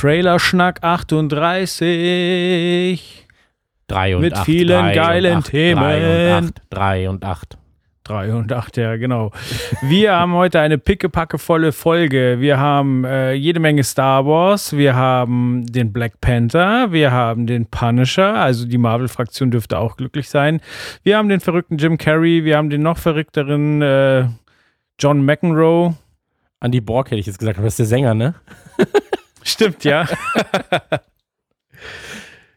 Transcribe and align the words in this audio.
Trailerschnack 0.00 0.82
38. 0.82 3.26
3 3.86 4.16
und 4.16 4.22
Mit 4.22 4.32
8, 4.32 4.46
vielen 4.46 4.68
drei 4.68 4.94
geilen 4.94 5.36
acht, 5.36 5.50
Themen. 5.50 5.82
3 5.82 6.38
und 6.40 6.46
8, 6.46 6.62
3 6.70 7.10
und 7.10 7.22
8. 7.22 7.58
3 8.04 8.32
und 8.32 8.50
8, 8.50 8.78
ja, 8.78 8.96
genau. 8.96 9.30
Wir 9.82 10.14
haben 10.14 10.32
heute 10.32 10.58
eine 10.58 10.78
pickepackevolle 10.78 11.72
Folge. 11.72 12.38
Wir 12.40 12.58
haben 12.58 13.04
äh, 13.04 13.34
jede 13.34 13.60
Menge 13.60 13.84
Star 13.84 14.24
Wars. 14.24 14.74
Wir 14.74 14.94
haben 14.94 15.66
den 15.66 15.92
Black 15.92 16.18
Panther. 16.22 16.90
Wir 16.92 17.12
haben 17.12 17.46
den 17.46 17.66
Punisher. 17.66 18.36
Also 18.36 18.66
die 18.66 18.78
Marvel-Fraktion 18.78 19.50
dürfte 19.50 19.76
auch 19.76 19.98
glücklich 19.98 20.30
sein. 20.30 20.62
Wir 21.02 21.18
haben 21.18 21.28
den 21.28 21.40
verrückten 21.40 21.76
Jim 21.76 21.98
Carrey. 21.98 22.46
Wir 22.46 22.56
haben 22.56 22.70
den 22.70 22.80
noch 22.80 22.96
verrückteren 22.96 23.82
äh, 23.82 24.24
John 24.98 25.26
McEnroe. 25.26 25.94
Andy 26.62 26.80
Borg 26.80 27.10
hätte 27.10 27.20
ich 27.20 27.26
jetzt 27.26 27.38
gesagt, 27.38 27.58
aber 27.58 27.66
das 27.66 27.74
ist 27.74 27.80
der 27.80 27.86
Sänger, 27.86 28.14
ne? 28.14 28.34
Stimmt, 29.42 29.84
ja. 29.84 30.06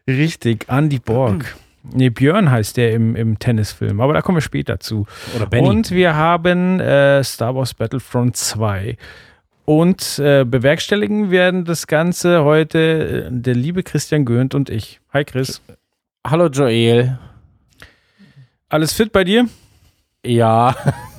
Richtig, 0.06 0.66
Andy 0.68 0.98
Borg. 0.98 1.56
Nee, 1.92 2.08
Björn 2.08 2.50
heißt 2.50 2.78
der 2.78 2.94
im, 2.94 3.14
im 3.14 3.38
Tennisfilm, 3.38 4.00
aber 4.00 4.14
da 4.14 4.22
kommen 4.22 4.38
wir 4.38 4.42
später 4.42 4.80
zu. 4.80 5.06
Oder 5.36 5.44
Benny. 5.44 5.68
Und 5.68 5.90
wir 5.90 6.16
haben 6.16 6.80
äh, 6.80 7.22
Star 7.22 7.54
Wars 7.54 7.74
Battlefront 7.74 8.38
2. 8.38 8.96
Und 9.66 10.18
äh, 10.18 10.44
bewerkstelligen 10.44 11.30
werden 11.30 11.66
das 11.66 11.86
Ganze 11.86 12.42
heute 12.42 13.26
äh, 13.26 13.28
der 13.30 13.54
liebe 13.54 13.82
Christian 13.82 14.24
Göhnt 14.24 14.54
und 14.54 14.70
ich. 14.70 15.00
Hi 15.12 15.24
Chris. 15.24 15.60
Hallo 16.26 16.46
Joel. 16.46 17.18
Alles 18.70 18.94
fit 18.94 19.12
bei 19.12 19.24
dir? 19.24 19.46
Ja, 20.24 20.74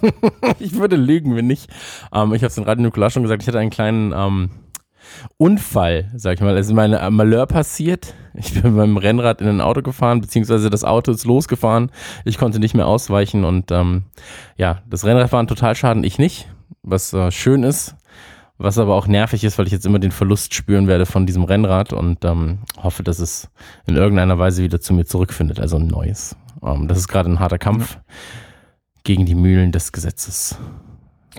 ich 0.60 0.74
würde 0.74 0.96
lügen, 0.96 1.36
wenn 1.36 1.46
nicht. 1.46 1.70
Ähm, 2.12 2.34
ich 2.34 2.42
habe 2.42 2.48
es 2.48 2.58
in 2.58 2.64
Radio 2.64 2.84
Nukular 2.84 3.12
schon 3.12 3.22
gesagt, 3.22 3.44
ich 3.44 3.48
hatte 3.48 3.60
einen 3.60 3.70
kleinen 3.70 4.14
ähm, 4.16 4.50
Unfall, 5.38 6.12
sag 6.16 6.36
ich 6.36 6.42
mal. 6.42 6.58
Es 6.58 6.68
ist 6.68 6.74
meine 6.74 7.00
äh, 7.00 7.10
Malheur 7.10 7.46
passiert. 7.48 8.14
Ich 8.34 8.54
bin 8.54 8.64
mit 8.64 8.74
meinem 8.74 8.98
Rennrad 8.98 9.42
in 9.42 9.48
ein 9.48 9.62
Auto 9.62 9.82
gefahren, 9.82 10.20
beziehungsweise 10.20 10.70
das 10.70 10.84
Auto 10.84 11.12
ist 11.12 11.26
losgefahren. 11.26 11.90
Ich 12.26 12.38
konnte 12.38 12.60
nicht 12.60 12.74
mehr 12.74 12.88
ausweichen 12.88 13.46
und 13.46 13.72
ähm, 13.72 14.04
ja, 14.58 14.82
das 14.90 15.06
Rennrad 15.06 15.32
war 15.32 15.42
ein 15.42 15.48
Totalschaden, 15.48 16.04
ich 16.04 16.20
nicht, 16.20 16.48
was 16.84 17.14
äh, 17.14 17.32
schön 17.32 17.64
ist. 17.64 17.96
Was 18.58 18.78
aber 18.78 18.96
auch 18.96 19.08
nervig 19.08 19.44
ist, 19.44 19.58
weil 19.58 19.66
ich 19.66 19.74
jetzt 19.74 19.86
immer 19.86 20.00
den 20.00 20.12
Verlust 20.12 20.54
spüren 20.54 20.88
werde 20.88 21.06
von 21.06 21.26
diesem 21.26 21.44
Rennrad 21.44 21.92
und 21.92 22.24
ähm, 22.24 22.60
hoffe, 22.82 23.04
dass 23.04 23.20
es 23.20 23.50
in 23.86 23.98
irgendeiner 23.98 24.40
Weise 24.40 24.64
wieder 24.64 24.80
zu 24.80 24.94
mir 24.94 25.04
zurückfindet, 25.04 25.60
also 25.60 25.76
ein 25.76 25.88
neues. 25.88 26.38
Ähm, 26.64 26.88
das 26.88 26.98
ist 27.00 27.10
gerade 27.10 27.30
ein 27.30 27.40
harter 27.40 27.58
Kampf 27.58 27.98
gegen 29.04 29.26
die 29.26 29.36
Mühlen 29.36 29.74
des 29.74 29.92
Gesetzes. 29.92 30.58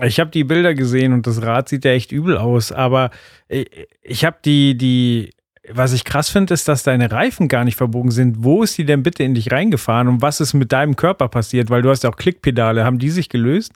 Ich 0.03 0.19
habe 0.19 0.29
die 0.29 0.43
Bilder 0.43 0.73
gesehen 0.73 1.13
und 1.13 1.25
das 1.25 1.41
Rad 1.41 1.69
sieht 1.69 1.85
ja 1.85 1.91
echt 1.91 2.11
übel 2.11 2.37
aus, 2.37 2.71
aber 2.71 3.09
ich, 3.47 3.67
ich 4.03 4.25
habe 4.25 4.37
die, 4.45 4.77
die, 4.77 5.31
was 5.69 5.93
ich 5.93 6.03
krass 6.03 6.29
finde, 6.29 6.53
ist, 6.53 6.67
dass 6.67 6.83
deine 6.83 7.11
Reifen 7.11 7.47
gar 7.47 7.63
nicht 7.63 7.75
verbogen 7.75 8.11
sind. 8.11 8.43
Wo 8.43 8.63
ist 8.63 8.77
die 8.77 8.85
denn 8.85 9.03
bitte 9.03 9.23
in 9.23 9.33
dich 9.33 9.51
reingefahren 9.51 10.07
und 10.07 10.21
was 10.21 10.39
ist 10.39 10.53
mit 10.53 10.71
deinem 10.71 10.95
Körper 10.95 11.27
passiert? 11.27 11.69
Weil 11.69 11.81
du 11.81 11.89
hast 11.89 12.03
ja 12.03 12.09
auch 12.09 12.15
Klickpedale. 12.15 12.85
Haben 12.85 12.99
die 12.99 13.09
sich 13.09 13.29
gelöst? 13.29 13.73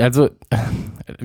Also, 0.00 0.30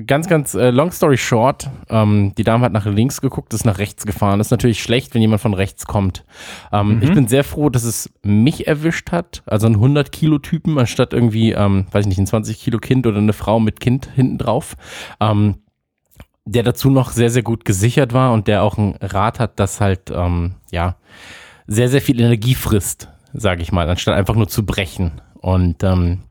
ganz, 0.06 0.28
ganz 0.28 0.54
äh, 0.54 0.70
long 0.70 0.92
story 0.92 1.16
short, 1.16 1.68
ähm, 1.88 2.32
die 2.36 2.44
Dame 2.44 2.64
hat 2.64 2.72
nach 2.72 2.86
links 2.86 3.20
geguckt, 3.20 3.52
ist 3.54 3.64
nach 3.64 3.78
rechts 3.78 4.06
gefahren. 4.06 4.38
Das 4.38 4.48
ist 4.48 4.50
natürlich 4.52 4.82
schlecht, 4.82 5.14
wenn 5.14 5.20
jemand 5.20 5.42
von 5.42 5.54
rechts 5.54 5.86
kommt. 5.86 6.24
Ähm, 6.72 6.96
Mhm. 6.96 7.02
Ich 7.02 7.12
bin 7.12 7.28
sehr 7.28 7.44
froh, 7.44 7.68
dass 7.70 7.84
es 7.84 8.10
mich 8.22 8.66
erwischt 8.66 9.12
hat, 9.12 9.42
also 9.46 9.66
einen 9.66 9.76
100-Kilo-Typen, 9.76 10.78
anstatt 10.78 11.12
irgendwie, 11.12 11.52
ähm, 11.52 11.86
weiß 11.90 12.06
ich 12.06 12.08
nicht, 12.08 12.18
ein 12.18 12.26
20-Kilo-Kind 12.26 13.06
oder 13.06 13.18
eine 13.18 13.32
Frau 13.32 13.60
mit 13.60 13.80
Kind 13.80 14.08
hinten 14.14 14.38
drauf. 14.38 14.76
Ähm, 15.20 15.56
der 16.44 16.64
dazu 16.64 16.90
noch 16.90 17.10
sehr, 17.12 17.30
sehr 17.30 17.42
gut 17.42 17.64
gesichert 17.64 18.12
war 18.12 18.32
und 18.32 18.48
der 18.48 18.64
auch 18.64 18.76
ein 18.76 18.96
Rad 19.00 19.38
hat, 19.38 19.60
das 19.60 19.80
halt, 19.80 20.10
ähm, 20.12 20.56
ja, 20.72 20.96
sehr, 21.68 21.88
sehr 21.88 22.02
viel 22.02 22.20
Energie 22.20 22.56
frisst, 22.56 23.08
sage 23.32 23.62
ich 23.62 23.70
mal, 23.70 23.88
anstatt 23.88 24.16
einfach 24.16 24.34
nur 24.34 24.48
zu 24.48 24.66
brechen. 24.66 25.20
Und 25.40 25.84
ähm, 25.84 26.22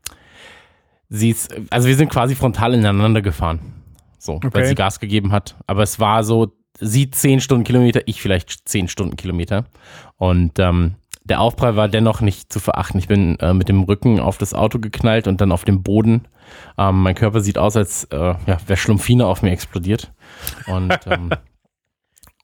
sie 1.12 1.30
ist, 1.30 1.54
also 1.70 1.88
wir 1.88 1.96
sind 1.96 2.10
quasi 2.10 2.34
frontal 2.34 2.74
ineinander 2.74 3.22
gefahren. 3.22 3.60
So, 4.18 4.40
weil 4.42 4.48
Okay. 4.48 4.66
sie 4.66 4.74
Gas 4.74 4.98
gegeben 4.98 5.32
hat. 5.32 5.56
Aber 5.66 5.82
es 5.82 6.00
war 6.00 6.24
so, 6.24 6.52
sie 6.80 7.10
10 7.10 7.40
Stundenkilometer, 7.40 8.02
ich 8.06 8.22
vielleicht 8.22 8.68
10 8.68 8.88
Stundenkilometer. 8.88 9.66
Und 10.16 10.58
ähm, 10.58 10.94
der 11.24 11.40
Aufprall 11.40 11.76
war 11.76 11.88
dennoch 11.88 12.20
nicht 12.20 12.52
zu 12.52 12.60
verachten. 12.60 12.98
Ich 12.98 13.08
bin 13.08 13.38
äh, 13.40 13.52
mit 13.52 13.68
dem 13.68 13.82
Rücken 13.82 14.20
auf 14.20 14.38
das 14.38 14.54
Auto 14.54 14.78
geknallt 14.78 15.26
und 15.28 15.40
dann 15.40 15.52
auf 15.52 15.64
dem 15.64 15.82
Boden. 15.82 16.28
Ähm, 16.78 17.02
mein 17.02 17.14
Körper 17.14 17.40
sieht 17.40 17.58
aus, 17.58 17.76
als 17.76 18.04
äh, 18.04 18.16
ja, 18.16 18.58
wäre 18.66 18.76
Schlumpfine 18.76 19.26
auf 19.26 19.42
mir 19.42 19.50
explodiert. 19.50 20.12
Und 20.66 20.98
ähm, 21.06 21.30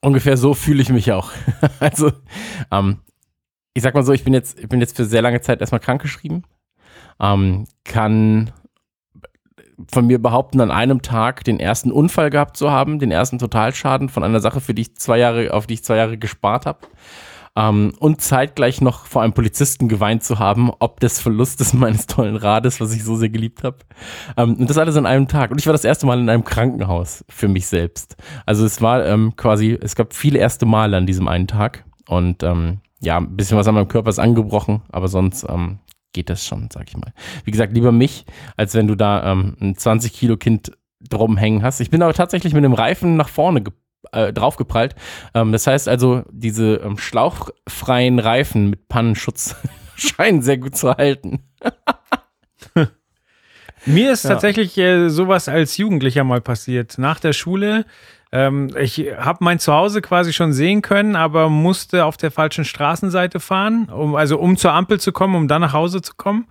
ungefähr 0.00 0.36
so 0.36 0.54
fühle 0.54 0.82
ich 0.82 0.90
mich 0.90 1.10
auch. 1.12 1.30
also, 1.80 2.12
ähm, 2.70 2.98
ich 3.74 3.82
sag 3.82 3.94
mal 3.94 4.04
so, 4.04 4.12
ich 4.12 4.24
bin 4.24 4.34
jetzt, 4.34 4.58
ich 4.58 4.68
bin 4.68 4.80
jetzt 4.80 4.96
für 4.96 5.04
sehr 5.04 5.22
lange 5.22 5.40
Zeit 5.40 5.60
erstmal 5.60 5.80
krankgeschrieben. 5.80 6.44
Ähm, 7.20 7.66
kann 7.84 8.50
von 9.90 10.06
mir 10.06 10.20
behaupten, 10.20 10.60
an 10.60 10.70
einem 10.70 11.02
Tag 11.02 11.44
den 11.44 11.60
ersten 11.60 11.92
Unfall 11.92 12.30
gehabt 12.30 12.56
zu 12.56 12.70
haben, 12.70 12.98
den 12.98 13.10
ersten 13.10 13.38
Totalschaden 13.38 14.08
von 14.08 14.24
einer 14.24 14.40
Sache, 14.40 14.60
für 14.60 14.74
die 14.74 14.82
ich 14.82 14.96
zwei 14.96 15.18
Jahre, 15.18 15.52
auf 15.54 15.66
die 15.66 15.74
ich 15.74 15.84
zwei 15.84 15.96
Jahre 15.96 16.18
gespart 16.18 16.66
habe. 16.66 16.80
Ähm, 17.56 17.92
und 17.98 18.20
zeitgleich 18.20 18.80
noch 18.80 19.06
vor 19.06 19.22
einem 19.22 19.32
Polizisten 19.32 19.88
geweint 19.88 20.22
zu 20.22 20.38
haben, 20.38 20.70
ob 20.78 21.00
des 21.00 21.20
Verlustes 21.20 21.72
meines 21.74 22.06
tollen 22.06 22.36
Rades, 22.36 22.80
was 22.80 22.94
ich 22.94 23.04
so 23.04 23.16
sehr 23.16 23.30
geliebt 23.30 23.64
habe. 23.64 23.78
Ähm, 24.36 24.54
und 24.54 24.68
das 24.68 24.78
alles 24.78 24.96
an 24.96 25.06
einem 25.06 25.28
Tag. 25.28 25.50
Und 25.50 25.60
ich 25.60 25.66
war 25.66 25.72
das 25.72 25.84
erste 25.84 26.06
Mal 26.06 26.20
in 26.20 26.28
einem 26.28 26.44
Krankenhaus 26.44 27.24
für 27.28 27.48
mich 27.48 27.66
selbst. 27.66 28.16
Also 28.46 28.64
es 28.64 28.82
war 28.82 29.04
ähm, 29.06 29.34
quasi, 29.36 29.78
es 29.80 29.94
gab 29.94 30.14
viele 30.14 30.38
erste 30.38 30.66
Male 30.66 30.96
an 30.96 31.06
diesem 31.06 31.28
einen 31.28 31.46
Tag. 31.46 31.84
Und 32.06 32.42
ähm, 32.42 32.80
ja, 33.00 33.16
ein 33.16 33.36
bisschen 33.36 33.58
was 33.58 33.68
an 33.68 33.74
meinem 33.74 33.88
Körper 33.88 34.10
ist 34.10 34.18
angebrochen, 34.18 34.82
aber 34.90 35.08
sonst 35.08 35.44
ähm, 35.48 35.78
geht 36.12 36.30
das 36.30 36.44
schon, 36.44 36.68
sag 36.72 36.88
ich 36.88 36.96
mal. 36.96 37.12
Wie 37.44 37.50
gesagt, 37.50 37.72
lieber 37.72 37.92
mich, 37.92 38.24
als 38.56 38.74
wenn 38.74 38.86
du 38.86 38.94
da 38.94 39.32
ähm, 39.32 39.56
ein 39.60 39.76
20 39.76 40.12
Kilo 40.12 40.36
Kind 40.36 40.72
drum 41.08 41.36
hängen 41.36 41.62
hast. 41.62 41.80
Ich 41.80 41.90
bin 41.90 42.02
aber 42.02 42.14
tatsächlich 42.14 42.54
mit 42.54 42.64
dem 42.64 42.72
Reifen 42.74 43.16
nach 43.16 43.28
vorne 43.28 43.62
ge 43.62 43.72
äh, 44.12 44.32
draufgeprallt. 44.32 44.94
Ähm, 45.34 45.52
das 45.52 45.66
heißt 45.66 45.88
also, 45.88 46.22
diese 46.30 46.76
ähm, 46.76 46.98
schlauchfreien 46.98 48.18
Reifen 48.18 48.70
mit 48.70 48.88
Pannenschutz 48.88 49.54
scheinen 49.96 50.40
sehr 50.42 50.58
gut 50.58 50.76
zu 50.76 50.90
halten. 50.96 51.40
Mir 53.86 54.12
ist 54.12 54.24
Ja. 54.24 54.30
tatsächlich 54.30 54.76
äh, 54.78 55.08
sowas 55.08 55.48
als 55.48 55.76
Jugendlicher 55.76 56.24
mal 56.24 56.40
passiert. 56.40 56.98
Nach 56.98 57.20
der 57.20 57.32
Schule. 57.32 57.86
Ähm, 58.30 58.70
ich 58.78 58.98
habe 59.16 59.38
mein 59.42 59.58
Zuhause 59.58 60.02
quasi 60.02 60.32
schon 60.32 60.52
sehen 60.52 60.82
können, 60.82 61.16
aber 61.16 61.48
musste 61.48 62.04
auf 62.04 62.16
der 62.16 62.30
falschen 62.30 62.64
Straßenseite 62.64 63.40
fahren, 63.40 63.88
um, 63.88 64.14
also 64.14 64.38
um 64.38 64.56
zur 64.56 64.72
Ampel 64.72 65.00
zu 65.00 65.12
kommen, 65.12 65.34
um 65.34 65.48
dann 65.48 65.62
nach 65.62 65.72
Hause 65.72 66.02
zu 66.02 66.14
kommen. 66.16 66.46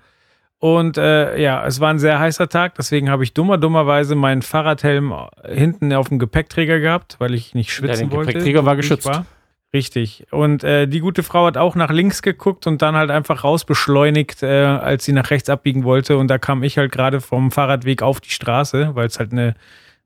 Und 0.59 0.97
äh, 0.97 1.39
ja, 1.39 1.63
es 1.67 1.79
war 1.79 1.91
ein 1.91 1.99
sehr 1.99 2.19
heißer 2.19 2.49
Tag, 2.49 2.73
deswegen 2.75 3.11
habe 3.11 3.23
ich 3.23 3.35
dummer, 3.35 3.59
dummerweise 3.59 4.15
meinen 4.15 4.41
Fahrradhelm 4.41 5.13
hinten 5.47 5.93
auf 5.93 6.09
dem 6.09 6.17
Gepäckträger 6.17 6.79
gehabt, 6.79 7.17
weil 7.19 7.35
ich 7.35 7.53
nicht 7.53 7.71
schwitzen 7.71 8.09
der 8.09 8.17
wollte. 8.17 8.31
Gepäckträger 8.31 8.65
war 8.65 8.75
geschützt. 8.75 9.05
war. 9.05 9.27
Richtig. 9.73 10.25
Und 10.31 10.63
äh, 10.63 10.87
die 10.87 11.01
gute 11.01 11.21
Frau 11.21 11.45
hat 11.45 11.57
auch 11.57 11.75
nach 11.75 11.91
links 11.91 12.23
geguckt 12.23 12.65
und 12.65 12.81
dann 12.81 12.95
halt 12.95 13.11
einfach 13.11 13.43
rausbeschleunigt, 13.43 14.41
äh, 14.41 14.63
als 14.63 15.05
sie 15.05 15.11
nach 15.11 15.29
rechts 15.29 15.49
abbiegen 15.49 15.83
wollte. 15.83 16.17
Und 16.17 16.29
da 16.29 16.39
kam 16.39 16.63
ich 16.63 16.77
halt 16.77 16.91
gerade 16.91 17.21
vom 17.21 17.51
Fahrradweg 17.51 18.01
auf 18.01 18.21
die 18.21 18.31
Straße, 18.31 18.95
weil 18.95 19.07
es 19.07 19.19
halt 19.19 19.33
eine, 19.33 19.55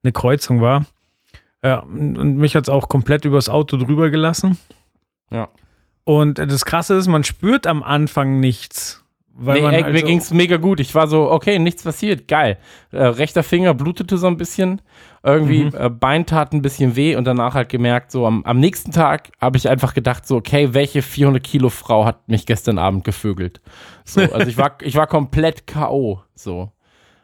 eine 0.04 0.12
Kreuzung 0.12 0.60
war. 0.62 0.86
Ja, 1.64 1.80
und 1.80 2.38
mich 2.38 2.56
hat 2.56 2.64
es 2.66 2.70
auch 2.70 2.90
komplett 2.90 3.26
übers 3.26 3.50
Auto 3.50 3.78
drüber 3.78 4.10
gelassen. 4.10 4.58
Ja. 5.30 5.50
Und 6.04 6.40
das 6.40 6.66
Krasse 6.66 6.96
ist, 6.96 7.08
man 7.08 7.24
spürt 7.24 7.68
am 7.68 7.84
Anfang 7.84 8.40
nichts. 8.40 8.98
Weil 9.34 9.62
Nee, 9.62 9.68
ey, 9.78 9.82
halt 9.84 9.94
mir 9.94 10.00
so- 10.02 10.06
ging's 10.08 10.32
mega 10.34 10.58
gut. 10.58 10.80
Ich 10.82 10.94
war 10.94 11.08
so, 11.08 11.32
okay, 11.32 11.58
nichts 11.58 11.84
passiert, 11.84 12.28
geil. 12.28 12.58
Äh, 12.92 13.04
rechter 13.04 13.44
Finger 13.44 13.74
blutete 13.74 14.18
so 14.18 14.28
ein 14.28 14.36
bisschen, 14.38 14.82
irgendwie 15.24 15.66
Mhm. 15.66 15.76
äh, 15.76 15.90
Bein 15.90 16.26
tat 16.26 16.52
ein 16.54 16.62
bisschen 16.62 16.96
weh 16.96 17.16
und 17.16 17.24
danach 17.26 17.54
halt 17.54 17.70
gemerkt, 17.70 18.12
so 18.12 18.26
am, 18.28 18.44
am 18.44 18.60
nächsten 18.60 18.92
Tag 18.92 19.32
habe 19.40 19.58
ich 19.58 19.70
einfach 19.70 19.94
gedacht, 19.94 20.28
so, 20.28 20.36
okay, 20.36 20.74
welche 20.74 21.02
400 21.02 21.42
Kilo 21.44 21.70
Frau 21.70 22.06
hat 22.06 22.28
mich 22.28 22.46
gestern 22.46 22.78
Abend 22.78 23.04
gevögelt? 23.06 23.62
So, 24.04 24.22
also 24.22 24.48
ich 24.48 24.58
war, 24.58 24.78
ich 24.82 24.96
war 24.96 25.08
komplett 25.08 25.66
K.O. 25.66 26.22
So. 26.36 26.72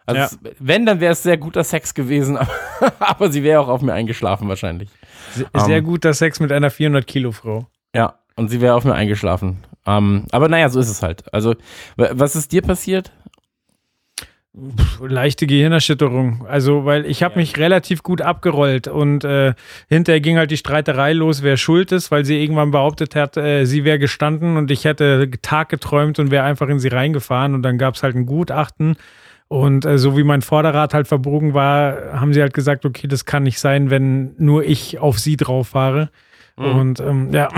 Also 0.07 0.21
Ja. 0.43 0.51
wenn, 0.59 0.85
dann 0.87 0.99
wäre 0.99 1.13
es 1.13 1.21
sehr 1.21 1.37
guter 1.37 1.63
Sex 1.63 1.93
gewesen, 1.93 2.37
aber, 2.79 2.93
aber 2.99 3.31
sie 3.31 3.43
wäre 3.43 3.59
auch 3.61 3.67
auf 3.67 3.81
mir 3.83 3.93
eingeschlafen 3.93 4.47
wahrscheinlich. 4.49 4.89
Sehr, 5.33 5.47
sehr 5.55 5.77
Ähm. 5.77 5.83
guter 5.83 6.13
Sex 6.15 6.39
mit 6.39 6.51
einer 6.51 6.71
400 6.71 7.05
Kilo 7.05 7.31
Frau. 7.31 7.67
Ja. 7.95 8.15
und 8.35 8.49
sie 8.49 8.59
wäre 8.61 8.73
auf 8.75 8.83
mir 8.85 8.93
eingeschlafen. 8.95 9.57
Ähm, 9.85 10.25
aber 10.31 10.47
naja, 10.49 10.69
so 10.69 10.79
ist 10.79 10.89
es 10.89 11.01
halt. 11.03 11.23
Also, 11.33 11.55
wa- 11.95 12.09
was 12.13 12.35
ist 12.35 12.51
dir 12.51 12.61
passiert? 12.61 13.11
Leichte 14.99 15.45
Gehirnerschütterung. 15.45 16.47
Also, 16.47 16.83
weil 16.85 17.05
ich 17.05 17.21
habe 17.21 17.35
mich 17.37 17.57
relativ 17.57 18.01
gut 18.01 18.21
abgerollt 18.21 18.87
und 18.87 19.23
äh, 19.23 19.53
hinterher 19.87 20.19
ging 20.19 20.37
halt 20.37 20.49
die 20.49 20.57
Streiterei 20.57 21.13
los, 21.13 21.43
wer 21.43 21.57
schuld 21.57 21.91
ist, 21.91 22.09
weil 22.09 22.25
sie 22.25 22.41
irgendwann 22.41 22.71
behauptet 22.71 23.15
hat, 23.15 23.37
äh, 23.37 23.65
sie 23.65 23.83
wäre 23.83 23.99
gestanden 23.99 24.57
und 24.57 24.71
ich 24.71 24.83
hätte 24.85 25.29
Tag 25.43 25.69
geträumt 25.69 26.17
und 26.17 26.31
wäre 26.31 26.43
einfach 26.43 26.69
in 26.69 26.79
sie 26.79 26.87
reingefahren 26.87 27.53
und 27.53 27.61
dann 27.61 27.77
gab 27.77 27.93
es 27.95 28.01
halt 28.03 28.15
ein 28.15 28.25
Gutachten. 28.25 28.97
Und 29.47 29.85
äh, 29.85 29.97
so 29.97 30.17
wie 30.17 30.23
mein 30.23 30.41
Vorderrad 30.41 30.93
halt 30.93 31.07
verbogen 31.07 31.53
war, 31.53 32.19
haben 32.19 32.33
sie 32.33 32.41
halt 32.41 32.53
gesagt, 32.53 32.85
okay, 32.85 33.07
das 33.07 33.25
kann 33.25 33.43
nicht 33.43 33.59
sein, 33.59 33.89
wenn 33.89 34.35
nur 34.37 34.63
ich 34.63 34.99
auf 34.99 35.19
sie 35.19 35.37
drauf 35.37 35.69
fahre. 35.69 36.09
Und 36.57 36.99
ähm, 36.99 37.31
ja, 37.33 37.49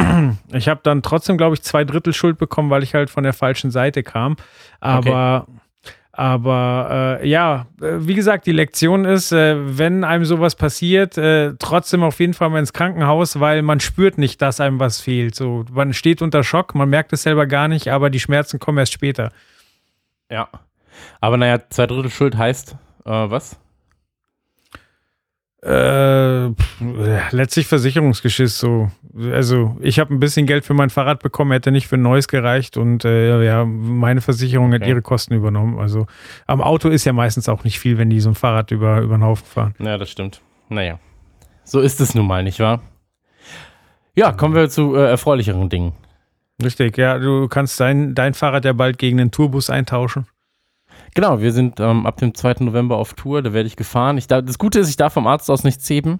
ich 0.51 0.67
habe 0.67 0.81
dann 0.83 1.01
trotzdem, 1.01 1.37
glaube 1.37 1.55
ich, 1.55 1.61
zwei 1.61 1.85
Drittel 1.85 2.13
Schuld 2.13 2.37
bekommen, 2.37 2.69
weil 2.69 2.83
ich 2.83 2.93
halt 2.93 3.09
von 3.09 3.23
der 3.23 3.31
falschen 3.31 3.71
Seite 3.71 4.03
kam. 4.03 4.35
Aber, 4.81 5.47
aber 6.11 7.19
äh, 7.21 7.27
ja, 7.27 7.67
äh, 7.81 7.93
wie 7.99 8.13
gesagt, 8.13 8.45
die 8.45 8.51
Lektion 8.51 9.05
ist, 9.05 9.31
äh, 9.31 9.55
wenn 9.77 10.03
einem 10.03 10.25
sowas 10.25 10.55
passiert, 10.55 11.17
äh, 11.17 11.53
trotzdem 11.59 12.03
auf 12.03 12.19
jeden 12.19 12.33
Fall 12.33 12.49
mal 12.49 12.59
ins 12.59 12.73
Krankenhaus, 12.73 13.39
weil 13.39 13.61
man 13.61 13.79
spürt 13.79 14.17
nicht, 14.17 14.41
dass 14.41 14.59
einem 14.59 14.81
was 14.81 14.99
fehlt. 14.99 15.33
So, 15.33 15.63
man 15.71 15.93
steht 15.93 16.21
unter 16.21 16.43
Schock, 16.43 16.75
man 16.75 16.89
merkt 16.89 17.13
es 17.13 17.23
selber 17.23 17.47
gar 17.47 17.69
nicht, 17.69 17.87
aber 17.87 18.09
die 18.09 18.19
Schmerzen 18.19 18.59
kommen 18.59 18.79
erst 18.79 18.91
später. 18.91 19.31
Ja. 20.29 20.49
Aber 21.21 21.37
naja, 21.37 21.59
zwei 21.69 21.87
Drittel 21.87 22.09
Schuld 22.11 22.37
heißt, 22.37 22.75
äh, 23.05 23.09
was? 23.09 23.59
Äh, 25.61 26.51
pff, 26.53 27.31
letztlich 27.31 27.67
Versicherungsgeschiss 27.67 28.59
so. 28.59 28.91
Also 29.33 29.75
ich 29.81 29.99
habe 29.99 30.13
ein 30.13 30.21
bisschen 30.21 30.45
Geld 30.45 30.63
für 30.63 30.73
mein 30.73 30.89
Fahrrad 30.89 31.21
bekommen, 31.21 31.51
hätte 31.51 31.71
nicht 31.71 31.87
für 31.87 31.97
ein 31.97 32.01
neues 32.01 32.29
gereicht 32.29 32.77
und 32.77 33.03
äh, 33.03 33.43
ja, 33.43 33.65
meine 33.65 34.21
Versicherung 34.21 34.71
hat 34.71 34.81
Okay. 34.83 34.91
ihre 34.91 35.01
Kosten 35.01 35.33
übernommen. 35.33 35.77
Also 35.77 36.07
am 36.47 36.61
Auto 36.61 36.87
ist 36.87 37.03
ja 37.03 37.11
meistens 37.11 37.49
auch 37.49 37.65
nicht 37.65 37.77
viel, 37.77 37.97
wenn 37.97 38.09
die 38.09 38.21
so 38.21 38.29
ein 38.29 38.35
Fahrrad 38.35 38.71
über, 38.71 39.01
über 39.01 39.17
den 39.17 39.23
Haufen 39.25 39.45
fahren. 39.45 39.75
Ja, 39.79 39.97
das 39.97 40.09
stimmt. 40.09 40.39
Naja. 40.69 40.97
So 41.65 41.81
ist 41.81 41.99
es 41.99 42.15
nun 42.15 42.25
mal, 42.25 42.41
nicht 42.41 42.61
wahr? 42.61 42.81
Ja, 44.15 44.31
kommen 44.31 44.55
wir 44.55 44.69
zu 44.69 44.95
äh, 44.95 45.09
erfreulicheren 45.09 45.67
Dingen. 45.67 45.91
Richtig, 46.63 46.97
ja, 46.97 47.17
du 47.19 47.49
kannst 47.49 47.79
dein, 47.81 48.15
dein 48.15 48.33
Fahrrad 48.33 48.63
ja 48.63 48.71
bald 48.73 48.97
gegen 48.97 49.17
den 49.17 49.31
Tourbus 49.31 49.69
eintauschen. 49.69 50.25
Genau, 51.15 51.41
wir 51.41 51.51
sind 51.51 51.79
ähm, 51.79 52.05
ab 52.05 52.17
dem 52.17 52.33
2. 52.33 52.55
November 52.59 52.97
auf 52.97 53.13
Tour, 53.13 53.41
da 53.41 53.53
werde 53.53 53.67
ich 53.67 53.75
gefahren. 53.75 54.17
Ich 54.17 54.27
darf, 54.27 54.45
das 54.45 54.57
Gute 54.57 54.79
ist, 54.79 54.89
ich 54.89 54.97
darf 54.97 55.13
vom 55.13 55.27
Arzt 55.27 55.49
aus 55.49 55.63
nichts 55.63 55.89
heben. 55.89 56.19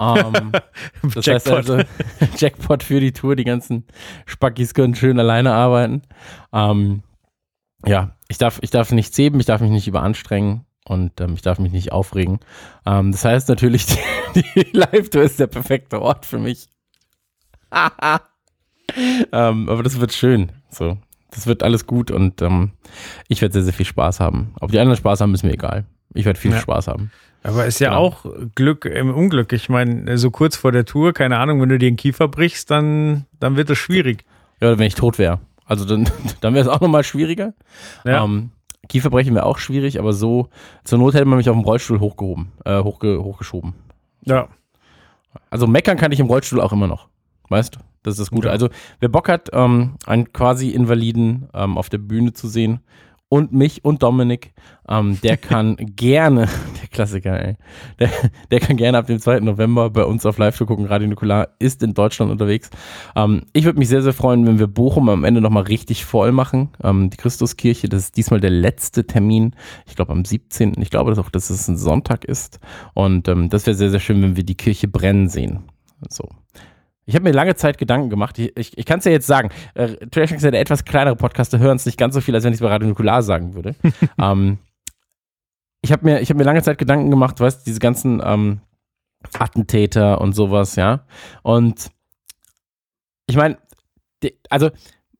Ähm, 0.00 0.52
das 1.14 1.26
heißt 1.26 1.50
also, 1.50 1.80
Jackpot 2.36 2.82
für 2.82 3.00
die 3.00 3.12
Tour, 3.12 3.36
die 3.36 3.44
ganzen 3.44 3.84
Spackis 4.26 4.74
können 4.74 4.94
schön 4.94 5.18
alleine 5.18 5.52
arbeiten. 5.52 6.02
Ähm, 6.52 7.02
ja, 7.84 8.16
ich 8.28 8.38
darf, 8.38 8.58
ich 8.62 8.70
darf 8.70 8.92
nichts 8.92 9.16
heben, 9.18 9.40
ich 9.40 9.46
darf 9.46 9.60
mich 9.60 9.70
nicht 9.70 9.88
überanstrengen 9.88 10.64
und 10.86 11.20
ähm, 11.20 11.34
ich 11.34 11.42
darf 11.42 11.58
mich 11.58 11.72
nicht 11.72 11.92
aufregen. 11.92 12.40
Ähm, 12.84 13.12
das 13.12 13.24
heißt 13.24 13.48
natürlich, 13.48 13.86
die, 14.34 14.44
die 14.54 14.70
Live-Tour 14.72 15.22
ist 15.22 15.40
der 15.40 15.46
perfekte 15.46 16.00
Ort 16.00 16.26
für 16.26 16.38
mich. 16.38 16.68
ähm, 19.32 19.68
aber 19.68 19.82
das 19.82 20.00
wird 20.00 20.12
schön. 20.12 20.52
So, 20.70 20.98
das 21.36 21.46
wird 21.46 21.62
alles 21.62 21.86
gut 21.86 22.10
und 22.10 22.42
ähm, 22.42 22.72
ich 23.28 23.40
werde 23.42 23.52
sehr, 23.52 23.62
sehr 23.62 23.72
viel 23.72 23.86
Spaß 23.86 24.18
haben. 24.18 24.52
Ob 24.60 24.72
die 24.72 24.80
anderen 24.80 24.96
Spaß 24.96 25.20
haben, 25.20 25.32
ist 25.34 25.44
mir 25.44 25.52
egal. 25.52 25.84
Ich 26.14 26.24
werde 26.24 26.40
viel 26.40 26.50
Ja. 26.50 26.58
Spaß 26.58 26.88
haben. 26.88 27.12
Aber 27.44 27.64
ist 27.66 27.78
ja 27.78 27.90
Genau. 27.90 28.00
auch 28.00 28.26
Glück 28.56 28.86
im 28.86 29.14
Unglück. 29.14 29.52
Ich 29.52 29.68
meine, 29.68 30.18
so 30.18 30.32
kurz 30.32 30.56
vor 30.56 30.72
der 30.72 30.84
Tour, 30.84 31.12
keine 31.12 31.38
Ahnung, 31.38 31.60
wenn 31.60 31.68
du 31.68 31.78
dir 31.78 31.88
den 31.88 31.96
Kiefer 31.96 32.26
brichst, 32.26 32.70
dann, 32.72 33.26
dann 33.38 33.56
wird 33.56 33.70
es 33.70 33.78
schwierig. 33.78 34.24
Ja, 34.60 34.76
wenn 34.78 34.86
ich 34.88 34.96
tot 34.96 35.18
wäre. 35.18 35.38
Also 35.64 35.84
dann, 35.84 36.08
dann 36.40 36.54
wäre 36.54 36.64
es 36.64 36.68
auch 36.68 36.80
nochmal 36.80 37.04
schwieriger. 37.04 37.52
Ja. 38.04 38.24
Ähm, 38.24 38.50
Kieferbrechen 38.88 39.34
wäre 39.34 39.46
auch 39.46 39.58
schwierig, 39.58 39.98
aber 40.00 40.12
so, 40.12 40.48
zur 40.84 40.98
Not 40.98 41.14
hätte 41.14 41.24
man 41.26 41.38
mich 41.38 41.48
auf 41.50 41.56
dem 41.56 41.64
Rollstuhl 41.64 42.00
hochgehoben, 42.00 42.52
äh, 42.64 42.82
hochge, 42.82 43.22
hochgeschoben. 43.22 43.74
ja. 44.24 44.48
Also 45.50 45.66
meckern 45.66 45.98
kann 45.98 46.12
ich 46.12 46.18
im 46.20 46.26
Rollstuhl 46.26 46.60
auch 46.62 46.72
immer 46.72 46.86
noch. 46.86 47.08
Weißt 47.50 47.74
du? 47.76 47.80
Das 48.06 48.14
ist 48.14 48.20
das 48.20 48.30
Gute. 48.30 48.46
Ja. 48.46 48.52
Also, 48.52 48.68
wer 49.00 49.08
Bock 49.08 49.28
hat, 49.28 49.50
ähm, 49.52 49.96
einen 50.06 50.32
quasi 50.32 50.70
Invaliden 50.70 51.48
ähm, 51.52 51.76
auf 51.76 51.88
der 51.88 51.98
Bühne 51.98 52.32
zu 52.32 52.46
sehen 52.46 52.80
und 53.28 53.52
mich 53.52 53.84
und 53.84 54.04
Dominik, 54.04 54.54
ähm, 54.88 55.20
der 55.22 55.36
kann 55.36 55.74
gerne, 55.96 56.48
der 56.80 56.88
Klassiker, 56.88 57.44
ey, 57.44 57.56
der, 57.98 58.10
der 58.52 58.60
kann 58.60 58.76
gerne 58.76 58.98
ab 58.98 59.08
dem 59.08 59.18
2. 59.18 59.40
November 59.40 59.90
bei 59.90 60.04
uns 60.04 60.24
auf 60.24 60.38
Live 60.38 60.56
gucken. 60.58 60.86
Radio 60.86 61.08
Nukular 61.08 61.48
ist 61.58 61.82
in 61.82 61.94
Deutschland 61.94 62.30
unterwegs. 62.30 62.70
Ähm, 63.16 63.42
ich 63.52 63.64
würde 63.64 63.80
mich 63.80 63.88
sehr, 63.88 64.02
sehr 64.02 64.12
freuen, 64.12 64.46
wenn 64.46 64.60
wir 64.60 64.68
Bochum 64.68 65.08
am 65.08 65.24
Ende 65.24 65.40
nochmal 65.40 65.64
richtig 65.64 66.04
voll 66.04 66.30
machen. 66.30 66.68
Ähm, 66.84 67.10
die 67.10 67.16
Christuskirche, 67.16 67.88
das 67.88 68.04
ist 68.04 68.16
diesmal 68.16 68.38
der 68.38 68.50
letzte 68.50 69.04
Termin. 69.04 69.56
Ich 69.86 69.96
glaube 69.96 70.12
am 70.12 70.24
17. 70.24 70.74
Ich 70.80 70.90
glaube 70.90 71.12
auch, 71.18 71.30
dass 71.30 71.50
es 71.50 71.66
ein 71.66 71.76
Sonntag 71.76 72.24
ist. 72.24 72.60
Und 72.94 73.26
ähm, 73.26 73.50
das 73.50 73.66
wäre 73.66 73.76
sehr, 73.76 73.90
sehr 73.90 74.00
schön, 74.00 74.22
wenn 74.22 74.36
wir 74.36 74.44
die 74.44 74.56
Kirche 74.56 74.86
brennen 74.86 75.28
sehen. 75.28 75.64
So. 76.08 76.28
Ich 77.08 77.14
habe 77.14 77.22
mir 77.22 77.32
lange 77.32 77.54
Zeit 77.54 77.78
Gedanken 77.78 78.10
gemacht. 78.10 78.38
Ich, 78.38 78.56
ich, 78.56 78.76
ich 78.76 78.84
kann 78.84 78.98
es 78.98 79.04
ja 79.04 79.12
jetzt 79.12 79.26
sagen. 79.28 79.50
Äh, 79.74 79.94
Trash 80.08 80.32
ist 80.32 80.42
ja 80.42 80.50
der 80.50 80.60
etwas 80.60 80.84
kleinere 80.84 81.14
Podcast, 81.16 81.52
da 81.52 81.58
hören 81.58 81.76
es 81.76 81.86
nicht 81.86 81.98
ganz 81.98 82.14
so 82.14 82.20
viel, 82.20 82.34
als 82.34 82.42
wenn 82.44 82.52
ich 82.52 82.56
es 82.58 82.62
bei 82.62 82.68
Radio 82.68 82.88
Nukular 82.88 83.22
sagen 83.22 83.54
würde. 83.54 83.74
ähm, 84.20 84.58
ich 85.82 85.92
habe 85.92 86.04
mir, 86.04 86.20
ich 86.20 86.30
hab 86.30 86.36
mir 86.36 86.42
lange 86.42 86.62
Zeit 86.62 86.78
Gedanken 86.78 87.10
gemacht, 87.10 87.38
weißt 87.38 87.64
diese 87.66 87.78
ganzen 87.78 88.20
ähm, 88.24 88.60
Attentäter 89.38 90.20
und 90.20 90.32
sowas, 90.34 90.74
ja. 90.76 91.06
Und 91.42 91.90
ich 93.28 93.36
meine, 93.36 93.58
also, 94.50 94.70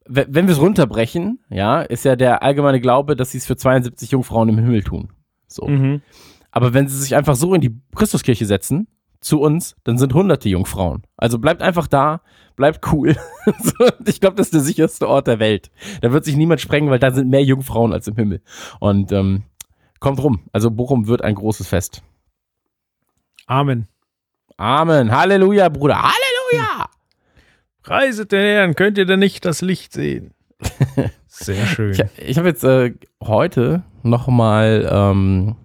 we- 0.06 0.27
wenn 0.29 0.47
wir 0.49 0.55
es 0.55 0.61
runterbrechen, 0.61 1.39
ja, 1.50 1.82
ist 1.82 2.05
ja 2.05 2.17
der 2.17 2.43
allgemeine 2.43 2.81
Glaube, 2.81 3.15
dass 3.15 3.31
sie 3.31 3.39
es 3.39 3.47
für 3.47 3.56
72 3.56 4.11
Jungfrauen 4.11 4.49
im 4.49 4.59
Himmel 4.59 4.82
tun. 4.82 5.12
So. 5.47 5.67
Mhm. 5.69 6.03
Aber 6.50 6.75
wenn 6.75 6.89
sie 6.89 6.99
sich 6.99 7.15
einfach 7.15 7.37
so 7.37 7.55
in 7.55 7.61
die 7.61 7.77
Christuskirche 7.94 8.47
setzen, 8.47 8.89
zu 9.26 9.40
uns, 9.40 9.76
dann 9.84 9.99
sind 9.99 10.14
hunderte 10.14 10.49
Jungfrauen. 10.49 11.02
Also 11.17 11.38
bleibt 11.38 11.61
einfach 11.61 11.87
da, 11.87 12.23
bleibt 12.55 12.87
cool. 12.93 13.17
Ich 14.06 14.20
glaube, 14.20 14.37
das 14.37 14.49
ist 14.49 14.55
der 14.55 14.61
sicherste 14.61 15.08
Ort 15.08 15.26
der 15.26 15.38
Welt. 15.38 15.70
Da 16.00 16.12
wird 16.12 16.25
sich 16.25 16.37
niemand 16.37 16.61
sprengen, 16.61 16.90
weil 16.90 16.99
da 16.99 17.11
sind 17.11 17.28
mehr 17.28 17.44
Jungfrauen 17.44 17.93
als 17.93 18.08
im 18.08 18.17
Himmel. 18.17 18.40
Und 18.81 19.12
ähm, 19.12 19.43
kommt 20.00 20.23
rum. 20.23 20.40
Also 20.52 20.70
Bochum 20.70 21.06
wird 21.06 21.23
ein 21.23 21.34
großes 21.34 21.69
Fest. 21.69 22.02
Amen. 23.46 23.88
Amen. 24.56 25.12
Halleluja, 25.12 25.69
Bruder. 25.69 26.02
Halleluja. 26.02 26.87
Reiset 27.84 28.32
den 28.32 28.40
Herrn, 28.40 28.75
könnt 28.75 28.99
ihr 28.99 29.06
denn 29.06 29.20
nicht 29.20 29.44
das 29.44 29.61
Licht 29.62 29.93
sehen? 29.93 30.32
Sehr 31.27 31.67
schön. 31.67 31.93
Ich, 31.93 32.29
ich 32.31 32.39
habe 32.39 32.48
jetzt 32.48 32.65
äh, 32.65 32.94
heute 33.22 33.84
nochmal 34.03 34.89
ähm, 34.91 35.56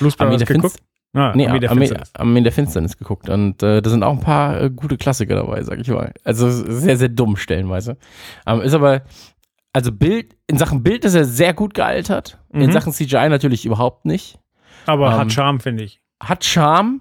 hast 0.00 0.20
der 0.20 0.46
geguckt? 0.46 0.76
Ah, 1.18 1.32
nee, 1.34 1.46
Armee 1.46 1.60
der 1.60 1.70
Armee, 1.70 1.80
Finsternis. 1.86 2.14
Armee 2.14 2.40
der 2.42 2.52
Finsternis 2.52 2.98
geguckt. 2.98 3.30
Und 3.30 3.62
äh, 3.62 3.80
da 3.80 3.88
sind 3.88 4.02
auch 4.02 4.12
ein 4.12 4.20
paar 4.20 4.60
äh, 4.60 4.70
gute 4.70 4.98
Klassiker 4.98 5.34
dabei, 5.34 5.62
sag 5.62 5.78
ich 5.80 5.88
mal. 5.88 6.12
Also 6.24 6.50
sehr, 6.50 6.98
sehr 6.98 7.08
dumm 7.08 7.36
stellenweise. 7.38 7.96
Ähm, 8.46 8.60
ist 8.60 8.74
aber, 8.74 9.00
also 9.72 9.92
Bild, 9.92 10.36
in 10.46 10.58
Sachen 10.58 10.82
Bild 10.82 11.06
ist 11.06 11.14
er 11.14 11.24
sehr 11.24 11.54
gut 11.54 11.72
gealtert. 11.72 12.38
In 12.52 12.66
Mhm. 12.66 12.72
Sachen 12.72 12.92
CGI 12.92 13.30
natürlich 13.30 13.64
überhaupt 13.64 14.04
nicht. 14.04 14.38
Aber 14.84 15.06
ähm, 15.12 15.16
hat 15.20 15.32
Charme, 15.32 15.60
finde 15.60 15.84
ich. 15.84 16.02
Hat 16.22 16.44
Charme, 16.44 17.00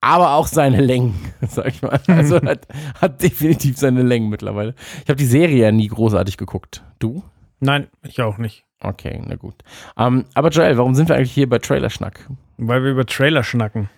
aber 0.00 0.34
auch 0.34 0.48
seine 0.48 0.80
Längen, 0.80 1.14
sag 1.48 1.68
ich 1.68 1.82
mal. 1.82 2.00
Also 2.08 2.36
hat, 2.42 2.66
hat 3.00 3.22
definitiv 3.22 3.76
seine 3.78 4.02
Längen 4.02 4.28
mittlerweile. 4.30 4.74
Ich 5.04 5.08
habe 5.08 5.16
die 5.16 5.26
Serie 5.26 5.58
ja 5.62 5.70
nie 5.70 5.86
großartig 5.88 6.36
geguckt. 6.36 6.82
Du? 6.98 7.22
Nein, 7.60 7.86
ich 8.02 8.20
auch 8.20 8.36
nicht. 8.38 8.64
Okay, 8.80 9.20
na 9.26 9.36
gut. 9.36 9.54
Ähm, 9.96 10.24
aber 10.34 10.50
Joel, 10.50 10.76
warum 10.76 10.94
sind 10.94 11.08
wir 11.08 11.16
eigentlich 11.16 11.32
hier 11.32 11.48
bei 11.48 11.58
Trailerschnack? 11.58 12.28
Weil 12.58 12.82
wir 12.84 12.90
über 12.90 13.06
Trailer 13.06 13.42
schnacken. 13.42 13.88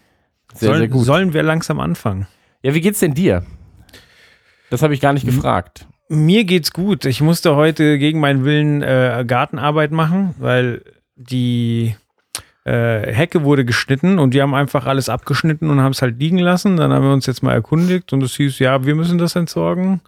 Sehr, 0.55 0.69
Sollen, 0.69 0.79
sehr 0.81 0.89
gut. 0.89 1.05
sollen 1.05 1.33
wir 1.35 1.43
langsam 1.43 1.81
anfangen? 1.81 2.27
Ja, 2.63 2.75
wie 2.75 2.81
geht's 2.81 3.01
denn 3.01 3.15
dir? 3.15 3.45
Das 4.71 4.83
habe 4.83 4.95
ich 4.95 5.01
gar 5.01 5.13
nicht 5.13 5.27
Hm. 5.27 5.35
gefragt. 5.35 5.87
Mir 6.09 6.45
geht's 6.45 6.73
gut. 6.73 7.05
Ich 7.05 7.21
musste 7.21 7.55
heute 7.57 7.99
gegen 7.99 8.21
meinen 8.21 8.45
Willen 8.45 8.83
äh, 8.83 9.25
Gartenarbeit 9.27 9.91
machen, 9.91 10.35
weil 10.39 10.83
die 11.17 11.95
äh, 12.65 13.13
Hecke 13.13 13.43
wurde 13.45 13.65
geschnitten 13.65 14.19
und 14.19 14.33
wir 14.33 14.43
haben 14.43 14.55
einfach 14.55 14.87
alles 14.87 15.09
abgeschnitten 15.09 15.69
und 15.71 15.81
haben 15.83 15.93
es 15.93 16.01
halt 16.03 16.19
liegen 16.19 16.39
lassen. 16.39 16.77
Dann 16.77 16.93
haben 16.93 17.05
wir 17.05 17.13
uns 17.13 17.27
jetzt 17.27 17.43
mal 17.43 17.53
erkundigt 17.53 18.13
und 18.13 18.23
es 18.23 18.37
hieß, 18.37 18.59
ja, 18.59 18.85
wir 18.87 18.95
müssen 18.95 19.19
das 19.19 19.37
entsorgen. 19.37 20.01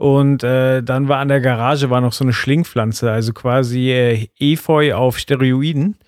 Und 0.00 0.42
äh, 0.44 0.82
dann 0.82 1.08
war 1.08 1.18
an 1.18 1.28
der 1.28 1.42
Garage 1.42 1.90
war 1.90 2.00
noch 2.00 2.14
so 2.14 2.24
eine 2.24 2.32
Schlingpflanze, 2.32 3.12
also 3.12 3.34
quasi 3.34 3.90
äh, 3.90 4.28
Efeu 4.38 4.94
auf 4.94 5.18
Steroiden. 5.18 5.98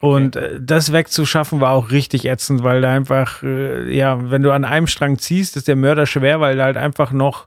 Und 0.00 0.34
äh, 0.34 0.58
das 0.60 0.92
wegzuschaffen 0.92 1.60
war 1.60 1.70
auch 1.70 1.92
richtig 1.92 2.24
ätzend, 2.24 2.64
weil 2.64 2.80
da 2.80 2.92
einfach, 2.92 3.44
äh, 3.44 3.96
ja, 3.96 4.28
wenn 4.32 4.42
du 4.42 4.50
an 4.50 4.64
einem 4.64 4.88
Strang 4.88 5.18
ziehst, 5.18 5.56
ist 5.56 5.68
der 5.68 5.76
Mörder 5.76 6.04
schwer, 6.04 6.40
weil 6.40 6.56
da 6.56 6.64
halt 6.64 6.76
einfach 6.76 7.12
noch 7.12 7.46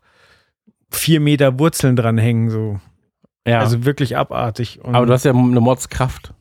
vier 0.89 1.19
Meter 1.19 1.59
Wurzeln 1.59 1.97
dran 1.97 2.17
hängen, 2.17 2.49
so. 2.49 2.79
Ja. 3.45 3.59
Also 3.59 3.83
wirklich 3.83 4.15
abartig. 4.15 4.79
Und 4.81 4.95
aber 4.95 5.05
du 5.05 5.11
hast 5.11 5.25
ja 5.25 5.33
eine 5.33 5.59
Mordskraft. 5.59 6.33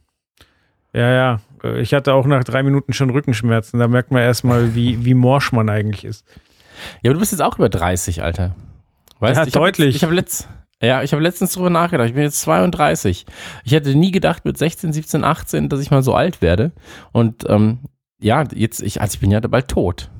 ja, 0.92 1.10
ja. 1.10 1.40
Ich 1.74 1.92
hatte 1.92 2.14
auch 2.14 2.26
nach 2.26 2.44
drei 2.44 2.62
Minuten 2.62 2.92
schon 2.92 3.10
Rückenschmerzen. 3.10 3.80
Da 3.80 3.88
merkt 3.88 4.12
man 4.12 4.22
erstmal, 4.22 4.76
wie, 4.76 5.04
wie 5.04 5.14
morsch 5.14 5.50
man 5.50 5.68
eigentlich 5.68 6.04
ist. 6.04 6.24
Ja, 7.02 7.10
aber 7.10 7.14
du 7.14 7.18
bist 7.20 7.32
jetzt 7.32 7.42
auch 7.42 7.58
über 7.58 7.68
30, 7.68 8.22
Alter. 8.22 8.54
Weißt 9.20 9.36
Ja, 9.36 9.46
ich 9.46 9.54
hab- 9.54 9.62
deutlich. 9.62 9.96
ich 9.96 10.02
habe 10.02 10.14
letzt, 10.14 10.48
ja, 10.82 11.02
ich 11.02 11.12
habe 11.12 11.22
letztens 11.22 11.52
drüber 11.52 11.70
nachgedacht. 11.70 12.08
Ich 12.08 12.14
bin 12.14 12.22
jetzt 12.22 12.40
32. 12.40 13.26
Ich 13.64 13.72
hätte 13.72 13.94
nie 13.94 14.10
gedacht 14.10 14.44
mit 14.44 14.56
16, 14.58 14.92
17, 14.92 15.24
18, 15.24 15.68
dass 15.68 15.80
ich 15.80 15.90
mal 15.90 16.02
so 16.02 16.14
alt 16.14 16.40
werde. 16.42 16.72
Und 17.12 17.44
ähm, 17.48 17.80
ja, 18.20 18.44
jetzt, 18.54 18.82
ich, 18.82 19.00
also 19.00 19.14
ich 19.14 19.20
bin 19.20 19.30
ja 19.30 19.40
bald 19.40 19.68
tot. 19.68 20.10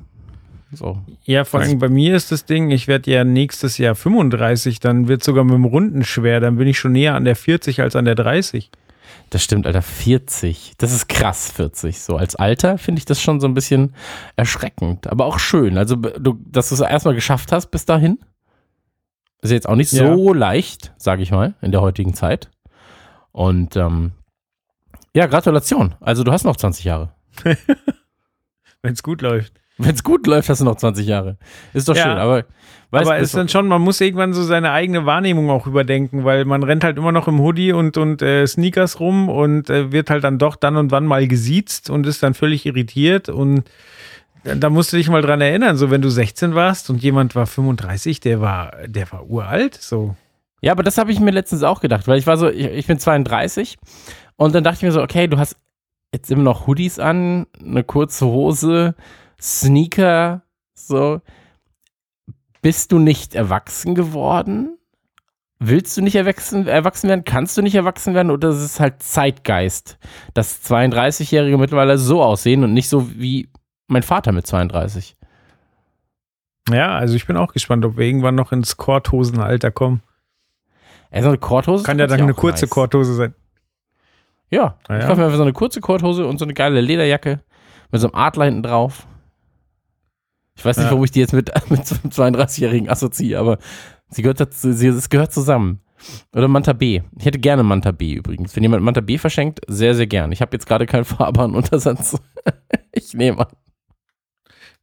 So. 0.73 0.99
Ja, 1.23 1.43
vor 1.43 1.59
allem 1.59 1.79
bei 1.79 1.89
mir 1.89 2.15
ist 2.15 2.31
das 2.31 2.45
Ding, 2.45 2.71
ich 2.71 2.87
werde 2.87 3.11
ja 3.11 3.25
nächstes 3.25 3.77
Jahr 3.77 3.93
35, 3.93 4.79
dann 4.79 5.09
wird 5.09 5.21
sogar 5.23 5.43
mit 5.43 5.53
dem 5.55 5.65
Runden 5.65 6.05
schwer, 6.05 6.39
dann 6.39 6.55
bin 6.55 6.67
ich 6.67 6.79
schon 6.79 6.93
näher 6.93 7.15
an 7.15 7.25
der 7.25 7.35
40 7.35 7.81
als 7.81 7.95
an 7.97 8.05
der 8.05 8.15
30. 8.15 8.71
Das 9.31 9.43
stimmt, 9.43 9.67
Alter. 9.67 9.81
40. 9.81 10.73
Das 10.77 10.93
ist 10.93 11.09
krass, 11.09 11.51
40. 11.51 11.99
So 11.99 12.15
als 12.15 12.35
Alter 12.37 12.77
finde 12.77 12.99
ich 12.99 13.05
das 13.05 13.21
schon 13.21 13.41
so 13.41 13.47
ein 13.47 13.53
bisschen 13.53 13.93
erschreckend, 14.37 15.07
aber 15.07 15.25
auch 15.25 15.39
schön. 15.39 15.77
Also, 15.77 15.95
du, 15.97 16.37
dass 16.49 16.69
du 16.69 16.75
es 16.75 16.81
erstmal 16.81 17.15
geschafft 17.15 17.51
hast 17.51 17.67
bis 17.71 17.83
dahin. 17.85 18.19
Ist 19.41 19.51
jetzt 19.51 19.67
auch 19.67 19.75
nicht 19.75 19.89
so 19.89 20.33
leicht, 20.33 20.93
sage 20.97 21.23
ich 21.23 21.31
mal, 21.31 21.55
in 21.61 21.71
der 21.71 21.81
heutigen 21.81 22.13
Zeit. 22.13 22.49
Und 23.31 23.75
ähm, 23.75 24.11
ja, 25.15 25.25
Gratulation. 25.25 25.95
Also, 25.99 26.23
du 26.23 26.31
hast 26.31 26.43
noch 26.43 26.55
20 26.55 26.85
Jahre. 26.85 27.13
Wenn 28.81 28.93
es 28.93 29.03
gut 29.03 29.21
läuft. 29.21 29.53
Wenn 29.77 29.95
es 29.95 30.03
gut 30.03 30.27
läuft, 30.27 30.49
hast 30.49 30.61
du 30.61 30.65
noch 30.65 30.75
20 30.75 31.07
Jahre. 31.07 31.37
Ist 31.73 31.87
doch 31.89 31.95
Ja. 31.95 32.03
schön, 32.03 32.17
aber 32.17 32.45
weißt 32.91 33.07
Aber 33.09 33.17
ist 33.17 33.35
dann 33.35 33.49
schon, 33.49 33.67
man 33.67 33.81
muss 33.81 33.99
irgendwann 33.99 34.33
so 34.33 34.43
seine 34.43 34.71
eigene 34.71 35.05
Wahrnehmung 35.05 35.49
auch 35.49 35.65
überdenken, 35.65 36.23
weil 36.23 36.45
man 36.45 36.61
rennt 36.61 36.83
halt 36.83 36.97
immer 36.97 37.11
noch 37.11 37.27
im 37.27 37.39
Hoodie 37.39 37.71
und, 37.73 37.97
und 37.97 38.21
äh, 38.21 38.45
Sneakers 38.45 38.99
rum 38.99 39.27
und 39.29 39.69
äh, 39.69 39.91
wird 39.91 40.09
halt 40.11 40.23
dann 40.23 40.37
doch 40.37 40.55
dann 40.55 40.75
und 40.77 40.91
wann 40.91 41.05
mal 41.05 41.27
gesiezt 41.27 41.89
und 41.89 42.05
ist 42.05 42.21
dann 42.21 42.33
völlig 42.35 42.65
irritiert 42.65 43.29
und 43.29 43.63
da- 44.43 44.69
musst 44.69 44.91
du 44.93 44.97
dich 44.97 45.09
mal 45.09 45.21
dran 45.21 45.41
erinnern, 45.41 45.77
so 45.77 45.89
wenn 45.91 46.01
du 46.01 46.09
16 46.09 46.55
warst 46.55 46.89
und 46.89 47.01
jemand 47.03 47.35
war 47.35 47.45
35, 47.47 48.19
der 48.19 48.41
war, 48.41 48.71
der 48.87 49.11
war 49.11 49.29
uralt, 49.29 49.75
so. 49.75 50.15
Ja, 50.61 50.71
aber 50.73 50.83
das 50.83 50.97
habe 50.97 51.11
ich 51.11 51.19
mir 51.19 51.31
letztens 51.31 51.63
auch 51.63 51.79
gedacht, 51.81 52.07
weil 52.07 52.19
ich 52.19 52.27
war 52.27 52.37
so, 52.37 52.49
ich, 52.49 52.65
ich 52.65 52.87
bin 52.87 52.99
32 52.99 53.77
und 54.35 54.53
dann 54.53 54.63
dachte 54.63 54.77
ich 54.77 54.83
mir 54.83 54.91
so, 54.91 55.01
okay, 55.01 55.27
du 55.27 55.37
hast 55.37 55.55
jetzt 56.13 56.29
immer 56.29 56.43
noch 56.43 56.67
Hoodies 56.67 56.99
an, 56.99 57.47
eine 57.63 57.83
kurze 57.83 58.25
Hose, 58.25 58.95
Sneaker, 59.39 60.43
so. 60.73 61.21
Bist 62.61 62.91
du 62.91 62.99
nicht 62.99 63.33
erwachsen 63.33 63.95
geworden? 63.95 64.77
Willst 65.57 65.97
du 65.97 66.01
nicht 66.01 66.15
erwachsen, 66.15 66.67
erwachsen 66.67 67.07
werden? 67.09 67.23
Kannst 67.23 67.57
du 67.57 67.61
nicht 67.63 67.75
erwachsen 67.75 68.13
werden? 68.13 68.31
Oder 68.31 68.49
ist 68.49 68.57
es 68.57 68.79
halt 68.79 69.01
Zeitgeist, 69.01 69.97
dass 70.33 70.63
32-Jährige 70.69 71.57
mittlerweile 71.57 71.97
so 71.97 72.21
aussehen 72.23 72.63
und 72.63 72.73
nicht 72.73 72.89
so 72.89 73.09
wie 73.15 73.49
mein 73.91 74.03
Vater 74.03 74.31
mit 74.31 74.47
32? 74.47 75.15
Ja, 76.71 76.95
also 76.95 77.15
ich 77.15 77.25
bin 77.27 77.37
auch 77.37 77.53
gespannt, 77.53 77.83
ob 77.85 77.97
wir 77.97 78.05
irgendwann 78.05 78.35
noch 78.35 78.51
ins 78.51 78.77
Korthosenalter 78.77 79.71
kommen. 79.71 80.01
Ey, 81.09 81.21
so 81.23 81.27
eine 81.29 81.37
Korthose 81.37 81.83
Kann 81.83 81.99
ja 81.99 82.07
dann 82.07 82.21
eine 82.21 82.33
kurze 82.33 82.65
nice. 82.65 82.69
Korthose 82.69 83.13
sein. 83.15 83.33
Ja, 84.49 84.77
Ah, 84.87 84.95
ich 84.97 85.01
ja. 85.01 85.07
kaufe 85.07 85.19
mir 85.19 85.25
einfach 85.25 85.37
so 85.37 85.43
eine 85.43 85.53
kurze 85.53 85.81
Korthose 85.81 86.25
und 86.25 86.37
so 86.37 86.45
eine 86.45 86.53
geile 86.53 86.79
Lederjacke 86.81 87.41
mit 87.91 88.01
so 88.01 88.07
einem 88.07 88.15
Adler 88.15 88.45
hinten 88.45 88.63
drauf. 88.63 89.05
Ich 90.55 90.63
weiß 90.63 90.77
nicht, 90.77 90.85
Ja. 90.85 90.91
warum 90.91 91.03
ich 91.03 91.11
die 91.11 91.19
jetzt 91.19 91.33
mit, 91.33 91.51
mit 91.69 91.85
so 91.85 91.95
einem 92.21 92.35
32-Jährigen 92.35 92.89
assoziiere, 92.89 93.39
aber 93.39 93.57
sie 94.09 94.21
gehört 94.21 94.39
dazu, 94.39 94.71
sie, 94.71 94.87
es 94.87 95.09
gehört 95.09 95.33
zusammen. 95.33 95.81
Oder 96.33 96.47
Manta 96.47 96.73
B. 96.73 97.01
Ich 97.17 97.25
hätte 97.25 97.39
gerne 97.39 97.61
Manta 97.63 97.91
B 97.91 98.13
übrigens. 98.13 98.55
Wenn 98.55 98.63
jemand 98.63 98.81
Manta 98.83 99.01
B 99.01 99.17
verschenkt, 99.17 99.59
sehr, 99.67 99.93
sehr 99.93 100.07
gern. 100.07 100.31
Ich 100.31 100.41
habe 100.41 100.51
jetzt 100.53 100.65
gerade 100.65 100.85
keinen 100.87 101.05
fahrbaren 101.05 101.53
Untersatz. 101.55 102.17
ich 102.91 103.13
nehme 103.13 103.39
an. 103.39 103.47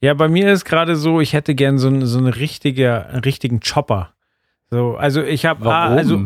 Ja, 0.00 0.14
bei 0.14 0.28
mir 0.28 0.52
ist 0.52 0.64
gerade 0.64 0.96
so, 0.96 1.20
ich 1.20 1.32
hätte 1.32 1.54
gern 1.54 1.78
so, 1.78 2.04
so 2.06 2.18
einen 2.18 2.28
richtigen 2.28 3.60
Chopper. 3.60 4.14
So, 4.70 4.96
also 4.96 5.22
ich 5.22 5.46
habe, 5.46 5.64
Warum? 5.64 5.98
also 5.98 6.24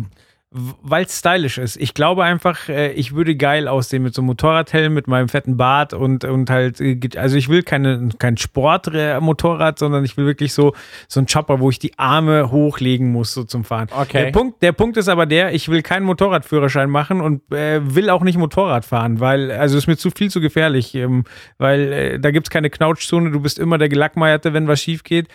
weil 0.52 1.04
es 1.04 1.18
stylisch 1.18 1.58
ist. 1.58 1.76
Ich 1.76 1.94
glaube 1.94 2.24
einfach, 2.24 2.68
äh, 2.68 2.92
ich 2.92 3.14
würde 3.14 3.36
geil 3.36 3.68
aussehen 3.68 4.02
mit 4.02 4.14
so 4.14 4.20
einem 4.20 4.26
Motorradhelm, 4.26 4.92
mit 4.92 5.08
meinem 5.08 5.28
fetten 5.28 5.56
Bart 5.56 5.94
und, 5.94 6.24
und 6.24 6.50
halt, 6.50 6.80
äh, 6.80 6.98
also 7.16 7.36
ich 7.36 7.48
will 7.48 7.62
keine, 7.62 8.10
kein 8.18 8.36
Sportmotorrad, 8.36 9.78
sondern 9.78 10.04
ich 10.04 10.16
will 10.16 10.26
wirklich 10.26 10.52
so, 10.52 10.74
so 11.08 11.20
ein 11.20 11.26
Chopper, 11.26 11.60
wo 11.60 11.70
ich 11.70 11.78
die 11.78 11.98
Arme 11.98 12.50
hochlegen 12.50 13.10
muss, 13.12 13.32
so 13.32 13.44
zum 13.44 13.64
Fahren. 13.64 13.88
Okay. 13.90 14.24
Der 14.24 14.32
Punkt, 14.32 14.62
der 14.62 14.72
Punkt 14.72 14.96
ist 14.98 15.08
aber 15.08 15.26
der, 15.26 15.54
ich 15.54 15.68
will 15.68 15.82
keinen 15.82 16.04
Motorradführerschein 16.04 16.90
machen 16.90 17.20
und 17.20 17.50
äh, 17.52 17.80
will 17.82 18.10
auch 18.10 18.22
nicht 18.22 18.36
Motorrad 18.36 18.84
fahren, 18.84 19.20
weil, 19.20 19.50
also 19.50 19.78
ist 19.78 19.86
mir 19.86 19.96
zu 19.96 20.10
viel 20.10 20.30
zu 20.30 20.40
gefährlich, 20.40 20.94
ähm, 20.94 21.24
weil 21.56 21.92
äh, 21.92 22.20
da 22.20 22.30
gibt's 22.30 22.50
keine 22.50 22.68
Knautschzone, 22.68 23.30
du 23.30 23.40
bist 23.40 23.58
immer 23.58 23.78
der 23.78 23.88
Gelackmeierte, 23.88 24.52
wenn 24.52 24.68
was 24.68 24.82
schief 24.82 25.02
geht. 25.02 25.28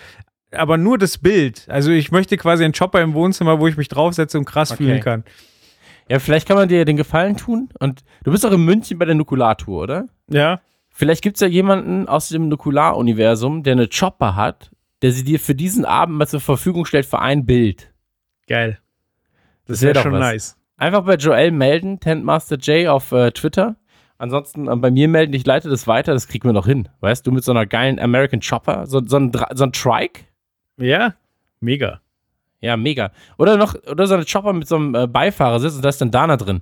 Aber 0.58 0.78
nur 0.78 0.98
das 0.98 1.18
Bild. 1.18 1.66
Also 1.70 1.92
ich 1.92 2.12
möchte 2.12 2.38
quasi 2.38 2.64
einen 2.64 2.74
Chopper 2.74 3.02
im 3.02 3.14
Wohnzimmer, 3.14 3.60
wo 3.60 3.68
ich 3.68 3.78
mich 3.78 3.88
draufsetze 3.88 4.38
und 4.38 4.46
krass 4.46 4.72
Okay. 4.72 4.84
fühlen 4.84 5.02
kann. 5.02 5.24
Ja, 6.10 6.20
vielleicht 6.20 6.48
kann 6.48 6.58
man 6.58 6.70
dir 6.70 6.86
den 6.86 6.98
Gefallen 6.98 7.36
tun. 7.38 7.70
Und 7.80 8.04
du 8.24 8.32
bist 8.32 8.46
auch 8.46 8.52
in 8.52 8.64
München 8.64 8.98
bei 8.98 9.06
der 9.06 9.16
Nukulartour, 9.16 9.84
oder? 9.84 10.08
Ja. 10.30 10.62
Vielleicht 10.90 11.22
gibt 11.22 11.36
es 11.38 11.42
ja 11.42 11.48
jemanden 11.48 12.08
aus 12.08 12.30
dem 12.30 12.48
Nukular-Universum, 12.50 13.64
der 13.64 13.74
eine 13.74 13.88
Chopper 13.88 14.36
hat, 14.36 14.72
der 15.02 15.12
sie 15.12 15.24
dir 15.24 15.40
für 15.40 15.54
diesen 15.54 15.86
Abend 15.86 16.18
mal 16.18 16.28
zur 16.28 16.40
Verfügung 16.40 16.86
stellt 16.86 17.06
für 17.06 17.20
ein 17.20 17.46
Bild. 17.46 17.92
Geil. 18.48 18.80
Das 19.66 19.82
wär 19.82 19.88
wäre 19.88 19.94
doch 19.96 20.04
schon 20.04 20.14
was. 20.14 20.20
nice. 20.20 20.58
Einfach 20.78 21.04
bei 21.04 21.16
Joel 21.16 21.52
melden, 21.52 22.00
Tentmaster 22.00 22.58
J 22.58 22.88
auf 22.88 23.12
äh, 23.12 23.32
Twitter. 23.32 23.76
Ansonsten 24.18 24.68
äh, 24.68 24.76
bei 24.76 24.90
mir 24.90 25.08
melden, 25.08 25.34
ich 25.34 25.46
leite 25.46 25.70
das 25.70 25.88
weiter, 25.88 26.14
das 26.14 26.28
kriegen 26.28 26.48
wir 26.48 26.54
noch 26.54 26.66
hin. 26.66 26.88
Weißt 27.02 27.28
du, 27.28 27.32
mit 27.32 27.44
so 27.44 27.52
einer 27.52 27.66
geilen 27.66 28.00
American 28.00 28.40
Chopper, 28.40 28.88
so, 28.88 29.02
so, 29.06 29.18
ein, 29.18 29.32
so 29.54 29.66
ein 29.66 29.74
Trike? 29.74 30.22
Ja, 30.78 31.14
mega. 31.60 32.02
Ja, 32.60 32.76
mega. 32.78 33.12
Oder 33.38 33.58
noch, 33.58 33.76
oder 33.86 34.08
so 34.08 34.16
eine 34.16 34.26
Chopper 34.26 34.54
mit 34.54 34.68
so 34.68 34.76
einem 34.78 34.96
äh, 34.96 35.08
Beifahrersitz 35.08 35.76
und 35.76 35.82
da 35.84 35.90
ist 35.90 36.02
dann 36.02 36.12
Dana 36.12 36.38
drin. 36.38 36.62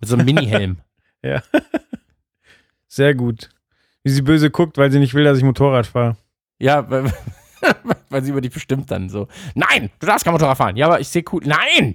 Mit 0.00 0.08
so 0.08 0.16
einem 0.16 0.24
Mini-Helm. 0.26 0.78
Ja. 1.22 1.40
Sehr 2.86 3.14
gut. 3.14 3.48
Wie 4.02 4.10
sie 4.10 4.20
böse 4.20 4.50
guckt, 4.50 4.76
weil 4.76 4.92
sie 4.92 4.98
nicht 4.98 5.14
will, 5.14 5.24
dass 5.24 5.38
ich 5.38 5.44
Motorrad 5.44 5.86
fahre. 5.86 6.18
ja, 6.58 6.88
weil, 6.90 7.10
weil 8.10 8.22
sie 8.22 8.30
über 8.30 8.42
dich 8.42 8.52
bestimmt 8.52 8.90
dann 8.90 9.08
so. 9.08 9.28
Nein, 9.54 9.90
du 10.00 10.06
darfst 10.06 10.26
kein 10.26 10.34
Motorrad 10.34 10.58
fahren. 10.58 10.76
Ja, 10.76 10.84
aber 10.86 11.00
ich 11.00 11.08
sehe 11.08 11.24
cool. 11.32 11.40
Nein! 11.46 11.94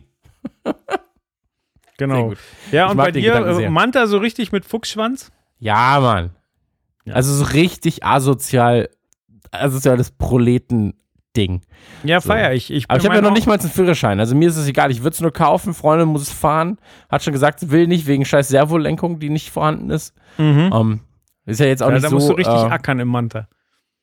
Genau. 1.99 2.33
Ja, 2.71 2.85
Ich 2.85 2.91
und 2.91 2.97
bei 2.97 3.11
dir, 3.11 3.35
äh. 3.35 3.69
Manta 3.69 4.07
so 4.07 4.17
richtig 4.17 4.51
mit 4.51 4.65
Fuchsschwanz? 4.65 5.31
Ja, 5.59 5.99
Mann. 5.99 6.31
Ja. 7.05 7.13
Also 7.13 7.33
so 7.33 7.43
richtig 7.43 8.03
asozial, 8.03 8.89
asoziales 9.51 10.09
Proleten-Ding. 11.39 11.61
Ja, 12.03 12.21
So. 12.21 12.29
feier 12.29 12.53
ich. 12.53 12.71
ich 12.71 12.85
Aber 12.89 12.99
ich 12.99 13.05
habe 13.05 13.15
ja 13.15 13.21
noch 13.21 13.31
nicht 13.33 13.47
mal 13.47 13.57
einen 13.59 13.69
Führerschein. 13.69 14.19
Also 14.19 14.35
mir 14.35 14.49
ist 14.49 14.57
es 14.57 14.67
egal. 14.67 14.91
Ich 14.91 14.99
würde 15.03 15.13
es 15.15 15.21
nur 15.21 15.31
kaufen. 15.31 15.73
Freundin 15.73 16.07
muss 16.09 16.23
es 16.23 16.31
fahren. 16.31 16.77
Hat 17.09 17.23
schon 17.23 17.33
gesagt, 17.33 17.59
sie 17.59 17.71
will 17.71 17.87
nicht 17.87 18.07
wegen 18.07 18.25
scheiß 18.25 18.47
Servolenkung, 18.49 19.19
die 19.19 19.29
nicht 19.29 19.49
vorhanden 19.49 19.89
ist. 19.89 20.13
Mhm. 20.37 20.71
Ähm, 20.73 20.99
ist 21.45 21.59
ja 21.59 21.65
jetzt 21.65 21.81
auch 21.83 21.87
Ja, 21.87 21.93
nicht 21.95 22.05
da 22.05 22.09
so. 22.09 22.15
musst 22.15 22.29
du 22.29 22.33
richtig 22.33 22.53
äh, 22.55 22.67
ackern 22.69 22.99
im 22.99 23.07
Manta. 23.07 23.47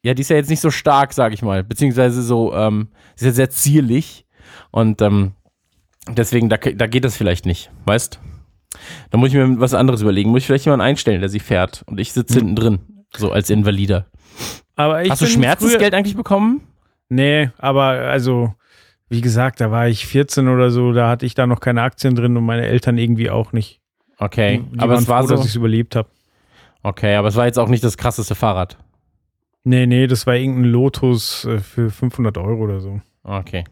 ja, 0.03 0.15
die 0.15 0.23
ist 0.23 0.31
ja 0.31 0.37
jetzt 0.37 0.51
nicht 0.51 0.61
so 0.61 0.71
stark, 0.71 1.13
sag 1.13 1.33
ich 1.33 1.43
mal. 1.43 1.63
Beziehungsweise 1.65 2.23
so, 2.23 2.55
ähm, 2.55 2.89
ist 3.17 3.25
ja 3.25 3.33
sehr 3.33 3.51
zierlich. 3.51 4.27
Und 4.71 5.01
ähm, 5.03 5.33
deswegen, 6.09 6.49
da, 6.49 6.57
da 6.57 6.87
geht 6.87 7.05
das 7.05 7.17
vielleicht 7.17 7.47
nicht. 7.47 7.71
Weißt? 7.85 8.21
Da 9.11 9.19
muss 9.19 9.29
ich 9.31 9.35
mir 9.35 9.59
was 9.61 9.75
anderes 9.75 10.03
überlegen. 10.03 10.31
Muss 10.31 10.41
ich 10.41 10.47
vielleicht 10.47 10.67
jemanden 10.67 10.85
einstellen, 10.85 11.21
der 11.21 11.31
sie 11.31 11.41
fährt. 11.41 11.83
Und 11.87 11.99
ich 11.99 12.13
sitze 12.13 12.35
hinten 12.35 12.57
drin. 12.57 12.79
So 13.17 13.33
als 13.33 13.49
Invalider. 13.49 14.07
Aber 14.75 15.03
ich 15.03 15.11
Hast 15.11 15.23
du 15.23 15.27
Schmerzensgeld 15.27 15.95
eigentlich 15.95 16.17
bekommen? 16.17 16.61
Nee, 17.09 17.51
aber 17.59 17.83
also, 17.83 18.55
wie 19.09 19.21
gesagt, 19.21 19.61
da 19.61 19.71
war 19.71 19.89
ich 19.89 20.07
14 20.07 20.49
oder 20.49 20.71
so, 20.71 20.93
da 20.93 21.09
hatte 21.09 21.27
ich 21.27 21.35
da 21.35 21.47
noch 21.47 21.61
keine 21.61 21.83
Aktien 21.83 22.15
drin 22.15 22.37
und 22.37 22.45
meine 22.45 22.67
Eltern 22.67 22.99
irgendwie 22.99 23.31
auch 23.31 23.53
nicht. 23.53 23.81
Okay. 24.19 24.63
Die 24.73 24.79
aber 24.79 24.95
waren 24.95 25.03
es 25.03 25.09
war 25.09 25.21
froh, 25.23 25.29
so. 25.29 25.35
dass 25.37 25.45
ich 25.45 25.51
es 25.51 25.57
überlebt 25.57 25.97
habe. 25.97 26.09
Okay, 26.83 27.15
aber 27.17 27.29
es 27.29 27.37
war 27.37 27.47
jetzt 27.47 27.59
auch 27.59 27.69
nicht 27.69 27.85
das 27.85 27.97
krasseste 27.97 28.35
Fahrrad. 28.35 28.77
Nee, 29.65 29.87
nee, 29.87 30.07
das 30.07 30.27
war 30.27 30.37
irgendein 30.37 30.71
Lotus 30.71 31.45
äh, 31.45 31.59
für 31.59 31.91
500 31.91 32.39
Euro 32.39 32.63
oder 32.63 32.81
so. 32.81 33.01
Okay. 33.25 33.65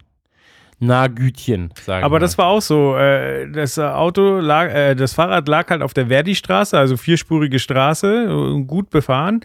Na 0.81 1.07
Gütchen, 1.07 1.71
sagen 1.81 2.05
Aber 2.05 2.17
wir 2.17 2.21
das 2.21 2.37
mal. 2.37 2.45
war 2.45 2.50
auch 2.50 2.61
so. 2.61 2.97
Äh, 2.97 3.49
das 3.50 3.79
Auto 3.79 4.41
lag, 4.41 4.67
äh, 4.75 4.95
das 4.97 5.14
Fahrrad 5.14 5.47
lag 5.49 5.71
halt 5.71 5.83
auf 5.83 5.95
der 5.95 6.09
Verdi-Straße, 6.09 6.76
also 6.76 6.97
vierspurige 6.97 7.61
Straße, 7.61 8.64
gut 8.67 8.91
befahren. 8.91 9.41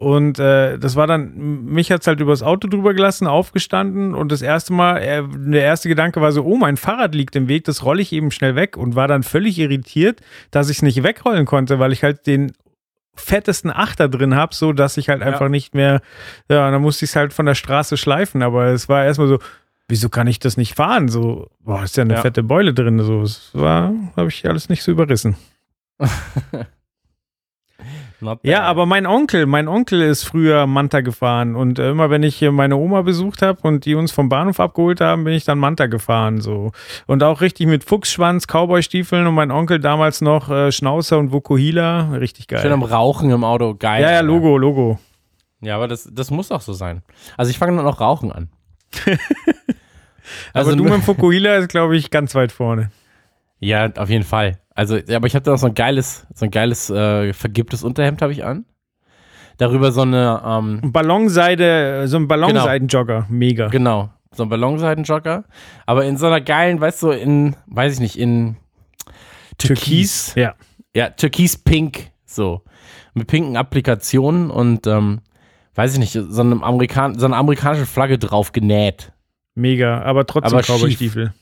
Und 0.00 0.38
äh, 0.38 0.78
das 0.78 0.96
war 0.96 1.06
dann, 1.06 1.34
mich 1.66 1.92
hat's 1.92 2.06
halt 2.06 2.20
übers 2.20 2.42
Auto 2.42 2.68
drüber 2.68 2.94
gelassen, 2.94 3.26
aufgestanden 3.26 4.14
und 4.14 4.32
das 4.32 4.40
erste 4.40 4.72
Mal, 4.72 4.96
äh, 5.02 5.22
der 5.28 5.60
erste 5.62 5.90
Gedanke 5.90 6.22
war 6.22 6.32
so, 6.32 6.42
oh, 6.42 6.56
mein 6.56 6.78
Fahrrad 6.78 7.14
liegt 7.14 7.36
im 7.36 7.48
Weg, 7.48 7.64
das 7.64 7.84
rolle 7.84 8.00
ich 8.00 8.10
eben 8.14 8.30
schnell 8.30 8.56
weg 8.56 8.78
und 8.78 8.96
war 8.96 9.08
dann 9.08 9.22
völlig 9.22 9.58
irritiert, 9.58 10.22
dass 10.50 10.70
ich 10.70 10.78
es 10.78 10.82
nicht 10.82 11.02
wegrollen 11.02 11.44
konnte, 11.44 11.78
weil 11.80 11.92
ich 11.92 12.02
halt 12.02 12.26
den 12.26 12.52
fettesten 13.14 13.70
Achter 13.70 14.08
drin 14.08 14.34
habe, 14.34 14.54
so 14.54 14.72
dass 14.72 14.96
ich 14.96 15.10
halt 15.10 15.20
einfach 15.20 15.50
nicht 15.50 15.74
mehr, 15.74 16.00
ja, 16.48 16.70
dann 16.70 16.80
musste 16.80 17.04
ich 17.04 17.10
es 17.10 17.16
halt 17.16 17.34
von 17.34 17.44
der 17.44 17.54
Straße 17.54 17.98
schleifen, 17.98 18.42
aber 18.42 18.68
es 18.68 18.88
war 18.88 19.04
erstmal 19.04 19.28
so, 19.28 19.38
wieso 19.88 20.08
kann 20.08 20.28
ich 20.28 20.38
das 20.38 20.56
nicht 20.56 20.76
fahren? 20.76 21.08
So, 21.08 21.50
boah, 21.60 21.82
ist 21.84 21.98
ja 21.98 22.04
eine 22.04 22.14
Ja. 22.14 22.22
fette 22.22 22.42
Beule 22.42 22.72
drin. 22.72 22.98
So, 23.00 23.20
es 23.20 23.50
war, 23.52 23.92
habe 24.16 24.28
ich 24.30 24.48
alles 24.48 24.70
nicht 24.70 24.82
so 24.82 24.92
überrissen. 24.92 25.36
Ja, 28.42 28.62
aber 28.62 28.86
mein 28.86 29.06
Onkel, 29.06 29.46
mein 29.46 29.68
Onkel 29.68 30.02
ist 30.02 30.24
früher 30.24 30.66
Manta 30.66 31.00
gefahren 31.00 31.56
und 31.56 31.78
äh, 31.78 31.90
immer 31.90 32.10
wenn 32.10 32.22
ich 32.22 32.36
hier 32.36 32.52
meine 32.52 32.76
Oma 32.76 33.02
besucht 33.02 33.42
habe 33.42 33.60
und 33.62 33.84
die 33.84 33.94
uns 33.94 34.12
vom 34.12 34.28
Bahnhof 34.28 34.60
abgeholt 34.60 35.00
haben, 35.00 35.24
bin 35.24 35.34
ich 35.34 35.44
dann 35.44 35.58
Manta 35.58 35.86
gefahren 35.86 36.40
so 36.40 36.72
und 37.06 37.22
auch 37.22 37.40
richtig 37.40 37.66
mit 37.66 37.84
Fuchsschwanz, 37.84 38.46
Cowboystiefeln 38.46 39.26
und 39.26 39.34
mein 39.34 39.50
Onkel 39.50 39.78
damals 39.80 40.20
noch 40.20 40.50
äh, 40.50 40.72
Schnauzer 40.72 41.18
und 41.18 41.32
Vokuhila, 41.32 42.12
richtig 42.12 42.48
geil. 42.48 42.60
Schön 42.60 42.72
am 42.72 42.82
Rauchen 42.82 43.30
im 43.30 43.44
Auto, 43.44 43.74
geil. 43.74 44.02
ja, 44.02 44.10
ja. 44.12 44.20
Logo, 44.20 44.58
Logo. 44.58 44.98
Ja, 45.60 45.76
aber 45.76 45.88
das, 45.88 46.08
das 46.10 46.30
muss 46.30 46.50
auch 46.50 46.62
so 46.62 46.72
sein. 46.72 47.02
Also 47.36 47.50
ich 47.50 47.58
fange 47.58 47.76
dann 47.76 47.86
auch 47.86 48.00
Rauchen 48.00 48.32
an. 48.32 48.48
Aber 50.52 50.66
also 50.66 50.76
du 50.76 50.84
mit 50.84 50.92
dem 50.92 51.02
Fukuhila 51.02 51.56
ist 51.56 51.68
glaube 51.68 51.96
ich 51.96 52.10
ganz 52.10 52.34
weit 52.34 52.52
vorne. 52.52 52.90
Ja, 53.58 53.90
auf 53.96 54.08
jeden 54.08 54.24
Fall. 54.24 54.58
Also, 54.80 54.96
ja, 54.96 55.16
aber 55.16 55.26
ich 55.26 55.34
hatte 55.34 55.50
noch 55.50 55.58
so 55.58 55.66
ein 55.66 55.74
geiles, 55.74 56.26
so 56.34 56.46
ein 56.46 56.50
geiles 56.50 56.88
äh, 56.88 57.34
vergilbtes 57.34 57.84
Unterhemd 57.84 58.22
habe 58.22 58.32
ich 58.32 58.46
an. 58.46 58.64
Darüber 59.58 59.92
so 59.92 60.00
eine, 60.00 60.42
ähm, 60.42 60.80
Ballonseide, 60.82 62.08
so 62.08 62.16
ein 62.16 62.26
Ballonseidenjogger, 62.26 63.26
mega. 63.28 63.68
genau, 63.68 64.08
so 64.34 64.44
ein 64.44 64.48
Ballonseidenjogger. 64.48 65.44
Aber 65.84 66.06
in 66.06 66.16
so 66.16 66.28
einer 66.28 66.40
geilen, 66.40 66.80
weißt 66.80 67.02
du, 67.02 67.10
in, 67.10 67.56
weiß 67.66 67.92
ich 67.92 68.00
nicht, 68.00 68.18
in 68.18 68.56
Türkis. 69.58 70.34
Ja. 70.34 70.54
Ja, 70.96 71.10
Türkis-Pink, 71.10 72.12
so. 72.24 72.62
Mit 73.12 73.26
pinken 73.26 73.58
Applikationen 73.58 74.50
und, 74.50 74.86
ähm, 74.86 75.20
weiß 75.74 75.92
ich 75.92 75.98
nicht, 75.98 76.12
so, 76.12 76.40
einem 76.40 76.62
Amerikan 76.62 77.18
so 77.18 77.26
eine 77.26 77.36
amerikanische 77.36 77.84
Flagge 77.84 78.16
drauf 78.16 78.52
genäht. 78.52 79.12
Mega, 79.54 80.00
aber 80.00 80.24
trotzdem 80.24 80.56
Aber. 80.56 80.62
Cowboystiefel. 80.62 81.34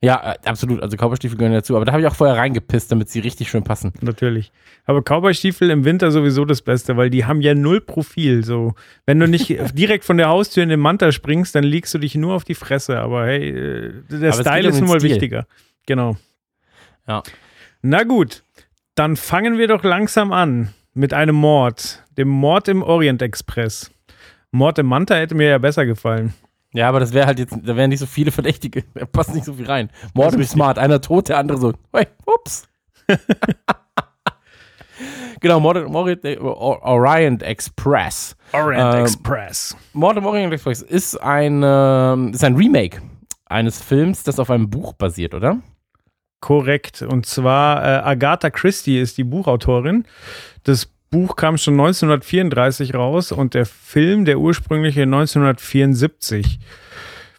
Ja, 0.00 0.34
äh, 0.34 0.48
absolut. 0.48 0.80
Also 0.80 0.96
Cowboystiefel 0.96 1.36
gehören 1.36 1.54
dazu. 1.54 1.74
Aber 1.74 1.84
da 1.84 1.92
habe 1.92 2.02
ich 2.02 2.06
auch 2.06 2.14
vorher 2.14 2.36
reingepisst, 2.36 2.92
damit 2.92 3.08
sie 3.08 3.18
richtig 3.18 3.50
schön 3.50 3.64
passen. 3.64 3.92
Natürlich. 4.00 4.52
Aber 4.84 5.02
Cowboystiefel 5.02 5.70
im 5.70 5.84
Winter 5.84 6.12
sowieso 6.12 6.44
das 6.44 6.62
Beste, 6.62 6.96
weil 6.96 7.10
die 7.10 7.24
haben 7.24 7.40
ja 7.40 7.54
null 7.54 7.80
Profil. 7.80 8.44
So, 8.44 8.74
wenn 9.06 9.18
du 9.18 9.26
nicht 9.26 9.48
direkt 9.74 10.04
von 10.04 10.16
der 10.16 10.28
Haustür 10.28 10.62
in 10.62 10.68
den 10.68 10.80
Manta 10.80 11.10
springst, 11.10 11.54
dann 11.54 11.64
legst 11.64 11.92
du 11.94 11.98
dich 11.98 12.14
nur 12.14 12.34
auf 12.34 12.44
die 12.44 12.54
Fresse. 12.54 13.00
Aber 13.00 13.26
hey, 13.26 13.48
äh, 13.48 13.92
der 14.08 14.30
geht 14.30 14.40
Style 14.40 14.68
um 14.68 14.74
ist 14.74 14.80
nun 14.80 14.88
mal 14.88 15.00
Stil. 15.00 15.10
wichtiger. 15.10 15.46
Genau. 15.86 16.16
Ja. 17.08 17.22
Na 17.82 18.04
gut, 18.04 18.44
dann 18.94 19.16
fangen 19.16 19.58
wir 19.58 19.66
doch 19.66 19.82
langsam 19.82 20.32
an 20.32 20.74
mit 20.94 21.12
einem 21.12 21.36
Mord. 21.36 22.04
Dem 22.16 22.28
Mord 22.28 22.68
im 22.68 22.82
Orient 22.82 23.22
Express. 23.22 23.90
Mord 24.50 24.78
im 24.78 24.86
Manta 24.86 25.16
hätte 25.16 25.34
mir 25.34 25.48
ja 25.48 25.58
besser 25.58 25.86
gefallen. 25.86 26.34
Ja, 26.74 26.88
aber 26.88 27.00
das 27.00 27.12
wäre 27.14 27.26
halt 27.26 27.38
jetzt, 27.38 27.56
da 27.62 27.76
wären 27.76 27.88
nicht 27.90 28.00
so 28.00 28.06
viele 28.06 28.30
Verdächtige. 28.30 28.84
Da 28.94 29.06
passt 29.06 29.34
nicht 29.34 29.44
so 29.46 29.54
viel 29.54 29.66
rein. 29.66 29.90
Mord 30.14 30.34
richtig. 30.34 30.50
Smart, 30.50 30.78
einer 30.78 31.00
tot, 31.00 31.28
der 31.28 31.38
andere 31.38 31.58
so, 31.58 31.72
hey, 31.92 32.06
ups. 32.26 32.68
genau, 35.40 35.60
Mord 35.60 35.76
Orient, 35.78 36.24
äh, 36.24 36.36
Or- 36.38 36.82
Orient 36.82 37.42
Express. 37.42 38.36
Orient 38.52 38.94
Ähm, 38.94 39.00
Express. 39.02 39.76
Mord 39.92 40.16
im 40.18 40.26
Orient 40.26 40.52
Express 40.52 40.82
ist 40.82 41.16
ein, 41.16 41.62
ähm, 41.64 42.32
ist 42.32 42.44
ein 42.44 42.54
Remake 42.56 43.00
eines 43.46 43.80
Films, 43.82 44.22
das 44.24 44.38
auf 44.38 44.50
einem 44.50 44.68
Buch 44.68 44.92
basiert, 44.92 45.34
oder? 45.34 45.58
Korrekt. 46.40 47.02
Und 47.02 47.26
zwar 47.26 47.82
äh, 47.82 47.86
Agatha 48.08 48.50
Christie 48.50 48.98
ist 49.00 49.16
die 49.18 49.24
Buchautorin. 49.24 50.04
Das 50.64 50.92
Buch 51.10 51.36
kam 51.36 51.56
schon 51.56 51.74
1934 51.74 52.94
raus 52.94 53.32
und 53.32 53.54
der 53.54 53.66
Film, 53.66 54.24
der 54.24 54.38
ursprüngliche 54.38 55.02
1974. 55.02 56.58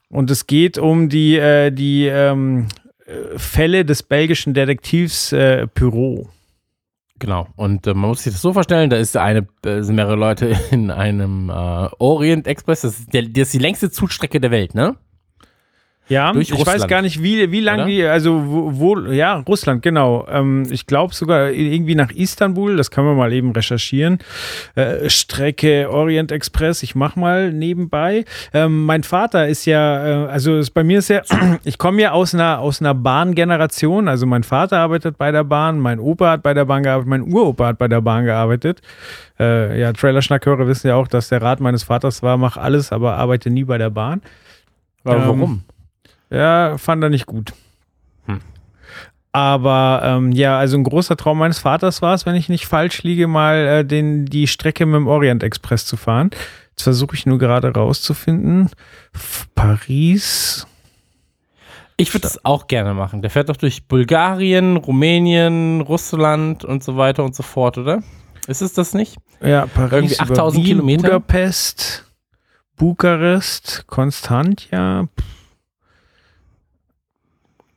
Und 0.09 0.31
es 0.31 0.47
geht 0.47 0.77
um 0.77 1.09
die, 1.09 1.37
äh, 1.37 1.71
die 1.71 2.07
ähm, 2.07 2.67
äh, 3.05 3.37
Fälle 3.37 3.85
des 3.85 4.03
belgischen 4.03 4.53
Detektivs 4.53 5.31
äh, 5.31 5.67
Pyro. 5.67 6.29
Genau. 7.19 7.47
Und 7.55 7.85
äh, 7.85 7.93
man 7.93 8.09
muss 8.09 8.23
sich 8.23 8.33
das 8.33 8.41
so 8.41 8.53
vorstellen, 8.53 8.89
da 8.89 8.97
ist 8.97 9.15
eine, 9.17 9.47
äh, 9.63 9.81
sind 9.81 9.95
mehrere 9.95 10.15
Leute 10.15 10.57
in 10.71 10.89
einem 10.89 11.49
äh, 11.49 11.53
Orient 11.99 12.47
Express. 12.47 12.81
Das 12.81 12.99
ist, 12.99 13.13
der, 13.13 13.23
das 13.23 13.47
ist 13.47 13.53
die 13.53 13.59
längste 13.59 13.91
Zugstrecke 13.91 14.39
der 14.39 14.51
Welt, 14.51 14.73
ne? 14.73 14.95
Ja, 16.09 16.33
Durch 16.33 16.49
ich 16.49 16.53
weiß 16.53 16.67
Russland. 16.67 16.89
gar 16.89 17.01
nicht, 17.03 17.21
wie, 17.21 17.51
wie 17.51 17.59
lange 17.59 17.85
die, 17.85 18.03
also 18.03 18.43
wo, 18.47 18.79
wo 18.79 18.99
ja, 19.11 19.43
Russland, 19.47 19.83
genau. 19.83 20.25
Ähm, 20.27 20.65
ich 20.71 20.87
glaube 20.87 21.13
sogar 21.13 21.51
irgendwie 21.51 21.93
nach 21.93 22.09
Istanbul, 22.09 22.75
das 22.77 22.89
können 22.89 23.05
wir 23.07 23.13
mal 23.13 23.31
eben 23.31 23.51
recherchieren. 23.51 24.17
Äh, 24.73 25.07
Strecke 25.07 25.87
Orient 25.91 26.31
Express, 26.31 26.81
ich 26.81 26.95
mach 26.95 27.15
mal 27.15 27.53
nebenbei. 27.53 28.25
Ähm, 28.53 28.85
mein 28.85 29.03
Vater 29.03 29.47
ist 29.47 29.65
ja, 29.65 30.25
äh, 30.25 30.29
also 30.29 30.57
ist, 30.57 30.71
bei 30.71 30.83
mir 30.83 30.97
ist 30.97 31.09
ja, 31.09 31.21
ich 31.63 31.77
komme 31.77 32.01
ja 32.01 32.11
aus 32.11 32.33
einer, 32.33 32.57
aus 32.57 32.81
einer 32.81 32.95
Bahngeneration, 32.95 34.07
also 34.07 34.25
mein 34.25 34.43
Vater 34.43 34.79
arbeitet 34.79 35.19
bei 35.19 35.31
der 35.31 35.43
Bahn, 35.43 35.77
mein 35.77 35.99
Opa 35.99 36.31
hat 36.31 36.43
bei 36.43 36.55
der 36.55 36.65
Bahn 36.65 36.81
gearbeitet, 36.81 37.09
mein 37.09 37.21
Uropa 37.21 37.67
hat 37.67 37.77
bei 37.77 37.87
der 37.87 38.01
Bahn 38.01 38.25
gearbeitet. 38.25 38.81
Äh, 39.39 39.79
ja, 39.79 39.93
Trailer-Schnackhörer 39.93 40.67
wissen 40.67 40.87
ja 40.87 40.95
auch, 40.95 41.07
dass 41.07 41.29
der 41.29 41.43
Rat 41.43 41.59
meines 41.59 41.83
Vaters 41.83 42.23
war, 42.23 42.37
mach 42.37 42.57
alles, 42.57 42.91
aber 42.91 43.15
arbeite 43.17 43.51
nie 43.51 43.63
bei 43.63 43.77
der 43.77 43.91
Bahn. 43.91 44.21
Ähm, 45.05 45.21
warum? 45.25 45.63
Ja, 46.29 46.77
fand 46.77 47.03
er 47.03 47.09
nicht 47.09 47.25
gut. 47.25 47.53
Hm. 48.25 48.39
Aber 49.31 50.01
ähm, 50.03 50.31
ja, 50.31 50.57
also 50.57 50.77
ein 50.77 50.83
großer 50.83 51.17
Traum 51.17 51.39
meines 51.39 51.59
Vaters 51.59 52.01
war 52.01 52.13
es, 52.13 52.25
wenn 52.25 52.35
ich 52.35 52.49
nicht 52.49 52.65
falsch 52.65 53.03
liege, 53.03 53.27
mal 53.27 53.55
äh, 53.55 53.85
den, 53.85 54.25
die 54.25 54.47
Strecke 54.47 54.85
mit 54.85 54.95
dem 54.95 55.07
Orient 55.07 55.43
Express 55.43 55.85
zu 55.85 55.97
fahren. 55.97 56.31
Jetzt 56.71 56.83
versuche 56.83 57.15
ich 57.15 57.25
nur 57.25 57.37
gerade 57.37 57.73
rauszufinden. 57.73 58.69
Paris. 59.55 60.65
Ich 61.97 62.13
würde 62.13 62.21
das 62.21 62.45
auch 62.45 62.67
gerne 62.67 62.93
machen. 62.93 63.21
Der 63.21 63.29
fährt 63.29 63.49
doch 63.49 63.57
durch 63.57 63.85
Bulgarien, 63.85 64.77
Rumänien, 64.77 65.81
Russland 65.81 66.63
und 66.63 66.81
so 66.81 66.95
weiter 66.95 67.25
und 67.25 67.35
so 67.35 67.43
fort, 67.43 67.77
oder? 67.77 68.01
Ist 68.47 68.61
es 68.61 68.73
das 68.73 68.93
nicht? 68.93 69.17
Ja, 69.41 69.67
Paris. 69.67 69.91
Irgendwie 69.91 70.15
über 70.15 70.31
8000 70.31 70.63
Wien, 70.63 70.65
Kilometer? 70.75 71.01
Budapest, 71.03 72.05
Bukarest, 72.77 73.83
Konstantia. 73.87 75.09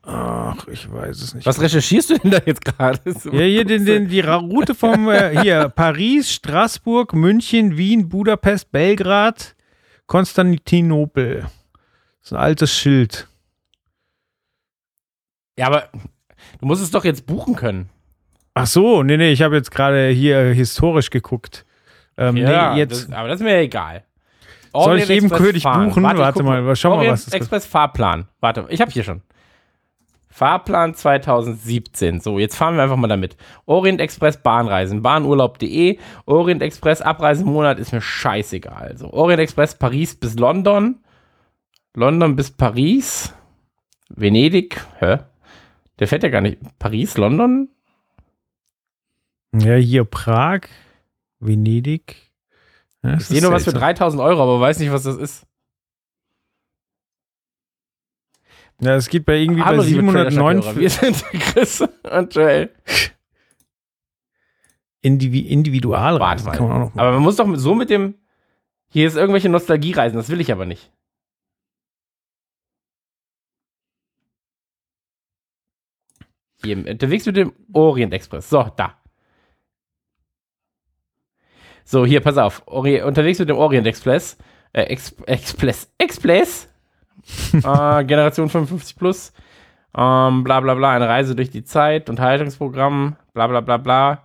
Ach, 0.04 0.66
ich 0.66 0.90
weiß 0.90 1.22
es 1.22 1.34
nicht. 1.34 1.46
Was 1.46 1.60
recherchierst 1.60 2.10
du 2.10 2.18
denn 2.18 2.32
da 2.32 2.38
jetzt 2.44 2.64
gerade? 2.64 2.98
Ja, 3.32 3.44
hier 3.44 3.64
den, 3.64 3.86
den, 3.86 4.08
die 4.08 4.20
Route 4.20 4.74
vom 4.74 5.08
äh, 5.08 5.40
hier 5.42 5.68
Paris, 5.74 6.32
Straßburg, 6.32 7.12
München, 7.12 7.76
Wien, 7.76 8.08
Budapest, 8.08 8.72
Belgrad, 8.72 9.54
Konstantinopel. 10.06 11.42
Das 11.42 11.50
ist 12.22 12.32
ein 12.32 12.38
altes 12.38 12.72
Schild. 12.72 13.28
Ja, 15.56 15.66
aber 15.68 15.88
du 16.60 16.66
musst 16.66 16.82
es 16.82 16.90
doch 16.90 17.04
jetzt 17.04 17.26
buchen 17.26 17.54
können. 17.54 17.88
Ach 18.54 18.66
so, 18.66 19.02
nee, 19.02 19.16
nee, 19.16 19.30
ich 19.32 19.42
habe 19.42 19.54
jetzt 19.56 19.70
gerade 19.70 20.08
hier 20.08 20.38
historisch 20.52 21.10
geguckt. 21.10 21.64
Ähm, 22.16 22.36
ja, 22.36 22.74
nee, 22.74 22.80
jetzt 22.80 23.08
das, 23.08 23.12
aber 23.12 23.28
das 23.28 23.40
ist 23.40 23.44
mir 23.44 23.56
egal. 23.58 24.04
Soll 24.72 24.98
ich 24.98 25.04
Orient 25.04 25.10
eben 25.10 25.26
Express 25.26 25.46
König 25.46 25.62
fahren. 25.62 25.88
buchen? 25.88 26.02
Warte, 26.02 26.16
ich 26.16 26.22
Warte 26.22 26.42
mal, 26.42 26.76
schau 26.76 26.90
mal, 26.90 26.96
Orient 26.96 27.12
was 27.12 27.24
das 27.26 27.34
Express 27.34 27.66
Fahrplan. 27.66 28.26
Warte, 28.40 28.66
ich 28.68 28.80
habe 28.80 28.90
hier 28.90 29.04
schon. 29.04 29.22
Fahrplan 30.32 30.94
2017. 30.94 32.20
So, 32.20 32.38
jetzt 32.38 32.56
fahren 32.56 32.76
wir 32.76 32.82
einfach 32.82 32.96
mal 32.96 33.06
damit. 33.06 33.36
Orient 33.66 34.00
Express 34.00 34.38
Bahnreisen, 34.42 35.02
bahnurlaub.de. 35.02 35.98
Orient 36.24 36.62
Express 36.62 37.02
Abreisemonat 37.02 37.78
ist 37.78 37.92
mir 37.92 38.00
scheißegal. 38.00 38.96
So, 38.96 39.12
Orient 39.12 39.40
Express 39.40 39.74
Paris 39.74 40.14
bis 40.14 40.38
London. 40.38 41.00
London 41.94 42.34
bis 42.34 42.50
Paris. 42.50 43.34
Venedig. 44.08 44.80
Hä? 45.00 45.18
Der 45.98 46.08
fährt 46.08 46.22
ja 46.22 46.30
gar 46.30 46.40
nicht. 46.40 46.58
Paris, 46.78 47.18
London? 47.18 47.68
ja 49.54 49.74
hier 49.74 50.04
Prag, 50.04 50.62
Venedig. 51.40 52.16
Ja, 53.02 53.16
Ich 53.16 53.26
sehe 53.26 53.42
nur 53.42 53.52
was 53.52 53.64
für 53.64 53.72
seltsam. 53.72 53.96
3000 53.96 54.22
Euro, 54.22 54.42
aber 54.42 54.60
weiß 54.60 54.78
nicht, 54.78 54.92
was 54.92 55.02
das 55.02 55.16
ist. 55.18 55.46
Ja, 58.82 58.96
es 58.96 59.08
geht 59.08 59.24
bei 59.24 59.36
irgendwie 59.36 59.60
bei 59.60 59.66
Hallo, 59.66 59.82
liebe 59.82 60.00
709 60.00 60.60
Trailer-Stadthörer, 60.60 60.80
Wir 60.80 60.90
sind 60.90 61.24
Chris 61.40 61.80
und 61.80 62.34
Joel. 62.34 62.70
Indivi 65.02 65.40
Individualreisen. 65.40 66.46
Warte 66.46 66.62
mal. 66.62 66.78
Man 66.78 66.98
Aber 66.98 67.12
man 67.12 67.22
muss 67.22 67.36
doch 67.36 67.48
so 67.54 67.76
mit 67.76 67.90
dem. 67.90 68.16
Hier 68.88 69.06
ist 69.06 69.16
irgendwelche 69.16 69.48
Nostalgiereisen, 69.48 70.16
das 70.16 70.28
will 70.30 70.40
ich 70.40 70.50
aber 70.50 70.66
nicht. 70.66 70.92
Hier, 76.64 76.76
unterwegs 76.76 77.24
mit 77.26 77.36
dem 77.36 77.52
Orient 77.72 78.12
Express. 78.12 78.50
So, 78.50 78.68
da. 78.76 79.00
So, 81.84 82.04
hier, 82.04 82.20
pass 82.20 82.36
auf. 82.36 82.62
Ori 82.66 83.00
unterwegs 83.02 83.38
mit 83.38 83.48
dem 83.48 83.56
Orient 83.56 83.86
Express. 83.86 84.36
Äh, 84.72 84.82
Ex 84.82 85.12
Express. 85.26 85.92
Express. 85.98 86.71
äh, 87.52 88.04
Generation 88.04 88.48
55 88.48 88.96
plus. 88.96 89.32
Ähm, 89.96 90.44
bla 90.44 90.61
bla 90.61 90.74
bla. 90.74 90.92
Eine 90.92 91.08
Reise 91.08 91.35
durch 91.35 91.50
die 91.50 91.64
Zeit. 91.64 92.11
Unterhaltungsprogramm. 92.11 93.16
Bla 93.35 93.46
bla 93.46 93.61
bla 93.61 93.76
bla. 93.76 94.22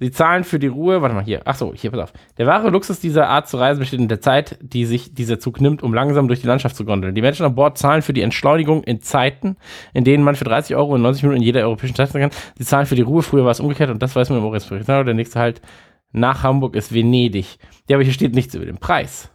Sie 0.00 0.10
zahlen 0.10 0.42
für 0.42 0.58
die 0.58 0.66
Ruhe, 0.66 1.02
warte 1.02 1.14
mal 1.14 1.22
hier, 1.22 1.42
ach 1.44 1.54
so, 1.54 1.72
hier, 1.72 1.92
pass 1.92 2.00
auf. 2.00 2.12
Der 2.36 2.48
wahre 2.48 2.70
Luxus 2.70 2.98
dieser 2.98 3.28
Art 3.28 3.48
zu 3.48 3.58
reisen 3.58 3.78
besteht 3.78 4.00
in 4.00 4.08
der 4.08 4.20
Zeit, 4.20 4.58
die 4.60 4.86
sich 4.86 5.14
dieser 5.14 5.38
Zug 5.38 5.60
nimmt, 5.60 5.84
um 5.84 5.94
langsam 5.94 6.26
durch 6.26 6.40
die 6.40 6.48
Landschaft 6.48 6.74
zu 6.74 6.84
gondeln. 6.84 7.14
Die 7.14 7.22
Menschen 7.22 7.46
an 7.46 7.54
Bord 7.54 7.78
zahlen 7.78 8.02
für 8.02 8.12
die 8.12 8.22
Entschleunigung 8.22 8.82
in 8.82 9.00
Zeiten, 9.00 9.56
in 9.92 10.02
denen 10.02 10.24
man 10.24 10.34
für 10.34 10.44
30 10.44 10.74
Euro 10.74 10.96
in 10.96 11.02
90 11.02 11.22
Minuten 11.22 11.40
in 11.40 11.46
jeder 11.46 11.60
europäischen 11.60 11.94
Stadt 11.94 12.10
sein 12.10 12.22
kann. 12.22 12.32
Sie 12.58 12.64
zahlen 12.64 12.86
für 12.86 12.96
die 12.96 13.02
Ruhe, 13.02 13.22
früher 13.22 13.44
war 13.44 13.52
es 13.52 13.60
umgekehrt 13.60 13.90
und 13.90 14.02
das 14.02 14.16
weiß 14.16 14.30
man 14.30 14.38
im 14.40 14.44
Orient 14.44 14.68
Der 14.88 15.14
nächste 15.14 15.38
halt 15.38 15.62
nach 16.10 16.42
Hamburg 16.42 16.74
ist 16.74 16.92
Venedig. 16.92 17.58
Ja, 17.88 17.96
aber 17.96 18.04
hier 18.04 18.12
steht 18.12 18.34
nichts 18.34 18.54
über 18.56 18.66
den 18.66 18.78
Preis. 18.78 19.30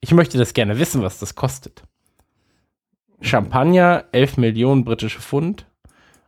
Ich 0.00 0.12
möchte 0.12 0.38
das 0.38 0.54
gerne 0.54 0.78
wissen, 0.78 1.02
was 1.02 1.18
das 1.18 1.34
kostet. 1.34 1.82
Champagner, 3.20 4.04
11 4.12 4.38
Millionen 4.38 4.84
britische 4.84 5.20
Pfund. 5.20 5.66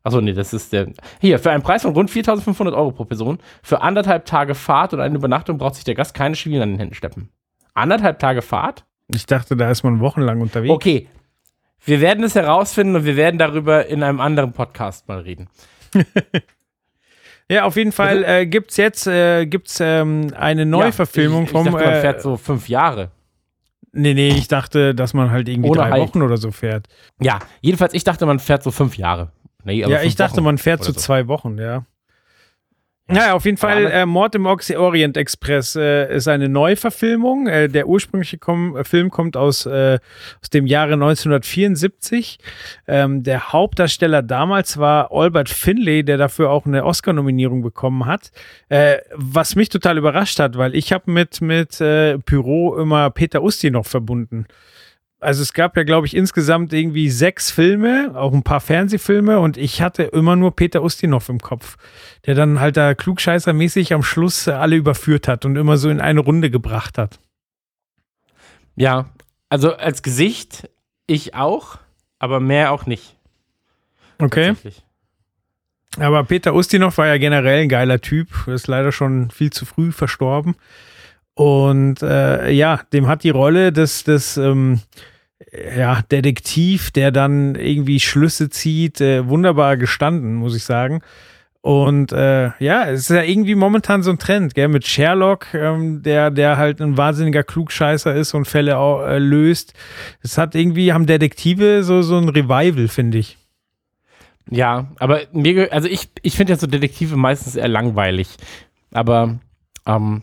Achso, 0.03 0.21
nee, 0.21 0.33
das 0.33 0.53
ist 0.53 0.73
der. 0.73 0.89
Hier, 1.21 1.39
für 1.39 1.51
einen 1.51 1.63
Preis 1.63 1.83
von 1.83 1.93
rund 1.93 2.11
4500 2.11 2.75
Euro 2.75 2.91
pro 2.91 3.05
Person, 3.05 3.39
für 3.63 3.83
anderthalb 3.83 4.27
Tage 4.27 4.55
Fahrt 4.55 4.93
und 4.93 5.01
eine 5.01 5.15
Übernachtung 5.15 5.59
braucht 5.59 5.77
sich 5.77 5.85
der 5.85 5.95
Gast 5.95 6.15
keine 6.15 6.35
Schwielen 6.35 6.63
an 6.63 6.71
den 6.71 6.79
Händen 6.79 6.95
schleppen. 6.95 7.31
Anderthalb 7.75 8.19
Tage 8.19 8.43
Fahrt? 8.43 8.85
Ich 9.09 9.27
dachte, 9.27 9.57
da 9.57 9.71
ist 9.71 9.85
man 9.85 10.01
wochenlang 10.01 10.41
unterwegs. 10.41 10.73
Okay. 10.73 11.09
Wir 11.85 12.01
werden 12.01 12.23
es 12.25 12.35
herausfinden 12.35 12.97
und 12.97 13.05
wir 13.05 13.17
werden 13.17 13.39
darüber 13.39 13.87
in 13.87 14.03
einem 14.03 14.21
anderen 14.21 14.53
Podcast 14.53 15.09
mal 15.09 15.21
reden. 15.21 15.49
ja, 17.49 17.65
auf 17.65 17.77
jeden 17.77 17.93
Fall 17.93 18.25
äh, 18.25 18.47
gibt 18.47 18.71
es 18.71 18.77
jetzt 18.77 19.07
äh, 19.07 19.47
gibt's, 19.47 19.81
ähm, 19.81 20.33
eine 20.37 20.65
Neuverfilmung 20.65 21.41
ja, 21.41 21.43
ich, 21.43 21.49
ich 21.49 21.53
vom. 21.53 21.65
Dachte, 21.65 21.85
man 21.85 22.01
fährt 22.01 22.23
so 22.23 22.37
fünf 22.37 22.69
Jahre. 22.69 23.11
Nee, 23.92 24.14
nee, 24.14 24.28
ich 24.28 24.48
dachte, 24.48 24.94
dass 24.94 25.12
man 25.12 25.31
halt 25.31 25.48
irgendwie 25.48 25.68
Ohne 25.68 25.81
drei 25.81 25.90
halt. 25.90 26.02
Wochen 26.02 26.22
oder 26.22 26.38
so 26.38 26.50
fährt. 26.50 26.87
Ja, 27.20 27.38
jedenfalls, 27.61 27.92
ich 27.92 28.05
dachte, 28.05 28.24
man 28.24 28.38
fährt 28.38 28.62
so 28.62 28.70
fünf 28.70 28.96
Jahre. 28.96 29.33
Nee, 29.64 29.74
ja, 29.81 30.02
ich 30.02 30.16
dachte, 30.16 30.37
Wochen 30.37 30.44
man 30.44 30.59
fährt 30.59 30.83
so 30.83 30.92
zwei 30.92 31.28
Wochen, 31.28 31.59
ja. 31.59 31.85
Naja, 33.12 33.35
auf 33.35 33.44
jeden 33.44 33.59
Fall, 33.59 33.87
äh, 33.87 34.07
Mord 34.07 34.35
im 34.35 34.46
Oxy 34.46 34.77
Orient 34.77 35.16
Express 35.16 35.77
äh, 35.77 36.14
ist 36.14 36.29
eine 36.29 36.48
Neuverfilmung. 36.48 37.46
Äh, 37.46 37.68
der 37.68 37.87
ursprüngliche 37.87 38.38
Kom 38.38 38.77
äh, 38.77 38.85
Film 38.85 39.11
kommt 39.11 39.37
aus, 39.37 39.66
äh, 39.66 39.98
aus 40.40 40.51
dem 40.51 40.66
Jahre 40.66 40.94
1974. 40.94 42.38
Ähm, 42.88 43.22
der 43.22 43.53
Hauptdarsteller 43.53 44.22
damals 44.22 44.79
war 44.79 45.12
Albert 45.12 45.48
Finlay, 45.48 46.03
der 46.03 46.16
dafür 46.16 46.51
auch 46.51 46.66
eine 46.66 46.85
Oscar-Nominierung 46.85 47.62
bekommen 47.62 48.07
hat. 48.07 48.33
Äh, 48.68 48.98
was 49.14 49.57
mich 49.57 49.68
total 49.68 49.98
überrascht 49.98 50.38
hat, 50.38 50.57
weil 50.57 50.75
ich 50.75 50.92
habe 50.92 51.11
mit, 51.11 51.40
mit 51.40 51.81
äh, 51.81 52.18
Pyro 52.18 52.79
immer 52.79 53.11
Peter 53.11 53.42
Ustinov 53.42 53.87
verbunden. 53.87 54.46
Also 55.23 55.43
es 55.43 55.53
gab 55.53 55.77
ja, 55.77 55.85
glaube 55.85 56.07
ich, 56.07 56.17
insgesamt 56.17 56.73
irgendwie 56.73 57.09
sechs 57.09 57.51
Filme, 57.51 58.13
auch 58.15 58.33
ein 58.33 58.43
paar 58.43 58.61
Fernsehfilme 58.61 59.39
und 59.39 59.57
ich 59.57 59.81
hatte 59.81 60.03
immer 60.03 60.35
nur 60.35 60.57
Peter 60.57 60.83
Ustinov 60.83 61.29
im 61.29 61.41
Kopf, 61.41 61.77
der 62.27 62.35
dann 62.35 62.59
halt 62.59 62.77
da 62.77 62.95
klugscheißermäßig 62.95 63.95
am 63.95 64.03
Schluss 64.03 64.49
alle 64.49 64.75
überführt 64.75 65.29
hat 65.29 65.45
und 65.45 65.57
immer 65.57 65.77
so 65.77 65.91
in 65.91 66.01
eine 66.01 66.21
Runde 66.21 66.51
gebracht 66.51 66.99
hat. 66.99 67.21
Ja, 68.75 69.11
also 69.49 69.75
als 69.77 70.03
Gesicht, 70.03 70.69
ich 71.07 71.35
auch, 71.35 71.79
aber 72.19 72.41
mehr 72.41 72.73
auch 72.73 72.87
nicht. 72.87 73.17
Okay. 74.19 74.55
Aber 75.99 76.25
Peter 76.25 76.55
Ustinov 76.55 76.99
war 76.99 77.07
ja 77.07 77.19
generell 77.19 77.63
ein 77.63 77.69
geiler 77.69 78.01
Typ, 78.01 78.49
ist 78.49 78.67
leider 78.67 78.93
schon 78.93 79.31
viel 79.31 79.51
zu 79.51 79.67
früh 79.67 79.93
verstorben. 79.93 80.57
Und 81.35 82.03
äh, 82.03 82.51
ja, 82.51 82.81
dem 82.93 83.07
hat 83.07 83.25
die 83.25 83.31
Rolle 83.31 83.73
des, 83.73 84.05
des 84.05 84.37
ähm, 84.37 84.81
ja, 85.53 86.03
Detektiv, 86.11 86.91
der 86.91 87.11
dann 87.11 87.55
irgendwie 87.55 88.01
Schlüsse 88.01 88.49
zieht, 88.49 89.01
äh, 89.01 89.29
wunderbar 89.29 89.77
gestanden, 89.77 90.35
muss 90.35 90.57
ich 90.57 90.65
sagen. 90.65 91.03
Und 91.61 92.11
äh, 92.12 92.51
ja, 92.59 92.87
es 92.87 93.03
ist 93.03 93.11
ja 93.11 93.23
irgendwie 93.23 93.55
momentan 93.55 94.03
so 94.03 94.11
ein 94.11 94.19
Trend, 94.19 94.55
gell, 94.55 94.67
mit 94.67 94.85
Sherlock, 94.87 95.55
ähm, 95.55 96.03
der, 96.03 96.33
der 96.33 96.57
halt 96.57 96.81
ein 96.81 96.97
wahnsinniger 96.97 97.45
Klugscheißer 97.45 98.15
ist 98.15 98.35
und 98.35 98.47
Fälle 98.47 98.79
auch, 98.79 99.07
äh, 99.07 99.19
löst. 99.19 99.75
Es 100.23 100.38
hat 100.38 100.57
irgendwie, 100.57 100.93
haben 100.93 101.07
Detektive 101.07 101.85
so, 101.85 102.03
so 102.03 102.17
ein 102.17 102.29
Revival, 102.29 102.88
finde 102.88 103.19
ich. 103.19 103.38
Ja, 104.51 104.88
aber 104.99 105.21
mir, 105.33 105.73
also 105.73 105.87
ich, 105.87 106.11
ich 106.23 106.35
finde 106.35 106.55
ja 106.55 106.59
so 106.59 106.67
Detektive 106.67 107.17
meistens 107.17 107.55
eher 107.55 107.69
langweilig. 107.69 108.29
Aber 108.91 109.38
ähm, 109.87 110.23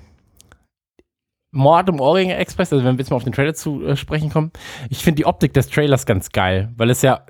Mord 1.52 1.90
im 1.90 2.00
Orient 2.00 2.32
Express, 2.34 2.72
also 2.72 2.86
wenn 2.86 2.96
wir 2.96 3.00
jetzt 3.00 3.10
mal 3.10 3.18
auf 3.18 3.24
den 3.24 3.34
Trailer 3.34 3.54
zu 3.54 3.84
äh, 3.84 3.96
sprechen 3.96 4.30
kommen, 4.30 4.52
ich 4.90 5.04
finde 5.04 5.18
die 5.18 5.26
Optik 5.26 5.54
des 5.54 5.68
Trailers 5.68 6.06
ganz 6.06 6.30
geil, 6.30 6.72
weil 6.76 6.90
es 6.90 7.02
ja 7.02 7.26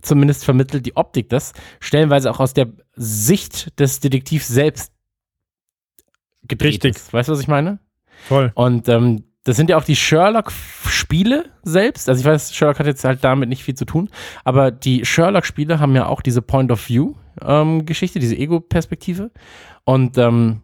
zumindest 0.00 0.44
vermittelt 0.44 0.84
die 0.86 0.96
Optik 0.96 1.28
das, 1.28 1.52
stellenweise 1.80 2.30
auch 2.30 2.40
aus 2.40 2.54
der 2.54 2.68
Sicht 2.94 3.78
des 3.78 4.00
Detektivs 4.00 4.48
selbst 4.48 4.92
gedreht 6.46 6.84
Richtig. 6.84 6.96
ist. 6.96 7.12
Weißt 7.12 7.28
du, 7.28 7.32
was 7.32 7.40
ich 7.40 7.48
meine? 7.48 7.78
Voll. 8.28 8.52
Und 8.54 8.88
ähm, 8.88 9.24
das 9.44 9.56
sind 9.56 9.70
ja 9.70 9.76
auch 9.76 9.84
die 9.84 9.96
Sherlock-Spiele 9.96 11.46
selbst. 11.62 12.08
Also 12.08 12.20
ich 12.20 12.26
weiß, 12.26 12.54
Sherlock 12.54 12.78
hat 12.78 12.86
jetzt 12.86 13.04
halt 13.04 13.24
damit 13.24 13.48
nicht 13.48 13.64
viel 13.64 13.74
zu 13.74 13.84
tun, 13.84 14.08
aber 14.44 14.70
die 14.70 15.04
Sherlock-Spiele 15.04 15.80
haben 15.80 15.96
ja 15.96 16.06
auch 16.06 16.20
diese 16.20 16.42
Point-of-View-Geschichte, 16.42 18.18
diese 18.18 18.36
Ego-Perspektive. 18.36 19.30
Und 19.84 20.16
ähm, 20.18 20.62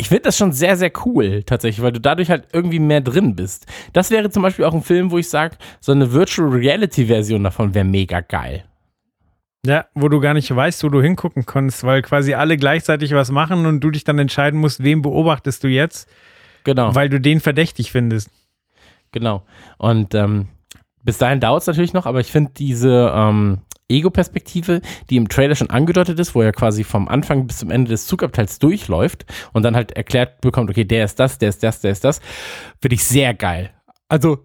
ich 0.00 0.08
finde 0.08 0.22
das 0.22 0.38
schon 0.38 0.52
sehr, 0.52 0.76
sehr 0.78 0.90
cool 1.04 1.42
tatsächlich, 1.42 1.82
weil 1.82 1.92
du 1.92 2.00
dadurch 2.00 2.30
halt 2.30 2.48
irgendwie 2.54 2.78
mehr 2.78 3.02
drin 3.02 3.36
bist. 3.36 3.66
Das 3.92 4.10
wäre 4.10 4.30
zum 4.30 4.42
Beispiel 4.42 4.64
auch 4.64 4.72
ein 4.72 4.82
Film, 4.82 5.10
wo 5.10 5.18
ich 5.18 5.28
sage, 5.28 5.56
so 5.80 5.92
eine 5.92 6.12
Virtual 6.12 6.48
Reality-Version 6.48 7.44
davon 7.44 7.74
wäre 7.74 7.84
mega 7.84 8.20
geil. 8.20 8.64
Ja, 9.66 9.84
wo 9.94 10.08
du 10.08 10.20
gar 10.20 10.32
nicht 10.32 10.54
weißt, 10.54 10.82
wo 10.84 10.88
du 10.88 11.02
hingucken 11.02 11.44
kannst, 11.44 11.84
weil 11.84 12.00
quasi 12.00 12.32
alle 12.32 12.56
gleichzeitig 12.56 13.12
was 13.12 13.30
machen 13.30 13.66
und 13.66 13.80
du 13.80 13.90
dich 13.90 14.04
dann 14.04 14.18
entscheiden 14.18 14.58
musst, 14.58 14.82
wem 14.82 15.02
beobachtest 15.02 15.62
du 15.64 15.68
jetzt, 15.68 16.08
Genau. 16.64 16.94
weil 16.94 17.10
du 17.10 17.20
den 17.20 17.40
verdächtig 17.40 17.92
findest. 17.92 18.30
Genau. 19.12 19.42
Und 19.76 20.14
ähm, 20.14 20.48
bis 21.02 21.18
dahin 21.18 21.40
dauert 21.40 21.60
es 21.60 21.66
natürlich 21.66 21.92
noch, 21.92 22.06
aber 22.06 22.20
ich 22.20 22.32
finde 22.32 22.52
diese 22.56 23.12
ähm, 23.14 23.58
Ego-Perspektive, 23.90 24.80
die 25.10 25.16
im 25.16 25.28
Trailer 25.28 25.54
schon 25.54 25.70
angedeutet 25.70 26.18
ist, 26.18 26.34
wo 26.34 26.42
er 26.42 26.52
quasi 26.52 26.84
vom 26.84 27.08
Anfang 27.08 27.46
bis 27.46 27.58
zum 27.58 27.70
Ende 27.70 27.90
des 27.90 28.06
Zugabteils 28.06 28.58
durchläuft 28.58 29.26
und 29.52 29.62
dann 29.62 29.76
halt 29.76 29.92
erklärt 29.92 30.40
bekommt, 30.40 30.70
okay, 30.70 30.84
der 30.84 31.04
ist 31.04 31.18
das, 31.18 31.38
der 31.38 31.50
ist 31.50 31.62
das, 31.62 31.80
der 31.80 31.92
ist 31.92 32.04
das, 32.04 32.20
finde 32.80 32.94
ich 32.94 33.04
sehr 33.04 33.34
geil. 33.34 33.70
Also, 34.08 34.38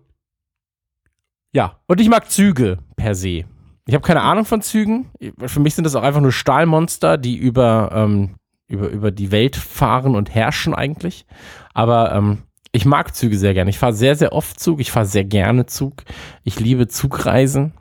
ja. 1.54 1.80
Und 1.88 2.02
ich 2.02 2.10
mag 2.10 2.30
Züge 2.30 2.80
per 2.96 3.16
se. 3.16 3.46
Ich 3.88 3.94
habe 3.94 4.06
keine 4.06 4.22
Ahnung 4.22 4.46
von 4.46 4.62
Zügen. 4.62 5.12
Für 5.46 5.60
mich 5.60 5.76
sind 5.76 5.84
das 5.84 5.96
auch 5.96 6.04
einfach 6.04 6.22
nur 6.22 6.32
Stahlmonster, 6.32 7.18
die 7.18 7.38
über, 7.38 7.92
ähm, 7.94 8.36
über, 8.68 8.90
über 8.90 9.12
die 9.12 9.32
Welt 9.32 9.56
fahren 9.56 10.16
und 10.16 10.34
herrschen 10.34 10.74
eigentlich. 10.74 11.26
Aber 11.74 12.14
ähm, 12.14 12.40
ich 12.72 12.86
mag 12.86 13.16
Züge 13.16 13.38
sehr 13.38 13.54
gerne. 13.54 13.70
Ich 13.70 13.80
fahre 13.80 13.94
sehr, 13.94 14.16
sehr 14.16 14.34
oft 14.34 14.60
Zug. 14.60 14.82
Ich 14.82 14.92
fahre 14.92 15.06
sehr 15.06 15.24
gerne 15.24 15.66
Zug. 15.66 16.04
Ich 16.44 16.60
liebe 16.60 16.88
Zugreisen. 16.88 17.74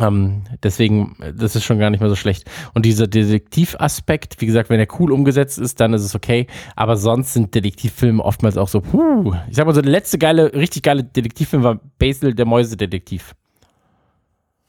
Ähm, 0.00 0.44
deswegen, 0.62 1.16
äh, 1.20 1.34
das 1.34 1.54
ist 1.54 1.64
schon 1.64 1.78
gar 1.78 1.90
nicht 1.90 2.00
mehr 2.00 2.08
so 2.08 2.16
schlecht. 2.16 2.50
Und 2.72 2.86
dieser 2.86 3.06
Detektivaspekt, 3.06 4.40
wie 4.40 4.46
gesagt, 4.46 4.70
wenn 4.70 4.80
er 4.80 4.88
cool 4.98 5.12
umgesetzt 5.12 5.58
ist, 5.58 5.80
dann 5.80 5.92
ist 5.92 6.02
es 6.02 6.14
okay. 6.14 6.46
Aber 6.76 6.96
sonst 6.96 7.34
sind 7.34 7.54
Detektivfilme 7.54 8.22
oftmals 8.22 8.56
auch 8.56 8.68
so, 8.68 8.80
puh. 8.80 9.34
Ich 9.48 9.56
sag 9.56 9.66
mal 9.66 9.74
so, 9.74 9.82
der 9.82 9.92
letzte 9.92 10.18
geile, 10.18 10.54
richtig 10.54 10.82
geile 10.82 11.04
Detektivfilm 11.04 11.62
war 11.62 11.80
Basil, 11.98 12.34
der 12.34 12.46
Mäusedetektiv. 12.46 13.34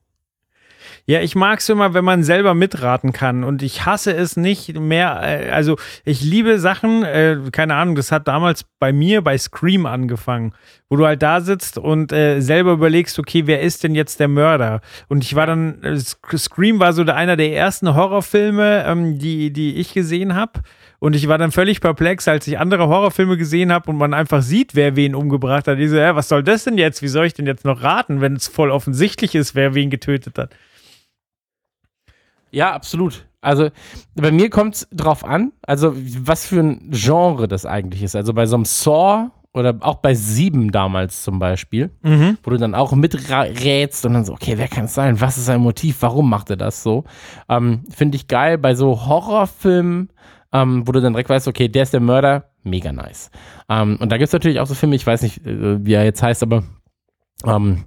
Ja, 1.06 1.20
ich 1.22 1.36
mag 1.36 1.60
es 1.60 1.68
immer, 1.70 1.94
wenn 1.94 2.06
man 2.06 2.24
selber 2.24 2.54
mitraten 2.54 3.12
kann. 3.12 3.44
Und 3.44 3.64
ich 3.64 3.86
hasse 3.86 4.14
es 4.16 4.38
nicht 4.38 4.80
mehr. 4.80 5.20
äh, 5.24 5.50
Also, 5.50 5.78
ich 6.06 6.22
liebe 6.22 6.60
Sachen, 6.60 7.04
äh, 7.04 7.38
keine 7.52 7.76
Ahnung, 7.76 7.96
das 7.96 8.12
hat 8.12 8.28
damals 8.28 8.64
bei 8.80 8.94
mir 8.94 9.22
bei 9.22 9.38
Scream 9.38 9.86
angefangen, 9.86 10.54
wo 10.90 10.96
du 10.98 11.06
halt 11.06 11.22
da 11.24 11.42
sitzt 11.42 11.78
und 11.78 12.12
äh, 12.14 12.40
selber 12.42 12.72
überlegst, 12.74 13.18
okay, 13.20 13.44
wer 13.48 13.62
ist 13.62 13.84
denn 13.84 13.96
jetzt 13.96 14.20
der 14.20 14.28
Mörder? 14.28 14.82
Und 15.08 15.24
ich 15.24 15.36
war 15.36 15.48
dann, 15.48 15.82
äh, 15.84 15.94
Sc- 15.94 16.38
Scream 16.38 16.80
war 16.80 16.94
so 16.94 17.04
einer 17.04 17.36
der 17.36 17.54
ersten 17.56 17.94
Horrorfilme, 17.96 18.86
ähm, 18.88 19.18
die, 19.18 19.52
die 19.52 19.76
ich 19.78 19.94
gesehen 19.94 20.36
habe. 20.36 20.62
Und 21.00 21.16
ich 21.16 21.28
war 21.28 21.40
dann 21.40 21.52
völlig 21.52 21.82
perplex, 21.82 22.28
als 22.28 22.46
ich 22.48 22.60
andere 22.60 22.88
Horrorfilme 22.88 23.36
gesehen 23.36 23.72
habe 23.74 23.90
und 23.90 23.98
man 23.98 24.14
einfach 24.14 24.44
sieht, 24.44 24.76
wer 24.76 24.96
wen 24.96 25.16
umgebracht 25.16 25.68
hat. 25.68 25.80
Ich 25.80 25.90
so, 25.90 25.96
ja, 25.98 26.16
was 26.16 26.30
soll 26.30 26.44
das 26.44 26.64
denn 26.66 26.78
jetzt? 26.78 27.02
Wie 27.02 27.08
soll 27.08 27.26
ich 27.26 27.34
denn 27.34 27.48
jetzt 27.48 27.66
noch 27.66 27.82
raten, 27.82 28.22
wenn 28.22 28.36
es 28.36 28.48
voll 28.48 28.70
offensichtlich 28.70 29.34
ist, 29.34 29.56
wer 29.56 29.74
wen 29.74 29.90
getötet 29.90 30.38
hat? 30.38 30.52
Ja, 32.52 32.74
absolut. 32.74 33.26
Also 33.42 33.70
bei 34.16 34.32
mir 34.32 34.50
kommt 34.50 34.76
es 34.76 34.88
drauf 34.92 35.26
an, 35.26 35.52
also 35.64 35.94
was 35.96 36.46
für 36.46 36.60
ein 36.60 36.90
Genre 36.92 37.48
das 37.48 37.66
eigentlich 37.66 38.04
ist. 38.04 38.16
Also 38.16 38.34
bei 38.34 38.46
so 38.46 38.56
einem 38.56 38.66
Saw 38.66 39.30
oder 39.54 39.76
auch 39.82 39.96
bei 39.96 40.14
Sieben 40.14 40.72
damals 40.72 41.24
zum 41.24 41.40
Beispiel, 41.40 41.90
Mhm. 42.04 42.38
wo 42.44 42.52
du 42.52 42.58
dann 42.58 42.76
auch 42.76 42.94
miträtst 42.94 44.06
und 44.06 44.14
dann 44.14 44.26
so, 44.26 44.34
okay, 44.34 44.58
wer 44.58 44.68
kann 44.68 44.86
es 44.86 44.94
sein? 44.94 45.20
Was 45.20 45.38
ist 45.38 45.46
sein 45.46 45.60
Motiv? 45.62 45.98
Warum 46.02 46.30
macht 46.30 46.50
er 46.52 46.56
das 46.58 46.84
so? 46.84 47.04
Ähm, 47.50 47.84
Finde 47.90 48.16
ich 48.16 48.28
geil. 48.28 48.58
Bei 48.60 48.76
so 48.76 49.06
Horrorfilmen, 49.08 50.10
ähm, 50.54 50.88
wo 50.88 50.92
du 50.92 51.02
dann 51.02 51.14
direkt 51.14 51.30
weißt, 51.30 51.48
okay, 51.48 51.68
der 51.68 51.84
ist 51.84 51.94
der 51.94 52.00
Mörder, 52.00 52.52
mega 52.64 52.92
nice. 52.92 53.32
Ähm, 53.70 53.98
und 54.00 54.12
da 54.12 54.18
gibt 54.18 54.28
es 54.28 54.34
natürlich 54.34 54.60
auch 54.60 54.68
so 54.68 54.76
Filme, 54.76 54.96
ich 54.96 55.08
weiß 55.08 55.22
nicht, 55.24 55.46
äh, 55.46 55.84
wie 55.84 55.94
er 55.94 56.04
jetzt 56.04 56.22
heißt, 56.22 56.44
aber 56.44 56.64
ähm, 57.46 57.86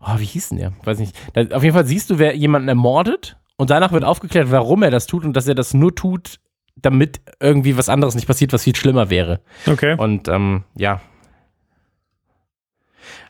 oh, 0.00 0.18
wie 0.18 0.24
hieß 0.26 0.50
denn 0.50 0.58
der? 0.58 0.72
Weiß 0.84 0.98
nicht. 0.98 1.16
Da, 1.32 1.56
auf 1.56 1.62
jeden 1.64 1.74
Fall 1.74 1.86
siehst 1.86 2.10
du, 2.10 2.18
wer 2.18 2.36
jemanden 2.36 2.68
ermordet 2.68 3.36
und 3.60 3.68
danach 3.68 3.92
wird 3.92 4.04
aufgeklärt, 4.04 4.50
warum 4.50 4.82
er 4.82 4.90
das 4.90 5.06
tut 5.06 5.22
und 5.22 5.34
dass 5.34 5.46
er 5.46 5.54
das 5.54 5.74
nur 5.74 5.94
tut, 5.94 6.40
damit 6.76 7.20
irgendwie 7.40 7.76
was 7.76 7.90
anderes 7.90 8.14
nicht 8.14 8.26
passiert, 8.26 8.54
was 8.54 8.64
viel 8.64 8.74
schlimmer 8.74 9.10
wäre. 9.10 9.42
Okay. 9.66 9.96
Und 9.98 10.28
ähm, 10.28 10.64
ja. 10.76 11.02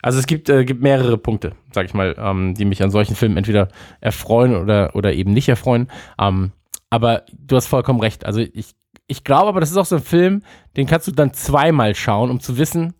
Also 0.02 0.20
es 0.20 0.28
gibt, 0.28 0.48
äh, 0.48 0.64
gibt 0.64 0.82
mehrere 0.82 1.18
Punkte, 1.18 1.56
sag 1.72 1.86
ich 1.86 1.94
mal, 1.94 2.14
ähm, 2.16 2.54
die 2.54 2.64
mich 2.64 2.80
an 2.80 2.92
solchen 2.92 3.16
Filmen 3.16 3.38
entweder 3.38 3.70
erfreuen 4.00 4.54
oder, 4.54 4.94
oder 4.94 5.14
eben 5.14 5.32
nicht 5.32 5.48
erfreuen. 5.48 5.90
Ähm, 6.16 6.52
aber 6.90 7.24
du 7.36 7.56
hast 7.56 7.66
vollkommen 7.66 7.98
recht. 7.98 8.24
Also 8.24 8.38
ich, 8.40 8.76
ich 9.08 9.24
glaube 9.24 9.48
aber, 9.48 9.58
das 9.58 9.72
ist 9.72 9.78
auch 9.78 9.86
so 9.86 9.96
ein 9.96 10.02
Film, 10.02 10.44
den 10.76 10.86
kannst 10.86 11.08
du 11.08 11.12
dann 11.12 11.34
zweimal 11.34 11.96
schauen, 11.96 12.30
um 12.30 12.38
zu 12.38 12.56
wissen, 12.56 12.94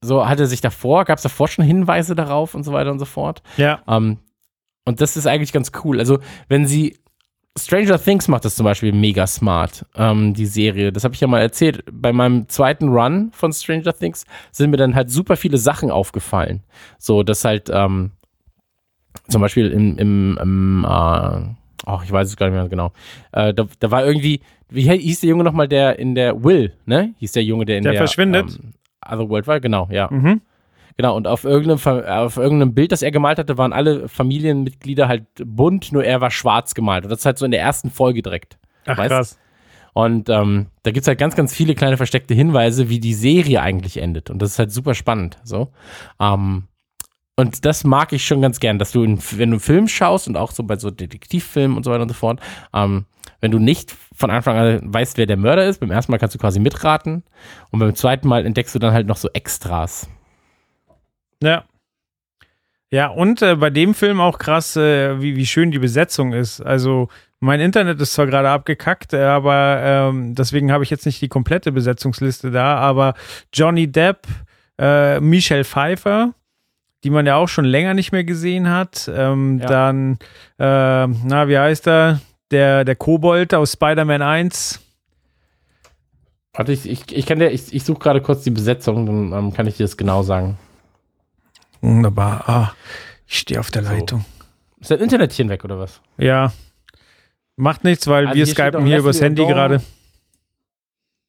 so 0.00 0.28
hat 0.28 0.40
er 0.40 0.46
sich 0.46 0.60
davor, 0.60 1.04
gab 1.04 1.18
es 1.18 1.22
davor 1.22 1.46
schon 1.46 1.64
Hinweise 1.64 2.16
darauf 2.16 2.56
und 2.56 2.64
so 2.64 2.72
weiter 2.72 2.90
und 2.90 2.98
so 2.98 3.04
fort. 3.04 3.42
Ja. 3.58 3.80
Ähm, 3.86 4.18
und 4.88 5.00
das 5.00 5.16
ist 5.16 5.26
eigentlich 5.26 5.52
ganz 5.52 5.70
cool. 5.84 5.98
Also, 5.98 6.18
wenn 6.48 6.66
sie 6.66 6.96
Stranger 7.58 8.00
Things 8.00 8.28
macht 8.28 8.44
das 8.44 8.54
zum 8.54 8.64
Beispiel 8.64 8.92
mega 8.92 9.26
smart, 9.26 9.84
ähm, 9.96 10.32
die 10.32 10.46
Serie. 10.46 10.92
Das 10.92 11.04
habe 11.04 11.14
ich 11.14 11.20
ja 11.20 11.26
mal 11.26 11.40
erzählt. 11.40 11.84
Bei 11.90 12.12
meinem 12.12 12.48
zweiten 12.48 12.88
Run 12.88 13.30
von 13.32 13.52
Stranger 13.52 13.92
Things 13.92 14.24
sind 14.52 14.70
mir 14.70 14.76
dann 14.76 14.94
halt 14.94 15.10
super 15.10 15.36
viele 15.36 15.58
Sachen 15.58 15.90
aufgefallen. 15.90 16.62
So, 16.98 17.22
dass 17.22 17.44
halt 17.44 17.68
ähm, 17.72 18.12
zum 19.28 19.40
Beispiel 19.42 19.70
im, 19.70 19.98
im, 19.98 20.38
im 20.40 20.84
äh, 20.84 20.88
ach, 20.88 22.04
ich 22.04 22.12
weiß 22.12 22.28
es 22.28 22.36
gar 22.36 22.46
nicht 22.46 22.54
mehr 22.54 22.68
genau. 22.68 22.92
Äh, 23.32 23.52
da, 23.52 23.66
da 23.78 23.90
war 23.90 24.06
irgendwie, 24.06 24.40
wie 24.70 24.90
hieß 24.90 25.20
der 25.20 25.30
Junge 25.30 25.44
nochmal, 25.44 25.68
der 25.68 25.98
in 25.98 26.14
der 26.14 26.42
Will, 26.44 26.74
ne? 26.86 27.14
Hieß 27.18 27.32
der 27.32 27.44
Junge, 27.44 27.64
der 27.64 27.78
in 27.78 27.84
Der 27.84 27.92
der, 27.92 28.00
verschwindet? 28.00 28.58
Ähm, 28.62 28.74
Otherworld 29.06 29.46
war, 29.46 29.60
genau, 29.60 29.88
ja. 29.90 30.08
Mhm. 30.10 30.40
Genau, 30.98 31.16
und 31.16 31.28
auf 31.28 31.44
irgendeinem, 31.44 32.04
auf 32.04 32.36
irgendeinem 32.38 32.74
Bild, 32.74 32.90
das 32.90 33.02
er 33.02 33.12
gemalt 33.12 33.38
hatte, 33.38 33.56
waren 33.56 33.72
alle 33.72 34.08
Familienmitglieder 34.08 35.06
halt 35.06 35.26
bunt, 35.44 35.92
nur 35.92 36.04
er 36.04 36.20
war 36.20 36.32
schwarz 36.32 36.74
gemalt. 36.74 37.04
Und 37.04 37.10
das 37.10 37.20
ist 37.20 37.24
halt 37.24 37.38
so 37.38 37.44
in 37.44 37.52
der 37.52 37.60
ersten 37.60 37.90
Folge 37.90 38.20
direkt. 38.20 38.58
Ach, 38.84 38.98
Weißt? 38.98 39.08
krass. 39.08 39.38
Und 39.92 40.28
ähm, 40.28 40.66
da 40.82 40.90
gibt 40.90 41.02
es 41.02 41.08
halt 41.08 41.20
ganz, 41.20 41.36
ganz 41.36 41.54
viele 41.54 41.76
kleine 41.76 41.96
versteckte 41.96 42.34
Hinweise, 42.34 42.88
wie 42.88 42.98
die 42.98 43.14
Serie 43.14 43.62
eigentlich 43.62 43.98
endet. 43.98 44.28
Und 44.28 44.42
das 44.42 44.50
ist 44.50 44.58
halt 44.58 44.72
super 44.72 44.94
spannend. 44.94 45.38
So. 45.44 45.68
Ähm, 46.18 46.64
und 47.36 47.64
das 47.64 47.84
mag 47.84 48.12
ich 48.12 48.26
schon 48.26 48.42
ganz 48.42 48.58
gern, 48.58 48.80
dass 48.80 48.90
du, 48.90 49.04
in, 49.04 49.20
wenn 49.36 49.50
du 49.50 49.54
einen 49.54 49.60
Film 49.60 49.86
schaust 49.86 50.26
und 50.26 50.36
auch 50.36 50.50
so 50.50 50.64
bei 50.64 50.78
so 50.78 50.90
Detektivfilmen 50.90 51.76
und 51.76 51.84
so 51.84 51.92
weiter 51.92 52.02
und 52.02 52.08
so 52.08 52.14
fort, 52.14 52.40
ähm, 52.74 53.04
wenn 53.40 53.52
du 53.52 53.60
nicht 53.60 53.94
von 54.16 54.32
Anfang 54.32 54.56
an 54.56 54.80
weißt, 54.82 55.16
wer 55.16 55.26
der 55.26 55.36
Mörder 55.36 55.64
ist, 55.64 55.78
beim 55.78 55.92
ersten 55.92 56.10
Mal 56.10 56.18
kannst 56.18 56.34
du 56.34 56.40
quasi 56.40 56.58
mitraten 56.58 57.22
und 57.70 57.78
beim 57.78 57.94
zweiten 57.94 58.26
Mal 58.26 58.44
entdeckst 58.44 58.74
du 58.74 58.80
dann 58.80 58.92
halt 58.92 59.06
noch 59.06 59.16
so 59.16 59.28
Extras. 59.32 60.08
Ja. 61.42 61.64
Ja, 62.90 63.08
und 63.08 63.42
äh, 63.42 63.54
bei 63.54 63.68
dem 63.68 63.92
Film 63.94 64.20
auch 64.20 64.38
krass, 64.38 64.74
äh, 64.76 65.20
wie, 65.20 65.36
wie 65.36 65.44
schön 65.46 65.70
die 65.70 65.78
Besetzung 65.78 66.32
ist. 66.32 66.62
Also, 66.62 67.08
mein 67.38 67.60
Internet 67.60 68.00
ist 68.00 68.14
zwar 68.14 68.26
gerade 68.26 68.48
abgekackt, 68.48 69.12
äh, 69.12 69.22
aber 69.22 69.80
ähm, 69.82 70.34
deswegen 70.34 70.72
habe 70.72 70.84
ich 70.84 70.90
jetzt 70.90 71.04
nicht 71.04 71.20
die 71.20 71.28
komplette 71.28 71.70
Besetzungsliste 71.70 72.50
da, 72.50 72.76
aber 72.76 73.12
Johnny 73.52 73.92
Depp, 73.92 74.26
äh, 74.78 75.20
Michelle 75.20 75.64
Pfeiffer, 75.64 76.32
die 77.04 77.10
man 77.10 77.26
ja 77.26 77.36
auch 77.36 77.48
schon 77.48 77.66
länger 77.66 77.92
nicht 77.92 78.10
mehr 78.10 78.24
gesehen 78.24 78.70
hat. 78.70 79.10
Ähm, 79.14 79.58
Ja. 79.58 79.66
Dann, 79.66 80.18
äh, 80.58 81.06
na, 81.06 81.46
wie 81.48 81.58
heißt 81.58 81.86
er? 81.86 82.20
Der, 82.50 82.86
der 82.86 82.96
Kobold 82.96 83.52
aus 83.52 83.74
Spider-Man 83.74 84.22
1. 84.22 84.80
Warte, 86.54 86.72
ich, 86.72 86.88
ich, 86.88 87.12
ich 87.12 87.26
kann 87.26 87.38
dir, 87.38 87.50
ich, 87.50 87.74
ich 87.74 87.84
suche 87.84 87.98
gerade 87.98 88.22
kurz 88.22 88.42
die 88.44 88.50
Besetzung, 88.50 89.04
dann 89.04 89.38
ähm, 89.38 89.52
kann 89.52 89.66
ich 89.66 89.76
dir 89.76 89.84
das 89.84 89.98
genau 89.98 90.22
sagen. 90.22 90.56
Wunderbar. 91.80 92.48
Ah, 92.48 92.72
ich 93.26 93.38
stehe 93.38 93.60
auf 93.60 93.70
der 93.70 93.84
So. 93.84 93.92
Leitung. 93.92 94.24
Ist 94.80 94.90
dein 94.90 95.00
Internetchen 95.00 95.48
weg 95.48 95.64
oder 95.64 95.78
was? 95.78 96.00
Ja. 96.16 96.52
Macht 97.56 97.84
nichts, 97.84 98.06
weil 98.06 98.26
Also 98.26 98.36
wir 98.38 98.44
hier 98.44 98.54
skypen 98.54 98.86
hier 98.86 98.98
übers 98.98 99.20
Handy 99.20 99.42
Odom. 99.42 99.52
gerade. 99.54 99.82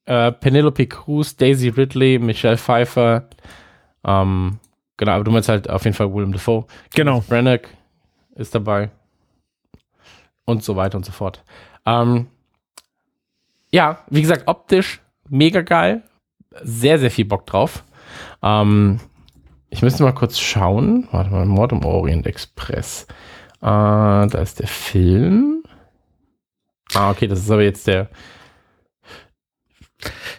Äh, 0.06 0.32
Penelope 0.32 0.88
Cruz, 0.88 1.36
Daisy 1.36 1.70
Ridley, 1.70 2.20
Michelle 2.20 2.58
Pfeiffer. 2.58 3.28
Ähm, 4.04 4.60
genau, 4.98 5.12
aber 5.14 5.24
du 5.24 5.32
meinst 5.32 5.50
halt 5.50 5.70
auf 5.70 5.84
jeden 5.86 5.96
Fall 5.96 6.14
Willem 6.14 6.32
Dafoe. 6.32 6.66
Genau. 6.96 7.22
Branagh 7.22 7.68
ist 8.36 8.54
dabei. 8.56 8.90
Und 10.46 10.64
so 10.64 10.76
weiter 10.76 10.98
und 10.98 11.06
so 11.06 11.12
fort. 11.12 11.44
Ähm, 11.86 12.28
ja, 13.72 14.04
wie 14.10 14.22
gesagt, 14.22 14.48
optisch 14.48 15.02
mega 15.30 15.62
geil. 15.62 16.04
Sehr, 16.64 16.98
sehr 16.98 17.12
viel 17.12 17.26
Bock 17.26 17.46
drauf. 17.46 17.84
Ähm, 18.42 19.00
ich 19.70 19.82
müsste 19.82 20.04
mal 20.04 20.14
kurz 20.14 20.40
schauen. 20.40 21.08
Warte 21.12 21.30
mal, 21.32 21.46
Mord 21.46 21.72
im 21.72 21.86
Orient 21.86 22.26
Express. 22.26 23.04
Äh, 23.62 23.66
da 23.66 24.26
ist 24.42 24.60
der 24.60 24.68
Film. 24.68 25.64
Ah, 26.94 27.12
okay, 27.12 27.28
das 27.28 27.40
ist 27.40 27.52
aber 27.52 27.64
jetzt 27.64 27.88
der. 27.88 28.10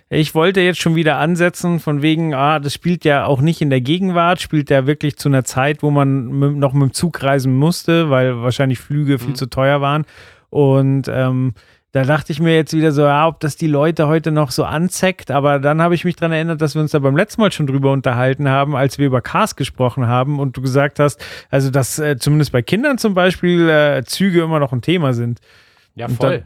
Ich 0.08 0.34
wollte 0.34 0.60
jetzt 0.60 0.80
schon 0.80 0.96
wieder 0.96 1.18
ansetzen, 1.18 1.80
von 1.80 2.02
wegen, 2.02 2.34
ah, 2.34 2.58
das 2.58 2.74
spielt 2.74 3.04
ja 3.04 3.26
auch 3.26 3.40
nicht 3.40 3.60
in 3.60 3.70
der 3.70 3.82
Gegenwart, 3.82 4.40
spielt 4.40 4.70
ja 4.70 4.86
wirklich 4.86 5.16
zu 5.18 5.28
einer 5.28 5.44
Zeit, 5.44 5.82
wo 5.82 5.90
man 5.90 6.58
noch 6.58 6.72
mit 6.72 6.82
dem 6.82 6.92
Zug 6.94 7.22
reisen 7.22 7.54
musste, 7.54 8.10
weil 8.10 8.40
wahrscheinlich 8.42 8.78
Flüge 8.80 9.18
viel 9.18 9.30
Mhm. 9.30 9.34
zu 9.36 9.46
teuer 9.46 9.80
waren. 9.80 10.06
Und 10.48 11.08
ähm, 11.08 11.54
da 11.92 12.04
dachte 12.04 12.32
ich 12.32 12.40
mir 12.40 12.54
jetzt 12.54 12.72
wieder 12.72 12.92
so, 12.92 13.02
ja, 13.02 13.26
ob 13.26 13.40
das 13.40 13.56
die 13.56 13.66
Leute 13.66 14.06
heute 14.06 14.30
noch 14.30 14.52
so 14.52 14.64
anzeckt, 14.64 15.30
aber 15.30 15.58
dann 15.58 15.82
habe 15.82 15.94
ich 15.94 16.04
mich 16.04 16.14
daran 16.14 16.32
erinnert, 16.32 16.60
dass 16.60 16.74
wir 16.74 16.82
uns 16.82 16.92
da 16.92 17.00
beim 17.00 17.16
letzten 17.16 17.40
Mal 17.40 17.50
schon 17.50 17.66
drüber 17.66 17.90
unterhalten 17.90 18.48
haben, 18.48 18.76
als 18.76 18.98
wir 18.98 19.06
über 19.06 19.20
Cars 19.20 19.56
gesprochen 19.56 20.06
haben 20.06 20.38
und 20.38 20.56
du 20.56 20.62
gesagt 20.62 21.00
hast, 21.00 21.24
also 21.50 21.70
dass 21.70 21.98
äh, 21.98 22.16
zumindest 22.16 22.52
bei 22.52 22.62
Kindern 22.62 22.98
zum 22.98 23.14
Beispiel 23.14 23.68
äh, 23.68 24.04
Züge 24.04 24.42
immer 24.42 24.60
noch 24.60 24.72
ein 24.72 24.82
Thema 24.82 25.14
sind. 25.14 25.40
Ja, 25.96 26.08
voll. 26.08 26.44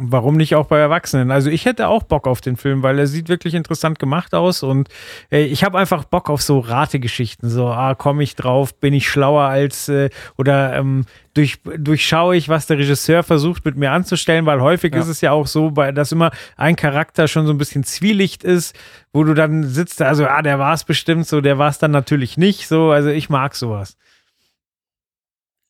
Warum 0.00 0.36
nicht 0.36 0.54
auch 0.54 0.66
bei 0.66 0.78
Erwachsenen? 0.78 1.32
Also 1.32 1.50
ich 1.50 1.64
hätte 1.64 1.88
auch 1.88 2.04
Bock 2.04 2.28
auf 2.28 2.40
den 2.40 2.56
Film, 2.56 2.84
weil 2.84 3.00
er 3.00 3.08
sieht 3.08 3.28
wirklich 3.28 3.54
interessant 3.54 3.98
gemacht 3.98 4.32
aus 4.32 4.62
und 4.62 4.88
äh, 5.32 5.42
ich 5.42 5.64
habe 5.64 5.76
einfach 5.76 6.04
Bock 6.04 6.30
auf 6.30 6.40
so 6.40 6.60
Rategeschichten. 6.60 7.50
So, 7.50 7.66
ah, 7.66 7.96
komme 7.96 8.22
ich 8.22 8.36
drauf, 8.36 8.78
bin 8.78 8.94
ich 8.94 9.08
schlauer 9.08 9.42
als 9.42 9.88
äh, 9.88 10.10
oder 10.36 10.76
ähm, 10.76 11.04
durch, 11.34 11.58
durchschaue 11.76 12.36
ich, 12.36 12.48
was 12.48 12.68
der 12.68 12.78
Regisseur 12.78 13.24
versucht 13.24 13.64
mit 13.64 13.76
mir 13.76 13.90
anzustellen, 13.90 14.46
weil 14.46 14.60
häufig 14.60 14.94
Ja. 14.94 15.00
ist 15.00 15.08
es 15.08 15.20
ja 15.20 15.32
auch 15.32 15.48
so, 15.48 15.72
bei, 15.72 15.90
dass 15.90 16.12
immer 16.12 16.30
ein 16.56 16.76
Charakter 16.76 17.26
schon 17.26 17.46
so 17.48 17.52
ein 17.52 17.58
bisschen 17.58 17.82
Zwielicht 17.82 18.44
ist, 18.44 18.76
wo 19.12 19.24
du 19.24 19.34
dann 19.34 19.64
sitzt, 19.64 20.00
also 20.00 20.26
ah, 20.26 20.42
der 20.42 20.60
war 20.60 20.74
es 20.74 20.84
bestimmt 20.84 21.26
so, 21.26 21.40
der 21.40 21.58
war 21.58 21.70
es 21.70 21.78
dann 21.78 21.90
natürlich 21.90 22.36
nicht 22.36 22.68
so. 22.68 22.92
Also 22.92 23.08
ich 23.08 23.30
mag 23.30 23.56
sowas. 23.56 23.96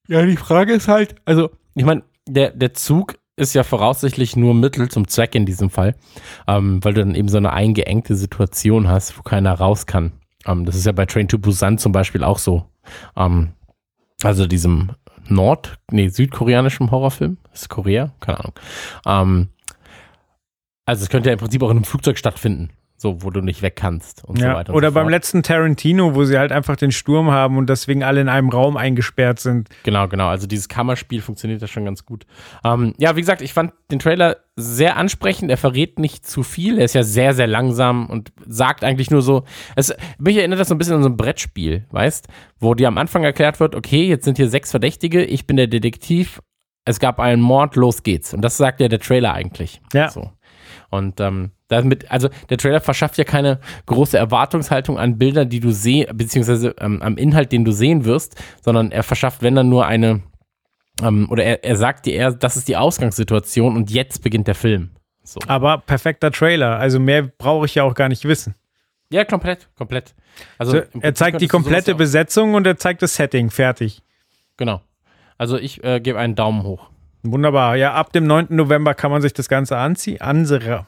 Ja, 0.07 0.23
die 0.23 0.37
Frage 0.37 0.75
ist 0.75 0.89
halt, 0.89 1.15
also, 1.25 1.51
ich 1.75 1.87
meine, 1.87 2.03
der, 2.27 2.51
der 2.51 2.75
Zug 2.75 3.18
ist 3.39 3.55
ja 3.55 3.63
voraussichtlich 3.63 4.37
nur 4.37 4.55
Mittel 4.55 4.89
zum 4.91 5.09
Zweck 5.09 5.35
in 5.35 5.47
diesem 5.47 5.71
Fall, 5.71 5.95
ähm, 6.47 6.83
weil 6.85 6.95
du 6.95 7.01
dann 7.01 7.15
eben 7.15 7.29
so 7.29 7.37
eine 7.37 7.53
eingeengte 7.53 8.17
Situation 8.17 8.89
hast, 8.89 9.17
wo 9.19 9.23
keiner 9.23 9.55
raus 9.55 9.87
kann. 9.87 10.13
Ähm, 10.47 10.65
das 10.65 10.75
ist 10.75 10.87
ja 10.87 10.93
bei 10.93 11.07
Train 11.07 11.29
to 11.29 11.39
Busan 11.39 11.79
zum 11.79 11.93
Beispiel 11.93 12.25
auch 12.25 12.39
so. 12.39 12.67
Ähm, 13.17 13.51
also 14.23 14.47
diesem 14.47 14.91
Nord-, 15.29 15.79
nee, 15.91 16.09
südkoreanischen 16.09 16.91
Horrorfilm. 16.91 17.39
Ist 17.53 17.69
Korea? 17.69 18.13
Keine 18.21 18.41
Ahnung. 18.41 18.55
Ähm, 19.07 19.49
also 20.85 21.03
es 21.03 21.11
könnte 21.11 21.29
ja 21.29 21.35
im 21.35 21.39
Prinzip 21.39 21.63
auch 21.63 21.71
in 21.71 21.77
einem 21.77 21.85
Flugzeug 21.85 22.19
stattfinden, 22.19 22.71
so, 23.01 23.23
wo 23.23 23.31
du 23.31 23.41
nicht 23.41 23.63
weg 23.63 23.77
kannst 23.77 24.25
und 24.25 24.41
so 24.41 24.45
Ja. 24.45 24.55
weiter. 24.57 24.71
und 24.73 24.77
Oder 24.77 24.89
so 24.89 24.95
beim 24.95 25.05
fort. 25.05 25.13
letzten 25.13 25.45
Tarantino, 25.45 26.17
wo 26.17 26.25
sie 26.25 26.37
halt 26.37 26.51
einfach 26.51 26.75
den 26.75 26.91
Sturm 26.91 27.31
haben 27.31 27.57
und 27.57 27.71
deswegen 27.71 28.03
alle 28.03 28.21
in 28.21 28.29
einem 28.29 28.49
Raum 28.49 28.77
eingesperrt 28.77 29.39
sind. 29.39 29.69
Genau, 29.85 30.09
genau. 30.09 30.27
Also 30.27 30.49
dieses 30.49 30.69
Kammerspiel 30.69 31.23
funktioniert 31.23 31.63
da 31.63 31.69
schon 31.69 31.85
ganz 31.85 32.05
gut. 32.05 32.27
Ähm, 32.65 32.95
ja, 32.99 33.15
wie 33.15 33.21
gesagt, 33.21 33.41
ich 33.41 33.53
fand 33.53 33.73
den 33.93 34.01
Trailer 34.01 34.39
sehr 34.57 34.97
ansprechend. 34.97 35.49
Er 35.49 35.57
verrät 35.59 36.01
nicht 36.01 36.27
zu 36.27 36.43
viel. 36.43 36.79
Er 36.79 36.87
ist 36.87 36.95
ja 36.97 37.05
sehr, 37.05 37.35
sehr 37.35 37.47
langsam 37.47 38.07
und 38.11 38.33
sagt 38.45 38.83
eigentlich 38.83 39.13
nur 39.13 39.23
so. 39.23 39.45
Es, 39.77 39.95
mich 40.19 40.37
erinnert 40.37 40.59
das 40.59 40.67
so 40.67 40.75
ein 40.75 40.79
bisschen 40.79 40.95
an 40.97 41.05
so 41.05 41.09
ein 41.09 41.17
Brettspiel, 41.17 41.87
weißt? 41.93 42.27
Wo 42.59 42.75
dir 42.75 42.89
am 42.89 42.99
Anfang 42.99 43.23
erklärt 43.23 43.61
wird, 43.61 43.77
okay, 43.77 44.09
jetzt 44.09 44.25
sind 44.25 44.39
hier 44.39 44.49
sechs 44.49 44.73
Verdächtige, 44.73 45.23
ich 45.25 45.47
bin 45.47 45.57
der 45.57 45.69
Detektiv, 45.69 46.41
es 46.85 46.99
gab 46.99 47.21
einen 47.21 47.43
Mord, 47.43 47.77
los 47.77 48.03
geht's. 48.03 48.35
Und 48.35 48.41
das 48.43 48.57
sagt 48.57 48.81
ja 48.81 48.89
der 48.89 48.99
Trailer 48.99 49.35
eigentlich. 49.35 49.81
Ja. 49.93 50.09
So. 50.09 50.33
Und 50.91 51.21
ähm, 51.21 51.51
damit, 51.69 52.11
also 52.11 52.29
der 52.49 52.57
Trailer 52.57 52.81
verschafft 52.81 53.19
ja 53.19 53.25
keine 53.25 53.61
große 53.87 54.17
Erwartungshaltung 54.17 54.99
an 54.99 55.19
Bilder, 55.19 55.45
die 55.45 55.61
du 55.61 55.71
sehen, 55.71 56.17
beziehungsweise 56.17 56.75
ähm, 56.81 57.03
am 57.03 57.17
Inhalt, 57.17 57.53
den 57.53 57.65
du 57.65 57.73
sehen 57.73 58.05
wirst, 58.05 58.37
sondern 58.63 58.91
er 58.91 59.03
verschafft, 59.03 59.43
wenn 59.43 59.55
dann 59.55 59.69
nur 59.69 59.87
eine, 59.87 60.23
ähm, 61.03 61.29
oder 61.31 61.45
er, 61.45 61.65
er 61.65 61.77
sagt 61.77 62.07
dir 62.07 62.15
eher, 62.15 62.33
das 62.33 62.57
ist 62.57 62.69
die 62.69 62.77
Ausgangssituation 62.77 63.77
und 63.77 63.91
jetzt 63.91 64.23
beginnt 64.23 64.47
der 64.49 64.55
Film. 64.55 64.91
So. 65.23 65.41
Aber 65.47 65.79
perfekter 65.79 66.31
Trailer. 66.31 66.79
Also 66.79 66.99
mehr 66.99 67.23
brauche 67.23 67.67
ich 67.67 67.75
ja 67.75 67.83
auch 67.83 67.95
gar 67.95 68.09
nicht 68.09 68.25
wissen. 68.25 68.55
Ja, 69.11 69.25
komplett, 69.25 69.69
komplett. 69.77 70.15
Also 70.57 70.73
So, 70.73 70.83
er 71.01 71.15
zeigt 71.15 71.41
die 71.41 71.49
komplette 71.49 71.95
Besetzung 71.95 72.55
und 72.55 72.67
er 72.67 72.79
zeigt 72.79 73.03
das 73.03 73.15
Setting. 73.15 73.51
Fertig. 73.51 74.01
Genau. 74.57 74.81
Also 75.37 75.59
ich 75.59 75.85
äh, 75.85 76.01
gebe 76.01 76.19
einen 76.19 76.35
Daumen 76.35 76.63
hoch. 76.63 76.89
Wunderbar. 77.23 77.77
Ja, 77.77 77.95
ab 77.95 78.13
dem 78.13 78.27
9. 78.27 78.47
November 78.51 78.95
kann 78.95 79.11
man 79.11 79.23
sich 79.23 79.33
das 79.33 79.49
Ganze 79.49 79.77
anziehen. 79.77 80.21
Ansere, 80.21 80.87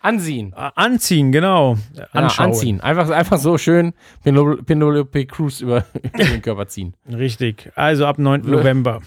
Anziehen. 0.00 0.54
äh, 0.56 0.70
anziehen, 0.74 1.30
genau. 1.32 1.76
Anschauen. 2.12 2.46
anziehen. 2.46 2.80
Einfach, 2.80 3.10
einfach 3.10 3.38
so 3.38 3.58
schön 3.58 3.92
Penelo- 4.24 4.62
Penelope 4.64 5.26
Cruz 5.26 5.60
über, 5.60 5.84
über 6.14 6.24
den 6.24 6.40
Körper 6.42 6.66
ziehen. 6.68 6.94
Richtig. 7.10 7.70
Also 7.74 8.06
ab 8.06 8.18
9. 8.18 8.44
Äh. 8.44 8.50
November. 8.50 9.00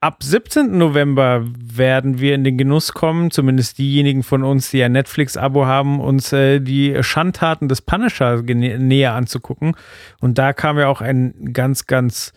ab 0.00 0.22
17. 0.22 0.78
November 0.78 1.44
werden 1.44 2.20
wir 2.20 2.36
in 2.36 2.44
den 2.44 2.56
Genuss 2.56 2.92
kommen, 2.92 3.32
zumindest 3.32 3.78
diejenigen 3.78 4.22
von 4.22 4.44
uns, 4.44 4.70
die 4.70 4.82
ein 4.84 4.92
Netflix-Abo 4.92 5.66
haben, 5.66 5.98
uns 6.00 6.32
äh, 6.32 6.60
die 6.60 7.02
Schandtaten 7.02 7.68
des 7.68 7.82
Punisher 7.82 8.40
näher 8.42 9.14
anzugucken. 9.14 9.74
Und 10.20 10.38
da 10.38 10.52
kam 10.52 10.78
ja 10.78 10.86
auch 10.86 11.00
ein 11.00 11.52
ganz, 11.52 11.86
ganz 11.86 12.32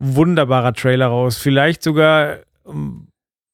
wunderbarer 0.00 0.74
Trailer 0.74 1.06
raus. 1.06 1.38
Vielleicht 1.38 1.82
sogar 1.84 2.38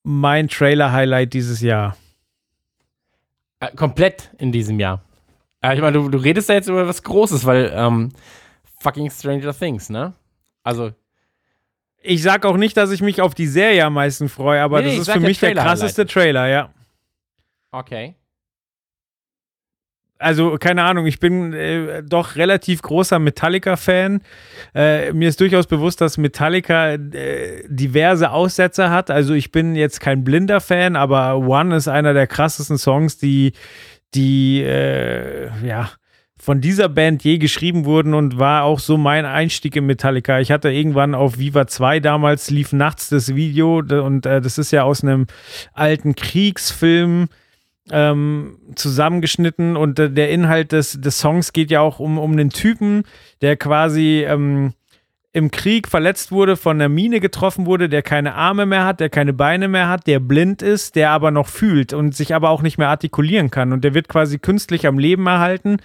mein 0.03 0.48
Trailer-Highlight 0.48 1.33
dieses 1.33 1.61
Jahr. 1.61 1.96
Äh, 3.61 3.75
komplett 3.77 4.31
in 4.38 4.53
diesem 4.53 4.81
Jahr. 4.81 5.03
Äh, 5.62 5.75
ich 5.75 5.81
meine, 5.81 5.92
du, 5.92 6.09
du 6.09 6.18
redest 6.18 6.48
da 6.48 6.55
jetzt 6.55 6.68
über 6.68 6.88
was 6.88 7.03
Großes, 7.03 7.44
weil 7.44 7.72
ähm, 7.75 8.11
fucking 8.81 9.11
Stranger 9.11 9.57
Things, 9.57 9.90
ne? 9.90 10.12
Also 10.64 10.92
ich 12.03 12.22
sag 12.22 12.44
auch 12.44 12.57
nicht, 12.57 12.77
dass 12.77 12.90
ich 12.90 13.01
mich 13.01 13.20
auf 13.20 13.35
die 13.35 13.46
Serie 13.46 13.85
am 13.85 13.94
meisten 13.94 14.29
freue, 14.29 14.61
aber 14.61 14.81
nee, 14.83 14.96
das 14.96 15.09
ist 15.09 15.12
für 15.12 15.20
mich 15.20 15.38
der, 15.38 15.55
der 15.55 15.62
krasseste 15.62 16.07
Trailer, 16.07 16.48
ja. 16.48 16.70
Okay. 17.70 18.16
Also, 20.23 20.57
keine 20.59 20.85
Ahnung, 20.85 21.07
ich 21.07 21.21
bin 21.21 21.53
äh, 21.53 22.03
doch 22.03 22.37
relativ 22.37 22.83
großer 22.83 23.19
Metallica-Fan. 23.19 24.21
Äh, 24.75 25.13
mir 25.13 25.29
ist 25.29 25.41
durchaus 25.41 25.67
bewusst, 25.67 26.01
dass 26.01 26.19
Metallica 26.19 26.93
äh, 26.93 27.65
diverse 27.69 28.31
Aussätze 28.31 28.91
hat. 28.91 29.11
Also, 29.11 29.35
ich 29.35 29.53
bin 29.53 29.75
jetzt 29.75 30.01
kein 30.01 30.25
blinder 30.25 30.61
Fan, 30.61 30.97
aber 30.97 31.39
One 31.39 31.77
ist 31.77 31.89
einer 31.89 32.15
der 32.15 32.27
krassesten 32.27 32.79
Songs, 32.79 33.19
die, 33.19 33.53
die, 34.15 34.63
äh, 34.63 35.51
ja, 35.67 35.91
von 36.43 36.61
dieser 36.61 36.89
Band 36.89 37.23
je 37.23 37.39
geschrieben 37.39 37.85
wurden 37.85 38.15
und 38.15 38.37
war 38.37 38.65
auch 38.65 38.81
so 38.81 38.97
mein 38.97 39.25
Einstieg 39.25 39.77
in 39.77 39.87
Metallica. 39.87 40.41
Ich 40.41 40.51
hatte 40.51 40.73
irgendwann 40.73 41.15
auf 41.15 41.39
Viva 41.39 41.69
2 41.69 42.01
damals 42.01 42.51
lief 42.51 42.73
nachts 42.73 43.09
das 43.11 43.37
Video 43.37 43.79
und 43.79 44.27
äh, 44.27 44.41
das 44.41 44.59
ist 44.59 44.73
ja 44.73 44.83
aus 44.83 45.05
einem 45.05 45.29
alten 45.73 46.17
Kriegsfilm 46.17 47.29
ähm, 47.92 48.59
zusammengeschnitten 48.74 49.76
und 49.76 49.98
äh, 49.98 50.11
der 50.11 50.31
Inhalt 50.31 50.72
des, 50.72 51.00
des 51.00 51.18
Songs 51.18 51.52
geht 51.52 51.70
ja 51.70 51.81
auch 51.81 52.00
um, 52.00 52.18
um 52.18 52.33
einen 52.33 52.50
Typen, 52.50 53.05
der 53.42 53.57
quasi 53.57 54.24
ähm, 54.26 54.72
im 55.35 55.50
Krieg 55.50 55.88
verletzt 55.88 56.33
wurde, 56.33 56.57
von 56.57 56.76
einer 56.76 56.88
Mine 56.88 57.20
getroffen 57.20 57.66
wurde, 57.66 57.88
der 57.88 58.02
keine 58.02 58.35
Arme 58.35 58.66
mehr 58.66 58.85
hat, 58.85 59.00
der 59.00 59.09
keine 59.09 59.33
Beine 59.33 59.68
mehr 59.68 59.88
hat, 59.88 60.07
der 60.07 60.20
blind 60.20 60.62
ist, 60.62 60.96
der 60.96 61.11
aber 61.11 61.31
noch 61.31 61.48
fühlt 61.48 61.92
und 61.92 62.14
sich 62.14 62.35
aber 62.35 62.50
auch 62.50 62.62
nicht 62.62 62.78
mehr 62.78 62.88
artikulieren 62.88 63.50
kann. 63.50 63.72
Und 63.72 63.85
der 63.85 63.94
wird 63.94 64.09
quasi 64.09 64.38
künstlich 64.38 64.87
am 64.87 64.98
Leben 64.98 65.26
erhalten 65.26 65.78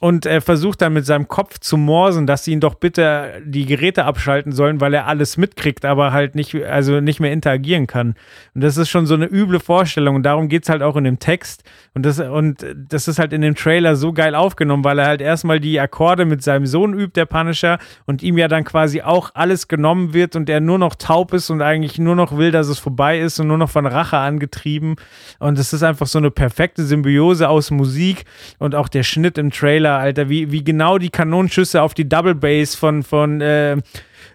und 0.00 0.26
er 0.26 0.42
versucht 0.42 0.82
dann 0.82 0.92
mit 0.92 1.06
seinem 1.06 1.28
Kopf 1.28 1.60
zu 1.60 1.76
morsen, 1.76 2.26
dass 2.26 2.44
sie 2.44 2.52
ihn 2.52 2.60
doch 2.60 2.74
bitte 2.74 3.40
die 3.44 3.64
Geräte 3.64 4.04
abschalten 4.04 4.50
sollen, 4.50 4.80
weil 4.80 4.92
er 4.92 5.06
alles 5.06 5.36
mitkriegt, 5.36 5.84
aber 5.84 6.12
halt 6.12 6.34
nicht, 6.34 6.54
also 6.64 7.00
nicht 7.00 7.20
mehr 7.20 7.32
interagieren 7.32 7.86
kann. 7.86 8.16
Und 8.54 8.64
das 8.64 8.76
ist 8.76 8.90
schon 8.90 9.06
so 9.06 9.14
eine 9.14 9.26
üble 9.26 9.60
Vorstellung. 9.60 10.16
Und 10.16 10.24
darum 10.24 10.48
geht 10.48 10.64
es 10.64 10.68
halt 10.68 10.82
auch 10.82 10.96
in 10.96 11.04
dem 11.04 11.20
Text. 11.20 11.62
Und 11.94 12.04
das, 12.04 12.18
und 12.18 12.66
das 12.76 13.06
ist 13.06 13.20
halt 13.20 13.32
in 13.32 13.40
dem 13.40 13.54
Trailer 13.54 13.94
so 13.94 14.12
geil 14.12 14.34
aufgenommen, 14.34 14.82
weil 14.82 14.98
er 14.98 15.06
halt 15.06 15.20
erstmal 15.20 15.60
die 15.60 15.78
Akkorde 15.78 16.24
mit 16.24 16.42
seinem 16.42 16.66
Sohn 16.66 16.92
übt, 16.92 17.12
der 17.14 17.26
Punisher, 17.26 17.78
und 18.04 18.22
ihm 18.24 18.36
ja 18.36 18.48
dann 18.48 18.64
quasi 18.64 19.00
auch 19.00 19.30
alles 19.34 19.68
genommen 19.68 20.12
wird 20.12 20.34
und 20.34 20.50
er 20.50 20.60
nur 20.60 20.78
noch 20.78 20.96
taub 20.96 21.32
ist 21.32 21.50
und 21.50 21.62
eigentlich 21.62 22.00
nur 22.00 22.16
noch 22.16 22.36
will, 22.36 22.50
dass 22.50 22.66
es 22.66 22.80
vorbei 22.80 23.20
ist 23.20 23.38
und 23.38 23.46
nur 23.46 23.58
noch 23.58 23.70
von 23.70 23.86
Rache 23.86 24.18
angetrieben. 24.18 24.96
Und 25.38 25.56
es 25.56 25.72
ist 25.72 25.84
einfach 25.84 26.08
so 26.08 26.18
eine 26.18 26.32
perfekte 26.32 26.82
Symbiose 26.82 27.48
aus 27.48 27.70
Musik 27.70 28.24
und 28.58 28.74
auch 28.74 28.88
der 28.88 29.04
Schnitt 29.04 29.38
im 29.38 29.52
Trailer 29.52 29.83
Alter, 29.92 30.28
wie, 30.28 30.50
wie 30.50 30.64
genau 30.64 30.98
die 30.98 31.10
Kanonenschüsse 31.10 31.82
auf 31.82 31.94
die 31.94 32.08
Double 32.08 32.34
Base 32.34 32.76
von, 32.76 33.02
von, 33.02 33.40
äh, 33.40 33.76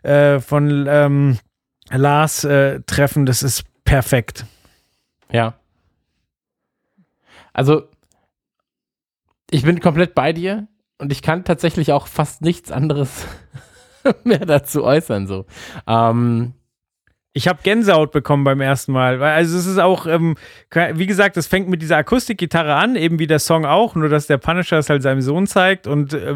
äh, 0.04 0.40
von 0.40 0.86
ähm, 0.88 1.38
Lars 1.92 2.44
äh, 2.44 2.82
treffen, 2.86 3.26
das 3.26 3.44
ist 3.44 3.64
perfekt. 3.84 4.46
Ja. 5.32 5.56
Also, 7.54 7.88
ich 9.52 9.64
bin 9.64 9.80
komplett 9.80 10.16
bei 10.16 10.34
dir 10.34 10.68
und 11.00 11.12
ich 11.12 11.22
kann 11.22 11.44
tatsächlich 11.44 11.92
auch 11.92 12.08
fast 12.08 12.42
nichts 12.42 12.72
anderes 12.72 13.26
mehr 14.24 14.46
dazu 14.46 14.84
äußern. 14.84 15.28
So. 15.28 15.46
Ähm, 15.88 16.54
ich 17.40 17.48
habe 17.48 17.60
Gänsehaut 17.64 18.12
bekommen 18.12 18.44
beim 18.44 18.60
ersten 18.60 18.92
Mal. 18.92 19.24
Also 19.24 19.58
es 19.58 19.66
ist 19.66 19.78
auch, 19.78 20.06
ähm, 20.06 20.36
wie 20.94 21.06
gesagt, 21.06 21.38
es 21.38 21.48
fängt 21.48 21.70
mit 21.70 21.82
dieser 21.82 21.96
Akustikgitarre 21.96 22.76
an, 22.76 22.98
eben 22.98 23.18
wie 23.18 23.28
der 23.28 23.40
Song 23.40 23.66
auch, 23.66 23.96
nur 23.96 24.10
dass 24.10 24.28
der 24.28 24.38
Punisher 24.38 24.78
es 24.78 24.90
halt 24.90 25.04
seinem 25.04 25.22
Sohn 25.22 25.48
zeigt 25.48 25.88
und 25.88 26.14
äh, 26.14 26.36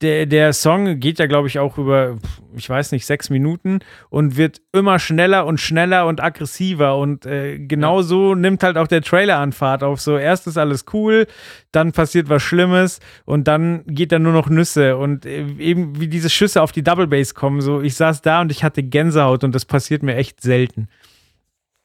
der, 0.00 0.26
der 0.26 0.52
Song 0.52 0.98
geht 0.98 1.18
ja, 1.18 1.26
glaube 1.26 1.48
ich, 1.48 1.58
auch 1.58 1.76
über, 1.76 2.16
ich 2.56 2.68
weiß 2.68 2.92
nicht, 2.92 3.04
sechs 3.04 3.28
Minuten 3.28 3.80
und 4.08 4.36
wird 4.36 4.62
immer 4.72 4.98
schneller 4.98 5.44
und 5.46 5.60
schneller 5.60 6.06
und 6.06 6.22
aggressiver. 6.22 6.96
Und 6.96 7.26
äh, 7.26 7.58
genau 7.58 7.98
ja. 7.98 8.02
so 8.02 8.34
nimmt 8.34 8.62
halt 8.62 8.78
auch 8.78 8.86
der 8.86 9.02
Trailer 9.02 9.38
an 9.38 9.52
Fahrt 9.52 9.82
auf. 9.82 10.00
So, 10.00 10.16
erst 10.16 10.46
ist 10.46 10.56
alles 10.56 10.86
cool, 10.92 11.26
dann 11.72 11.92
passiert 11.92 12.28
was 12.28 12.42
Schlimmes 12.42 13.00
und 13.26 13.46
dann 13.46 13.84
geht 13.86 14.12
da 14.12 14.18
nur 14.18 14.32
noch 14.32 14.48
Nüsse. 14.48 14.96
Und 14.96 15.26
äh, 15.26 15.46
eben 15.58 16.00
wie 16.00 16.08
diese 16.08 16.30
Schüsse 16.30 16.62
auf 16.62 16.72
die 16.72 16.82
Double 16.82 17.06
Bass 17.06 17.34
kommen. 17.34 17.60
So, 17.60 17.82
ich 17.82 17.94
saß 17.94 18.22
da 18.22 18.40
und 18.40 18.50
ich 18.50 18.64
hatte 18.64 18.82
Gänsehaut 18.82 19.44
und 19.44 19.54
das 19.54 19.66
passiert 19.66 20.02
mir 20.02 20.16
echt 20.16 20.40
selten. 20.40 20.88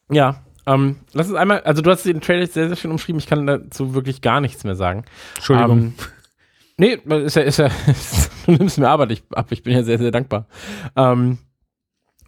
Ja, 0.10 0.45
ähm, 0.67 0.97
lass 1.13 1.28
uns 1.28 1.36
einmal, 1.36 1.62
also 1.62 1.82
du 1.82 1.91
hast 1.91 2.06
den 2.06 2.21
Trailer 2.21 2.47
sehr, 2.47 2.67
sehr 2.67 2.75
schön 2.75 2.91
umschrieben, 2.91 3.19
ich 3.19 3.28
kann 3.28 3.45
dazu 3.45 3.93
wirklich 3.93 4.21
gar 4.21 4.41
nichts 4.41 4.63
mehr 4.63 4.75
sagen. 4.75 5.06
Entschuldigung. 5.36 5.78
Ähm, 5.78 5.93
Nee, 6.77 6.99
ist 7.23 7.35
ja, 7.35 7.41
ist 7.43 7.57
ja, 7.57 7.69
du 8.45 8.51
nimmst 8.51 8.77
mir 8.77 8.89
Arbeit 8.89 9.23
ab. 9.33 9.47
Ich 9.51 9.63
bin 9.63 9.73
ja 9.73 9.83
sehr, 9.83 9.97
sehr 9.97 10.11
dankbar. 10.11 10.47
Ähm, 10.95 11.38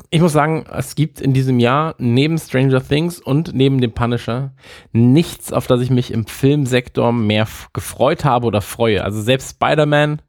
ich 0.10 0.22
muss 0.22 0.34
sagen, 0.34 0.66
es 0.72 0.96
gibt 0.96 1.20
in 1.20 1.34
diesem 1.34 1.60
Jahr 1.60 1.96
neben 1.98 2.38
Stranger 2.38 2.82
Things 2.82 3.20
und 3.20 3.54
neben 3.54 3.82
dem 3.82 3.92
Punisher 3.92 4.54
nichts, 4.94 5.52
auf 5.52 5.68
das 5.68 5.82
ich 5.82 5.90
mich 5.90 6.12
im 6.12 6.26
Filmsektor 6.26 7.12
mehr 7.12 7.48
gefreut 7.74 8.24
habe 8.24 8.46
oder 8.48 8.62
freue. 8.62 9.04
Also 9.04 9.22
selbst 9.22 9.52
Spider-Man 9.52 10.22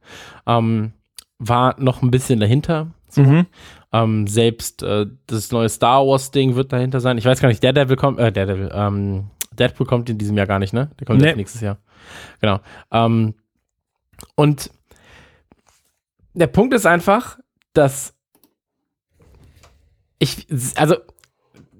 ähm, 0.46 0.92
war 1.38 1.80
noch 1.80 2.02
ein 2.02 2.10
bisschen 2.10 2.40
dahinter. 2.40 2.88
So. 3.08 3.22
Mhm. 3.22 3.46
Ähm, 3.92 4.26
selbst 4.26 4.82
äh, 4.82 5.06
das 5.26 5.52
neue 5.52 5.68
Star 5.68 6.06
Wars-Ding 6.06 6.56
wird 6.56 6.72
dahinter 6.72 7.00
sein. 7.00 7.18
Ich 7.18 7.24
weiß 7.24 7.40
gar 7.40 7.48
nicht, 7.48 7.62
der 7.62 7.72
Devil 7.72 7.96
kommt, 7.96 8.18
äh, 8.18 8.32
der 8.32 8.46
Devil, 8.46 8.70
ähm, 8.72 9.30
Deadpool 9.58 9.86
kommt 9.86 10.10
in 10.10 10.18
diesem 10.18 10.36
Jahr 10.36 10.46
gar 10.46 10.58
nicht, 10.58 10.72
ne? 10.72 10.90
Der 10.98 11.06
kommt 11.06 11.20
nee. 11.20 11.34
nächstes 11.34 11.60
Jahr. 11.60 11.78
Genau. 12.40 12.60
Ähm, 12.92 13.34
und 14.34 14.70
der 16.34 16.46
Punkt 16.46 16.74
ist 16.74 16.86
einfach, 16.86 17.38
dass 17.72 18.14
ich, 20.18 20.46
also 20.76 20.96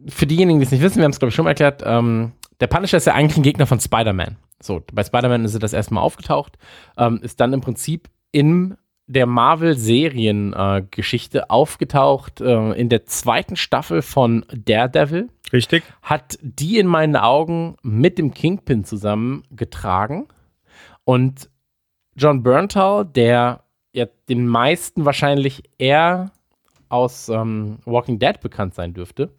für 0.08 0.26
diejenigen, 0.26 0.60
die 0.60 0.66
es 0.66 0.72
nicht 0.72 0.82
wissen, 0.82 0.96
wir 0.96 1.04
haben 1.04 1.12
es 1.12 1.18
glaube 1.18 1.30
ich 1.30 1.34
schon 1.34 1.44
mal 1.44 1.50
erklärt, 1.50 1.82
ähm, 1.84 2.32
der 2.60 2.66
Punisher 2.66 2.96
ist 2.96 3.06
ja 3.06 3.14
eigentlich 3.14 3.36
ein 3.36 3.42
Gegner 3.42 3.66
von 3.66 3.80
Spider-Man. 3.80 4.36
So, 4.60 4.82
bei 4.92 5.04
Spider-Man 5.04 5.44
ist 5.44 5.54
er 5.54 5.60
das 5.60 5.72
erste 5.72 5.94
Mal 5.94 6.00
aufgetaucht, 6.00 6.58
ähm, 6.96 7.20
ist 7.22 7.38
dann 7.40 7.52
im 7.52 7.60
Prinzip 7.60 8.08
in 8.32 8.76
der 9.06 9.26
Marvel-Serien-Geschichte 9.26 11.38
äh, 11.38 11.44
aufgetaucht, 11.48 12.40
äh, 12.40 12.72
in 12.72 12.88
der 12.88 13.06
zweiten 13.06 13.54
Staffel 13.56 14.02
von 14.02 14.44
Daredevil. 14.52 15.28
Richtig. 15.52 15.84
Hat 16.02 16.38
die 16.42 16.78
in 16.78 16.86
meinen 16.86 17.16
Augen 17.16 17.76
mit 17.82 18.18
dem 18.18 18.32
Kingpin 18.34 18.84
zusammen 18.84 19.44
getragen 19.50 20.28
und 21.04 21.48
John 22.18 22.42
Berntal, 22.42 23.04
der 23.04 23.62
ja 23.92 24.06
den 24.28 24.46
meisten 24.46 25.04
wahrscheinlich 25.04 25.62
eher 25.78 26.30
aus 26.88 27.28
ähm, 27.28 27.78
Walking 27.84 28.18
Dead 28.18 28.40
bekannt 28.40 28.74
sein 28.74 28.94
dürfte, 28.94 29.30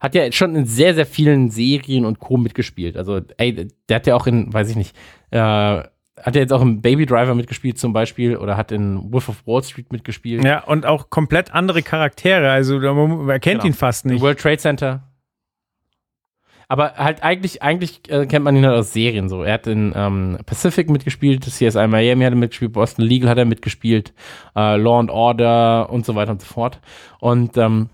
hat 0.00 0.14
ja 0.14 0.30
schon 0.32 0.54
in 0.54 0.66
sehr, 0.66 0.94
sehr 0.94 1.06
vielen 1.06 1.50
Serien 1.50 2.04
und 2.04 2.18
Co. 2.18 2.36
mitgespielt. 2.36 2.96
Also, 2.96 3.20
ey, 3.36 3.68
der 3.88 3.96
hat 3.96 4.06
ja 4.06 4.14
auch 4.14 4.26
in, 4.26 4.52
weiß 4.52 4.70
ich 4.70 4.76
nicht, 4.76 4.96
äh, 5.30 5.38
hat 5.38 6.36
er 6.36 6.42
jetzt 6.42 6.52
auch 6.52 6.62
im 6.62 6.80
Baby 6.80 7.06
Driver 7.06 7.34
mitgespielt 7.34 7.78
zum 7.78 7.92
Beispiel 7.92 8.36
oder 8.36 8.56
hat 8.56 8.72
in 8.72 9.12
Wolf 9.12 9.28
of 9.28 9.46
Wall 9.46 9.62
Street 9.62 9.92
mitgespielt. 9.92 10.44
Ja, 10.44 10.64
und 10.64 10.84
auch 10.86 11.10
komplett 11.10 11.52
andere 11.54 11.82
Charaktere. 11.82 12.50
Also 12.50 12.78
man 12.78 13.28
erkennt 13.28 13.62
genau. 13.62 13.72
ihn 13.72 13.74
fast 13.74 14.06
nicht. 14.06 14.20
World 14.20 14.38
Trade 14.38 14.58
Center. 14.58 15.09
Aber 16.70 16.94
halt 16.94 17.24
eigentlich, 17.24 17.64
eigentlich 17.64 18.08
äh, 18.10 18.26
kennt 18.26 18.44
man 18.44 18.54
ihn 18.54 18.64
halt 18.64 18.78
aus 18.78 18.92
Serien 18.92 19.28
so. 19.28 19.42
Er 19.42 19.54
hat 19.54 19.66
in 19.66 19.92
ähm, 19.96 20.38
Pacific 20.46 20.88
mitgespielt, 20.88 21.44
CSI 21.44 21.88
Miami 21.88 22.22
hat 22.22 22.32
er 22.32 22.36
mitgespielt, 22.36 22.74
Boston 22.74 23.04
Legal 23.04 23.28
hat 23.28 23.38
er 23.38 23.44
mitgespielt, 23.44 24.14
äh, 24.54 24.76
Law 24.76 25.00
and 25.00 25.10
Order 25.10 25.90
und 25.90 26.06
so 26.06 26.14
weiter 26.14 26.30
und 26.30 26.40
so 26.40 26.46
fort. 26.46 26.80
Und 27.18 27.56
ähm, 27.56 27.90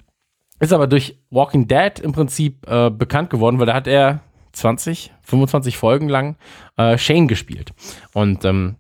ist 0.61 0.75
aber 0.75 0.89
durch 0.89 1.19
Walking 1.31 1.69
Dead 1.69 1.99
im 2.01 2.13
Prinzip 2.13 2.69
äh, 2.69 2.91
bekannt 2.91 3.31
geworden, 3.31 3.59
weil 3.59 3.65
da 3.65 3.73
hat 3.73 3.87
er 3.87 4.21
20, 4.53 5.11
25 5.23 5.79
Folgen 5.79 6.11
lang 6.11 6.37
äh, 6.77 6.99
Shane 6.99 7.29
gespielt. 7.29 7.73
Und 8.13 8.45
ähm, 8.45 8.77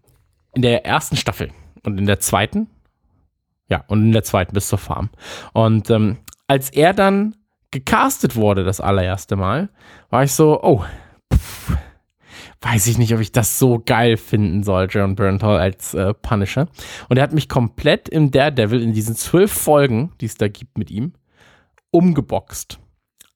in 0.52 0.60
der 0.60 0.84
ersten 0.84 1.16
Staffel 1.16 1.52
und 1.84 1.96
in 1.98 2.04
der 2.04 2.20
zweiten, 2.20 2.68
ja, 3.70 3.82
und 3.88 4.02
in 4.02 4.12
der 4.12 4.24
zweiten 4.24 4.52
bis 4.52 4.68
zur 4.68 4.78
Farm. 4.78 5.08
Und 5.54 5.88
ähm, 5.88 6.18
als 6.48 6.68
er 6.68 6.92
dann 6.92 7.34
gecastet 7.78 8.36
wurde, 8.36 8.64
das 8.64 8.80
allererste 8.80 9.36
Mal, 9.36 9.68
war 10.10 10.24
ich 10.24 10.32
so, 10.32 10.62
oh, 10.62 10.84
pff, 11.32 11.76
weiß 12.60 12.86
ich 12.86 12.98
nicht, 12.98 13.14
ob 13.14 13.20
ich 13.20 13.32
das 13.32 13.58
so 13.58 13.82
geil 13.84 14.16
finden 14.16 14.62
soll, 14.62 14.88
John 14.90 15.14
Bernthal 15.14 15.58
als 15.58 15.94
äh, 15.94 16.14
Punisher. 16.14 16.68
Und 17.08 17.16
er 17.16 17.22
hat 17.22 17.32
mich 17.32 17.48
komplett 17.48 18.08
im 18.08 18.30
Daredevil 18.30 18.82
in 18.82 18.92
diesen 18.92 19.14
zwölf 19.14 19.52
Folgen, 19.52 20.12
die 20.20 20.26
es 20.26 20.36
da 20.36 20.48
gibt 20.48 20.78
mit 20.78 20.90
ihm, 20.90 21.12
umgeboxt. 21.90 22.78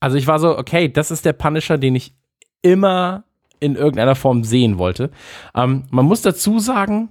Also 0.00 0.16
ich 0.16 0.26
war 0.26 0.38
so, 0.38 0.58
okay, 0.58 0.90
das 0.90 1.10
ist 1.10 1.24
der 1.24 1.34
Punisher, 1.34 1.76
den 1.76 1.94
ich 1.94 2.14
immer 2.62 3.24
in 3.60 3.76
irgendeiner 3.76 4.14
Form 4.14 4.42
sehen 4.42 4.78
wollte. 4.78 5.10
Ähm, 5.54 5.84
man 5.90 6.06
muss 6.06 6.22
dazu 6.22 6.58
sagen, 6.58 7.10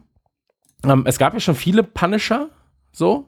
ähm, 0.83 1.03
es 1.05 1.19
gab 1.19 1.33
ja 1.33 1.39
schon 1.39 1.55
viele 1.55 1.83
Punisher, 1.83 2.49
so. 2.91 3.27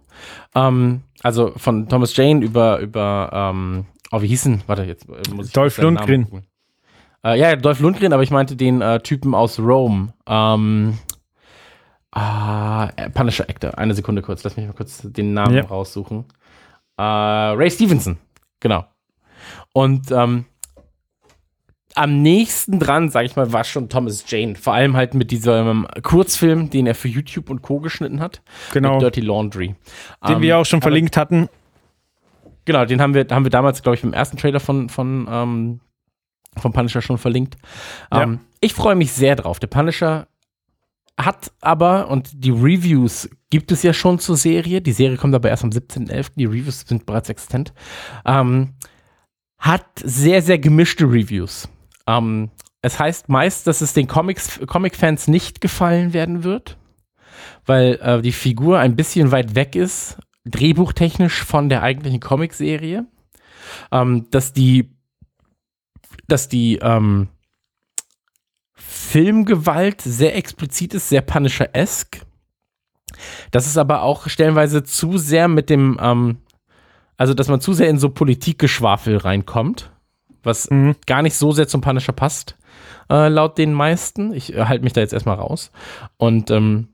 Ähm, 0.55 1.03
also 1.21 1.53
von 1.55 1.87
Thomas 1.87 2.15
Jane 2.15 2.43
über, 2.43 2.79
über, 2.79 3.29
ähm, 3.31 3.85
oh, 4.11 4.21
wie 4.21 4.27
hießen, 4.27 4.63
warte, 4.67 4.83
jetzt 4.83 5.07
äh, 5.09 5.31
muss 5.33 5.47
ich 5.47 5.53
Dolph 5.53 5.77
Lundgren. 5.77 6.43
Äh, 7.23 7.39
ja, 7.39 7.55
Dolph 7.55 7.79
Lundgren, 7.79 8.13
aber 8.13 8.23
ich 8.23 8.31
meinte 8.31 8.55
den 8.55 8.81
äh, 8.81 8.99
Typen 9.01 9.35
aus 9.35 9.59
Rome. 9.59 10.13
Ähm, 10.27 10.97
ah, 12.11 12.89
äh, 12.95 13.09
Punisher 13.09 13.47
Actor. 13.49 13.77
Eine 13.77 13.93
Sekunde 13.93 14.21
kurz, 14.21 14.43
lass 14.43 14.57
mich 14.57 14.65
mal 14.65 14.73
kurz 14.73 15.01
den 15.03 15.33
Namen 15.33 15.55
Ja. 15.55 15.65
raussuchen. 15.65 16.25
Äh, 16.97 17.03
Ray 17.03 17.69
Stevenson, 17.71 18.17
genau. 18.59 18.85
Und 19.73 20.11
ähm, 20.11 20.45
am 21.95 22.21
nächsten 22.21 22.79
dran, 22.79 23.09
sag 23.09 23.25
ich 23.25 23.35
mal, 23.35 23.51
war 23.51 23.63
schon 23.63 23.89
Thomas 23.89 24.23
Jane. 24.27 24.55
Vor 24.55 24.73
allem 24.73 24.95
halt 24.95 25.13
mit 25.13 25.31
diesem 25.31 25.87
Kurzfilm, 26.03 26.69
den 26.69 26.87
er 26.87 26.95
für 26.95 27.07
YouTube 27.07 27.49
und 27.49 27.61
Co. 27.61 27.79
geschnitten 27.79 28.19
hat. 28.21 28.41
Genau. 28.71 28.99
Dirty 28.99 29.21
Laundry. 29.21 29.75
Den 30.27 30.35
Ähm, 30.37 30.41
wir 30.41 30.57
auch 30.57 30.65
schon 30.65 30.81
verlinkt 30.81 31.17
hatten. 31.17 31.49
Genau, 32.65 32.85
den 32.85 33.01
haben 33.01 33.13
wir, 33.13 33.25
haben 33.29 33.45
wir 33.45 33.49
damals, 33.49 33.81
glaube 33.81 33.95
ich, 33.95 34.01
beim 34.01 34.13
ersten 34.13 34.37
Trailer 34.37 34.59
von, 34.59 34.89
von, 34.89 35.27
ähm, 35.29 35.79
von 36.57 36.73
Punisher 36.73 37.01
schon 37.01 37.17
verlinkt. 37.17 37.57
Ja. 38.11 38.23
Ähm, 38.23 38.39
ich 38.59 38.73
freue 38.73 38.95
mich 38.95 39.11
sehr 39.11 39.35
drauf. 39.35 39.59
Der 39.59 39.67
Punisher 39.67 40.27
hat 41.17 41.51
aber, 41.61 42.09
und 42.09 42.31
die 42.33 42.51
Reviews 42.51 43.29
gibt 43.49 43.71
es 43.71 43.83
ja 43.83 43.93
schon 43.93 44.19
zur 44.19 44.37
Serie, 44.37 44.81
die 44.81 44.91
Serie 44.91 45.17
kommt 45.17 45.35
aber 45.35 45.49
erst 45.49 45.63
am 45.63 45.69
17.11., 45.69 46.31
die 46.35 46.45
Reviews 46.45 46.81
sind 46.81 47.05
bereits 47.05 47.29
existent, 47.29 47.73
ähm, 48.25 48.73
hat 49.57 49.85
sehr, 50.03 50.41
sehr 50.41 50.57
gemischte 50.57 51.05
Reviews. 51.05 51.67
Ähm, 52.07 52.49
es 52.81 52.97
heißt 52.97 53.29
meist, 53.29 53.67
dass 53.67 53.81
es 53.81 53.93
den 53.93 54.07
Comics, 54.07 54.59
Comic-Fans 54.65 55.27
nicht 55.27 55.61
gefallen 55.61 56.13
werden 56.13 56.43
wird, 56.43 56.77
weil 57.65 57.99
äh, 58.01 58.21
die 58.21 58.31
Figur 58.31 58.79
ein 58.79 58.95
bisschen 58.95 59.31
weit 59.31 59.53
weg 59.55 59.75
ist, 59.75 60.17
drehbuchtechnisch 60.45 61.43
von 61.43 61.69
der 61.69 61.83
eigentlichen 61.83 62.19
Comicserie. 62.19 63.05
Ähm, 63.91 64.27
dass 64.31 64.53
die, 64.53 64.91
dass 66.27 66.49
die 66.49 66.77
ähm, 66.81 67.29
Filmgewalt 68.73 70.01
sehr 70.01 70.35
explizit 70.35 70.93
ist, 70.93 71.09
sehr 71.09 71.21
Punisher-esque. 71.21 72.21
Das 73.51 73.67
ist 73.67 73.77
aber 73.77 74.01
auch 74.01 74.27
stellenweise 74.27 74.83
zu 74.83 75.17
sehr 75.17 75.47
mit 75.47 75.69
dem, 75.69 75.97
ähm, 76.01 76.37
also 77.17 77.33
dass 77.33 77.47
man 77.47 77.61
zu 77.61 77.73
sehr 77.73 77.89
in 77.89 77.99
so 77.99 78.09
Politikgeschwafel 78.09 79.17
reinkommt, 79.17 79.91
was 80.43 80.69
Mhm. 80.71 80.95
gar 81.05 81.21
nicht 81.21 81.35
so 81.35 81.51
sehr 81.51 81.67
zum 81.67 81.81
Punisher 81.81 82.13
passt, 82.13 82.57
äh, 83.09 83.27
laut 83.27 83.57
den 83.57 83.73
meisten. 83.73 84.33
Ich 84.33 84.53
äh, 84.53 84.65
halte 84.65 84.83
mich 84.83 84.93
da 84.93 85.01
jetzt 85.01 85.13
erstmal 85.13 85.37
raus. 85.37 85.71
Und 86.17 86.49
ähm, 86.49 86.87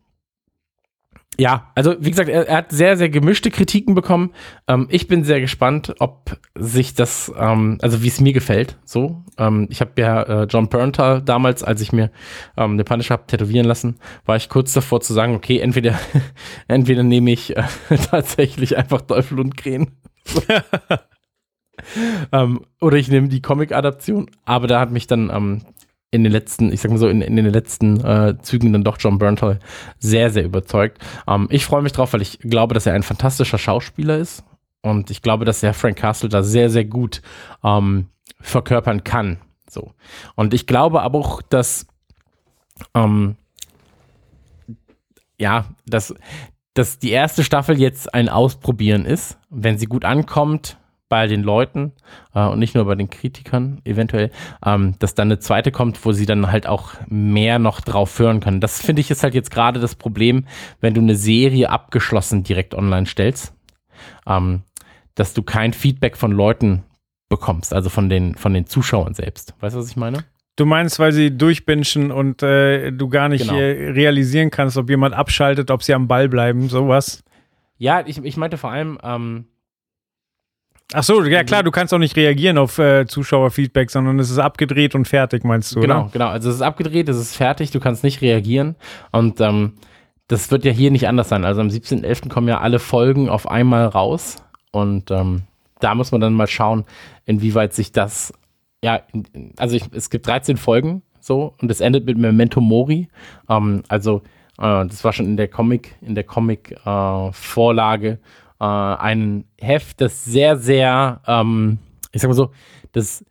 ja, 1.40 1.72
also 1.76 1.96
wie 2.00 2.10
gesagt, 2.10 2.30
er, 2.30 2.48
er 2.48 2.58
hat 2.58 2.72
sehr, 2.72 2.98
sehr 2.98 3.10
gemischte 3.10 3.52
Kritiken 3.52 3.94
bekommen. 3.94 4.32
Ähm, 4.68 4.88
ich 4.90 5.08
bin 5.08 5.24
sehr 5.24 5.40
gespannt, 5.40 5.94
ob 6.00 6.38
sich 6.56 6.96
das, 6.96 7.32
ähm, 7.38 7.78
also 7.82 8.02
wie 8.02 8.08
es 8.08 8.20
mir 8.20 8.34
gefällt. 8.34 8.78
So, 8.86 9.24
ähm, 9.38 9.68
ich 9.70 9.82
habe 9.82 9.92
ja 9.98 10.24
äh, 10.24 10.44
John 10.46 10.68
Berntal 10.68 11.22
damals, 11.22 11.64
als 11.64 11.82
ich 11.82 11.92
mir 11.92 12.10
ähm, 12.58 12.72
eine 12.72 12.84
Punisher 12.84 13.14
habe 13.14 13.28
tätowieren 13.28 13.68
lassen, 13.68 13.98
war 14.26 14.36
ich 14.36 14.50
kurz 14.50 14.74
davor 14.74 15.02
zu 15.02 15.14
sagen, 15.14 15.36
okay, 15.36 15.60
entweder, 15.60 16.00
entweder 16.68 17.04
nehme 17.04 17.32
ich 17.32 17.56
äh, 17.56 17.64
tatsächlich 18.10 18.78
einfach 18.78 19.02
Dolph 19.02 19.30
Lundgren. 19.30 19.92
ähm, 22.32 22.62
oder 22.82 22.98
ich 22.98 23.10
nehme 23.10 23.28
die 23.28 23.42
Comic-Adaption. 23.42 24.32
Aber 24.44 24.66
da 24.66 24.80
hat 24.80 24.92
mich 24.92 25.06
dann 25.06 25.30
ähm, 25.30 25.62
in 26.12 26.24
den 26.24 26.32
letzten, 26.32 26.72
ich 26.72 26.82
sag 26.82 26.92
mal 26.92 26.98
so, 26.98 27.10
in, 27.10 27.22
in 27.22 27.36
den 27.36 27.46
letzten 27.46 28.04
äh, 28.04 28.36
Zügen 28.42 28.72
dann 28.72 28.84
doch 28.84 28.98
John 29.00 29.18
Berntal 29.18 29.60
sehr, 30.00 30.30
sehr 30.30 30.46
überzeugt. 30.46 31.00
Ähm, 31.28 31.48
ich 31.52 31.66
freue 31.66 31.82
mich 31.82 31.92
drauf, 31.92 32.14
weil 32.14 32.22
ich 32.22 32.40
glaube, 32.40 32.74
dass 32.74 32.86
er 32.86 32.94
ein 32.94 33.04
fantastischer 33.04 33.58
Schauspieler 33.58 34.18
ist. 34.18 34.44
Und 34.82 35.12
ich 35.12 35.22
glaube, 35.22 35.44
dass 35.44 35.64
er 35.64 35.74
Frank 35.74 35.98
Castle 35.98 36.30
da 36.30 36.44
sehr, 36.44 36.70
sehr 36.70 36.86
gut 36.86 37.22
ähm, 37.64 38.08
verkörpern 38.40 39.04
kann. 39.04 39.38
So. 39.70 39.92
Und 40.36 40.54
ich 40.54 40.66
glaube 40.66 41.02
aber 41.02 41.20
auch, 41.20 41.42
dass 41.42 41.88
ähm, 42.94 43.36
ja, 45.38 45.66
dass, 45.86 46.16
dass 46.74 47.00
die 47.00 47.12
erste 47.12 47.44
Staffel 47.44 47.80
jetzt 47.80 48.14
ein 48.14 48.30
Ausprobieren 48.30 49.06
ist. 49.06 49.38
Wenn 49.50 49.78
sie 49.78 49.86
gut 49.86 50.06
ankommt 50.06 50.78
bei 51.10 51.28
den 51.28 51.44
Leuten 51.44 51.94
äh, 52.34 52.46
und 52.46 52.60
nicht 52.60 52.76
nur 52.76 52.86
bei 52.86 52.96
den 52.96 53.10
Kritikern 53.10 53.82
eventuell, 53.86 54.32
ähm, 54.66 54.96
dass 55.00 55.16
dann 55.16 55.30
eine 55.30 55.40
zweite 55.40 55.72
kommt, 55.72 56.04
wo 56.06 56.12
sie 56.12 56.26
dann 56.26 56.52
halt 56.52 56.68
auch 56.68 56.92
mehr 57.08 57.60
noch 57.60 57.82
drauf 57.82 58.18
hören 58.20 58.40
können. 58.40 58.60
Das 58.60 58.82
finde 58.82 59.02
ich 59.02 59.10
ist 59.12 59.24
halt 59.24 59.34
jetzt 59.34 59.52
gerade 59.52 59.80
das 59.80 59.96
Problem, 59.96 60.46
wenn 60.82 60.94
du 60.94 61.02
eine 61.02 61.16
Serie 61.16 61.70
abgeschlossen 61.70 62.44
direkt 62.44 62.76
online 62.76 63.06
stellst, 63.06 63.54
ähm, 64.28 64.64
dass 65.16 65.34
du 65.34 65.44
kein 65.44 65.74
Feedback 65.74 66.18
von 66.18 66.32
Leuten 66.32 66.84
bekommst, 67.30 67.74
also 67.74 67.90
von 67.90 68.10
den, 68.10 68.36
von 68.36 68.54
den 68.54 68.66
Zuschauern 68.68 69.14
selbst. 69.14 69.54
Weißt 69.60 69.76
du, 69.76 69.80
was 69.80 69.90
ich 69.90 69.98
meine? 69.98 70.24
Du 70.56 70.66
meinst, 70.66 70.98
weil 70.98 71.12
sie 71.12 71.38
durchbinschen 71.38 72.12
und 72.12 72.42
äh, 72.42 72.92
du 72.92 73.10
gar 73.10 73.30
nicht 73.30 73.48
Genau. 73.48 73.60
äh, 73.60 73.92
realisieren 73.92 74.50
kannst, 74.50 74.76
ob 74.78 74.90
jemand 74.90 75.14
abschaltet, 75.14 75.70
ob 75.70 75.84
sie 75.84 75.94
am 75.94 76.08
Ball 76.08 76.30
bleiben, 76.30 76.68
sowas. 76.68 77.24
Ja, 77.78 78.04
ich, 78.06 78.18
ich 78.24 78.38
meinte 78.38 78.58
vor 78.58 78.72
allem, 78.72 78.98
ähm, 79.04 79.46
Ach 80.94 81.04
so, 81.04 81.22
ja 81.26 81.44
klar, 81.44 81.64
du 81.64 81.72
kannst 81.72 81.94
auch 81.94 81.98
nicht 81.98 82.16
reagieren 82.16 82.58
auf 82.58 82.78
äh, 82.80 83.06
Zuschauerfeedback, 83.06 83.92
sondern 83.92 84.20
es 84.20 84.30
ist 84.30 84.38
abgedreht 84.38 84.96
und 84.96 85.06
fertig, 85.06 85.44
meinst 85.44 85.76
du, 85.76 85.82
Genau, 85.82 86.04
oder? 86.04 86.10
genau. 86.14 86.28
Also 86.28 86.50
es 86.50 86.56
ist 86.56 86.62
abgedreht, 86.62 87.10
es 87.10 87.18
ist 87.18 87.36
fertig, 87.36 87.72
du 87.72 87.82
kannst 87.82 88.06
nicht 88.06 88.22
reagieren. 88.22 88.76
Und 89.12 89.42
ähm, 89.42 89.74
das 90.30 90.50
wird 90.50 90.64
ja 90.64 90.72
hier 90.72 90.92
nicht 90.92 91.08
anders 91.08 91.28
sein. 91.28 91.44
Also 91.44 91.60
am 91.60 91.68
17.11. 91.68 92.30
kommen 92.30 92.48
ja 92.48 92.60
alle 92.62 92.80
Folgen 92.80 93.28
auf 93.28 93.50
einmal 93.50 93.86
raus. 93.86 94.38
Und 94.72 95.12
ähm, 95.12 95.44
da 95.80 95.94
muss 95.94 96.12
man 96.14 96.22
dann 96.22 96.34
mal 96.34 96.48
schauen, 96.48 96.86
inwieweit 97.26 97.74
sich 97.74 97.92
das, 97.92 98.34
ja, 98.82 99.02
also 99.58 99.76
ich, 99.76 99.84
es 99.92 100.10
gibt 100.10 100.26
13 100.28 100.56
Folgen 100.56 101.02
so 101.20 101.54
und 101.62 101.70
es 101.70 101.82
endet 101.82 102.06
mit 102.06 102.18
Memento 102.18 102.62
Mori. 102.62 103.10
Ähm, 103.50 103.84
also 103.90 104.22
äh, 104.58 104.86
das 104.88 105.04
war 105.04 105.12
schon 105.12 105.26
in 105.26 105.36
der 105.36 105.50
Comic, 105.50 105.96
in 106.02 106.16
der 106.16 106.24
Comic-Vorlage 106.24 108.08
äh, 108.10 108.18
ein 108.66 109.46
Heft, 109.60 110.02
das 110.02 110.26
sehr, 110.26 110.58
sehr, 110.58 111.22
ähm, 111.28 111.80
ich 112.12 112.22
sag 112.22 112.30
mal 112.30 112.34
so, 112.34 112.52
das 112.92 113.24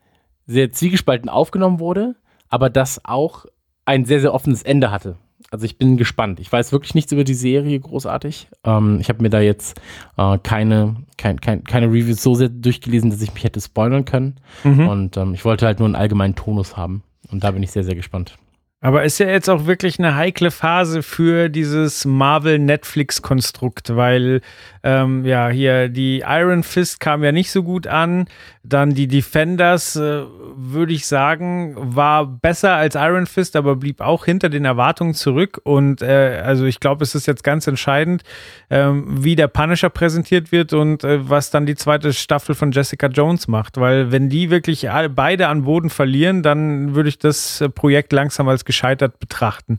sehr 0.47 0.71
zwiegespalten 0.73 1.29
aufgenommen 1.29 1.81
wurde, 1.81 2.15
aber 2.49 2.71
das 2.71 3.05
auch 3.05 3.47
ein 3.85 4.05
sehr, 4.05 4.21
sehr 4.21 4.35
offenes 4.35 4.63
Ende 4.63 4.91
hatte. 4.91 5.17
Also 5.51 5.65
ich 5.65 5.79
bin 5.79 5.97
gespannt. 5.97 6.41
Ich 6.41 6.51
weiß 6.51 6.73
wirklich 6.73 6.95
nichts 6.95 7.13
über 7.13 7.23
die 7.23 7.35
Serie 7.35 7.79
großartig. 7.79 8.49
Ähm, 8.65 8.99
ich 9.01 9.09
habe 9.09 9.23
mir 9.23 9.31
da 9.31 9.41
jetzt 9.41 9.81
äh, 10.17 10.39
keine, 10.39 10.97
kein, 11.19 11.41
kein, 11.41 11.63
keine 11.63 11.87
Reviews 11.87 12.23
so 12.23 12.35
sehr 12.35 12.49
durchgelesen, 12.49 13.11
dass 13.11 13.23
ich 13.23 13.33
mich 13.33 13.45
hätte 13.45 13.61
spoilern 13.61 14.05
können. 14.05 14.41
Mhm. 14.65 14.89
Und 14.89 15.17
ähm, 15.17 15.35
ich 15.35 15.45
wollte 15.45 15.67
halt 15.67 15.79
nur 15.79 15.87
einen 15.87 15.95
allgemeinen 15.95 16.35
Tonus 16.35 16.77
haben. 16.77 17.03
Und 17.31 17.45
da 17.45 17.53
bin 17.53 17.63
ich 17.63 17.71
sehr, 17.71 17.85
sehr 17.85 17.95
gespannt. 17.95 18.37
Aber 18.81 19.05
ist 19.05 19.19
ja 19.19 19.27
jetzt 19.27 19.49
auch 19.49 19.67
wirklich 19.67 19.99
eine 19.99 20.17
heikle 20.17 20.51
Phase 20.51 21.03
für 21.03 21.49
dieses 21.49 22.05
Marvel-Netflix-Konstrukt, 22.05 23.97
weil 23.97 24.43
ähm, 24.87 25.25
ja 25.25 25.49
hier 25.49 25.89
die 25.89 26.23
Iron 26.25 26.63
Fist 26.63 27.01
kam 27.01 27.25
ja 27.25 27.33
nicht 27.33 27.51
so 27.51 27.65
gut 27.65 27.89
an. 27.89 28.27
Dann 28.63 28.95
die 28.95 29.09
Defenders, 29.09 29.97
äh, 29.97 30.23
würde 30.55 30.93
ich 30.93 31.07
sagen, 31.07 31.75
war 31.77 32.25
besser 32.25 32.75
als 32.75 32.95
Iron 32.95 33.27
Fist, 33.27 33.57
aber 33.57 33.75
blieb 33.75 34.01
auch 34.01 34.25
hinter 34.25 34.49
den 34.49 34.65
Erwartungen 34.65 35.15
zurück. 35.15 35.61
Und 35.65 36.03
äh, 36.03 36.41
also 36.45 36.67
ich 36.67 36.79
glaube, 36.79 37.03
es 37.03 37.17
ist 37.17 37.27
jetzt 37.27 37.43
ganz 37.43 37.67
entscheidend, 37.67 38.23
ähm, 38.71 39.25
wie 39.25 39.35
der 39.35 39.49
Punisher 39.49 39.91
präsentiert 39.91 40.53
wird 40.53 40.73
und 40.73 41.03
äh, 41.03 41.29
was 41.29 41.51
dann 41.51 41.67
die 41.67 41.75
zweite 41.75 42.13
Staffel 42.13 42.55
von 42.55 42.71
Jessica 42.71 43.09
Jones 43.09 43.49
macht. 43.49 43.79
Weil 43.79 44.13
wenn 44.13 44.29
die 44.29 44.51
wirklich 44.51 44.89
alle, 44.89 45.11
beide 45.11 45.49
an 45.49 45.65
Boden 45.65 45.91
verlieren, 45.91 46.45
dann 46.45 46.95
würde 46.95 47.09
ich 47.09 47.19
das 47.19 47.61
äh, 47.61 47.69
Projekt 47.69 48.13
langsam 48.13 48.49
als 48.49 48.65
gescheitert 48.65 49.19
betrachten. 49.19 49.79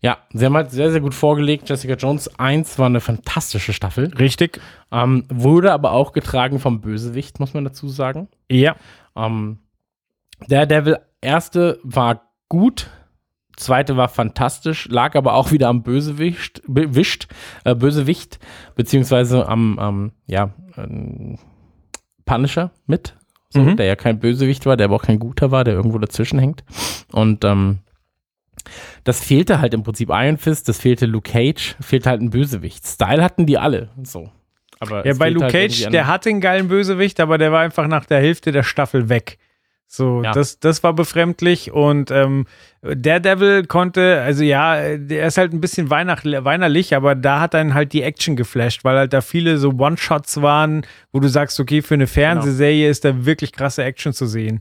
Ja, 0.00 0.18
sie 0.32 0.44
haben 0.44 0.54
halt 0.54 0.70
sehr, 0.70 0.90
sehr 0.90 1.00
gut 1.00 1.14
vorgelegt. 1.14 1.68
Jessica 1.68 1.94
Jones 1.94 2.28
1 2.38 2.78
war 2.78 2.86
eine 2.86 3.00
fantastische 3.00 3.72
Staffel. 3.72 4.12
Richtig? 4.14 4.60
Ähm, 4.92 5.24
wurde 5.28 5.72
aber 5.72 5.92
auch 5.92 6.12
getragen 6.12 6.58
vom 6.58 6.80
Bösewicht, 6.80 7.40
muss 7.40 7.54
man 7.54 7.64
dazu 7.64 7.88
sagen. 7.88 8.28
Ja. 8.50 8.76
Ähm, 9.16 9.58
Daredevil 10.48 10.98
erste 11.22 11.80
war 11.82 12.30
gut, 12.48 12.90
zweite 13.56 13.96
war 13.96 14.08
fantastisch, 14.08 14.86
lag 14.90 15.14
aber 15.16 15.32
auch 15.34 15.50
wieder 15.50 15.68
am 15.68 15.82
Bösewicht, 15.82 16.62
bewischt, 16.68 17.26
äh, 17.64 17.74
Bösewicht, 17.74 18.38
beziehungsweise 18.74 19.48
am, 19.48 19.78
ähm, 19.80 20.12
ja, 20.26 20.50
ähm, 20.76 21.38
Punisher 22.26 22.70
mit, 22.86 23.16
so, 23.48 23.60
Mhm. 23.60 23.76
der 23.76 23.86
ja 23.86 23.96
kein 23.96 24.18
Bösewicht 24.18 24.66
war, 24.66 24.76
der 24.76 24.86
aber 24.86 24.96
auch 24.96 25.02
kein 25.04 25.18
guter 25.18 25.50
war, 25.50 25.64
der 25.64 25.74
irgendwo 25.74 25.98
dazwischen 25.98 26.38
hängt. 26.38 26.64
Und 27.12 27.44
ähm, 27.44 27.78
das 29.04 29.22
fehlte 29.24 29.60
halt 29.60 29.74
im 29.74 29.82
Prinzip 29.82 30.10
Iron 30.10 30.38
Fist, 30.38 30.68
das 30.68 30.78
fehlte 30.78 31.06
Luke 31.06 31.30
Cage, 31.30 31.76
fehlte 31.80 32.10
halt 32.10 32.20
ein 32.20 32.30
Bösewicht. 32.30 32.86
Style 32.86 33.22
hatten 33.22 33.46
die 33.46 33.58
alle, 33.58 33.90
so. 34.02 34.30
Aber 34.78 35.06
Ja, 35.06 35.14
bei 35.14 35.30
Luke 35.30 35.44
halt 35.44 35.52
Cage, 35.52 35.88
der 35.88 36.06
hat 36.06 36.26
den 36.26 36.40
geilen 36.40 36.68
Bösewicht, 36.68 37.20
aber 37.20 37.38
der 37.38 37.50
war 37.52 37.60
einfach 37.60 37.86
nach 37.86 38.04
der 38.04 38.20
Hälfte 38.20 38.52
der 38.52 38.62
Staffel 38.62 39.08
weg. 39.08 39.38
So, 39.88 40.22
Ja. 40.24 40.32
das, 40.32 40.58
das 40.58 40.82
war 40.82 40.92
befremdlich 40.94 41.70
und 41.70 42.10
ähm, 42.10 42.46
Daredevil 42.82 43.66
konnte, 43.66 44.20
also 44.20 44.42
ja, 44.42 44.96
der 44.96 45.28
ist 45.28 45.38
halt 45.38 45.52
ein 45.52 45.60
bisschen 45.60 45.90
weihnacht, 45.90 46.24
weinerlich, 46.26 46.94
aber 46.96 47.14
da 47.14 47.38
hat 47.40 47.54
dann 47.54 47.72
halt 47.72 47.92
die 47.92 48.02
Action 48.02 48.34
geflasht, 48.34 48.82
weil 48.84 48.96
halt 48.98 49.12
da 49.12 49.20
viele 49.20 49.58
so 49.58 49.70
One-Shots 49.70 50.42
waren, 50.42 50.84
wo 51.12 51.20
du 51.20 51.28
sagst, 51.28 51.60
okay, 51.60 51.82
für 51.82 51.94
eine 51.94 52.08
Fernsehserie 52.08 52.88
ist 52.90 53.04
da 53.04 53.24
wirklich 53.24 53.52
krasse 53.52 53.84
Action 53.84 54.12
zu 54.12 54.26
sehen. 54.26 54.60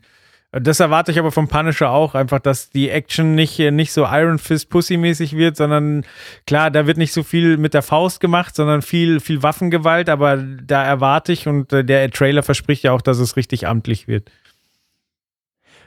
Das 0.51 0.79
erwarte 0.79 1.11
ich 1.11 1.19
aber 1.19 1.33
vom 1.33 1.49
Punisher 1.49 1.89
auch, 1.91 2.15
einfach, 2.15 2.39
dass 2.39 2.69
die 2.69 2.89
Action 2.89 3.35
nicht, 3.35 3.59
nicht 3.59 3.91
so 3.91 4.05
Iron 4.05 4.39
Fist 4.39 4.69
Pussy-mäßig 4.69 5.35
wird, 5.35 5.57
sondern 5.57 6.05
klar, 6.47 6.71
da 6.71 6.87
wird 6.87 6.97
nicht 6.97 7.11
so 7.11 7.23
viel 7.23 7.57
mit 7.57 7.73
der 7.73 7.81
Faust 7.81 8.21
gemacht, 8.21 8.55
sondern 8.55 8.81
viel, 8.81 9.19
viel 9.19 9.43
Waffengewalt, 9.43 10.07
aber 10.07 10.37
da 10.37 10.83
erwarte 10.83 11.33
ich 11.33 11.45
und 11.47 11.73
äh, 11.73 11.83
der 11.83 12.09
Trailer 12.09 12.41
verspricht 12.41 12.83
ja 12.83 12.93
auch, 12.93 13.01
dass 13.01 13.19
es 13.19 13.35
richtig 13.35 13.67
amtlich 13.67 14.07
wird. 14.07 14.31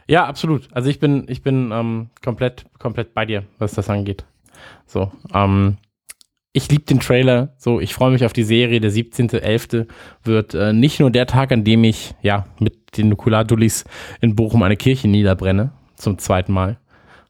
Ja, 0.06 0.26
absolut. 0.26 0.68
Also 0.72 0.90
ich 0.90 1.00
bin, 1.00 1.24
ich 1.28 1.42
bin 1.42 1.70
ähm, 1.72 2.10
komplett, 2.22 2.66
komplett 2.78 3.14
bei 3.14 3.24
dir, 3.24 3.44
was 3.58 3.72
das 3.72 3.88
angeht. 3.88 4.24
So, 4.86 5.12
ähm, 5.32 5.78
ich 6.52 6.68
liebe 6.70 6.84
den 6.84 7.00
Trailer. 7.00 7.54
So, 7.58 7.80
ich 7.80 7.94
freue 7.94 8.10
mich 8.10 8.24
auf 8.24 8.32
die 8.32 8.42
Serie. 8.42 8.80
Der 8.80 8.90
17.11. 8.90 9.86
wird 10.24 10.54
äh, 10.54 10.72
nicht 10.72 11.00
nur 11.00 11.10
der 11.10 11.26
Tag, 11.26 11.52
an 11.52 11.64
dem 11.64 11.84
ich 11.84 12.14
ja 12.22 12.46
mit 12.58 12.96
den 12.96 13.10
Nukular-Dullis 13.10 13.84
in 14.20 14.34
Bochum 14.34 14.62
eine 14.62 14.76
Kirche 14.76 15.08
niederbrenne, 15.08 15.72
zum 15.96 16.18
zweiten 16.18 16.52
Mal. 16.52 16.78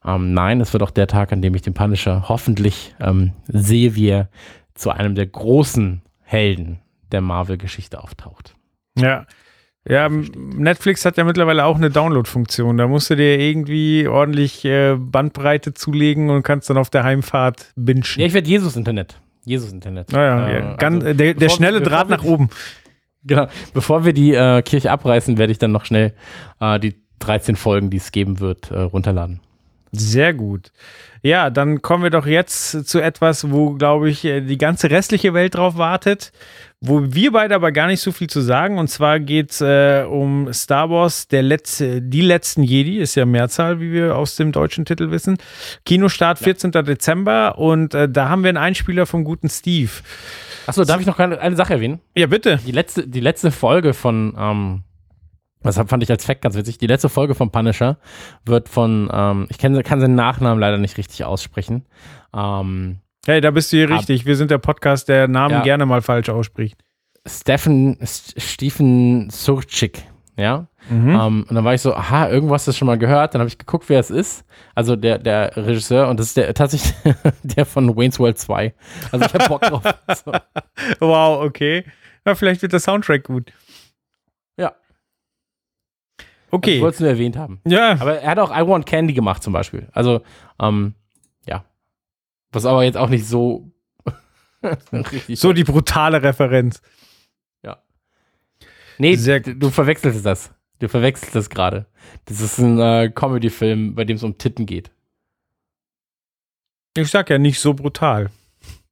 Ähm, 0.05 0.33
nein, 0.33 0.61
es 0.61 0.73
wird 0.73 0.83
auch 0.83 0.91
der 0.91 1.07
Tag, 1.07 1.33
an 1.33 1.41
dem 1.41 1.53
ich 1.55 1.61
den 1.61 1.73
Punisher 1.73 2.29
hoffentlich 2.29 2.95
ähm, 2.99 3.33
sehe, 3.47 3.95
wie 3.95 4.07
er 4.07 4.29
zu 4.73 4.91
einem 4.91 5.15
der 5.15 5.27
großen 5.27 6.01
Helden 6.23 6.79
der 7.11 7.21
Marvel-Geschichte 7.21 8.01
auftaucht. 8.01 8.55
Ja. 8.97 9.25
Ja, 9.87 10.09
Netflix 10.09 11.05
hat 11.05 11.17
ja 11.17 11.23
mittlerweile 11.23 11.65
auch 11.65 11.77
eine 11.77 11.89
Download-Funktion. 11.89 12.77
Da 12.77 12.87
musst 12.87 13.09
du 13.09 13.15
dir 13.15 13.39
irgendwie 13.39 14.07
ordentlich 14.07 14.65
äh, 14.65 14.95
Bandbreite 14.97 15.73
zulegen 15.73 16.29
und 16.29 16.43
kannst 16.43 16.69
dann 16.69 16.77
auf 16.77 16.89
der 16.89 17.03
Heimfahrt 17.03 17.71
bingen. 17.75 18.03
Ja, 18.17 18.25
ich 18.25 18.33
werde 18.33 18.49
Jesus-Internet. 18.49 19.19
Jesus-Internet. 19.45 20.11
Naja, 20.11 20.47
Äh, 20.47 20.53
ja, 20.59 20.75
ganz, 20.75 21.03
also, 21.03 21.17
der, 21.17 21.33
der 21.33 21.49
schnelle 21.49 21.79
bevor 21.79 21.91
Draht 21.97 22.09
wir- 22.09 22.17
nach 22.17 22.23
oben. 22.23 22.49
Genau. 23.25 23.47
Bevor 23.73 24.05
wir 24.05 24.13
die 24.13 24.33
äh, 24.33 24.61
Kirche 24.61 24.89
abreißen, 24.91 25.37
werde 25.37 25.51
ich 25.51 25.59
dann 25.59 25.73
noch 25.73 25.83
schnell 25.83 26.13
äh, 26.61 26.79
die 26.79 26.95
13 27.19 27.57
Folgen, 27.57 27.89
die 27.89 27.97
es 27.97 28.13
geben 28.13 28.39
wird, 28.39 28.71
äh, 28.71 28.79
runterladen. 28.79 29.41
Sehr 29.91 30.33
gut. 30.33 30.71
Ja, 31.21 31.49
dann 31.49 31.81
kommen 31.81 32.01
wir 32.03 32.11
doch 32.11 32.25
jetzt 32.25 32.87
zu 32.87 33.01
etwas, 33.01 33.51
wo, 33.51 33.71
glaube 33.71 34.09
ich, 34.09 34.23
äh, 34.23 34.39
die 34.39 34.57
ganze 34.57 34.89
restliche 34.89 35.33
Welt 35.33 35.55
drauf 35.55 35.77
wartet, 35.77 36.31
wo 36.81 37.13
wir 37.13 37.33
beide 37.33 37.55
aber 37.55 37.71
gar 37.71 37.87
nicht 37.87 37.99
so 37.99 38.11
viel 38.11 38.29
zu 38.29 38.41
sagen. 38.41 38.77
Und 38.77 38.87
zwar 38.87 39.19
geht 39.19 39.51
es 39.51 39.61
äh, 39.61 40.05
um 40.09 40.51
Star 40.53 40.89
Wars, 40.89 41.27
der 41.27 41.43
letzte, 41.43 42.01
die 42.01 42.21
letzten 42.21 42.63
Jedi, 42.63 42.99
ist 42.99 43.15
ja 43.15 43.25
Mehrzahl, 43.25 43.81
wie 43.81 43.91
wir 43.91 44.15
aus 44.15 44.35
dem 44.35 44.51
deutschen 44.51 44.85
Titel 44.85 45.11
wissen. 45.11 45.37
Kinostart 45.85 46.39
14. 46.39 46.71
Dezember 46.71 47.57
und 47.57 47.93
äh, 47.93 48.07
da 48.07 48.29
haben 48.29 48.43
wir 48.43 48.49
einen 48.49 48.57
Einspieler 48.57 49.05
vom 49.05 49.23
guten 49.23 49.49
Steve. 49.49 49.91
Achso, 50.67 50.85
darf 50.85 51.01
ich 51.01 51.07
noch 51.07 51.19
eine, 51.19 51.39
eine 51.39 51.55
Sache 51.55 51.73
erwähnen? 51.73 51.99
Ja, 52.15 52.27
bitte. 52.27 52.59
Die 52.65 52.71
letzte, 52.71 53.07
die 53.07 53.19
letzte 53.19 53.51
Folge 53.51 53.93
von, 53.93 54.35
ähm, 54.37 54.83
das 55.61 55.75
fand 55.75 56.03
ich 56.03 56.11
als 56.11 56.23
Fact 56.23 56.41
ganz 56.41 56.55
witzig, 56.55 56.77
die 56.77 56.87
letzte 56.87 57.09
Folge 57.09 57.35
von 57.35 57.51
Punisher 57.51 57.97
wird 58.45 58.69
von, 58.69 59.09
ähm, 59.11 59.47
ich 59.49 59.57
kenn, 59.57 59.81
kann 59.83 59.99
seinen 59.99 60.15
Nachnamen 60.15 60.59
leider 60.59 60.77
nicht 60.77 60.97
richtig 60.97 61.25
aussprechen. 61.25 61.85
Ähm, 62.33 62.99
Hey, 63.29 63.41
da 63.41 63.51
bist 63.51 63.71
du 63.71 63.77
hier 63.77 63.91
richtig. 63.91 64.25
Wir 64.25 64.35
sind 64.35 64.49
der 64.49 64.57
Podcast, 64.57 65.07
der 65.07 65.27
Namen 65.27 65.53
Ja. 65.53 65.61
gerne 65.61 65.85
mal 65.85 66.01
falsch 66.01 66.29
ausspricht. 66.29 66.83
Stephen, 67.27 67.99
S- 68.01 68.33
Stephen 68.37 69.29
Surchik, 69.29 70.01
ja. 70.35 70.65
Mhm. 70.89 71.09
Ähm, 71.09 71.45
und 71.47 71.53
dann 71.53 71.63
war 71.63 71.75
ich 71.75 71.81
so, 71.83 71.93
aha, 71.93 72.27
irgendwas 72.27 72.65
das 72.65 72.75
schon 72.75 72.87
mal 72.87 72.97
gehört. 72.97 73.35
Dann 73.35 73.41
habe 73.41 73.47
ich 73.49 73.59
geguckt, 73.59 73.87
wer 73.87 73.99
es 73.99 74.09
ist. 74.09 74.45
Also 74.73 74.95
der, 74.95 75.19
der 75.19 75.55
Regisseur 75.55 76.07
und 76.09 76.19
das 76.19 76.25
ist 76.29 76.37
der 76.37 76.51
tatsächlich 76.55 76.91
der 77.43 77.67
von 77.67 77.95
Wayne's 77.95 78.17
World 78.17 78.39
2. 78.39 78.73
Also 79.11 79.25
ich 79.27 79.33
habe 79.35 79.47
Bock 79.47 79.61
drauf. 79.61 79.83
So. 80.25 80.31
Wow, 80.99 81.43
okay. 81.45 81.83
Ja, 82.25 82.33
vielleicht 82.33 82.63
wird 82.63 82.73
der 82.73 82.79
Soundtrack 82.79 83.25
gut. 83.25 83.53
Ja. 84.57 84.73
Okay. 86.49 86.77
Ich 86.77 86.81
wollte 86.81 86.95
es 86.95 86.99
nur 87.01 87.09
erwähnt 87.09 87.37
haben. 87.37 87.61
ja, 87.65 87.91
Aber 87.91 88.19
er 88.21 88.31
hat 88.31 88.39
auch 88.39 88.49
I 88.49 88.65
Want 88.67 88.87
Candy 88.87 89.13
gemacht 89.13 89.43
zum 89.43 89.53
Beispiel. 89.53 89.87
Also, 89.91 90.21
ähm. 90.59 90.95
Was 92.51 92.65
aber 92.65 92.83
jetzt 92.83 92.97
auch 92.97 93.09
nicht 93.09 93.25
so 93.25 93.71
richtig. 94.93 95.39
so 95.39 95.53
die 95.53 95.63
brutale 95.63 96.21
Referenz. 96.21 96.81
nee, 98.99 99.15
sehr 99.15 99.39
du, 99.39 99.69
verwechselst 99.69 100.25
das. 100.25 100.53
Du 100.79 100.87
verwechselst 100.87 101.35
das 101.35 101.49
gerade. 101.49 101.87
Das 102.25 102.41
ist 102.41 102.59
ein 102.59 102.79
äh, 102.79 103.11
Comedy-Film, 103.13 103.95
bei 103.95 104.05
dem 104.05 104.15
es 104.15 104.23
um 104.23 104.37
Titten 104.37 104.65
geht. 104.65 104.91
Ich 106.95 107.09
sag 107.09 107.29
ja 107.29 107.37
nicht 107.37 107.59
so 107.59 107.73
brutal. 107.73 108.29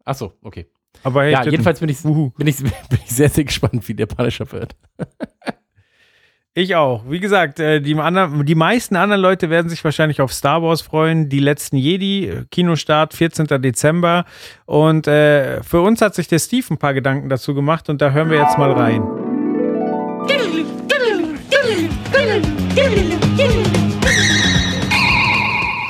Ach 0.04 0.16
so, 0.16 0.34
okay. 0.42 0.68
Aber 1.04 1.24
hey, 1.24 1.32
ja, 1.32 1.40
Titten. 1.40 1.52
jedenfalls 1.52 1.80
bin 1.80 1.90
ich, 1.90 2.02
bin, 2.02 2.48
ich, 2.48 2.58
bin 2.64 3.00
ich 3.06 3.12
sehr, 3.12 3.30
sehr 3.30 3.44
gespannt, 3.44 3.88
wie 3.88 3.94
der 3.94 4.06
Punisher 4.06 4.52
wird. 4.52 4.76
Ich 6.60 6.74
auch. 6.74 7.04
Wie 7.08 7.20
gesagt, 7.20 7.60
äh, 7.60 7.82
die, 7.82 7.94
anderen, 7.94 8.44
die 8.44 8.56
meisten 8.56 8.96
anderen 8.96 9.22
Leute 9.22 9.52
werden 9.52 9.70
sich 9.70 9.84
wahrscheinlich 9.84 10.22
auf 10.22 10.34
Star 10.34 10.64
Wars 10.64 10.82
freuen. 10.82 11.30
Die 11.30 11.38
letzten 11.38 11.78
Jedi, 11.78 12.26
äh, 12.26 12.46
Kinostart 12.50 13.14
14. 13.14 13.46
Dezember. 13.62 14.26
Und 14.66 15.06
äh, 15.06 15.62
für 15.62 15.82
uns 15.82 16.02
hat 16.02 16.16
sich 16.16 16.28
der 16.28 16.40
Steve 16.40 16.66
ein 16.72 16.80
paar 16.80 16.96
Gedanken 16.96 17.30
dazu 17.30 17.54
gemacht 17.54 17.90
und 17.90 18.02
da 18.02 18.10
hören 18.10 18.32
wir 18.32 18.40
jetzt 18.40 18.58
mal 18.58 18.72
rein. 18.72 19.04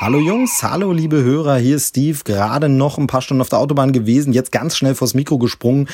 Hallo 0.08 0.20
Jungs, 0.20 0.62
hallo 0.62 0.90
liebe 0.90 1.22
Hörer, 1.22 1.58
hier 1.58 1.76
ist 1.76 1.88
Steve, 1.88 2.20
gerade 2.24 2.70
noch 2.70 2.96
ein 2.96 3.08
paar 3.08 3.20
Stunden 3.20 3.42
auf 3.42 3.50
der 3.50 3.58
Autobahn 3.58 3.92
gewesen, 3.92 4.32
jetzt 4.32 4.52
ganz 4.52 4.74
schnell 4.74 4.94
vors 4.94 5.12
Mikro 5.12 5.36
gesprungen, 5.36 5.86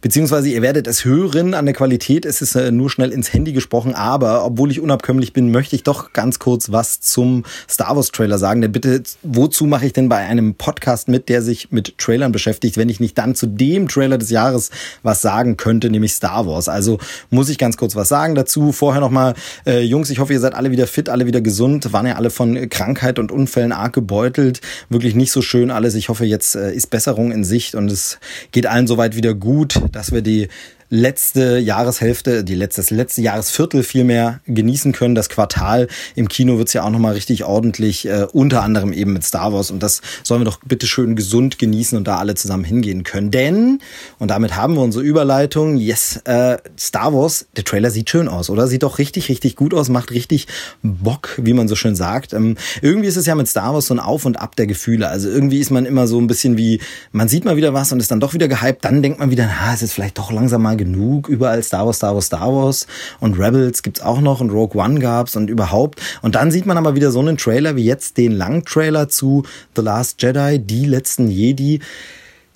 beziehungsweise 0.00 0.48
ihr 0.48 0.60
werdet 0.60 0.88
es 0.88 1.04
hören 1.04 1.54
an 1.54 1.66
der 1.66 1.74
Qualität, 1.76 2.26
es 2.26 2.42
ist 2.42 2.56
äh, 2.56 2.72
nur 2.72 2.90
schnell 2.90 3.12
ins 3.12 3.32
Handy 3.32 3.52
gesprochen, 3.52 3.94
aber 3.94 4.44
obwohl 4.44 4.72
ich 4.72 4.80
unabkömmlich 4.80 5.32
bin, 5.32 5.52
möchte 5.52 5.76
ich 5.76 5.84
doch 5.84 6.12
ganz 6.12 6.40
kurz 6.40 6.72
was 6.72 7.00
zum 7.00 7.44
Star 7.68 7.94
Wars 7.94 8.08
Trailer 8.08 8.38
sagen, 8.38 8.60
denn 8.60 8.72
bitte, 8.72 9.04
wozu 9.22 9.66
mache 9.66 9.86
ich 9.86 9.92
denn 9.92 10.08
bei 10.08 10.16
einem 10.16 10.56
Podcast 10.56 11.06
mit, 11.06 11.28
der 11.28 11.40
sich 11.40 11.70
mit 11.70 11.96
Trailern 11.96 12.32
beschäftigt, 12.32 12.76
wenn 12.76 12.88
ich 12.88 12.98
nicht 12.98 13.16
dann 13.18 13.36
zu 13.36 13.46
dem 13.46 13.86
Trailer 13.86 14.18
des 14.18 14.30
Jahres 14.30 14.70
was 15.04 15.22
sagen 15.22 15.56
könnte, 15.56 15.90
nämlich 15.90 16.14
Star 16.14 16.44
Wars, 16.44 16.68
also 16.68 16.98
muss 17.30 17.48
ich 17.48 17.56
ganz 17.56 17.76
kurz 17.76 17.94
was 17.94 18.08
sagen 18.08 18.34
dazu, 18.34 18.72
vorher 18.72 19.00
nochmal, 19.00 19.34
äh, 19.64 19.78
Jungs, 19.82 20.10
ich 20.10 20.18
hoffe, 20.18 20.32
ihr 20.32 20.40
seid 20.40 20.56
alle 20.56 20.72
wieder 20.72 20.88
fit, 20.88 21.08
alle 21.08 21.26
wieder 21.26 21.40
gesund, 21.40 21.92
waren 21.92 22.08
ja 22.08 22.16
alle 22.16 22.30
von 22.30 22.68
Krankheit 22.68 23.20
und 23.20 23.30
Unfällen 23.30 23.59
arg 23.72 23.92
gebeutelt. 23.92 24.60
Wirklich 24.88 25.14
nicht 25.14 25.32
so 25.32 25.42
schön 25.42 25.70
alles. 25.70 25.94
Ich 25.94 26.08
hoffe, 26.08 26.24
jetzt 26.24 26.54
äh, 26.56 26.72
ist 26.72 26.88
Besserung 26.88 27.32
in 27.32 27.44
Sicht 27.44 27.74
und 27.74 27.90
es 27.90 28.18
geht 28.52 28.66
allen 28.66 28.86
soweit 28.86 29.16
wieder 29.16 29.34
gut, 29.34 29.80
dass 29.92 30.12
wir 30.12 30.22
die 30.22 30.48
letzte 30.90 31.58
Jahreshälfte, 31.58 32.42
die 32.42 32.56
letzte, 32.56 32.82
das 32.82 32.90
letzte 32.90 33.22
Jahresviertel 33.22 33.84
vielmehr 33.84 34.40
genießen 34.46 34.92
können. 34.92 35.14
Das 35.14 35.28
Quartal 35.28 35.86
im 36.16 36.28
Kino 36.28 36.58
wird's 36.58 36.72
ja 36.72 36.82
auch 36.82 36.90
nochmal 36.90 37.14
richtig 37.14 37.44
ordentlich, 37.44 38.06
äh, 38.06 38.26
unter 38.32 38.62
anderem 38.62 38.92
eben 38.92 39.12
mit 39.12 39.24
Star 39.24 39.52
Wars. 39.52 39.70
Und 39.70 39.82
das 39.82 40.02
sollen 40.24 40.40
wir 40.40 40.46
doch 40.46 40.58
bitte 40.66 40.88
schön 40.88 41.14
gesund 41.14 41.58
genießen 41.58 41.96
und 41.96 42.08
da 42.08 42.18
alle 42.18 42.34
zusammen 42.34 42.64
hingehen 42.64 43.04
können. 43.04 43.30
Denn, 43.30 43.78
und 44.18 44.28
damit 44.28 44.56
haben 44.56 44.74
wir 44.74 44.82
unsere 44.82 45.04
Überleitung, 45.04 45.76
yes, 45.76 46.16
äh, 46.24 46.58
Star 46.78 47.14
Wars, 47.14 47.46
der 47.56 47.64
Trailer 47.64 47.90
sieht 47.90 48.10
schön 48.10 48.26
aus, 48.26 48.50
oder? 48.50 48.66
Sieht 48.66 48.82
doch 48.82 48.98
richtig, 48.98 49.28
richtig 49.28 49.54
gut 49.54 49.72
aus, 49.74 49.88
macht 49.88 50.10
richtig 50.10 50.48
Bock, 50.82 51.38
wie 51.40 51.52
man 51.52 51.68
so 51.68 51.76
schön 51.76 51.94
sagt. 51.94 52.32
Ähm, 52.32 52.56
irgendwie 52.82 53.08
ist 53.08 53.16
es 53.16 53.26
ja 53.26 53.36
mit 53.36 53.46
Star 53.46 53.74
Wars 53.74 53.86
so 53.86 53.94
ein 53.94 54.00
Auf 54.00 54.24
und 54.24 54.40
Ab 54.40 54.56
der 54.56 54.66
Gefühle. 54.66 55.08
Also 55.08 55.28
irgendwie 55.28 55.60
ist 55.60 55.70
man 55.70 55.86
immer 55.86 56.08
so 56.08 56.20
ein 56.20 56.26
bisschen 56.26 56.56
wie, 56.56 56.80
man 57.12 57.28
sieht 57.28 57.44
mal 57.44 57.56
wieder 57.56 57.72
was 57.74 57.92
und 57.92 58.00
ist 58.00 58.10
dann 58.10 58.18
doch 58.18 58.34
wieder 58.34 58.48
gehypt. 58.48 58.84
Dann 58.84 59.02
denkt 59.02 59.20
man 59.20 59.30
wieder, 59.30 59.46
na, 59.46 59.72
es 59.72 59.82
ist 59.82 59.92
vielleicht 59.92 60.18
doch 60.18 60.32
langsam 60.32 60.62
mal 60.62 60.79
genug. 60.80 61.28
Überall 61.28 61.62
Star 61.62 61.86
Wars, 61.86 61.98
Star 61.98 62.14
Wars, 62.14 62.26
Star 62.26 62.52
Wars. 62.52 62.86
Und 63.20 63.38
Rebels 63.38 63.82
gibt's 63.82 64.00
auch 64.00 64.20
noch 64.20 64.40
und 64.40 64.50
Rogue 64.50 64.82
One 64.82 64.98
gab's 64.98 65.36
und 65.36 65.50
überhaupt. 65.50 66.00
Und 66.22 66.34
dann 66.34 66.50
sieht 66.50 66.66
man 66.66 66.78
aber 66.78 66.94
wieder 66.94 67.10
so 67.10 67.20
einen 67.20 67.36
Trailer 67.36 67.76
wie 67.76 67.84
jetzt 67.84 68.16
den 68.16 68.32
Langtrailer 68.32 69.08
zu 69.08 69.44
The 69.76 69.82
Last 69.82 70.22
Jedi, 70.22 70.58
die 70.58 70.86
letzten 70.86 71.28
Jedi. 71.28 71.80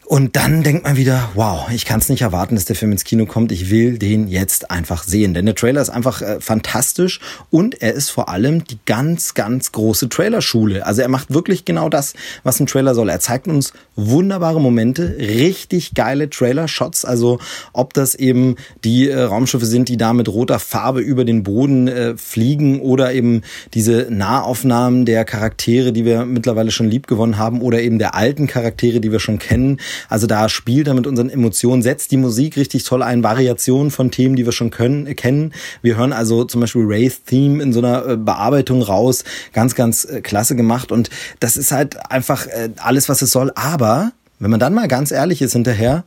Und 0.07 0.37
dann 0.37 0.63
denkt 0.63 0.85
man 0.85 0.97
wieder, 0.99 1.31
wow, 1.35 1.67
ich 1.73 1.87
kann 1.87 1.99
es 1.99 2.11
nicht 2.11 2.21
erwarten, 2.21 2.57
dass 2.57 2.67
der 2.67 2.77
Film 2.77 2.93
ins 2.93 3.05
Kino 3.05 3.25
kommt. 3.25 3.53
Ich 3.53 3.71
will 3.71 3.99
den 3.99 4.29
jetzt 4.29 4.71
einfach 4.71 5.03
sehen. 5.03 5.33
Denn 5.33 5.47
der 5.47 5.55
Trailer 5.55 5.81
ist 5.81 5.89
einfach 5.89 6.21
äh, 6.21 6.41
fantastisch 6.41 7.21
und 7.51 7.81
er 7.81 7.95
ist 7.95 8.11
vor 8.11 8.29
allem 8.29 8.65
die 8.65 8.79
ganz, 8.85 9.33
ganz 9.33 9.73
große 9.73 10.11
Trailerschule. 10.11 10.85
Also 10.85 11.01
er 11.01 11.09
macht 11.09 11.33
wirklich 11.33 11.65
genau 11.65 11.89
das, 11.89 12.13
was 12.43 12.61
ein 12.61 12.67
Trailer 12.67 12.95
soll. 12.95 13.09
Er 13.09 13.21
zeigt 13.21 13.49
uns 13.49 13.73
wunderbare 13.97 14.61
Momente, 14.61 15.17
richtig 15.19 15.95
geile 15.95 16.29
Trailer-Shots. 16.29 17.07
Also 17.07 17.39
ob 17.73 17.95
das 17.95 18.15
eben 18.15 18.57
die 18.85 19.09
äh, 19.09 19.23
Raumschiffe 19.23 19.67
sind, 19.67 19.89
die 19.89 19.97
da 19.97 20.13
mit 20.13 20.29
roter 20.29 20.59
Farbe 20.59 21.01
über 21.01 21.25
den 21.25 21.45
Boden 21.45 21.89
äh, 21.89 22.17
fliegen 22.19 22.81
oder 22.81 23.15
eben 23.15 23.41
diese 23.73 24.09
Nahaufnahmen 24.11 25.07
der 25.07 25.25
Charaktere, 25.25 25.93
die 25.93 26.05
wir 26.05 26.27
mittlerweile 26.27 26.71
schon 26.71 26.91
lieb 26.91 27.07
gewonnen 27.07 27.39
haben 27.39 27.63
oder 27.63 27.81
eben 27.81 27.99
der 27.99 28.15
alten 28.15 28.47
Charaktere, 28.47 29.01
die 29.01 29.11
wir 29.11 29.21
schon 29.21 29.39
kennen 29.39 29.79
Also 30.09 30.27
da 30.27 30.49
spielt 30.49 30.87
er 30.87 30.95
mit 30.95 31.07
unseren 31.07 31.31
Emotionen, 31.31 31.83
setzt 31.83 32.11
die 32.11 32.17
Musik 32.17 32.57
richtig 32.57 32.85
toll 32.85 33.03
ein, 33.03 33.23
Variationen 33.23 33.91
von 33.91 34.11
Themen, 34.11 34.37
die 34.37 34.45
wir 34.45 34.53
schon 34.53 34.71
können, 34.71 35.07
äh, 35.07 35.15
kennen. 35.15 35.53
Wir 35.83 35.97
hören 35.97 36.13
also 36.13 36.45
zum 36.45 36.61
Beispiel 36.61 36.85
Ray's 36.85 37.25
Theme 37.25 37.63
in 37.63 37.73
so 37.73 37.81
einer 37.81 38.07
äh, 38.07 38.17
Bearbeitung 38.17 38.83
raus. 38.83 39.25
Ganz, 39.53 39.75
ganz 39.75 40.05
äh, 40.05 40.21
klasse 40.21 40.57
gemacht. 40.57 40.93
Und 40.93 41.11
das 41.41 41.57
ist 41.57 41.73
halt 41.73 42.11
einfach 42.11 42.47
alles, 42.77 43.09
was 43.09 43.23
es 43.23 43.31
soll. 43.31 43.53
Aber 43.55 44.13
wenn 44.39 44.51
man 44.51 44.61
dann 44.61 44.75
mal 44.75 44.89
ganz 44.89 45.11
ehrlich 45.11 45.43
ist 45.43 45.53
hinterher, 45.53 46.05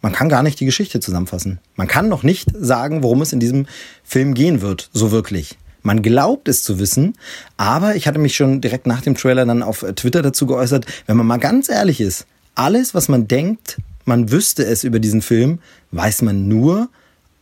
man 0.00 0.12
kann 0.12 0.28
gar 0.28 0.42
nicht 0.42 0.60
die 0.60 0.66
Geschichte 0.66 1.00
zusammenfassen. 1.00 1.60
Man 1.76 1.88
kann 1.88 2.08
noch 2.08 2.22
nicht 2.22 2.50
sagen, 2.54 3.02
worum 3.02 3.22
es 3.22 3.32
in 3.32 3.40
diesem 3.40 3.66
Film 4.02 4.34
gehen 4.34 4.60
wird, 4.60 4.90
so 4.92 5.12
wirklich. 5.12 5.56
Man 5.82 6.02
glaubt 6.02 6.48
es 6.48 6.62
zu 6.62 6.78
wissen, 6.78 7.14
aber 7.56 7.94
ich 7.94 8.06
hatte 8.06 8.18
mich 8.18 8.34
schon 8.34 8.60
direkt 8.60 8.86
nach 8.86 9.02
dem 9.02 9.14
Trailer 9.14 9.44
dann 9.44 9.62
auf 9.62 9.84
Twitter 9.96 10.22
dazu 10.22 10.46
geäußert, 10.46 10.86
wenn 11.06 11.16
man 11.16 11.26
mal 11.26 11.38
ganz 11.38 11.68
ehrlich 11.68 12.00
ist, 12.00 12.26
alles, 12.54 12.94
was 12.94 13.08
man 13.08 13.28
denkt, 13.28 13.78
man 14.04 14.30
wüsste 14.30 14.64
es 14.64 14.84
über 14.84 15.00
diesen 15.00 15.22
Film, 15.22 15.60
weiß 15.92 16.22
man 16.22 16.48
nur 16.48 16.88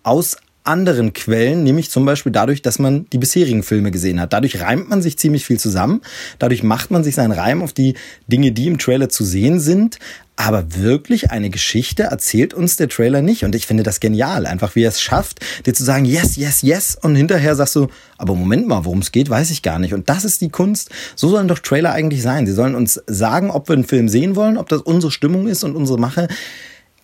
aus 0.03 0.37
anderen 0.65 1.13
Quellen, 1.13 1.65
nämlich 1.65 1.91
zum 1.91 2.05
Beispiel 2.05 2.31
dadurch, 2.31 2.63
dass 2.63 2.79
man 2.79 3.07
die 3.13 3.19
bisherigen 3.19 3.65
Filme 3.65 3.91
gesehen 3.91 4.21
hat. 4.21 4.33
Dadurch 4.33 4.61
reimt 4.61 4.89
man 4.89 5.03
sich 5.03 5.19
ziemlich 5.19 5.45
viel 5.45 5.59
zusammen. 5.59 6.03
Dadurch 6.39 6.63
macht 6.63 6.91
man 6.91 7.03
sich 7.03 7.17
seinen 7.17 7.33
Reim 7.33 7.63
auf 7.63 7.73
die 7.73 7.95
Dinge, 8.29 8.53
die 8.53 8.69
im 8.69 8.79
Trailer 8.79 9.09
zu 9.09 9.25
sehen 9.25 9.59
sind. 9.59 9.99
Aber 10.37 10.75
wirklich 10.75 11.31
eine 11.31 11.51
Geschichte 11.51 12.05
erzählt 12.05 12.55
uns 12.55 12.77
der 12.77 12.89
Trailer 12.89 13.21
nicht. 13.21 13.45
Und 13.45 13.55
ich 13.55 13.67
finde 13.67 13.83
das 13.83 14.01
genial. 14.01 14.47
Einfach 14.47 14.75
wie 14.75 14.83
er 14.83 14.89
es 14.89 15.01
schafft, 15.01 15.41
dir 15.67 15.75
zu 15.75 15.85
sagen, 15.85 16.05
yes, 16.05 16.37
yes, 16.37 16.63
yes. 16.63 16.99
Und 17.01 17.17
hinterher 17.17 17.55
sagst 17.55 17.77
du, 17.77 17.89
aber 18.17 18.35
Moment 18.35 18.67
mal, 18.67 18.85
worum 18.85 19.01
es 19.01 19.13
geht, 19.13 19.29
weiß 19.29 19.51
ich 19.51 19.63
gar 19.63 19.79
nicht. 19.79 19.93
Und 19.93 20.09
das 20.09 20.25
ist 20.25 20.41
die 20.41 20.49
Kunst. 20.49 20.91
So 21.17 21.29
sollen 21.29 21.49
doch 21.49 21.59
Trailer 21.59 21.93
eigentlich 21.93 22.23
sein. 22.23 22.47
Sie 22.47 22.53
sollen 22.53 22.75
uns 22.75 23.03
sagen, 23.07 23.51
ob 23.51 23.69
wir 23.69 23.75
einen 23.75 23.85
Film 23.85 24.09
sehen 24.09 24.35
wollen, 24.35 24.57
ob 24.57 24.69
das 24.69 24.81
unsere 24.81 25.13
Stimmung 25.13 25.49
ist 25.49 25.65
und 25.65 25.77
unsere 25.77 25.99
Mache. 25.99 26.29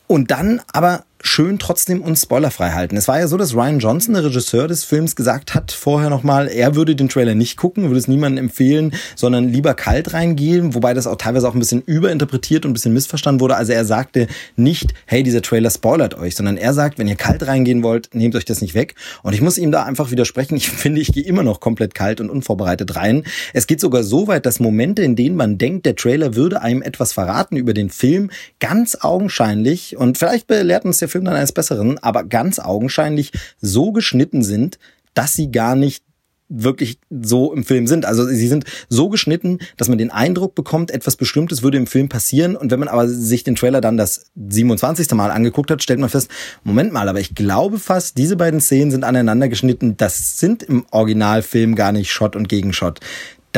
Und 0.06 0.30
dann 0.30 0.62
aber 0.72 1.04
schön 1.22 1.58
trotzdem 1.58 2.02
uns 2.02 2.22
spoilerfrei 2.22 2.70
halten. 2.70 2.96
Es 2.96 3.08
war 3.08 3.18
ja 3.18 3.26
so, 3.26 3.36
dass 3.36 3.54
Ryan 3.54 3.78
Johnson, 3.78 4.14
der 4.14 4.24
Regisseur 4.24 4.68
des 4.68 4.84
Films, 4.84 5.16
gesagt 5.16 5.54
hat 5.54 5.72
vorher 5.72 6.10
nochmal, 6.10 6.48
er 6.48 6.74
würde 6.74 6.94
den 6.94 7.08
Trailer 7.08 7.34
nicht 7.34 7.56
gucken, 7.56 7.84
würde 7.84 7.98
es 7.98 8.08
niemandem 8.08 8.44
empfehlen, 8.44 8.92
sondern 9.16 9.48
lieber 9.52 9.74
kalt 9.74 10.12
reingehen, 10.12 10.74
wobei 10.74 10.94
das 10.94 11.06
auch 11.06 11.16
teilweise 11.16 11.48
auch 11.48 11.54
ein 11.54 11.58
bisschen 11.58 11.82
überinterpretiert 11.82 12.64
und 12.64 12.70
ein 12.70 12.74
bisschen 12.74 12.92
missverstanden 12.92 13.40
wurde. 13.40 13.56
Also 13.56 13.72
er 13.72 13.84
sagte 13.84 14.28
nicht, 14.56 14.94
hey, 15.06 15.22
dieser 15.22 15.42
Trailer 15.42 15.70
spoilert 15.70 16.16
euch, 16.16 16.34
sondern 16.34 16.56
er 16.56 16.72
sagt, 16.72 16.98
wenn 16.98 17.08
ihr 17.08 17.16
kalt 17.16 17.46
reingehen 17.46 17.82
wollt, 17.82 18.14
nehmt 18.14 18.36
euch 18.36 18.44
das 18.44 18.60
nicht 18.60 18.74
weg. 18.74 18.94
Und 19.22 19.32
ich 19.32 19.40
muss 19.40 19.58
ihm 19.58 19.72
da 19.72 19.82
einfach 19.82 20.10
widersprechen. 20.10 20.56
Ich 20.56 20.68
finde, 20.70 21.00
ich 21.00 21.12
gehe 21.12 21.24
immer 21.24 21.42
noch 21.42 21.60
komplett 21.60 21.94
kalt 21.94 22.20
und 22.20 22.30
unvorbereitet 22.30 22.94
rein. 22.96 23.24
Es 23.52 23.66
geht 23.66 23.80
sogar 23.80 24.04
so 24.04 24.28
weit, 24.28 24.46
dass 24.46 24.60
Momente, 24.60 25.02
in 25.02 25.16
denen 25.16 25.36
man 25.36 25.58
denkt, 25.58 25.86
der 25.86 25.96
Trailer 25.96 26.36
würde 26.36 26.62
einem 26.62 26.82
etwas 26.82 27.12
verraten 27.12 27.56
über 27.56 27.74
den 27.74 27.90
Film, 27.90 28.30
ganz 28.60 28.98
augenscheinlich, 29.00 29.96
und 29.96 30.18
vielleicht 30.18 30.46
belehrt 30.46 30.84
uns 30.84 30.98
der 30.98 31.07
der 31.08 31.12
Film 31.12 31.24
dann 31.24 31.34
eines 31.34 31.52
Besseren, 31.52 31.98
aber 31.98 32.24
ganz 32.24 32.58
augenscheinlich 32.58 33.32
so 33.60 33.92
geschnitten 33.92 34.42
sind, 34.42 34.78
dass 35.14 35.32
sie 35.32 35.50
gar 35.50 35.74
nicht 35.74 36.04
wirklich 36.48 36.98
so 37.10 37.52
im 37.52 37.62
Film 37.64 37.86
sind. 37.86 38.06
Also 38.06 38.24
sie 38.24 38.48
sind 38.48 38.64
so 38.88 39.08
geschnitten, 39.08 39.58
dass 39.76 39.88
man 39.88 39.98
den 39.98 40.10
Eindruck 40.10 40.54
bekommt, 40.54 40.90
etwas 40.90 41.16
Bestimmtes 41.16 41.62
würde 41.62 41.76
im 41.76 41.86
Film 41.86 42.08
passieren. 42.08 42.56
Und 42.56 42.70
wenn 42.70 42.80
man 42.80 42.88
aber 42.88 43.06
sich 43.06 43.44
den 43.44 43.54
Trailer 43.54 43.80
dann 43.80 43.96
das 43.96 44.30
27. 44.34 45.10
Mal 45.12 45.30
angeguckt 45.30 45.70
hat, 45.70 45.82
stellt 45.82 46.00
man 46.00 46.08
fest, 46.08 46.30
Moment 46.64 46.92
mal, 46.92 47.08
aber 47.08 47.20
ich 47.20 47.34
glaube 47.34 47.78
fast, 47.78 48.16
diese 48.16 48.36
beiden 48.36 48.60
Szenen 48.60 48.90
sind 48.90 49.04
aneinander 49.04 49.48
geschnitten. 49.48 49.96
Das 49.96 50.38
sind 50.38 50.62
im 50.62 50.86
Originalfilm 50.90 51.74
gar 51.74 51.92
nicht 51.92 52.10
Shot 52.10 52.34
und 52.34 52.48
Gegenshot 52.48 53.00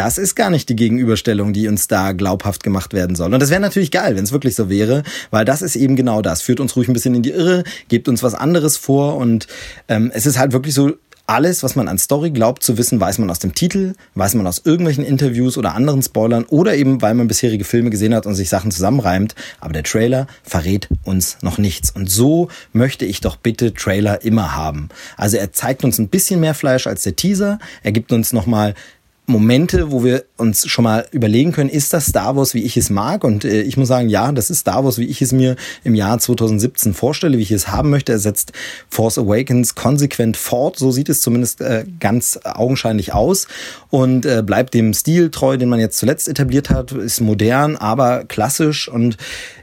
das 0.00 0.16
ist 0.16 0.34
gar 0.34 0.48
nicht 0.48 0.70
die 0.70 0.76
Gegenüberstellung, 0.76 1.52
die 1.52 1.68
uns 1.68 1.86
da 1.86 2.12
glaubhaft 2.12 2.62
gemacht 2.62 2.94
werden 2.94 3.16
soll. 3.16 3.34
Und 3.34 3.38
das 3.38 3.50
wäre 3.50 3.60
natürlich 3.60 3.90
geil, 3.90 4.16
wenn 4.16 4.24
es 4.24 4.32
wirklich 4.32 4.54
so 4.54 4.70
wäre, 4.70 5.02
weil 5.30 5.44
das 5.44 5.60
ist 5.60 5.76
eben 5.76 5.94
genau 5.94 6.22
das. 6.22 6.40
Führt 6.40 6.58
uns 6.58 6.74
ruhig 6.74 6.88
ein 6.88 6.94
bisschen 6.94 7.14
in 7.14 7.22
die 7.22 7.32
Irre, 7.32 7.64
gebt 7.88 8.08
uns 8.08 8.22
was 8.22 8.32
anderes 8.32 8.78
vor 8.78 9.18
und 9.18 9.46
ähm, 9.88 10.10
es 10.14 10.24
ist 10.24 10.38
halt 10.38 10.52
wirklich 10.52 10.72
so, 10.72 10.94
alles, 11.26 11.62
was 11.62 11.76
man 11.76 11.86
an 11.86 11.98
Story 11.98 12.30
glaubt 12.30 12.62
zu 12.62 12.78
wissen, 12.78 12.98
weiß 12.98 13.18
man 13.18 13.30
aus 13.30 13.40
dem 13.40 13.54
Titel, 13.54 13.92
weiß 14.14 14.34
man 14.34 14.46
aus 14.46 14.62
irgendwelchen 14.64 15.04
Interviews 15.04 15.58
oder 15.58 15.74
anderen 15.74 16.02
Spoilern 16.02 16.44
oder 16.44 16.74
eben, 16.74 17.02
weil 17.02 17.14
man 17.14 17.28
bisherige 17.28 17.64
Filme 17.64 17.90
gesehen 17.90 18.14
hat 18.14 18.26
und 18.26 18.34
sich 18.34 18.48
Sachen 18.48 18.70
zusammenreimt. 18.70 19.34
Aber 19.60 19.74
der 19.74 19.84
Trailer 19.84 20.26
verrät 20.42 20.88
uns 21.04 21.36
noch 21.42 21.58
nichts. 21.58 21.90
Und 21.90 22.10
so 22.10 22.48
möchte 22.72 23.04
ich 23.04 23.20
doch 23.20 23.36
bitte 23.36 23.74
Trailer 23.74 24.24
immer 24.24 24.56
haben. 24.56 24.88
Also 25.16 25.36
er 25.36 25.52
zeigt 25.52 25.84
uns 25.84 25.98
ein 25.98 26.08
bisschen 26.08 26.40
mehr 26.40 26.54
Fleisch 26.54 26.88
als 26.88 27.04
der 27.04 27.14
Teaser. 27.14 27.60
Er 27.84 27.92
gibt 27.92 28.10
uns 28.10 28.32
nochmal 28.32 28.74
Momente, 29.30 29.90
wo 29.90 30.04
wir 30.04 30.24
uns 30.36 30.66
schon 30.68 30.84
mal 30.84 31.06
überlegen 31.12 31.52
können, 31.52 31.70
ist 31.70 31.92
das 31.92 32.06
Star 32.06 32.36
Wars, 32.36 32.54
wie 32.54 32.62
ich 32.62 32.76
es 32.76 32.90
mag? 32.90 33.24
Und 33.24 33.44
äh, 33.44 33.62
ich 33.62 33.76
muss 33.76 33.88
sagen, 33.88 34.08
ja, 34.08 34.30
das 34.32 34.50
ist 34.50 34.60
Star 34.60 34.84
Wars, 34.84 34.98
wie 34.98 35.06
ich 35.06 35.22
es 35.22 35.32
mir 35.32 35.56
im 35.84 35.94
Jahr 35.94 36.18
2017 36.18 36.94
vorstelle, 36.94 37.38
wie 37.38 37.42
ich 37.42 37.50
es 37.50 37.68
haben 37.68 37.90
möchte. 37.90 38.12
Er 38.12 38.18
setzt 38.18 38.52
Force 38.88 39.18
Awakens 39.18 39.74
konsequent 39.74 40.36
fort, 40.36 40.78
so 40.78 40.90
sieht 40.90 41.08
es 41.08 41.20
zumindest 41.22 41.60
äh, 41.60 41.84
ganz 42.00 42.38
augenscheinlich 42.44 43.14
aus 43.14 43.46
und 43.90 44.26
äh, 44.26 44.42
bleibt 44.44 44.74
dem 44.74 44.92
Stil 44.94 45.30
treu, 45.30 45.56
den 45.56 45.68
man 45.68 45.80
jetzt 45.80 45.98
zuletzt 45.98 46.28
etabliert 46.28 46.70
hat, 46.70 46.92
ist 46.92 47.20
modern, 47.20 47.76
aber 47.76 48.24
klassisch 48.24 48.88
und 48.88 49.16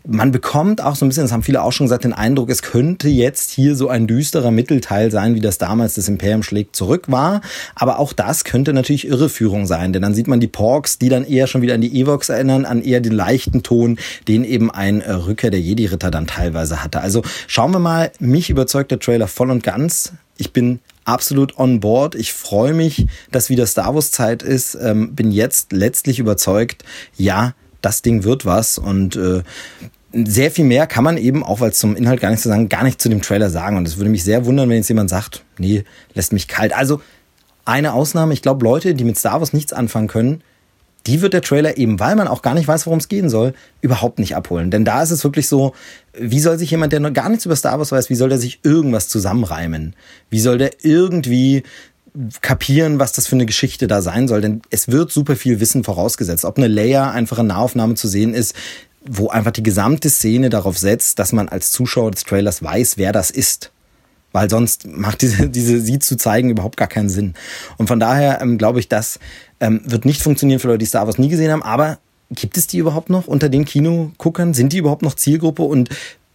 man 0.07 0.32
bekommt 0.32 0.82
auch 0.82 0.95
so 0.95 1.05
ein 1.05 1.09
bisschen, 1.09 1.24
das 1.26 1.34
haben 1.34 1.43
viele 1.43 1.61
auch 1.61 1.74
schon 1.74 1.86
gesagt, 1.86 2.05
den 2.05 2.13
Eindruck, 2.13 2.49
es 2.49 2.61
könnte 2.61 3.09
jetzt 3.09 3.51
hier 3.51 3.76
so 3.76 3.89
ein 3.89 4.07
düsterer 4.07 4.51
Mittelteil 4.51 5.11
sein, 5.11 5.36
wie 5.36 5.41
das 5.41 5.57
damals 5.57 5.95
das 5.95 6.07
Imperium 6.07 6.43
schlägt 6.43 6.76
zurück 6.76 7.05
war. 7.07 7.41
Aber 7.76 7.99
auch 7.99 8.13
das 8.13 8.45
könnte 8.45 8.74
natürlich 8.74 9.07
Irreführung 9.07 9.56
sein, 9.65 9.93
denn 9.93 10.01
dann 10.01 10.13
sieht 10.13 10.27
man 10.27 10.39
die 10.39 10.47
Porks, 10.47 10.99
die 10.99 11.09
dann 11.09 11.25
eher 11.25 11.47
schon 11.47 11.61
wieder 11.61 11.73
an 11.73 11.81
die 11.81 11.99
Evox 11.99 12.29
erinnern, 12.29 12.65
an 12.65 12.83
eher 12.83 13.01
den 13.01 13.13
leichten 13.13 13.63
Ton, 13.63 13.97
den 14.27 14.43
eben 14.43 14.71
ein 14.71 15.01
äh, 15.01 15.11
Rückkehr 15.11 15.51
der 15.51 15.61
Jedi-Ritter 15.61 16.11
dann 16.11 16.27
teilweise 16.27 16.83
hatte. 16.83 17.01
Also 17.01 17.23
schauen 17.47 17.71
wir 17.71 17.79
mal, 17.79 18.11
mich 18.19 18.49
überzeugt 18.49 18.91
der 18.91 18.99
Trailer 18.99 19.27
voll 19.27 19.51
und 19.51 19.63
ganz. 19.63 20.13
Ich 20.37 20.53
bin 20.53 20.79
absolut 21.05 21.57
on 21.57 21.79
board. 21.79 22.15
Ich 22.15 22.33
freue 22.33 22.73
mich, 22.73 23.07
dass 23.31 23.49
wieder 23.49 23.65
Star 23.65 23.95
Wars 23.95 24.11
Zeit 24.11 24.43
ist. 24.43 24.75
Ähm, 24.75 25.15
bin 25.15 25.31
jetzt 25.31 25.71
letztlich 25.71 26.19
überzeugt, 26.19 26.83
ja, 27.15 27.53
das 27.81 28.01
Ding 28.01 28.23
wird 28.23 28.45
was 28.45 28.77
und 28.77 29.15
äh, 29.15 29.43
sehr 30.13 30.51
viel 30.51 30.65
mehr 30.65 30.87
kann 30.87 31.03
man 31.03 31.17
eben, 31.17 31.43
auch 31.43 31.59
weil 31.59 31.71
es 31.71 31.79
zum 31.79 31.95
Inhalt 31.95 32.21
gar 32.21 32.29
nichts 32.29 32.43
zu 32.43 32.49
sagen, 32.49 32.69
gar 32.69 32.83
nicht 32.83 33.01
zu 33.01 33.09
dem 33.09 33.21
Trailer 33.21 33.49
sagen. 33.49 33.77
Und 33.77 33.87
es 33.87 33.97
würde 33.97 34.09
mich 34.09 34.23
sehr 34.23 34.45
wundern, 34.45 34.69
wenn 34.69 34.77
jetzt 34.77 34.87
jemand 34.87 35.09
sagt, 35.09 35.43
nee, 35.57 35.83
lässt 36.13 36.33
mich 36.33 36.47
kalt. 36.47 36.73
Also 36.73 37.01
eine 37.68 37.93
Ausnahme, 37.93 38.34
ich 38.34 38.41
glaube, 38.41 38.63
Leute, 38.63 38.95
die 38.95 39.03
mit 39.03 39.18
Star 39.18 39.39
Wars 39.39 39.53
nichts 39.53 39.74
anfangen 39.74 40.07
können, 40.07 40.41
die 41.05 41.22
wird 41.22 41.34
der 41.34 41.41
Trailer 41.41 41.78
eben, 41.78 41.99
weil 41.99 42.15
man 42.15 42.28
auch 42.28 42.41
gar 42.41 42.53
nicht 42.53 42.68
weiß, 42.68 42.86
worum 42.86 42.99
es 42.99 43.07
gehen 43.07 43.30
soll, 43.30 43.53
überhaupt 43.82 44.20
nicht 44.20 44.36
abholen. 44.36 44.72
Denn 44.72 44.84
da 44.84 45.01
ist 45.01 45.11
es 45.11 45.24
wirklich 45.24 45.47
so, 45.47 45.74
wie 46.13 46.39
soll 46.39 46.57
sich 46.57 46.72
jemand, 46.72 46.91
der 46.91 46.99
noch 46.99 47.13
gar 47.13 47.30
nichts 47.30 47.45
über 47.45 47.55
Star 47.55 47.78
Wars 47.78 47.91
weiß, 47.91 48.09
wie 48.09 48.15
soll 48.15 48.30
der 48.30 48.39
sich 48.39 48.59
irgendwas 48.63 49.07
zusammenreimen? 49.07 49.95
Wie 50.30 50.39
soll 50.39 50.57
der 50.57 50.84
irgendwie 50.84 51.63
kapieren, 52.41 52.99
was 52.99 53.13
das 53.13 53.28
für 53.28 53.36
eine 53.36 53.45
Geschichte 53.45 53.88
da 53.88 54.01
sein 54.01 54.28
soll? 54.28 54.41
Denn 54.41 54.61
es 54.70 54.89
wird 54.89 55.11
super 55.11 55.38
viel 55.38 55.61
Wissen 55.61 55.86
vorausgesetzt. 55.86 56.43
Ob 56.43 56.57
eine 56.57 56.68
Layer 56.68 57.11
einfach 57.11 57.39
eine 57.39 57.49
Nahaufnahme 57.49 57.95
zu 57.95 58.09
sehen 58.09 58.34
ist, 58.34 58.53
wo 59.05 59.30
einfach 59.30 59.51
die 59.51 59.63
gesamte 59.63 60.09
Szene 60.09 60.49
darauf 60.49 60.78
setzt, 60.78 61.20
dass 61.20 61.32
man 61.32 61.47
als 61.47 61.72
Zuschauer 61.72 62.11
des 62.11 62.26
Trailers 62.26 62.61
weiß, 62.61 62.97
wer 62.97 63.13
das 63.13 63.32
ist. 63.32 63.72
Weil 64.32 64.49
sonst 64.49 64.88
macht 64.88 65.21
diese, 65.21 65.49
diese 65.49 65.80
sie 65.80 65.99
zu 65.99 66.17
zeigen 66.17 66.49
überhaupt 66.49 66.78
gar 66.78 66.88
keinen 66.88 67.09
Sinn. 67.09 67.34
Und 67.78 67.88
von 67.88 67.99
daher 67.99 68.41
ähm, 68.41 68.57
glaube 68.57 68.80
ich, 68.80 68.88
das 68.88 69.19
ähm, 69.59 69.82
wird 69.86 70.05
nicht 70.05 70.21
funktionieren 70.21 70.59
für 70.59 70.67
Leute, 70.67 70.80
die 70.80 70.86
Star 70.86 71.05
Wars 71.05 71.17
nie 71.17 71.30
gesehen 71.30 71.51
haben. 71.51 71.63
Aber 71.63 71.99
gibt 72.32 72.57
es 72.57 72.67
die 72.67 72.78
überhaupt 72.78 73.09
noch 73.09 73.28
unter 73.28 73.49
den 73.49 73.65
Kinoguckern? 73.65 74.53
Sind 74.53 74.73
die 74.73 74.78
überhaupt 74.78 75.01
noch 75.01 75.15
Zielgruppe? 75.15 75.63
Und 75.63 75.89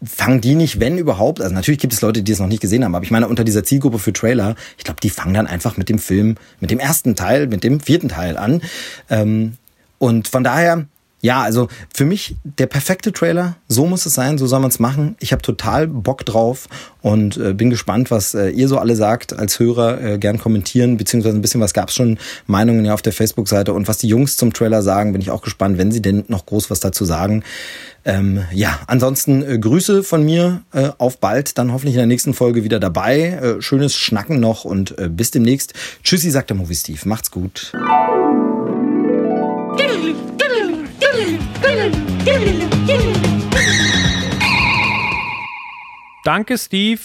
fangen 0.05 0.41
die 0.41 0.55
nicht, 0.55 0.81
wenn 0.81 0.99
überhaupt, 0.99 1.41
also 1.41 1.55
natürlich 1.55 1.81
gibt 1.81 1.93
es 1.93 2.01
Leute, 2.01 2.23
die 2.23 2.33
es 2.33 2.41
noch 2.41 2.49
nicht 2.49 2.61
gesehen 2.61 2.85
haben, 2.85 2.95
aber 2.95 3.05
ich 3.05 3.11
meine, 3.11 3.29
unter 3.29 3.45
dieser 3.45 3.65
Zielgruppe 3.65 3.99
für 3.99 4.13
Trailer, 4.13 4.57
ich 4.77 4.85
glaube, 4.85 5.01
die 5.01 5.11
fangen 5.11 5.35
dann 5.35 5.47
einfach 5.47 5.77
mit 5.77 5.89
dem 5.89 5.99
Film, 5.99 6.37
mit 6.61 6.71
dem 6.71 6.79
ersten 6.79 7.15
Teil, 7.15 7.47
mit 7.47 7.63
dem 7.63 7.81
vierten 7.81 8.09
Teil 8.09 8.37
an. 8.37 8.63
Ähm, 9.11 9.59
und 9.99 10.27
von 10.27 10.43
daher, 10.43 10.87
ja, 11.23 11.41
also 11.41 11.69
für 11.95 12.05
mich 12.05 12.35
der 12.43 12.67
perfekte 12.67 13.13
Trailer. 13.13 13.55
So 13.69 13.87
muss 13.87 14.07
es 14.07 14.15
sein, 14.15 14.39
so 14.39 14.49
soll 14.49 14.59
man 14.59 14.71
es 14.71 14.81
machen. 14.81 15.15
Ich 15.21 15.31
habe 15.31 15.41
total 15.41 15.87
Bock 15.87 16.27
drauf 16.27 16.69
und 17.01 17.37
äh, 17.37 17.55
bin 17.55 17.71
gespannt, 17.71 18.11
was 18.11 18.35
äh, 18.35 18.49
ihr 18.49 18.67
so 18.67 18.77
alle 18.77 18.97
sagt 18.97 19.33
als 19.33 19.61
Hörer. 19.61 20.03
Äh, 20.03 20.19
gern 20.19 20.39
kommentieren, 20.39 20.97
beziehungsweise 20.97 21.37
ein 21.37 21.41
bisschen 21.41 21.61
was 21.61 21.75
gab's 21.75 21.95
schon, 21.95 22.19
Meinungen 22.49 22.85
ja 22.85 22.93
auf 22.93 23.03
der 23.03 23.13
Facebook-Seite. 23.13 23.73
Und 23.73 23.87
was 23.87 23.99
die 23.99 24.09
Jungs 24.09 24.37
zum 24.37 24.53
Trailer 24.53 24.83
sagen, 24.83 25.13
bin 25.13 25.23
ich 25.23 25.31
auch 25.31 25.43
gespannt, 25.43 25.79
wenn 25.79 25.93
sie 25.93 26.03
denn 26.03 26.25
noch 26.27 26.45
groß 26.45 26.71
was 26.71 26.81
dazu 26.81 27.05
sagen. 27.05 27.45
Ähm, 28.05 28.43
ja, 28.53 28.81
ansonsten 28.89 29.45
äh, 29.45 29.59
Grüße 29.61 30.03
von 30.03 30.25
mir 30.25 30.63
äh, 30.73 30.89
auf 30.99 31.21
bald, 31.21 31.57
dann 31.57 31.73
hoffentlich 31.73 31.95
in 31.95 32.01
der 32.01 32.09
nächsten 32.09 32.35
Folge 32.35 32.65
wieder 32.65 32.81
dabei. 32.81 33.21
Äh, 33.21 33.63
schönes 33.63 33.95
Schnacken 33.95 34.41
noch 34.41 34.65
und 34.65 34.99
äh, 34.99 35.09
bis 35.09 35.31
demnächst. 35.31 35.75
Tschüssi, 36.03 36.33
sagt 36.33 36.51
der 36.51 36.57
Movie 36.57 36.75
Steve. 36.75 36.99
Macht's 37.05 37.31
gut. 37.31 37.73
Danke, 46.25 46.59
Steve. 46.59 47.01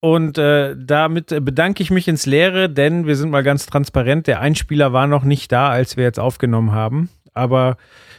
Und 0.00 0.38
äh, 0.38 0.74
damit 0.78 1.28
bedanke 1.44 1.82
ich 1.82 1.90
mich 1.90 2.08
ins 2.08 2.26
Leere, 2.26 2.68
denn 2.68 3.06
wir 3.06 3.16
sind 3.16 3.30
mal 3.30 3.42
ganz 3.42 3.66
transparent. 3.66 4.26
Der 4.26 4.40
Einspieler 4.40 4.92
war 4.92 5.06
noch 5.06 5.24
nicht 5.24 5.50
da, 5.52 5.68
als 5.68 5.96
wir 5.96 6.04
jetzt 6.04 6.20
aufgenommen 6.20 6.72
haben. 6.72 7.08
Aber 7.32 7.76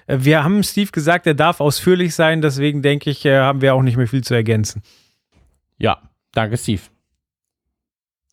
Äh, 0.07 0.17
wir 0.21 0.43
haben 0.43 0.63
Steve 0.63 0.91
gesagt, 0.91 1.27
er 1.27 1.33
darf 1.33 1.59
ausführlich 1.59 2.15
sein, 2.15 2.41
deswegen 2.41 2.81
denke 2.81 3.09
ich, 3.09 3.25
äh, 3.25 3.39
haben 3.39 3.61
wir 3.61 3.73
auch 3.73 3.81
nicht 3.81 3.97
mehr 3.97 4.07
viel 4.07 4.23
zu 4.23 4.33
ergänzen. 4.33 4.83
Ja, 5.77 6.01
danke, 6.31 6.57
Steve. 6.57 6.81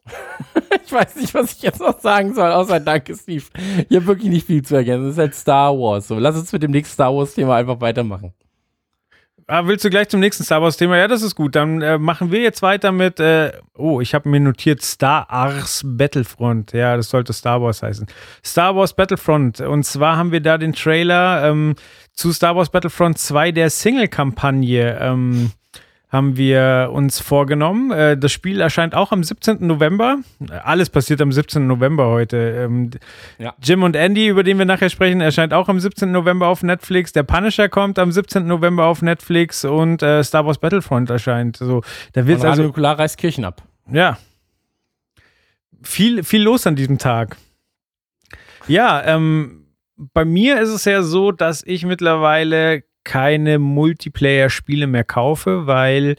ich 0.87 0.93
weiß 0.93 1.17
nicht, 1.17 1.35
was 1.35 1.53
ich 1.53 1.63
jetzt 1.63 1.81
noch 1.81 2.01
sagen 2.01 2.35
soll, 2.35 2.51
außer 2.51 2.81
danke, 2.81 3.15
Steve. 3.15 3.45
Ich 3.89 3.97
habe 3.97 4.07
wirklich 4.07 4.31
nicht 4.31 4.47
viel 4.47 4.63
zu 4.63 4.77
ergänzen. 4.77 5.07
Das 5.07 5.13
ist 5.15 5.19
halt 5.19 5.35
Star 5.35 5.73
Wars. 5.73 6.09
So, 6.09 6.19
lass 6.19 6.37
uns 6.37 6.53
mit 6.53 6.63
dem 6.63 6.71
nächsten 6.71 6.95
Star 6.95 7.15
Wars-Thema 7.15 7.57
einfach 7.57 7.81
weitermachen. 7.81 8.33
Ah, 9.49 9.67
willst 9.67 9.85
du 9.85 9.91
gleich 9.91 10.09
zum 10.09 10.21
nächsten 10.21 10.45
Star 10.45 10.63
Wars-Thema? 10.63 10.97
Ja, 10.97 11.09
das 11.09 11.23
ist 11.23 11.35
gut. 11.35 11.57
Dann 11.57 11.83
äh, 11.83 11.99
machen 11.99 12.31
wir 12.31 12.41
jetzt 12.41 12.63
weiter 12.63 12.93
mit, 12.93 13.19
äh, 13.21 13.53
oh, 13.77 14.01
ich 14.01 14.15
habe 14.15 14.29
mir 14.29 14.41
notiert 14.41 14.83
Star 14.83 15.27
Wars 15.29 15.83
Battlefront. 15.85 16.73
Ja, 16.73 16.97
das 16.97 17.11
sollte 17.11 17.33
Star 17.33 17.61
Wars 17.61 17.83
heißen. 17.83 18.07
Star 18.45 18.77
Wars 18.77 18.95
Battlefront. 18.95 19.61
Und 19.61 19.85
zwar 19.85 20.17
haben 20.17 20.33
wir 20.33 20.41
da 20.41 20.59
den 20.59 20.73
Trailer 20.73 21.51
ähm, 21.51 21.75
zu 22.13 22.33
Star 22.33 22.57
Wars 22.57 22.71
Battlefront 22.71 23.19
2 23.19 23.53
der 23.53 23.69
Single-Kampagne. 23.69 24.99
Ähm, 25.01 25.51
haben 26.13 26.37
wir 26.37 26.91
uns 26.93 27.21
vorgenommen. 27.21 27.91
Äh, 27.91 28.19
das 28.19 28.33
Spiel 28.33 28.61
erscheint 28.61 28.95
auch 28.95 29.13
am 29.13 29.25
17. 29.25 29.67
November. 29.67 30.19
Alles 30.63 30.91
passiert 30.91 31.23
am 31.23 31.33
17. 31.33 31.67
November 31.67 32.09
heute. 32.09 32.37
Ähm, 32.37 32.91
ja. 33.39 33.55
Jim 33.63 33.83
und 33.83 33.97
Andy, 33.97 34.29
über 34.29 34.43
den 34.43 34.59
wir 34.59 34.67
nachher 34.67 34.91
sprechen, 34.91 35.23
erscheint 35.23 35.55
auch 35.55 35.71
am 35.71 35.81
17. 35.81 36.13
November 36.13 36.49
auf 36.49 36.63
Netflix. 36.63 37.13
Der 37.13 37.23
Punisher 37.23 37.71
kommt 37.71 37.99
am 37.99 38.13
17. 38.13 38.47
November 38.47 38.85
auf 38.85 39.01
Netflix 39.01 39.65
und 39.65 40.03
äh, 40.03 40.23
Star 40.23 40.45
Wars 40.45 40.59
Battlefront 40.59 41.09
erscheint. 41.09 41.57
So, 41.57 41.83
da 42.13 42.27
wird 42.27 42.45
also 42.45 42.65
Nukular 42.65 42.99
reißt 42.99 43.17
Kirchen 43.17 43.47
ab. 43.47 43.63
Ja. 43.91 44.19
Viel, 45.83 46.25
viel 46.25 46.43
los 46.43 46.67
an 46.67 46.77
diesem 46.77 46.99
Tag. 46.99 47.39
Ja, 48.69 49.03
ähm, 49.03 49.67
bei 49.97 50.27
mir 50.27 50.61
ist 50.61 50.69
es 50.69 50.85
ja 50.85 51.03
so, 51.03 51.33
dass 51.33 51.63
ich 51.65 51.87
mittlerweile 51.87 52.83
keine 53.05 53.59
Multiplayer-Spiele 53.59 54.87
mehr 54.87 55.05
kaufe, 55.05 55.67
weil 55.67 56.17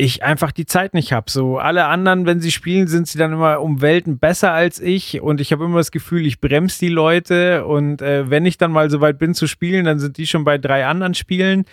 ich 0.00 0.22
einfach 0.22 0.52
die 0.52 0.64
Zeit 0.64 0.94
nicht 0.94 1.12
habe. 1.12 1.28
So 1.28 1.58
alle 1.58 1.86
anderen, 1.86 2.24
wenn 2.24 2.40
sie 2.40 2.52
spielen, 2.52 2.86
sind 2.86 3.08
sie 3.08 3.18
dann 3.18 3.32
immer 3.32 3.60
um 3.60 3.82
Welten 3.82 4.20
besser 4.20 4.52
als 4.52 4.78
ich 4.78 5.20
und 5.20 5.40
ich 5.40 5.50
habe 5.50 5.64
immer 5.64 5.78
das 5.78 5.90
Gefühl, 5.90 6.24
ich 6.24 6.40
bremse 6.40 6.78
die 6.78 6.88
Leute 6.88 7.66
und 7.66 8.00
äh, 8.00 8.30
wenn 8.30 8.46
ich 8.46 8.58
dann 8.58 8.70
mal 8.70 8.90
so 8.90 9.00
weit 9.00 9.18
bin 9.18 9.34
zu 9.34 9.48
spielen, 9.48 9.84
dann 9.84 9.98
sind 9.98 10.16
die 10.16 10.28
schon 10.28 10.44
bei 10.44 10.56
drei 10.56 10.86
anderen 10.86 11.14
Spielen. 11.14 11.64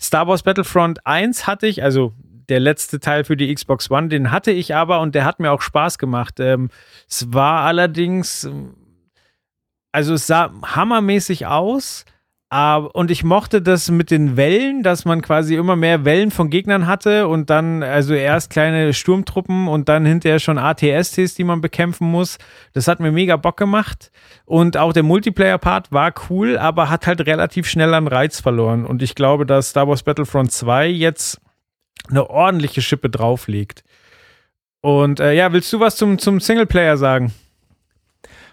Star 0.00 0.28
Wars 0.28 0.44
Battlefront 0.44 1.04
1 1.04 1.48
hatte 1.48 1.66
ich, 1.66 1.82
also 1.82 2.12
der 2.48 2.60
letzte 2.60 3.00
Teil 3.00 3.24
für 3.24 3.36
die 3.36 3.52
Xbox 3.52 3.90
One, 3.90 4.08
den 4.08 4.30
hatte 4.30 4.52
ich 4.52 4.76
aber 4.76 5.00
und 5.00 5.16
der 5.16 5.24
hat 5.24 5.40
mir 5.40 5.50
auch 5.50 5.60
Spaß 5.60 5.98
gemacht. 5.98 6.38
Ähm, 6.38 6.68
es 7.08 7.32
war 7.32 7.64
allerdings, 7.64 8.48
also 9.90 10.14
es 10.14 10.28
sah 10.28 10.52
hammermäßig 10.62 11.46
aus 11.46 12.04
und 12.52 13.10
ich 13.10 13.24
mochte 13.24 13.62
das 13.62 13.90
mit 13.90 14.10
den 14.10 14.36
Wellen, 14.36 14.82
dass 14.82 15.06
man 15.06 15.22
quasi 15.22 15.54
immer 15.54 15.74
mehr 15.74 16.04
Wellen 16.04 16.30
von 16.30 16.50
Gegnern 16.50 16.86
hatte 16.86 17.26
und 17.26 17.48
dann, 17.48 17.82
also 17.82 18.12
erst 18.12 18.50
kleine 18.50 18.92
Sturmtruppen 18.92 19.68
und 19.68 19.88
dann 19.88 20.04
hinterher 20.04 20.38
schon 20.38 20.58
ATSTs, 20.58 21.34
die 21.34 21.44
man 21.44 21.62
bekämpfen 21.62 22.10
muss. 22.10 22.36
Das 22.74 22.88
hat 22.88 23.00
mir 23.00 23.10
mega 23.10 23.36
Bock 23.36 23.56
gemacht. 23.56 24.12
Und 24.44 24.76
auch 24.76 24.92
der 24.92 25.02
Multiplayer-Part 25.02 25.92
war 25.92 26.12
cool, 26.28 26.58
aber 26.58 26.90
hat 26.90 27.06
halt 27.06 27.22
relativ 27.22 27.66
schnell 27.66 27.94
an 27.94 28.06
Reiz 28.06 28.40
verloren. 28.40 28.84
Und 28.84 29.02
ich 29.02 29.14
glaube, 29.14 29.46
dass 29.46 29.70
Star 29.70 29.88
Wars 29.88 30.02
Battlefront 30.02 30.52
2 30.52 30.88
jetzt 30.88 31.40
eine 32.10 32.28
ordentliche 32.28 32.82
Schippe 32.82 33.08
drauflegt. 33.08 33.82
Und 34.82 35.20
äh, 35.20 35.32
ja, 35.32 35.54
willst 35.54 35.72
du 35.72 35.80
was 35.80 35.96
zum, 35.96 36.18
zum 36.18 36.38
Singleplayer 36.38 36.98
sagen? 36.98 37.32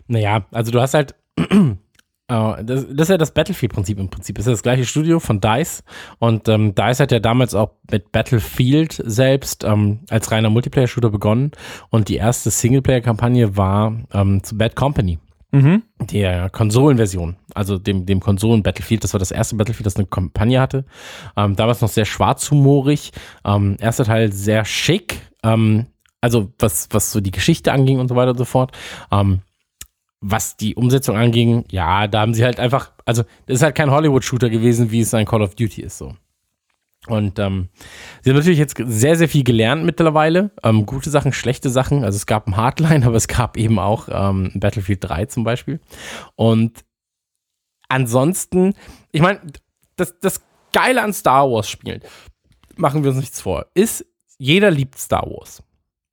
Naja, 0.08 0.46
also 0.52 0.72
du 0.72 0.80
hast 0.80 0.94
halt 0.94 1.16
Uh, 2.32 2.62
das, 2.62 2.86
das, 2.88 3.06
ist 3.06 3.10
ja 3.10 3.18
das 3.18 3.32
Battlefield-Prinzip 3.32 3.98
im 3.98 4.10
Prinzip. 4.10 4.36
Das 4.36 4.46
ist 4.46 4.52
das 4.52 4.64
gleiche 4.64 4.86
Studio 4.86 5.20
von 5.20 5.42
DICE. 5.42 5.84
Und 6.20 6.48
ähm, 6.48 6.76
DICE 6.76 7.00
hat 7.00 7.12
ja 7.12 7.20
damals 7.20 7.56
auch 7.56 7.72
mit 7.90 8.12
Battlefield 8.12 9.02
selbst 9.04 9.64
ähm, 9.64 10.02
als 10.10 10.32
reiner 10.32 10.52
Multiplayer-Shooter 10.52 11.10
begonnen. 11.10 11.52
Und 11.90 12.08
die 12.08 12.18
erste 12.18 12.52
Singleplayer-Kampagne 12.52 13.58
war 13.58 13.96
ähm, 14.14 14.44
zu 14.44 14.58
Bad 14.58 14.76
Company. 14.76 15.18
Mhm. 15.52 15.82
Der 16.00 16.52
Konsolenversion, 16.52 17.38
also 17.56 17.80
dem, 17.80 18.06
dem 18.06 18.20
Konsolen-Battlefield. 18.20 19.04
Das 19.04 19.14
war 19.14 19.20
das 19.20 19.32
erste 19.32 19.56
Battlefield, 19.56 19.88
das 19.88 19.96
eine 19.96 20.06
Kampagne 20.06 20.62
hatte. 20.62 20.86
Ähm, 21.36 21.56
damals 21.56 21.82
noch 21.82 21.90
sehr 21.90 22.06
schwarzhumorig. 22.06 23.12
Ähm, 23.44 23.76
erster 23.80 24.06
Teil 24.06 24.32
sehr 24.32 24.66
schick. 24.66 25.20
Ähm, 25.44 25.88
also 26.22 26.52
was, 26.60 26.90
was 26.92 27.12
so 27.12 27.22
die 27.22 27.32
Geschichte 27.32 27.72
anging 27.72 28.00
und 28.00 28.10
so 28.10 28.16
weiter 28.16 28.32
und 28.32 28.38
so 28.38 28.46
fort. 28.46 28.78
Ähm, 29.12 29.40
was 30.22 30.58
die 30.58 30.76
Umsetzung 30.76 31.16
anging, 31.16 31.66
ja, 31.72 32.08
da 32.08 32.22
haben 32.22 32.34
sie 32.34 32.44
halt 32.44 32.60
einfach, 32.60 32.92
also 33.06 33.24
das 33.46 33.58
ist 33.58 33.64
halt 33.64 33.76
kein 33.76 33.92
Hollywood-Shooter 33.92 34.50
gewesen, 34.50 34.92
wie 34.92 35.02
es 35.02 35.14
ein 35.14 35.26
Call 35.26 35.42
of 35.42 35.56
Duty 35.56 35.82
ist 35.82 35.98
so. 35.98 36.16
Und 37.08 37.40
ähm, 37.40 37.70
sie 38.22 38.30
haben 38.30 38.38
natürlich 38.38 38.60
jetzt 38.60 38.76
sehr, 38.78 39.16
sehr 39.16 39.30
viel 39.30 39.44
gelernt 39.44 39.86
mittlerweile. 39.86 40.52
Ähm, 40.64 40.86
gute 40.86 41.10
Sachen, 41.10 41.32
schlechte 41.32 41.70
Sachen. 41.70 42.04
Also 42.04 42.18
es 42.18 42.26
gab 42.26 42.48
ein 42.48 42.58
Hardline, 42.58 43.06
aber 43.06 43.16
es 43.16 43.28
gab 43.28 43.58
eben 43.58 43.80
auch 43.80 44.10
ähm, 44.12 44.52
Battlefield 44.56 45.04
3 45.04 45.26
zum 45.26 45.44
Beispiel. 45.44 45.80
Und 46.36 46.84
ansonsten, 47.88 48.74
ich 49.12 49.22
meine, 49.22 49.40
das, 49.96 50.20
das 50.20 50.42
Geile 50.74 51.02
an 51.02 51.14
Star 51.14 51.50
Wars 51.50 51.70
Spielen, 51.70 52.02
machen 52.76 53.04
wir 53.04 53.12
uns 53.12 53.20
nichts 53.20 53.42
vor, 53.42 53.66
ist, 53.74 54.06
jeder 54.38 54.70
liebt 54.70 54.98
Star 54.98 55.24
Wars. 55.24 55.64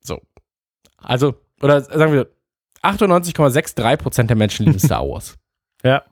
So. 0.01 0.21
Also, 0.97 1.35
oder 1.61 1.81
sagen 1.81 2.13
wir, 2.13 2.29
98,63% 2.83 4.23
der 4.23 4.35
Menschen 4.35 4.65
lieben 4.65 4.79
Star 4.87 5.07
Wars. 5.07 5.35
ja. 5.83 6.03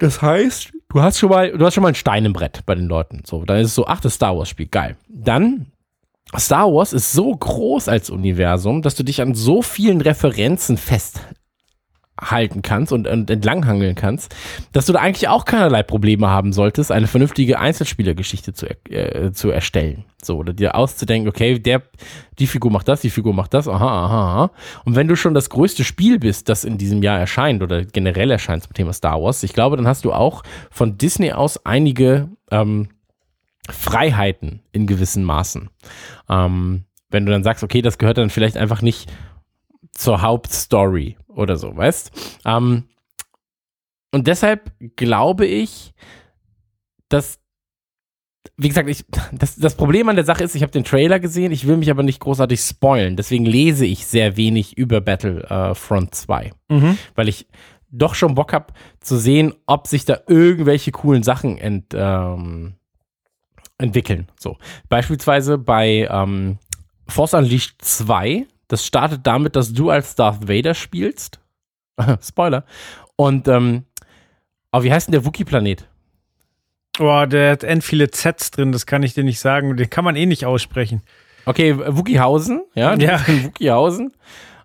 Das 0.00 0.22
heißt, 0.22 0.70
du 0.90 1.02
hast 1.02 1.18
schon 1.18 1.28
mal, 1.28 1.50
du 1.50 1.66
hast 1.66 1.74
schon 1.74 1.82
mal 1.82 1.88
ein 1.88 1.96
Stein 1.96 2.24
im 2.24 2.32
Brett 2.32 2.64
bei 2.66 2.76
den 2.76 2.86
Leuten. 2.86 3.22
So, 3.26 3.44
dann 3.44 3.58
ist 3.58 3.66
es 3.68 3.74
so, 3.74 3.86
ach, 3.88 4.00
das 4.00 4.14
Star 4.14 4.36
Wars 4.36 4.48
Spiel, 4.48 4.66
geil. 4.66 4.96
Dann 5.08 5.72
Star 6.36 6.72
Wars 6.72 6.92
ist 6.92 7.12
so 7.12 7.34
groß 7.34 7.88
als 7.88 8.08
Universum, 8.08 8.82
dass 8.82 8.94
du 8.94 9.02
dich 9.02 9.20
an 9.20 9.34
so 9.34 9.60
vielen 9.60 10.00
Referenzen 10.00 10.76
fest 10.76 11.20
halten 12.20 12.62
kannst 12.62 12.92
und, 12.92 13.06
und 13.06 13.30
entlanghangeln 13.30 13.94
kannst, 13.94 14.34
dass 14.72 14.86
du 14.86 14.92
da 14.92 15.00
eigentlich 15.00 15.28
auch 15.28 15.44
keinerlei 15.44 15.82
Probleme 15.82 16.28
haben 16.28 16.52
solltest, 16.52 16.92
eine 16.92 17.06
vernünftige 17.06 17.58
Einzelspielergeschichte 17.58 18.52
zu, 18.52 18.66
äh, 18.90 19.32
zu 19.32 19.50
erstellen. 19.50 20.04
So, 20.22 20.36
oder 20.36 20.52
dir 20.52 20.74
auszudenken, 20.74 21.28
okay, 21.28 21.58
der, 21.58 21.82
die 22.38 22.48
Figur 22.48 22.72
macht 22.72 22.88
das, 22.88 23.00
die 23.00 23.10
Figur 23.10 23.32
macht 23.32 23.54
das, 23.54 23.68
aha, 23.68 24.04
aha, 24.04 24.32
aha. 24.32 24.50
Und 24.84 24.96
wenn 24.96 25.06
du 25.06 25.16
schon 25.16 25.34
das 25.34 25.48
größte 25.48 25.84
Spiel 25.84 26.18
bist, 26.18 26.48
das 26.48 26.64
in 26.64 26.76
diesem 26.76 27.02
Jahr 27.02 27.18
erscheint 27.18 27.62
oder 27.62 27.84
generell 27.84 28.30
erscheint 28.30 28.64
zum 28.64 28.74
Thema 28.74 28.92
Star 28.92 29.22
Wars, 29.22 29.42
ich 29.42 29.52
glaube, 29.52 29.76
dann 29.76 29.86
hast 29.86 30.04
du 30.04 30.12
auch 30.12 30.42
von 30.70 30.98
Disney 30.98 31.32
aus 31.32 31.64
einige 31.64 32.28
ähm, 32.50 32.88
Freiheiten 33.70 34.62
in 34.72 34.86
gewissen 34.86 35.24
Maßen. 35.24 35.70
Ähm, 36.28 36.84
wenn 37.10 37.24
du 37.24 37.32
dann 37.32 37.44
sagst, 37.44 37.62
okay, 37.62 37.82
das 37.82 37.98
gehört 37.98 38.18
dann 38.18 38.30
vielleicht 38.30 38.56
einfach 38.56 38.82
nicht 38.82 39.10
zur 39.98 40.22
Hauptstory 40.22 41.16
oder 41.26 41.56
so, 41.56 41.76
weißt? 41.76 42.40
Ähm, 42.44 42.84
und 44.12 44.28
deshalb 44.28 44.70
glaube 44.94 45.44
ich, 45.44 45.92
dass, 47.08 47.40
wie 48.56 48.68
gesagt, 48.68 48.88
ich, 48.88 49.04
das, 49.32 49.56
das 49.56 49.74
Problem 49.74 50.08
an 50.08 50.14
der 50.14 50.24
Sache 50.24 50.44
ist, 50.44 50.54
ich 50.54 50.62
habe 50.62 50.70
den 50.70 50.84
Trailer 50.84 51.18
gesehen, 51.18 51.50
ich 51.50 51.66
will 51.66 51.76
mich 51.76 51.90
aber 51.90 52.04
nicht 52.04 52.20
großartig 52.20 52.60
spoilen. 52.60 53.16
Deswegen 53.16 53.44
lese 53.44 53.86
ich 53.86 54.06
sehr 54.06 54.36
wenig 54.36 54.78
über 54.78 55.00
Battlefront 55.00 56.14
2. 56.14 56.52
Mhm. 56.68 56.96
Weil 57.16 57.28
ich 57.28 57.48
doch 57.90 58.14
schon 58.14 58.36
Bock 58.36 58.52
habe 58.52 58.72
zu 59.00 59.16
sehen, 59.16 59.52
ob 59.66 59.88
sich 59.88 60.04
da 60.04 60.20
irgendwelche 60.28 60.92
coolen 60.92 61.24
Sachen 61.24 61.58
ent, 61.58 61.86
ähm, 61.92 62.74
entwickeln. 63.78 64.28
So. 64.38 64.58
Beispielsweise 64.88 65.58
bei 65.58 66.06
ähm, 66.08 66.58
Force 67.08 67.34
Unleashed 67.34 67.82
2 67.82 68.46
das 68.68 68.86
startet 68.86 69.26
damit, 69.26 69.56
dass 69.56 69.72
du 69.72 69.90
als 69.90 70.14
Darth 70.14 70.48
Vader 70.48 70.74
spielst. 70.74 71.40
Spoiler. 72.22 72.64
Und, 73.16 73.48
ähm, 73.48 73.84
aber 74.70 74.84
wie 74.84 74.92
heißt 74.92 75.08
denn 75.08 75.12
der 75.12 75.24
Wookie-Planet? 75.24 75.88
Boah, 76.98 77.26
der 77.26 77.52
hat 77.52 77.64
end 77.64 77.84
viele 77.84 78.10
Zs 78.10 78.50
drin, 78.50 78.72
das 78.72 78.86
kann 78.86 79.02
ich 79.02 79.14
dir 79.14 79.24
nicht 79.24 79.40
sagen. 79.40 79.76
Den 79.76 79.90
kann 79.90 80.04
man 80.04 80.16
eh 80.16 80.26
nicht 80.26 80.44
aussprechen. 80.44 81.02
Okay, 81.46 81.76
Wookiehausen, 81.76 82.62
ja? 82.74 82.94
Ja. 82.94 83.20
Wookiehausen. 83.44 84.12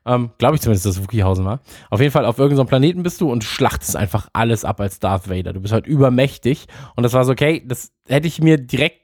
Ähm, 0.05 0.31
Glaube 0.37 0.55
ich 0.55 0.61
zumindest, 0.61 0.85
dass 0.85 0.97
es 0.97 1.03
Wookiehausen 1.03 1.45
war. 1.45 1.61
Auf 1.89 2.01
jeden 2.01 2.11
Fall, 2.11 2.25
auf 2.25 2.39
irgendeinem 2.39 2.67
Planeten 2.67 3.03
bist 3.03 3.21
du 3.21 3.31
und 3.31 3.43
schlachtest 3.43 3.95
einfach 3.95 4.27
alles 4.33 4.65
ab 4.65 4.81
als 4.81 4.99
Darth 4.99 5.29
Vader. 5.29 5.53
Du 5.53 5.61
bist 5.61 5.73
halt 5.73 5.87
übermächtig. 5.87 6.65
Und 6.95 7.03
das 7.03 7.13
war 7.13 7.23
so, 7.23 7.31
okay, 7.31 7.63
das 7.65 7.93
hätte 8.07 8.27
ich 8.27 8.41
mir 8.41 8.57
direkt 8.57 9.02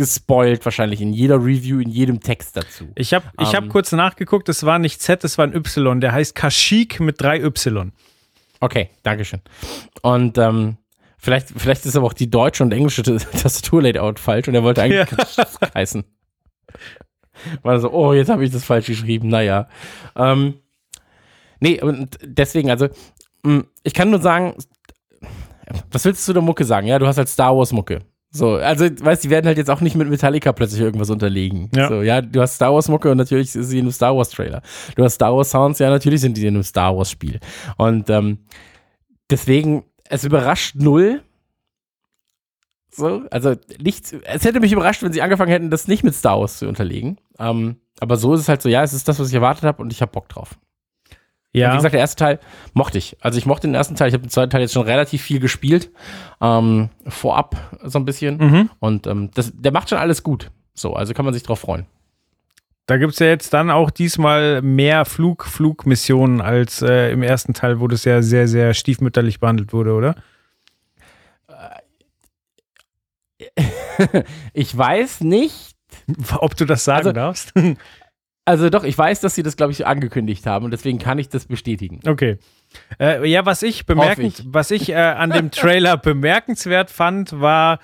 gespoilt, 0.00 0.64
wahrscheinlich 0.64 1.02
in 1.02 1.12
jeder 1.12 1.36
Review, 1.36 1.78
in 1.78 1.90
jedem 1.90 2.20
Text 2.20 2.56
dazu. 2.56 2.88
Ich 2.94 3.12
habe 3.12 3.26
ich 3.38 3.54
hab 3.54 3.64
ähm, 3.64 3.68
kurz 3.68 3.92
nachgeguckt, 3.92 4.48
es 4.48 4.64
war 4.64 4.78
nicht 4.78 5.02
Z, 5.02 5.22
es 5.24 5.36
war 5.36 5.46
ein 5.46 5.54
Y. 5.54 6.00
Der 6.00 6.12
heißt 6.12 6.34
Kashyyyk 6.34 7.00
mit 7.00 7.20
drei 7.20 7.42
Y. 7.42 7.92
Okay, 8.60 8.88
Dankeschön. 9.02 9.42
Und 10.00 10.38
ähm, 10.38 10.78
vielleicht, 11.18 11.48
vielleicht 11.54 11.84
ist 11.84 11.96
aber 11.96 12.06
auch 12.06 12.14
die 12.14 12.30
deutsche 12.30 12.62
und 12.62 12.72
englische 12.72 13.02
Tastaturlayout 13.02 14.18
falsch 14.18 14.48
und 14.48 14.54
er 14.54 14.62
wollte 14.62 14.80
eigentlich 14.80 15.06
ja. 15.36 15.46
heißen. 15.74 16.02
War 17.60 17.78
so, 17.78 17.92
oh, 17.92 18.14
jetzt 18.14 18.30
habe 18.30 18.42
ich 18.42 18.50
das 18.50 18.64
falsch 18.64 18.86
geschrieben. 18.86 19.28
Naja. 19.28 19.68
Ähm, 20.16 20.60
nee, 21.60 21.78
und 21.78 22.16
deswegen, 22.24 22.70
also, 22.70 22.88
mm, 23.42 23.60
ich 23.82 23.92
kann 23.92 24.08
nur 24.08 24.22
sagen, 24.22 24.54
was 25.90 26.06
willst 26.06 26.22
du 26.22 26.24
zu 26.26 26.32
der 26.32 26.42
Mucke 26.42 26.64
sagen? 26.64 26.86
Ja, 26.86 26.98
du 26.98 27.06
hast 27.06 27.18
halt 27.18 27.28
Star 27.28 27.54
Wars 27.54 27.70
Mucke. 27.72 28.00
So, 28.32 28.54
also, 28.54 28.84
weißt 28.84 29.24
du, 29.24 29.28
die 29.28 29.30
werden 29.30 29.46
halt 29.46 29.58
jetzt 29.58 29.70
auch 29.70 29.80
nicht 29.80 29.96
mit 29.96 30.08
Metallica 30.08 30.52
plötzlich 30.52 30.80
irgendwas 30.80 31.10
unterlegen. 31.10 31.68
Ja. 31.74 31.88
So, 31.88 32.02
ja, 32.02 32.22
du 32.22 32.40
hast 32.40 32.54
Star 32.54 32.72
Wars 32.72 32.88
Mucke 32.88 33.10
und 33.10 33.16
natürlich 33.16 33.54
ist 33.56 33.68
sie 33.68 33.78
in 33.78 33.86
einem 33.86 33.92
Star 33.92 34.16
Wars 34.16 34.30
Trailer. 34.30 34.62
Du 34.94 35.02
hast 35.02 35.14
Star 35.14 35.34
Wars 35.34 35.50
Sounds, 35.50 35.80
ja, 35.80 35.90
natürlich 35.90 36.20
sind 36.20 36.36
die 36.36 36.46
in 36.46 36.54
einem 36.54 36.62
Star 36.62 36.96
Wars 36.96 37.10
Spiel. 37.10 37.40
Und 37.76 38.08
ähm, 38.08 38.38
deswegen, 39.30 39.84
es 40.08 40.24
überrascht 40.24 40.76
null. 40.76 41.22
So, 42.92 43.22
also 43.30 43.56
nichts, 43.80 44.12
es 44.12 44.44
hätte 44.44 44.60
mich 44.60 44.72
überrascht, 44.72 45.02
wenn 45.02 45.12
sie 45.12 45.22
angefangen 45.22 45.50
hätten, 45.50 45.70
das 45.70 45.88
nicht 45.88 46.04
mit 46.04 46.14
Star 46.14 46.38
Wars 46.38 46.58
zu 46.58 46.68
unterlegen. 46.68 47.18
Ähm, 47.40 47.80
aber 47.98 48.16
so 48.16 48.34
ist 48.34 48.40
es 48.40 48.48
halt 48.48 48.62
so, 48.62 48.68
ja, 48.68 48.84
es 48.84 48.92
ist 48.92 49.08
das, 49.08 49.18
was 49.18 49.28
ich 49.28 49.34
erwartet 49.34 49.64
habe 49.64 49.82
und 49.82 49.92
ich 49.92 50.02
habe 50.02 50.12
Bock 50.12 50.28
drauf. 50.28 50.56
Und 51.52 51.60
Ja, 51.60 51.72
wie 51.72 51.76
gesagt, 51.76 51.94
der 51.94 52.00
erste 52.00 52.16
Teil 52.16 52.38
mochte 52.74 52.98
ich. 52.98 53.16
Also 53.20 53.38
ich 53.38 53.46
mochte 53.46 53.66
den 53.66 53.74
ersten 53.74 53.96
Teil. 53.96 54.08
Ich 54.08 54.14
habe 54.14 54.22
den 54.24 54.30
zweiten 54.30 54.50
Teil 54.50 54.60
jetzt 54.60 54.72
schon 54.72 54.86
relativ 54.86 55.22
viel 55.22 55.40
gespielt. 55.40 55.90
Ähm, 56.40 56.90
vorab 57.08 57.56
so 57.82 57.98
ein 57.98 58.04
bisschen. 58.04 58.36
Mhm. 58.38 58.70
Und 58.78 59.06
ähm, 59.06 59.30
das, 59.34 59.52
der 59.54 59.72
macht 59.72 59.88
schon 59.88 59.98
alles 59.98 60.22
gut. 60.22 60.50
So, 60.74 60.94
also 60.94 61.12
kann 61.12 61.24
man 61.24 61.34
sich 61.34 61.42
drauf 61.42 61.58
freuen. 61.60 61.86
da 62.86 62.96
gibt 62.98 63.12
es 63.14 63.18
ja 63.18 63.26
jetzt 63.26 63.52
dann 63.52 63.70
auch 63.70 63.90
diesmal 63.90 64.62
mehr 64.62 65.04
Flug, 65.04 65.44
Flugmissionen 65.44 66.40
als 66.40 66.82
äh, 66.82 67.10
im 67.12 67.22
ersten 67.24 67.52
Teil, 67.52 67.80
wo 67.80 67.88
das 67.88 68.04
ja 68.04 68.22
sehr, 68.22 68.46
sehr 68.48 68.72
stiefmütterlich 68.74 69.40
behandelt 69.40 69.72
wurde, 69.72 69.92
oder? 69.94 70.14
Ich 74.54 74.76
weiß 74.76 75.20
nicht. 75.22 75.76
Ob 76.38 76.56
du 76.56 76.64
das 76.64 76.84
sagen 76.84 77.08
Also- 77.08 77.12
darfst? 77.12 77.52
Also 78.44 78.70
doch, 78.70 78.84
ich 78.84 78.96
weiß, 78.96 79.20
dass 79.20 79.34
sie 79.34 79.42
das, 79.42 79.56
glaube 79.56 79.72
ich, 79.72 79.86
angekündigt 79.86 80.46
haben 80.46 80.64
und 80.64 80.70
deswegen 80.70 80.98
kann 80.98 81.18
ich 81.18 81.28
das 81.28 81.46
bestätigen. 81.46 82.00
Okay. 82.06 82.38
Äh, 82.98 83.28
ja, 83.28 83.44
was 83.46 83.62
ich 83.62 83.86
bemerkend, 83.86 84.40
ich. 84.40 84.44
was 84.48 84.70
ich 84.70 84.90
äh, 84.90 84.94
an 84.94 85.30
dem 85.30 85.50
Trailer 85.50 85.96
bemerkenswert 85.98 86.90
fand, 86.90 87.40
war, 87.40 87.80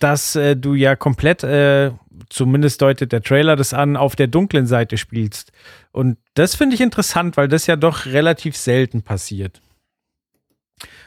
dass 0.00 0.36
äh, 0.36 0.56
du 0.56 0.74
ja 0.74 0.96
komplett, 0.96 1.42
äh, 1.44 1.92
zumindest 2.28 2.82
deutet 2.82 3.12
der 3.12 3.22
Trailer 3.22 3.56
das 3.56 3.72
an, 3.72 3.96
auf 3.96 4.16
der 4.16 4.26
dunklen 4.26 4.66
Seite 4.66 4.98
spielst. 4.98 5.52
Und 5.92 6.18
das 6.34 6.54
finde 6.54 6.74
ich 6.74 6.80
interessant, 6.80 7.36
weil 7.36 7.48
das 7.48 7.66
ja 7.66 7.76
doch 7.76 8.06
relativ 8.06 8.56
selten 8.56 9.02
passiert. 9.02 9.62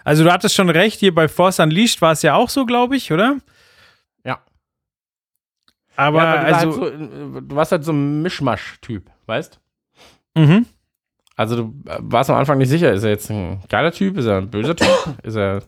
Also 0.04 0.24
du 0.24 0.32
hattest 0.32 0.56
schon 0.56 0.70
recht, 0.70 1.00
hier 1.00 1.14
bei 1.14 1.28
Force 1.28 1.60
Unleashed 1.60 2.02
war 2.02 2.14
es 2.14 2.22
ja 2.22 2.36
auch 2.36 2.50
so, 2.50 2.66
glaube 2.66 2.95
ich, 2.95 3.12
oder? 3.12 3.38
Aber 5.98 6.20
ja, 6.20 6.34
weil 6.34 6.39
du, 6.39 6.56
also, 6.56 6.82
halt 6.82 7.00
so, 7.34 7.41
du 7.41 7.56
warst 7.56 7.72
halt 7.72 7.84
so 7.84 7.91
ein 7.91 8.22
Mischmasch-Typ, 8.22 9.10
weißt? 9.26 9.60
mhm. 10.36 10.66
Also 11.36 11.56
du 11.56 11.74
warst 12.00 12.32
am 12.32 12.36
Anfang 12.36 12.58
nicht 12.58 12.70
sicher, 12.70 12.91
ist 12.91 13.04
er 13.04 13.12
jetzt 13.12 13.30
ein 13.30 13.62
geiler 13.70 13.91
Typ, 13.91 14.18
ist 14.18 14.26
er 14.26 14.38
ein 14.38 14.50
böser 14.50 14.76
Typ, 14.76 14.89
ist 15.24 15.36
er 15.36 15.62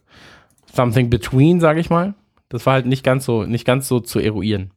something 0.73 1.09
between, 1.11 1.59
sage 1.59 1.79
ich 1.79 1.91
mal. 1.91 2.15
Das 2.49 2.65
war 2.65 2.73
halt 2.73 2.87
nicht 2.87 3.03
ganz 3.03 3.25
so, 3.25 3.43
nicht 3.43 3.65
ganz 3.65 3.87
so 3.87 3.99
zu 3.99 4.19
eruieren. 4.19 4.71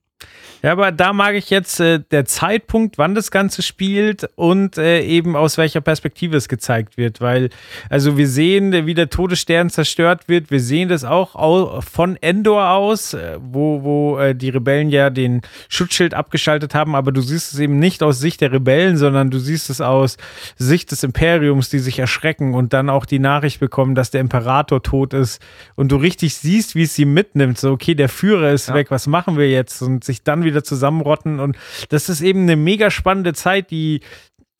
Ja, 0.62 0.72
aber 0.72 0.92
da 0.92 1.12
mag 1.12 1.34
ich 1.34 1.50
jetzt 1.50 1.80
äh, 1.80 1.98
der 2.12 2.24
Zeitpunkt, 2.24 2.96
wann 2.96 3.14
das 3.16 3.32
Ganze 3.32 3.62
spielt 3.62 4.28
und 4.36 4.78
äh, 4.78 5.02
eben 5.02 5.34
aus 5.34 5.58
welcher 5.58 5.80
Perspektive 5.80 6.36
es 6.36 6.48
gezeigt 6.48 6.96
wird, 6.96 7.20
weil 7.20 7.50
also 7.90 8.16
wir 8.16 8.28
sehen, 8.28 8.72
äh, 8.72 8.86
wie 8.86 8.94
der 8.94 9.10
Todesstern 9.10 9.70
zerstört 9.70 10.28
wird. 10.28 10.52
Wir 10.52 10.60
sehen 10.60 10.88
das 10.88 11.02
auch 11.04 11.34
au 11.34 11.80
von 11.80 12.16
Endor 12.20 12.70
aus, 12.70 13.12
äh, 13.14 13.38
wo 13.40 13.82
wo 13.82 14.18
äh, 14.18 14.34
die 14.36 14.50
Rebellen 14.50 14.90
ja 14.90 15.10
den 15.10 15.42
Schutzschild 15.68 16.14
abgeschaltet 16.14 16.74
haben, 16.76 16.94
aber 16.94 17.10
du 17.10 17.22
siehst 17.22 17.52
es 17.52 17.58
eben 17.58 17.80
nicht 17.80 18.02
aus 18.04 18.20
Sicht 18.20 18.40
der 18.40 18.52
Rebellen, 18.52 18.96
sondern 18.96 19.30
du 19.30 19.38
siehst 19.38 19.68
es 19.68 19.80
aus 19.80 20.16
Sicht 20.56 20.92
des 20.92 21.02
Imperiums, 21.02 21.70
die 21.70 21.80
sich 21.80 21.98
erschrecken 21.98 22.54
und 22.54 22.72
dann 22.72 22.88
auch 22.88 23.04
die 23.06 23.18
Nachricht 23.18 23.58
bekommen, 23.58 23.96
dass 23.96 24.12
der 24.12 24.20
Imperator 24.20 24.80
tot 24.82 25.12
ist 25.12 25.42
und 25.74 25.90
du 25.90 25.96
richtig 25.96 26.34
siehst, 26.36 26.76
wie 26.76 26.82
es 26.82 26.94
sie 26.94 27.04
mitnimmt. 27.04 27.58
So 27.58 27.72
okay, 27.72 27.96
der 27.96 28.08
Führer 28.08 28.52
ist 28.52 28.68
Ja. 28.68 28.74
weg, 28.74 28.92
was 28.92 29.08
machen 29.08 29.36
wir 29.36 29.50
jetzt? 29.50 29.82
Und 29.82 30.04
sich 30.04 30.22
dann 30.22 30.44
wieder 30.44 30.51
zusammenrotten. 30.60 31.40
Und 31.40 31.56
das 31.88 32.08
ist 32.08 32.20
eben 32.20 32.42
eine 32.42 32.56
mega 32.56 32.90
spannende 32.90 33.32
Zeit, 33.32 33.70
die, 33.70 34.00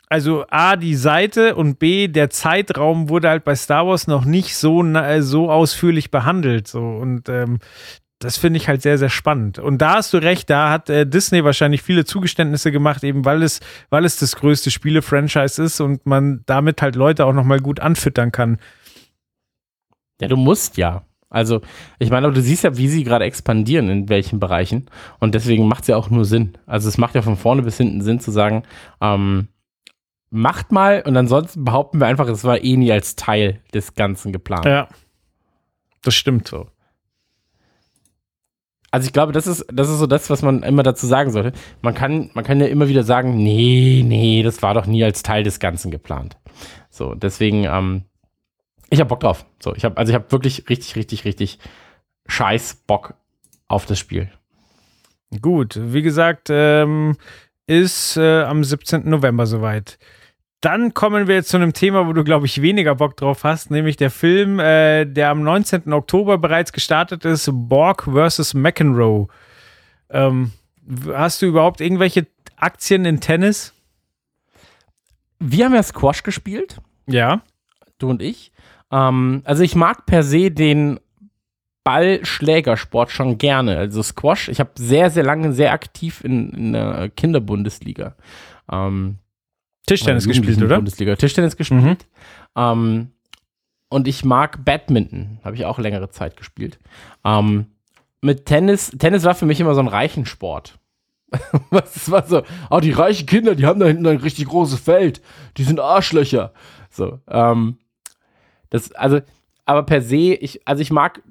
also 0.09 0.45
A, 0.51 0.77
die 0.77 0.95
Seite 0.95 1.55
und 1.55 1.79
B, 1.79 2.09
der 2.09 2.31
Zeitraum 2.31 3.09
wurde 3.09 3.29
halt 3.29 3.45
bei 3.45 3.55
Star 3.55 3.87
Wars 3.87 4.07
noch 4.07 4.25
nicht 4.25 4.57
so, 4.57 4.85
äh, 4.85 5.23
so 5.23 5.51
ausführlich 5.51 6.11
behandelt. 6.11 6.69
So. 6.69 6.81
Und 6.81 7.29
ähm, 7.29 7.59
das 8.23 8.37
finde 8.37 8.59
ich 8.59 8.69
halt 8.69 8.83
sehr, 8.83 8.99
sehr 8.99 9.09
spannend. 9.09 9.59
Und 9.59 9.79
da 9.79 9.95
hast 9.95 10.13
du 10.13 10.19
recht, 10.19 10.49
da 10.49 10.71
hat 10.71 10.89
äh, 10.89 11.07
Disney 11.07 11.45
wahrscheinlich 11.45 11.83
viele 11.83 12.05
Zugeständnisse 12.05 12.71
gemacht, 12.71 13.03
eben 13.05 13.25
weil 13.25 13.43
es, 13.43 13.61
weil 13.91 14.05
es 14.05 14.17
das 14.17 14.37
größte 14.37 14.71
Spiele-Franchise 14.71 15.63
ist 15.63 15.81
und 15.81 16.07
man 16.07 16.43
damit 16.47 16.83
halt 16.83 16.95
Leute 16.95 17.27
auch 17.27 17.33
nochmal 17.33 17.61
gut 17.61 17.81
anfüttern 17.81 18.33
kann. 18.33 18.59
Ja, 20.21 20.29
du 20.29 20.37
musst 20.37 20.77
ja. 20.77 21.05
Also, 21.33 21.61
ich 21.99 22.11
meine, 22.11 22.27
aber 22.27 22.35
du 22.35 22.43
siehst 22.43 22.65
ja, 22.65 22.77
wie 22.77 22.89
sie 22.89 23.05
gerade 23.05 23.25
expandieren, 23.25 23.89
in 23.89 24.09
welchen 24.09 24.39
Bereichen. 24.39 24.87
Und 25.19 25.35
deswegen 25.35 25.67
macht 25.67 25.83
es 25.83 25.89
ja 25.89 25.97
auch 25.97 26.11
nur 26.11 26.25
Sinn. 26.25 26.59
Also, 26.67 26.89
es 26.89 26.99
macht 26.99 27.15
ja 27.15 27.23
von 27.23 27.37
vorne 27.37 27.63
bis 27.63 27.79
hinten 27.79 28.03
Sinn 28.03 28.21
zu 28.21 28.31
sagen, 28.31 28.65
ähm, 29.01 29.49
macht 30.31 30.73
mal 30.73 31.03
und 31.07 31.17
ansonsten 31.17 31.65
behaupten 31.65 32.01
wir 32.01 32.07
einfach, 32.07 32.27
es 32.29 32.45
war 32.45 32.63
eh 32.63 32.77
nie 32.77 32.91
als 32.91 33.17
Teil 33.17 33.61
des 33.75 33.95
Ganzen 33.95 34.33
geplant. 34.33 34.65
Ja. 34.65 34.89
Das 36.03 36.15
stimmt. 36.15 36.49
So. 36.49 36.67
Also 38.91 39.07
ich 39.07 39.13
glaube, 39.13 39.33
das 39.33 39.47
ist, 39.47 39.67
das 39.73 39.89
ist 39.89 39.99
so 39.99 40.07
das, 40.07 40.31
was 40.31 40.43
man 40.43 40.63
immer 40.63 40.83
dazu 40.83 41.07
sagen 41.07 41.31
sollte. 41.31 41.53
Man 41.81 41.95
kann, 41.95 42.31
man 42.35 42.45
kann 42.45 42.61
ja 42.61 42.67
immer 42.67 42.89
wieder 42.89 43.05
sagen, 43.05 43.37
nee, 43.37 44.03
nee, 44.07 44.43
das 44.43 44.63
war 44.63 44.75
doch 44.75 44.87
nie 44.87 45.05
als 45.05 45.23
Teil 45.23 45.45
des 45.45 45.61
Ganzen 45.61 45.91
geplant. 45.91 46.37
So, 46.91 47.15
deswegen, 47.15 47.65
ähm, 47.65 48.05
ich 48.93 49.01
habe 49.01 49.09
Bock 49.09 49.21
drauf. 49.21 49.47
So, 49.61 49.75
ich 49.75 49.85
habe, 49.85 49.97
also 49.97 50.11
ich 50.11 50.15
habe 50.15 50.31
wirklich 50.31 50.69
richtig, 50.69 50.97
richtig, 50.97 51.25
richtig 51.25 51.59
scheiß 52.27 52.75
Bock 52.87 53.15
auf 53.69 53.87
das 53.87 53.99
Spiel. 53.99 54.31
Gut, 55.41 55.79
wie 55.81 56.03
gesagt, 56.03 56.49
ähm, 56.51 57.17
ist 57.67 58.17
äh, 58.19 58.43
am 58.43 58.63
17. 58.65 59.09
November 59.09 59.47
soweit. 59.47 59.99
Dann 60.61 60.95
kommen 60.95 61.27
wir 61.27 61.35
jetzt 61.37 61.49
zu 61.49 61.57
einem 61.57 61.73
Thema, 61.73 62.07
wo 62.07 62.13
du, 62.13 62.23
glaube 62.23 62.47
ich, 62.47 62.61
weniger 62.63 62.95
Bock 62.95 63.17
drauf 63.17 63.43
hast, 63.45 63.71
nämlich 63.71 63.97
der 63.97 64.11
Film, 64.11 64.61
äh, 64.61 65.07
der 65.07 65.31
am 65.31 65.43
19. 65.43 65.93
Oktober 65.93 66.39
bereits 66.39 66.73
gestartet 66.73 67.25
ist, 67.25 67.49
Borg 67.53 68.05
vs. 68.05 68.55
McEnroe. 68.55 69.27
Ähm, 70.11 70.53
hast 71.09 71.41
du 71.43 71.47
überhaupt 71.47 71.81
irgendwelche 71.81 72.27
Aktien 72.57 73.05
in 73.07 73.21
Tennis? 73.21 73.73
Wir 75.41 75.65
haben 75.65 75.75
ja 75.75 75.83
Squash 75.83 76.23
gespielt, 76.23 76.77
Ja. 77.07 77.41
du 77.99 78.11
und 78.11 78.23
ich. 78.23 78.52
Ähm, 78.93 79.43
also 79.45 79.63
ich 79.63 79.75
mag 79.75 80.07
per 80.07 80.23
se 80.23 80.51
den 80.51 81.01
Ballschlägersport 81.85 83.11
schon 83.11 83.39
gerne. 83.39 83.77
Also 83.77 84.03
Squash, 84.03 84.49
ich 84.49 84.61
habe 84.61 84.71
sehr, 84.77 85.11
sehr 85.11 85.25
lange 85.25 85.53
sehr 85.53 85.73
aktiv 85.73 86.23
in, 86.23 86.51
in 86.51 86.73
der 86.75 87.09
Kinderbundesliga. 87.09 88.15
Ähm, 88.71 89.17
Tischtennis 89.87 90.29
gespielt, 90.29 90.63
oder? 90.63 90.77
Bundesliga. 90.77 91.17
Tischtennis 91.17 91.57
gespielt. 91.57 92.07
Ähm, 92.57 93.11
und 93.89 94.09
ich 94.09 94.25
mag 94.25 94.65
Badminton, 94.65 95.41
habe 95.45 95.57
ich 95.57 95.65
auch 95.65 95.79
längere 95.79 96.09
Zeit 96.11 96.37
gespielt. 96.37 96.79
Ähm, 97.25 97.67
mit 98.21 98.47
Tennis, 98.47 98.91
Tennis 98.91 99.25
war 99.25 99.35
für 99.35 99.47
mich 99.47 99.61
immer 99.61 99.75
so 99.75 99.81
ein 99.81 99.89
Reichensport. 99.89 100.79
Es 101.71 102.11
war 102.11 102.27
so, 102.27 102.43
oh, 102.71 102.81
die 102.81 102.93
reichen 102.93 103.27
Kinder, 103.27 103.55
die 103.55 103.67
haben 103.67 103.81
da 103.81 103.87
hinten 103.87 104.07
ein 104.07 104.19
richtig 104.19 104.47
großes 104.47 104.79
Feld. 104.79 105.21
Die 105.57 105.65
sind 105.65 105.81
Arschlöcher. 105.81 106.53
So, 106.91 107.21
ähm, 107.29 107.79
das, 108.73 108.91
also, 108.93 109.21
aber 109.67 109.83
per 109.83 110.01
se, 110.01 110.33
ich, 110.33 110.67
also 110.67 110.81
ich 110.81 110.91
mag 110.91 111.23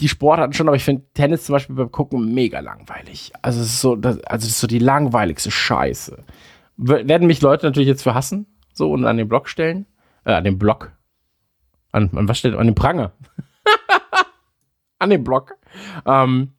die 0.00 0.08
Sportarten 0.08 0.54
schon, 0.54 0.66
aber 0.66 0.76
ich 0.76 0.82
finde 0.82 1.04
Tennis 1.14 1.44
zum 1.44 1.52
Beispiel 1.52 1.76
beim 1.76 1.92
Gucken 1.92 2.34
mega 2.34 2.58
langweilig. 2.58 3.32
Also 3.42 3.60
es 3.60 3.66
ist 3.66 3.80
so, 3.80 3.94
das, 3.94 4.18
also 4.24 4.48
ist 4.48 4.58
so 4.58 4.66
die 4.66 4.80
langweiligste 4.80 5.52
Scheiße. 5.52 6.24
Werden 6.76 7.28
mich 7.28 7.40
Leute 7.40 7.64
natürlich 7.64 7.86
jetzt 7.86 8.02
für 8.02 8.14
hassen, 8.14 8.46
so 8.72 8.90
und 8.90 9.04
an 9.04 9.16
den 9.16 9.28
Block 9.28 9.48
stellen, 9.48 9.86
äh, 10.24 10.32
an 10.32 10.42
den 10.42 10.58
Block, 10.58 10.90
an, 11.92 12.10
an 12.12 12.28
was 12.28 12.40
steht, 12.40 12.54
an 12.54 12.66
den 12.66 12.74
Pranger, 12.74 13.12
an 14.98 15.10
den 15.10 15.22
Block. 15.22 15.54
Ähm, 16.04 16.54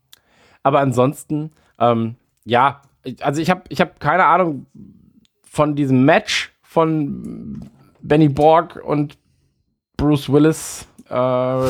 aber 0.63 0.79
ansonsten, 0.79 1.51
ähm, 1.77 2.15
ja, 2.45 2.83
also 3.19 3.41
ich 3.41 3.49
habe 3.49 3.63
ich 3.67 3.81
hab 3.81 3.99
keine 3.99 4.27
Ahnung 4.27 4.65
von 5.43 5.75
diesem 5.75 6.05
Match 6.05 6.53
von 6.61 7.69
Benny 8.01 8.29
Borg 8.29 8.81
und 8.81 9.17
Bruce 9.97 10.31
Willis, 10.31 10.87
äh, 11.09 11.13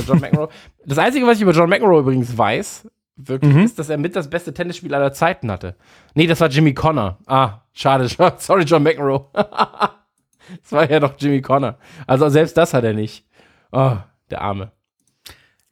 John 0.02 0.20
McEnroe. 0.20 0.50
das 0.86 0.98
Einzige, 0.98 1.26
was 1.28 1.38
ich 1.38 1.44
über 1.44 1.52
John 1.52 1.70
McEnroe 1.70 2.00
übrigens 2.00 2.38
weiß, 2.38 2.90
wirklich, 3.18 3.54
Mhm. 3.54 3.64
ist, 3.64 3.80
dass 3.80 3.90
er 3.90 3.98
mit 3.98 4.16
das 4.16 4.30
beste 4.30 4.54
Tennisspiel 4.54 4.94
aller 4.94 5.14
Zeiten 5.14 5.52
hatte. 5.52 5.76
Nee, 6.14 6.28
das 6.28 6.40
war 6.42 6.48
Jimmy 6.50 6.74
Connor. 6.74 7.18
Ah, 7.28 7.62
schade. 7.74 8.08
Sorry, 8.38 8.64
John 8.64 8.84
McEnroe. 8.84 9.26
das 9.34 10.72
war 10.72 10.90
ja 10.90 11.00
doch 11.00 11.14
Jimmy 11.18 11.42
Connor. 11.42 11.78
Also 12.08 12.30
selbst 12.30 12.58
das 12.58 12.74
hat 12.74 12.84
er 12.84 12.94
nicht. 12.94 13.26
Oh, 13.72 13.98
der 14.30 14.42
Arme. 14.42 14.72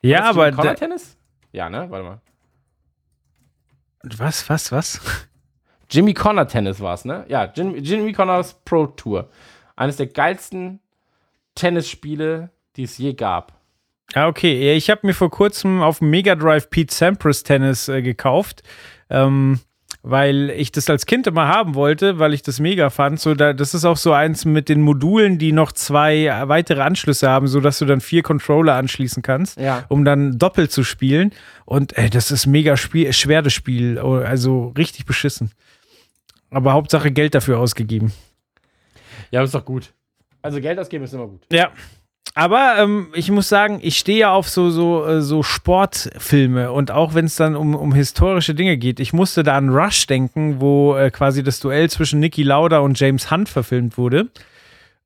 Ja, 0.02 0.20
du 0.22 0.26
aber. 0.30 0.46
Jimmy 0.48 0.58
Connor 0.58 0.76
Tennis? 0.76 1.18
Ja, 1.52 1.70
ne? 1.70 1.90
Warte 1.90 2.04
mal. 2.06 2.22
Was, 4.18 4.50
was, 4.50 4.72
was? 4.72 5.02
Jimmy 5.90 6.14
Connor 6.14 6.48
Tennis 6.48 6.80
war 6.82 6.94
es, 6.96 7.06
ne? 7.06 7.26
Ja, 7.30 7.46
Jim, 7.54 7.76
Jimmy 7.76 8.12
Connors 8.14 8.54
Pro 8.66 8.88
Tour. 8.88 9.30
Eines 9.76 9.98
der 9.98 10.08
geilsten 10.08 10.80
Tennisspiele, 11.56 12.50
die 12.76 12.84
es 12.84 12.98
je 12.98 13.14
gab. 13.14 13.54
Ja, 14.16 14.28
okay. 14.28 14.74
Ich 14.76 14.90
habe 14.90 15.08
mir 15.08 15.14
vor 15.14 15.32
kurzem 15.32 15.82
auf 15.82 16.00
dem 16.00 16.10
Mega 16.10 16.36
Drive 16.36 16.70
Pete 16.70 16.94
Sampras 16.94 17.44
Tennis 17.44 17.88
äh, 17.88 18.02
gekauft. 18.02 18.64
Ähm, 19.10 19.60
weil 20.06 20.50
ich 20.50 20.74
das 20.74 20.90
als 20.90 21.06
Kind 21.06 21.28
immer 21.28 21.48
haben 21.48 21.76
wollte, 21.76 22.20
weil 22.20 22.34
ich 22.34 22.42
das 22.42 22.60
mega 22.60 22.90
fand. 22.90 23.22
So, 23.22 23.36
da, 23.36 23.54
das 23.54 23.74
ist 23.74 23.86
auch 23.86 23.96
so 23.96 24.12
eins 24.12 24.44
mit 24.44 24.68
den 24.68 24.82
Modulen, 24.82 25.38
die 25.38 25.54
noch 25.54 25.72
zwei 25.72 26.30
weitere 26.50 26.82
Anschlüsse 26.82 27.30
haben, 27.30 27.48
sodass 27.48 27.80
du 27.80 27.86
dann 27.86 28.02
vier 28.02 28.22
Controller 28.22 28.76
anschließen 28.76 29.24
kannst, 29.24 29.58
Ja. 29.58 29.86
um 29.88 30.04
dann 30.04 30.38
doppelt 30.38 30.74
zu 30.74 30.84
spielen. 30.84 31.32
Und 31.64 31.98
ey, 31.98 32.10
das 32.10 32.32
ist 32.32 32.48
mega 32.48 32.76
Spiel, 32.76 33.14
schwer, 33.14 33.42
das 33.42 33.54
Spiel. 33.54 33.98
Oh, 33.98 34.16
Also 34.16 34.74
richtig 34.78 35.06
beschissen. 35.06 35.52
Aber 36.52 36.74
Hauptsache 36.74 37.12
Geld 37.12 37.34
dafür 37.34 37.60
ausgegeben. 37.60 38.12
Ja, 39.32 39.42
ist 39.42 39.56
doch 39.56 39.64
gut. 39.64 39.94
Also 40.44 40.62
Geld 40.62 40.78
ausgeben 40.78 41.04
ist 41.06 41.14
immer 41.14 41.28
gut. 41.28 41.42
Ja. 41.52 41.72
Aber 42.36 42.76
ähm, 42.80 43.08
ich 43.14 43.30
muss 43.30 43.48
sagen, 43.48 43.80
ich 43.84 43.98
stehe 43.98 44.20
ja 44.20 44.34
auf 44.34 44.50
so, 44.50 44.72
so, 44.72 45.06
äh, 45.06 45.22
so 45.22 45.44
Sportfilme 45.44 46.72
und 46.72 46.90
auch 46.90 47.14
wenn 47.14 47.26
es 47.26 47.36
dann 47.36 47.56
um, 47.56 47.76
um 47.76 47.94
historische 47.94 48.56
Dinge 48.56 48.78
geht. 48.78 49.00
Ich 49.00 49.14
musste 49.14 49.44
da 49.44 49.56
an 49.56 49.70
Rush 49.70 50.08
denken, 50.08 50.60
wo 50.60 50.96
äh, 50.96 51.12
quasi 51.12 51.44
das 51.44 51.60
Duell 51.60 51.90
zwischen 51.90 52.20
Niki 52.20 52.42
Lauda 52.44 52.80
und 52.80 53.00
James 53.00 53.30
Hunt 53.30 53.50
verfilmt 53.50 53.98
wurde. 53.98 54.30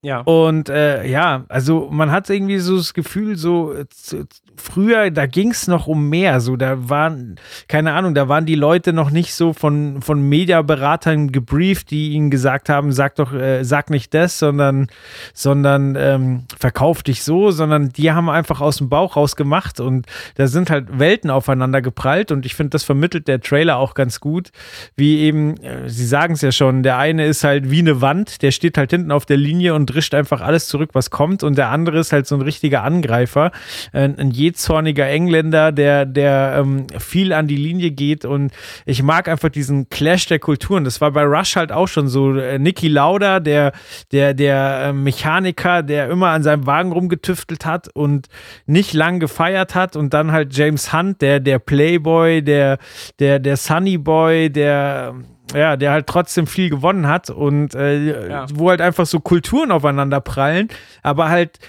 Ja. 0.01 0.21
Und 0.21 0.69
äh, 0.69 1.05
ja, 1.05 1.43
also 1.49 1.89
man 1.91 2.11
hat 2.11 2.29
irgendwie 2.29 2.59
so 2.59 2.77
das 2.77 2.93
Gefühl, 2.93 3.35
so 3.35 3.73
äh, 3.73 3.89
zu- 3.89 4.25
früher, 4.61 5.11
da 5.11 5.25
ging 5.25 5.51
es 5.51 5.67
noch 5.67 5.87
um 5.87 6.09
mehr. 6.09 6.39
So, 6.39 6.55
da 6.55 6.89
waren, 6.89 7.35
keine 7.67 7.93
Ahnung, 7.93 8.13
da 8.13 8.27
waren 8.27 8.45
die 8.45 8.55
Leute 8.55 8.93
noch 8.93 9.09
nicht 9.09 9.33
so 9.33 9.53
von, 9.53 10.01
von 10.01 10.21
Mediaberatern 10.21 11.31
gebrieft, 11.31 11.91
die 11.91 12.13
ihnen 12.13 12.29
gesagt 12.29 12.69
haben, 12.69 12.91
sag 12.91 13.15
doch, 13.15 13.33
äh, 13.33 13.63
sag 13.63 13.89
nicht 13.89 14.13
das, 14.13 14.39
sondern, 14.39 14.87
sondern 15.33 15.95
ähm, 15.95 16.43
verkauf 16.59 17.03
dich 17.03 17.23
so, 17.23 17.51
sondern 17.51 17.89
die 17.89 18.11
haben 18.11 18.29
einfach 18.29 18.61
aus 18.61 18.77
dem 18.77 18.89
Bauch 18.89 19.15
raus 19.15 19.35
gemacht 19.35 19.79
und 19.79 20.05
da 20.35 20.47
sind 20.47 20.69
halt 20.69 20.99
Welten 20.99 21.29
aufeinander 21.29 21.81
geprallt 21.81 22.31
und 22.31 22.45
ich 22.45 22.55
finde, 22.55 22.71
das 22.71 22.83
vermittelt 22.83 23.27
der 23.27 23.41
Trailer 23.41 23.77
auch 23.77 23.93
ganz 23.93 24.19
gut, 24.19 24.49
wie 24.95 25.19
eben, 25.19 25.57
äh, 25.57 25.89
sie 25.89 26.05
sagen 26.05 26.33
es 26.33 26.41
ja 26.41 26.51
schon, 26.51 26.83
der 26.83 26.97
eine 26.97 27.25
ist 27.25 27.43
halt 27.43 27.69
wie 27.69 27.79
eine 27.79 28.01
Wand, 28.01 28.41
der 28.41 28.51
steht 28.51 28.77
halt 28.77 28.91
hinten 28.91 29.11
auf 29.11 29.25
der 29.25 29.37
Linie 29.37 29.73
und 29.73 29.87
drischt 29.87 30.13
einfach 30.13 30.41
alles 30.41 30.67
zurück, 30.67 30.91
was 30.93 31.09
kommt 31.09 31.43
und 31.43 31.57
der 31.57 31.69
andere 31.69 31.99
ist 31.99 32.11
halt 32.11 32.27
so 32.27 32.35
ein 32.35 32.41
richtiger 32.41 32.83
Angreifer, 32.83 33.51
ein, 33.93 34.17
ein 34.17 34.31
jähzorniger 34.47 35.07
Engländer, 35.07 35.71
der, 35.71 36.05
der 36.05 36.57
ähm, 36.59 36.87
viel 36.97 37.33
an 37.33 37.47
die 37.47 37.55
Linie 37.55 37.91
geht 37.91 38.25
und 38.25 38.51
ich 38.85 39.03
mag 39.03 39.27
einfach 39.27 39.49
diesen 39.49 39.89
Clash 39.89 40.25
der 40.27 40.39
Kulturen. 40.39 40.83
Das 40.83 41.01
war 41.01 41.11
bei 41.11 41.23
Rush 41.23 41.55
halt 41.55 41.71
auch 41.71 41.87
schon 41.87 42.07
so. 42.07 42.35
Äh, 42.35 42.59
Niki 42.59 42.87
Lauda, 42.87 43.39
der, 43.39 43.73
der, 44.11 44.33
der 44.33 44.87
äh, 44.87 44.93
Mechaniker, 44.93 45.83
der 45.83 46.09
immer 46.09 46.29
an 46.29 46.43
seinem 46.43 46.65
Wagen 46.65 46.91
rumgetüftelt 46.91 47.65
hat 47.65 47.89
und 47.93 48.27
nicht 48.65 48.93
lang 48.93 49.19
gefeiert 49.19 49.75
hat 49.75 49.95
und 49.95 50.13
dann 50.13 50.31
halt 50.31 50.55
James 50.55 50.93
Hunt, 50.93 51.21
der, 51.21 51.39
der 51.39 51.59
Playboy, 51.59 52.41
der, 52.41 52.77
der, 53.19 53.39
der 53.39 53.57
Sunny 53.57 53.97
Boy, 53.97 54.49
der 54.49 55.15
ja, 55.53 55.77
der 55.77 55.91
halt 55.91 56.07
trotzdem 56.07 56.47
viel 56.47 56.69
gewonnen 56.69 57.07
hat 57.07 57.29
und 57.29 57.73
äh, 57.75 58.29
Ja. 58.29 58.45
wo 58.53 58.69
halt 58.69 58.81
einfach 58.81 59.05
so 59.05 59.19
Kulturen 59.19 59.71
aufeinander 59.71 60.19
prallen, 60.21 60.67
aber 61.03 61.29
halt 61.29 61.59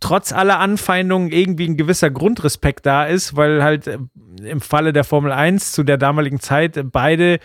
trotz 0.00 0.32
aller 0.32 0.58
Anfeindungen 0.58 1.30
irgendwie 1.30 1.68
ein 1.68 1.76
gewisser 1.76 2.10
Grundrespekt 2.10 2.86
da 2.86 3.04
ist, 3.04 3.36
weil 3.36 3.62
halt 3.62 3.86
äh, 3.86 3.98
im 4.44 4.60
Falle 4.60 4.92
der 4.92 5.04
Formel 5.04 5.32
1 5.32 5.72
zu 5.72 5.82
der 5.82 5.98
damaligen 5.98 6.40
Zeit 6.40 6.78
beide 6.92 7.38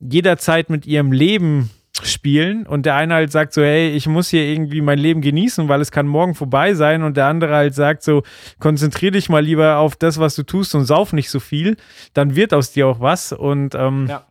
jederzeit 0.00 0.70
mit 0.70 0.86
ihrem 0.86 1.12
Leben 1.12 1.70
spielen 2.02 2.66
und 2.66 2.86
der 2.86 2.96
eine 2.96 3.14
halt 3.14 3.30
sagt 3.30 3.52
so, 3.54 3.62
hey, 3.62 3.90
ich 3.90 4.08
muss 4.08 4.28
hier 4.28 4.44
irgendwie 4.44 4.80
mein 4.80 4.98
Leben 4.98 5.20
genießen, 5.20 5.68
weil 5.68 5.80
es 5.80 5.92
kann 5.92 6.06
morgen 6.08 6.34
vorbei 6.34 6.74
sein 6.74 7.04
und 7.04 7.16
der 7.16 7.26
andere 7.26 7.54
halt 7.54 7.74
sagt 7.74 8.02
so, 8.02 8.24
konzentrier 8.58 9.12
dich 9.12 9.28
mal 9.28 9.44
lieber 9.44 9.76
auf 9.78 9.94
das, 9.94 10.18
was 10.18 10.34
du 10.34 10.42
tust 10.42 10.74
und 10.74 10.84
sauf 10.86 11.12
nicht 11.12 11.30
so 11.30 11.38
viel, 11.38 11.76
dann 12.12 12.34
wird 12.34 12.52
aus 12.52 12.72
dir 12.72 12.88
auch 12.88 12.98
was 13.00 13.32
und 13.32 13.76
ähm, 13.76 14.06
Ja. 14.08 14.24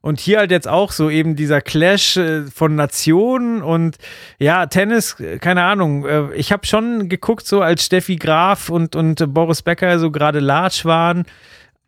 Und 0.00 0.20
hier 0.20 0.38
halt 0.38 0.50
jetzt 0.50 0.68
auch 0.68 0.92
so 0.92 1.10
eben 1.10 1.36
dieser 1.36 1.60
Clash 1.60 2.16
äh, 2.16 2.42
von 2.46 2.74
Nationen 2.76 3.62
und 3.62 3.96
ja, 4.38 4.66
Tennis, 4.66 5.18
äh, 5.20 5.38
keine 5.38 5.64
Ahnung. 5.64 6.06
äh, 6.06 6.34
Ich 6.34 6.52
habe 6.52 6.66
schon 6.66 7.08
geguckt, 7.08 7.46
so 7.46 7.62
als 7.62 7.84
Steffi 7.84 8.16
Graf 8.16 8.68
und, 8.68 8.96
und 8.96 9.34
Boris 9.34 9.62
Becker 9.62 9.98
so 9.98 10.10
gerade 10.10 10.40
Large 10.40 10.82
waren. 10.84 11.24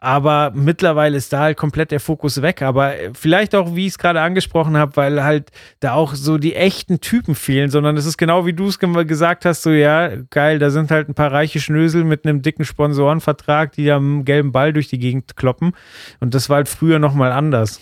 Aber 0.02 0.50
mittlerweile 0.54 1.18
ist 1.18 1.30
da 1.30 1.40
halt 1.40 1.58
komplett 1.58 1.90
der 1.90 2.00
Fokus 2.00 2.40
weg. 2.40 2.62
Aber 2.62 2.94
vielleicht 3.12 3.54
auch, 3.54 3.74
wie 3.74 3.82
ich 3.84 3.92
es 3.92 3.98
gerade 3.98 4.22
angesprochen 4.22 4.78
habe, 4.78 4.96
weil 4.96 5.22
halt 5.22 5.50
da 5.80 5.92
auch 5.92 6.14
so 6.14 6.38
die 6.38 6.54
echten 6.54 7.00
Typen 7.00 7.34
fehlen, 7.34 7.68
sondern 7.68 7.98
es 7.98 8.06
ist 8.06 8.16
genau 8.16 8.46
wie 8.46 8.54
du 8.54 8.68
es 8.68 8.78
ge- 8.78 9.04
gesagt 9.04 9.44
hast, 9.44 9.62
so 9.62 9.70
ja, 9.70 10.08
geil, 10.30 10.58
da 10.58 10.70
sind 10.70 10.90
halt 10.90 11.10
ein 11.10 11.14
paar 11.14 11.30
reiche 11.30 11.60
Schnösel 11.60 12.04
mit 12.04 12.24
einem 12.24 12.40
dicken 12.40 12.64
Sponsorenvertrag, 12.64 13.72
die 13.72 13.92
einen 13.92 14.24
gelben 14.24 14.52
Ball 14.52 14.72
durch 14.72 14.88
die 14.88 14.98
Gegend 14.98 15.36
kloppen. 15.36 15.72
Und 16.18 16.34
das 16.34 16.48
war 16.48 16.56
halt 16.56 16.70
früher 16.70 16.98
nochmal 16.98 17.32
anders. 17.32 17.78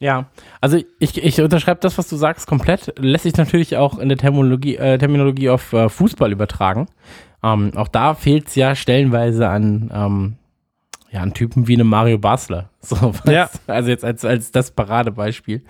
Ja, 0.00 0.30
also 0.62 0.78
ich, 0.98 1.22
ich 1.22 1.40
unterschreibe 1.42 1.80
das, 1.80 1.98
was 1.98 2.08
du 2.08 2.16
sagst, 2.16 2.46
komplett. 2.46 2.94
Lässt 2.98 3.24
sich 3.24 3.36
natürlich 3.36 3.76
auch 3.76 3.98
in 3.98 4.08
der 4.08 4.16
Terminologie, 4.16 4.76
äh, 4.76 4.96
Terminologie 4.96 5.50
auf 5.50 5.74
äh, 5.74 5.90
Fußball 5.90 6.32
übertragen. 6.32 6.86
Ähm, 7.42 7.72
auch 7.76 7.88
da 7.88 8.14
fehlt 8.14 8.48
es 8.48 8.54
ja 8.54 8.74
stellenweise 8.74 9.48
an, 9.48 9.90
ähm, 9.92 10.36
ja, 11.10 11.20
an 11.20 11.34
Typen 11.34 11.68
wie 11.68 11.74
einem 11.74 11.88
Mario 11.88 12.18
Basler. 12.18 12.70
So, 12.82 12.96
was, 12.96 13.30
Ja. 13.30 13.50
Also 13.66 13.90
jetzt 13.90 14.06
als, 14.06 14.24
als 14.24 14.52
das 14.52 14.70
Paradebeispiel. 14.70 15.62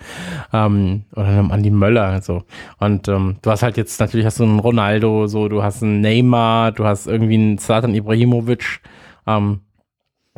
Ähm, 0.53 1.03
oder 1.11 1.27
einem 1.27 1.51
Andi 1.51 1.69
Möller. 1.69 2.21
So. 2.21 2.43
Und 2.79 3.09
ähm, 3.09 3.35
du 3.41 3.51
hast 3.51 3.63
halt 3.63 3.75
jetzt, 3.75 3.99
natürlich 3.99 4.25
hast 4.25 4.39
du 4.39 4.45
einen 4.45 4.59
Ronaldo, 4.59 5.27
so, 5.27 5.49
du 5.49 5.61
hast 5.61 5.83
einen 5.83 5.99
Neymar, 5.99 6.71
du 6.71 6.85
hast 6.85 7.07
irgendwie 7.07 7.35
einen 7.35 7.57
Zlatan 7.57 7.93
Ibrahimovic. 7.93 8.79
Ähm, 9.27 9.59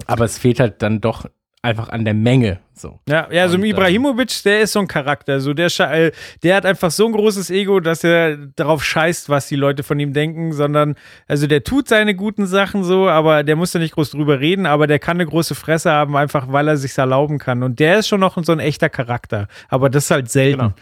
aber 0.08 0.26
es 0.26 0.40
fehlt 0.40 0.60
halt 0.60 0.82
dann 0.82 1.00
doch 1.00 1.28
einfach 1.64 1.90
an 1.90 2.04
der 2.04 2.14
Menge. 2.14 2.60
So. 2.76 3.00
Ja, 3.08 3.32
ja, 3.32 3.48
so 3.48 3.56
ein 3.56 3.62
Und, 3.62 3.68
ähm, 3.68 3.72
Ibrahimovic, 3.72 4.44
der 4.44 4.62
ist 4.62 4.74
so 4.74 4.80
ein 4.80 4.88
Charakter. 4.88 5.40
So 5.40 5.54
der, 5.54 5.68
äh, 5.80 6.12
der 6.44 6.58
hat 6.58 6.66
einfach 6.66 6.92
so 6.92 7.06
ein 7.06 7.14
großes 7.14 7.50
Ego, 7.50 7.80
dass 7.80 8.04
er 8.04 8.36
darauf 8.38 8.84
scheißt, 8.84 9.30
was 9.30 9.48
die 9.48 9.56
Leute 9.56 9.82
von 9.82 10.00
ihm 10.00 10.12
denken, 10.14 10.52
sondern, 10.52 10.96
also 11.26 11.48
der 11.48 11.64
tut 11.64 11.88
seine 11.88 12.16
guten 12.16 12.46
Sachen 12.46 12.84
so, 12.84 13.08
aber 13.08 13.44
der 13.44 13.56
muss 13.56 13.72
da 13.72 13.80
nicht 13.80 13.96
groß 13.96 14.12
drüber 14.12 14.42
reden, 14.42 14.66
aber 14.66 14.88
der 14.88 15.00
kann 15.00 15.18
eine 15.18 15.26
große 15.26 15.56
Fresse 15.56 15.90
haben, 15.92 16.18
einfach 16.18 16.52
weil 16.52 16.68
er 16.68 16.76
sich's 16.76 16.98
erlauben 16.98 17.40
kann. 17.40 17.64
Und 17.64 17.80
der 17.80 18.00
ist 18.00 18.10
schon 18.10 18.20
noch 18.20 18.38
so 18.44 18.52
ein 18.52 18.60
echter 18.60 18.90
Charakter. 18.90 19.48
Aber 19.70 19.90
das 19.90 20.06
ist 20.06 20.12
halt 20.12 20.30
selten. 20.30 20.60
Genau. 20.60 20.74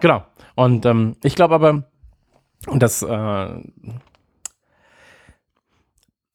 Genau. 0.00 0.26
Und 0.54 0.84
ähm, 0.84 1.16
ich 1.22 1.34
glaube 1.34 1.54
aber, 1.54 1.84
und 2.66 2.82
das, 2.82 3.02
äh, 3.02 3.48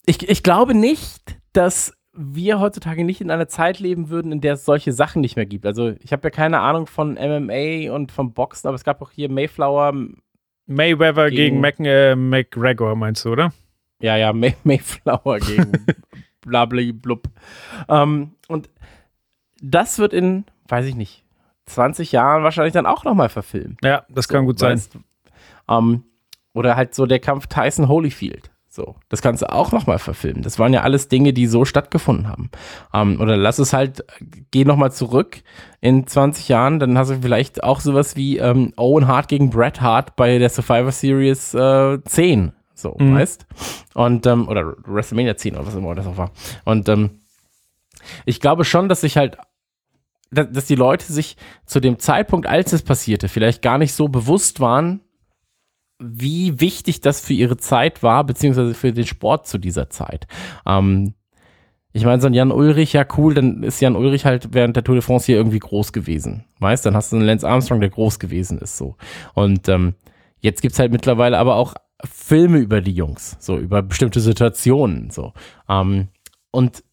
ich, 0.08 0.28
ich 0.28 0.42
glaube 0.42 0.74
nicht, 0.74 1.38
dass 1.54 1.97
wir 2.20 2.60
heutzutage 2.60 3.04
nicht 3.04 3.22
in 3.22 3.30
einer 3.30 3.48
Zeit 3.48 3.80
leben 3.80 4.10
würden, 4.10 4.32
in 4.32 4.42
der 4.42 4.54
es 4.54 4.66
solche 4.66 4.92
Sachen 4.92 5.22
nicht 5.22 5.36
mehr 5.36 5.46
gibt. 5.46 5.66
Also 5.68 5.94
ich 6.02 6.12
habe 6.12 6.24
ja 6.24 6.30
keine 6.32 6.60
Ahnung 6.62 6.88
von 6.88 7.14
MMA 7.14 7.92
und 7.94 8.12
vom 8.12 8.34
Boxen, 8.34 8.68
aber 8.68 8.76
es 8.76 8.84
gab 8.84 9.02
auch 9.02 9.12
hier 9.12 9.30
Mayflower, 9.30 9.94
Mayweather 10.66 11.30
Gegen- 11.30 11.38
gegen, 11.56 11.62
Mac, 11.62 11.80
äh, 11.80 12.16
McGregor, 12.16 12.96
meinst 12.96 13.24
du, 13.26 13.32
oder? 13.32 13.54
ja, 14.02 14.16
ja, 14.18 14.34
May 14.34 14.56
Mayflower 14.64 15.40
gegen 15.40 15.72
blabli 16.42 16.92
blub. 16.92 17.28
Ähm, 17.90 18.32
und 18.48 18.70
das 19.62 19.98
wird 20.00 20.14
in, 20.14 20.46
weiß 20.68 20.86
ich 20.86 20.96
nicht, 20.96 21.24
20 21.66 22.12
Jahren 22.12 22.44
wahrscheinlich 22.44 22.74
dann 22.74 22.86
auch 22.86 23.04
nochmal 23.04 23.30
verfilmt. 23.30 23.80
Ja, 23.84 24.06
das 24.10 24.28
kann 24.28 24.46
gut 24.46 24.60
sein. 24.60 24.74
Weißt, 24.74 24.98
ähm, 25.70 26.04
oder 26.54 26.76
halt 26.76 26.94
so 26.96 27.06
der 27.06 27.20
Kampf 27.20 27.48
Tyson 27.48 27.88
Holyfield. 27.88 28.52
So, 28.78 28.96
das 29.10 29.24
kannst 29.24 29.42
du 29.42 29.52
auch 29.52 29.72
nochmal 29.72 29.98
verfilmen. 29.98 30.44
Das 30.44 30.60
waren 30.60 30.72
ja 30.72 30.82
alles 30.84 31.08
Dinge, 31.08 31.34
die 31.34 31.48
so 31.48 31.66
stattgefunden 31.66 32.28
haben. 32.30 32.52
Ähm, 32.94 33.20
oder 33.20 33.36
lass 33.36 33.58
es 33.58 33.74
halt, 33.74 34.06
geh 34.52 34.66
nochmal 34.66 34.92
zurück 34.92 35.42
in 35.82 36.06
20 36.06 36.48
Jahren, 36.48 36.78
dann 36.78 36.96
hast 36.96 37.10
du 37.10 37.18
vielleicht 37.20 37.64
auch 37.64 37.80
sowas 37.80 38.16
wie 38.16 38.38
ähm, 38.38 38.74
Owen 38.78 39.08
Hart 39.08 39.30
gegen 39.30 39.50
Bret 39.50 39.82
Hart 39.82 40.16
bei 40.16 40.38
der 40.38 40.50
Survivor 40.50 40.92
Series 40.92 41.56
äh, 41.56 41.98
10. 42.04 42.52
So, 42.76 42.96
Mhm. 43.00 43.16
weißt? 43.16 43.48
Und, 43.96 44.28
ähm, 44.28 44.48
oder 44.48 44.76
WrestleMania 44.86 45.36
10 45.38 45.56
oder 45.56 45.66
was 45.66 45.74
immer 45.74 45.96
das 45.96 46.06
auch 46.06 46.18
war. 46.18 46.30
Und 46.64 46.88
ähm, 46.88 47.22
ich 48.26 48.40
glaube 48.40 48.64
schon, 48.64 48.90
dass 48.90 49.02
sich 49.02 49.18
halt 49.18 49.40
da- 50.30 50.44
dass 50.44 50.68
die 50.68 50.76
Leute 50.76 51.12
sich 51.12 51.36
zu 51.66 51.80
dem 51.80 51.98
Zeitpunkt, 51.98 52.46
als 52.48 52.74
es 52.74 52.84
passierte, 52.84 53.28
vielleicht 53.28 53.64
gar 53.64 53.80
nicht 53.80 53.94
so 53.96 54.08
bewusst 54.08 54.60
waren, 54.60 55.02
wie 56.00 56.60
wichtig 56.60 57.02
das 57.02 57.22
für 57.22 57.34
ihre 57.34 57.58
Zeit 57.58 58.04
war, 58.04 58.24
beziehungsweise 58.24 58.74
für 58.74 58.94
den 58.94 59.06
Sport 59.06 59.48
zu 59.48 59.58
dieser 59.58 59.90
Zeit. 59.90 60.28
Ähm, 60.66 61.14
ich 61.94 62.06
meine, 62.06 62.22
so 62.22 62.28
ein 62.28 62.34
Jan 62.34 62.52
Ulrich, 62.52 62.94
ja 62.94 63.06
cool, 63.18 63.34
dann 63.34 63.64
ist 63.64 63.82
Jan 63.82 63.96
Ulrich 63.96 64.26
halt 64.26 64.54
während 64.54 64.76
der 64.76 64.84
Tour 64.84 64.96
de 64.96 65.02
France 65.02 65.26
hier 65.26 65.38
irgendwie 65.38 65.60
groß 65.60 65.94
gewesen. 65.94 66.46
Weißt, 66.60 66.86
dann 66.86 66.96
hast 66.96 67.12
du 67.12 67.16
einen 67.16 67.26
Lance 67.26 67.48
Armstrong, 67.48 67.80
der 67.80 67.90
groß 67.90 68.20
gewesen 68.20 68.60
ist, 68.60 68.78
so. 68.78 68.96
Und 69.34 69.68
ähm, 69.68 69.96
jetzt 70.40 70.62
gibt's 70.62 70.78
halt 70.78 70.92
mittlerweile 70.92 71.40
aber 71.40 71.56
auch 71.56 71.74
Filme 72.06 72.60
über 72.60 72.82
die 72.82 72.92
Jungs, 72.92 73.38
so 73.40 73.58
über 73.58 73.82
bestimmte 73.82 74.20
Situationen, 74.20 75.10
so. 75.10 75.34
Ähm, 75.68 76.10
und 76.52 76.84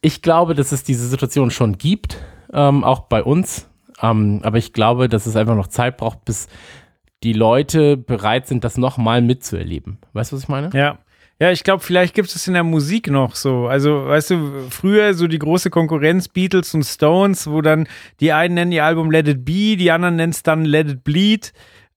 ich 0.00 0.22
glaube, 0.22 0.54
dass 0.54 0.70
es 0.70 0.84
diese 0.84 1.08
Situation 1.08 1.50
schon 1.50 1.78
gibt, 1.78 2.18
ähm, 2.52 2.84
auch 2.84 3.00
bei 3.00 3.24
uns. 3.24 3.68
Ähm, 4.02 4.40
aber 4.42 4.58
ich 4.58 4.72
glaube, 4.72 5.08
dass 5.08 5.26
es 5.26 5.34
einfach 5.34 5.56
noch 5.56 5.68
Zeit 5.68 5.96
braucht, 5.96 6.24
bis 6.24 6.46
die 7.24 7.32
Leute 7.32 7.96
bereit 7.96 8.46
sind, 8.46 8.64
das 8.64 8.76
nochmal 8.76 9.22
mitzuerleben. 9.22 9.98
Weißt 10.12 10.30
du, 10.30 10.36
was 10.36 10.42
ich 10.44 10.48
meine? 10.48 10.70
Ja. 10.74 10.98
Ja, 11.40 11.50
ich 11.50 11.64
glaube, 11.64 11.82
vielleicht 11.82 12.14
gibt 12.14 12.32
es 12.32 12.46
in 12.46 12.54
der 12.54 12.62
Musik 12.62 13.10
noch 13.10 13.34
so. 13.34 13.66
Also, 13.66 14.06
weißt 14.06 14.30
du, 14.30 14.52
früher 14.70 15.14
so 15.14 15.26
die 15.26 15.40
große 15.40 15.68
Konkurrenz 15.68 16.28
Beatles 16.28 16.72
und 16.74 16.84
Stones, 16.84 17.50
wo 17.50 17.60
dann 17.60 17.88
die 18.20 18.32
einen 18.32 18.54
nennen 18.54 18.70
ihr 18.70 18.84
Album 18.84 19.10
Let 19.10 19.26
It 19.26 19.44
Be, 19.44 19.76
die 19.76 19.90
anderen 19.90 20.14
nennen 20.14 20.30
es 20.30 20.44
dann 20.44 20.64
Let 20.64 20.88
It 20.88 21.02
Bleed. 21.02 21.52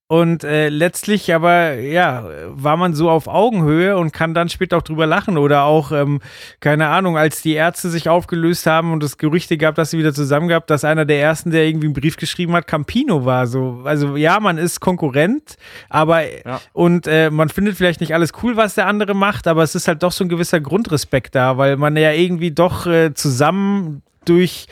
Und 0.10 0.46
äh, 0.46 0.70
letztlich 0.70 1.36
aber, 1.36 1.74
ja, 1.74 2.30
war 2.48 2.78
man 2.78 2.94
so 2.94 3.10
auf 3.10 3.28
Augenhöhe 3.28 3.98
und 3.98 4.14
kann 4.14 4.34
dann 4.34 4.48
später 4.48 4.78
auch 4.78 4.82
drüber 4.82 5.06
lachen. 5.06 5.38
Oder 5.38 5.64
auch, 5.64 5.92
ähm, 5.92 6.22
keine 6.62 6.88
Ahnung, 6.88 7.18
als 7.18 7.42
die 7.42 7.54
Ärzte 7.54 7.90
sich 7.90 8.08
aufgelöst 8.08 8.66
haben 8.68 8.94
und 8.94 9.04
es 9.04 9.18
Gerüchte 9.18 9.58
gab, 9.58 9.76
dass 9.76 9.92
sie 9.92 9.98
wieder 9.98 10.14
zusammen 10.14 10.48
gab, 10.48 10.66
dass 10.68 10.86
einer 10.86 11.04
der 11.04 11.20
ersten, 11.20 11.52
der 11.52 11.66
irgendwie 11.66 11.88
einen 11.88 11.94
Brief 11.94 12.16
geschrieben 12.16 12.54
hat, 12.54 12.68
Campino 12.68 13.26
war. 13.26 13.48
So, 13.48 13.82
also 13.84 14.16
ja, 14.16 14.40
man 14.40 14.58
ist 14.58 14.80
Konkurrent, 14.80 15.58
aber 15.90 16.22
ja. 16.24 16.62
und 16.72 17.06
äh, 17.08 17.30
man 17.30 17.50
findet 17.50 17.76
vielleicht 17.76 18.00
nicht 18.00 18.14
alles 18.14 18.32
cool, 18.42 18.56
was 18.56 18.76
der 18.76 18.88
andere 18.88 19.14
macht, 19.14 19.46
aber 19.46 19.64
es 19.64 19.76
ist 19.76 19.90
halt 19.90 20.04
doch 20.04 20.14
so 20.14 20.24
ein 20.24 20.30
gewisser 20.30 20.62
Grundrespekt 20.62 21.36
da, 21.36 21.58
weil 21.58 21.76
man 21.76 21.98
ja 21.98 22.14
irgendwie 22.14 22.52
doch 22.52 22.88
äh, 22.88 23.14
zusammen 23.14 24.04
durch, 24.24 24.68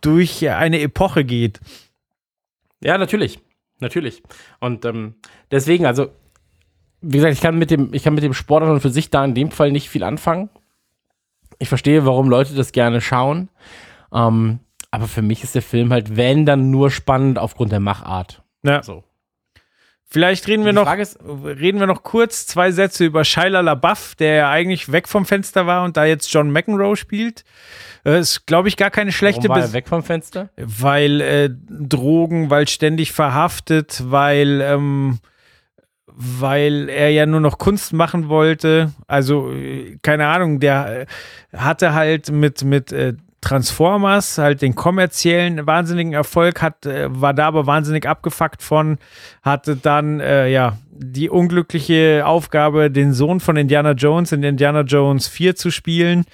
durch 0.00 0.48
eine 0.48 0.80
Epoche 0.80 1.24
geht. 1.24 1.60
Ja, 2.80 2.96
natürlich. 2.96 3.38
Natürlich. 3.80 4.22
Und 4.60 4.84
ähm, 4.84 5.14
deswegen, 5.50 5.86
also, 5.86 6.08
wie 7.00 7.16
gesagt, 7.16 7.34
ich 7.34 7.40
kann 7.40 7.58
mit 7.58 7.70
dem, 7.70 7.94
ich 7.94 8.02
kann 8.02 8.14
mit 8.14 8.24
dem 8.24 8.34
Sport 8.34 8.82
für 8.82 8.90
sich 8.90 9.10
da 9.10 9.24
in 9.24 9.34
dem 9.34 9.50
Fall 9.50 9.72
nicht 9.72 9.88
viel 9.88 10.02
anfangen. 10.02 10.50
Ich 11.58 11.68
verstehe, 11.68 12.06
warum 12.06 12.28
Leute 12.28 12.54
das 12.54 12.72
gerne 12.72 13.00
schauen. 13.00 13.48
Ähm, 14.12 14.60
aber 14.90 15.06
für 15.06 15.22
mich 15.22 15.44
ist 15.44 15.54
der 15.54 15.62
Film 15.62 15.92
halt, 15.92 16.16
wenn 16.16 16.46
dann 16.46 16.70
nur 16.70 16.90
spannend 16.90 17.38
aufgrund 17.38 17.72
der 17.72 17.80
Machart. 17.80 18.42
Ja. 18.62 18.82
So. 18.82 19.04
Vielleicht 20.10 20.48
reden 20.48 20.64
wir 20.64 20.72
noch, 20.72 20.90
ist, 20.96 21.18
reden 21.22 21.80
wir 21.80 21.86
noch 21.86 22.02
kurz 22.02 22.46
zwei 22.46 22.70
Sätze 22.70 23.04
über 23.04 23.24
Shia 23.24 23.60
LaBeouf, 23.60 24.14
der 24.14 24.34
ja 24.34 24.50
eigentlich 24.50 24.90
weg 24.90 25.06
vom 25.06 25.26
Fenster 25.26 25.66
war 25.66 25.84
und 25.84 25.98
da 25.98 26.06
jetzt 26.06 26.32
John 26.32 26.50
McEnroe 26.50 26.96
spielt. 26.96 27.44
Äh, 28.06 28.20
ist, 28.20 28.46
glaube 28.46 28.68
ich, 28.68 28.78
gar 28.78 28.90
keine 28.90 29.12
schlechte. 29.12 29.48
Warum 29.48 29.62
war 29.62 29.68
er 29.68 29.72
weg 29.74 29.86
vom 29.86 30.02
Fenster? 30.02 30.48
Weil 30.56 31.20
äh, 31.20 31.50
Drogen, 31.68 32.48
weil 32.48 32.68
ständig 32.68 33.12
verhaftet, 33.12 34.02
weil 34.06 34.62
ähm, 34.62 35.18
weil 36.06 36.88
er 36.88 37.10
ja 37.10 37.26
nur 37.26 37.40
noch 37.40 37.58
Kunst 37.58 37.92
machen 37.92 38.28
wollte. 38.28 38.92
Also 39.06 39.52
äh, 39.52 39.98
keine 40.02 40.28
Ahnung, 40.28 40.58
der 40.58 41.02
äh, 41.02 41.06
hatte 41.56 41.92
halt 41.92 42.30
mit 42.30 42.64
mit 42.64 42.92
äh, 42.92 43.12
Transformers 43.40 44.38
halt 44.38 44.62
den 44.62 44.74
kommerziellen 44.74 45.66
wahnsinnigen 45.66 46.12
Erfolg 46.12 46.60
hat, 46.60 46.86
äh, 46.86 47.08
war 47.08 47.34
da 47.34 47.46
aber 47.46 47.66
wahnsinnig 47.66 48.06
abgefuckt 48.06 48.62
von, 48.62 48.98
hatte 49.42 49.76
dann 49.76 50.20
äh, 50.20 50.48
ja 50.48 50.76
die 50.90 51.30
unglückliche 51.30 52.24
Aufgabe, 52.26 52.90
den 52.90 53.12
Sohn 53.12 53.40
von 53.40 53.56
Indiana 53.56 53.92
Jones 53.92 54.32
in 54.32 54.42
Indiana 54.42 54.80
Jones 54.80 55.28
4 55.28 55.54
zu 55.54 55.70
spielen 55.70 56.24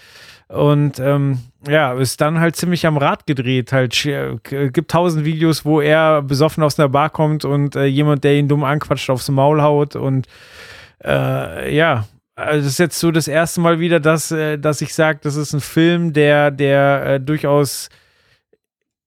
und 0.49 0.99
ähm, 0.99 1.39
ja, 1.67 1.95
ist 1.95 2.21
dann 2.21 2.41
halt 2.41 2.57
ziemlich 2.57 2.87
am 2.87 2.97
Rad 2.97 3.27
gedreht. 3.27 3.73
Halt 3.73 4.05
äh, 4.07 4.37
gibt 4.71 4.91
tausend 4.91 5.25
Videos, 5.25 5.65
wo 5.65 5.81
er 5.81 6.23
besoffen 6.23 6.63
aus 6.63 6.79
einer 6.79 6.89
Bar 6.89 7.11
kommt 7.11 7.45
und 7.45 7.77
äh, 7.77 7.87
jemand, 7.87 8.25
der 8.25 8.35
ihn 8.37 8.49
dumm 8.49 8.65
anquatscht, 8.65 9.11
aufs 9.11 9.29
Maul 9.31 9.63
haut 9.63 9.97
und 9.97 10.27
äh, 11.03 11.75
ja, 11.75 12.05
also 12.37 12.59
das 12.59 12.72
ist 12.72 12.78
jetzt 12.78 12.99
so 12.99 13.11
das 13.11 13.28
erste 13.28 13.61
Mal 13.61 13.78
wieder, 13.78 14.01
dass, 14.01 14.30
äh, 14.32 14.59
dass 14.59 14.80
ich 14.80 14.95
sage, 14.95 15.20
das 15.22 15.37
ist 15.37 15.53
ein 15.53 15.61
Film, 15.61 16.12
der, 16.12 16.51
der 16.51 17.07
äh, 17.07 17.20
durchaus 17.20 17.89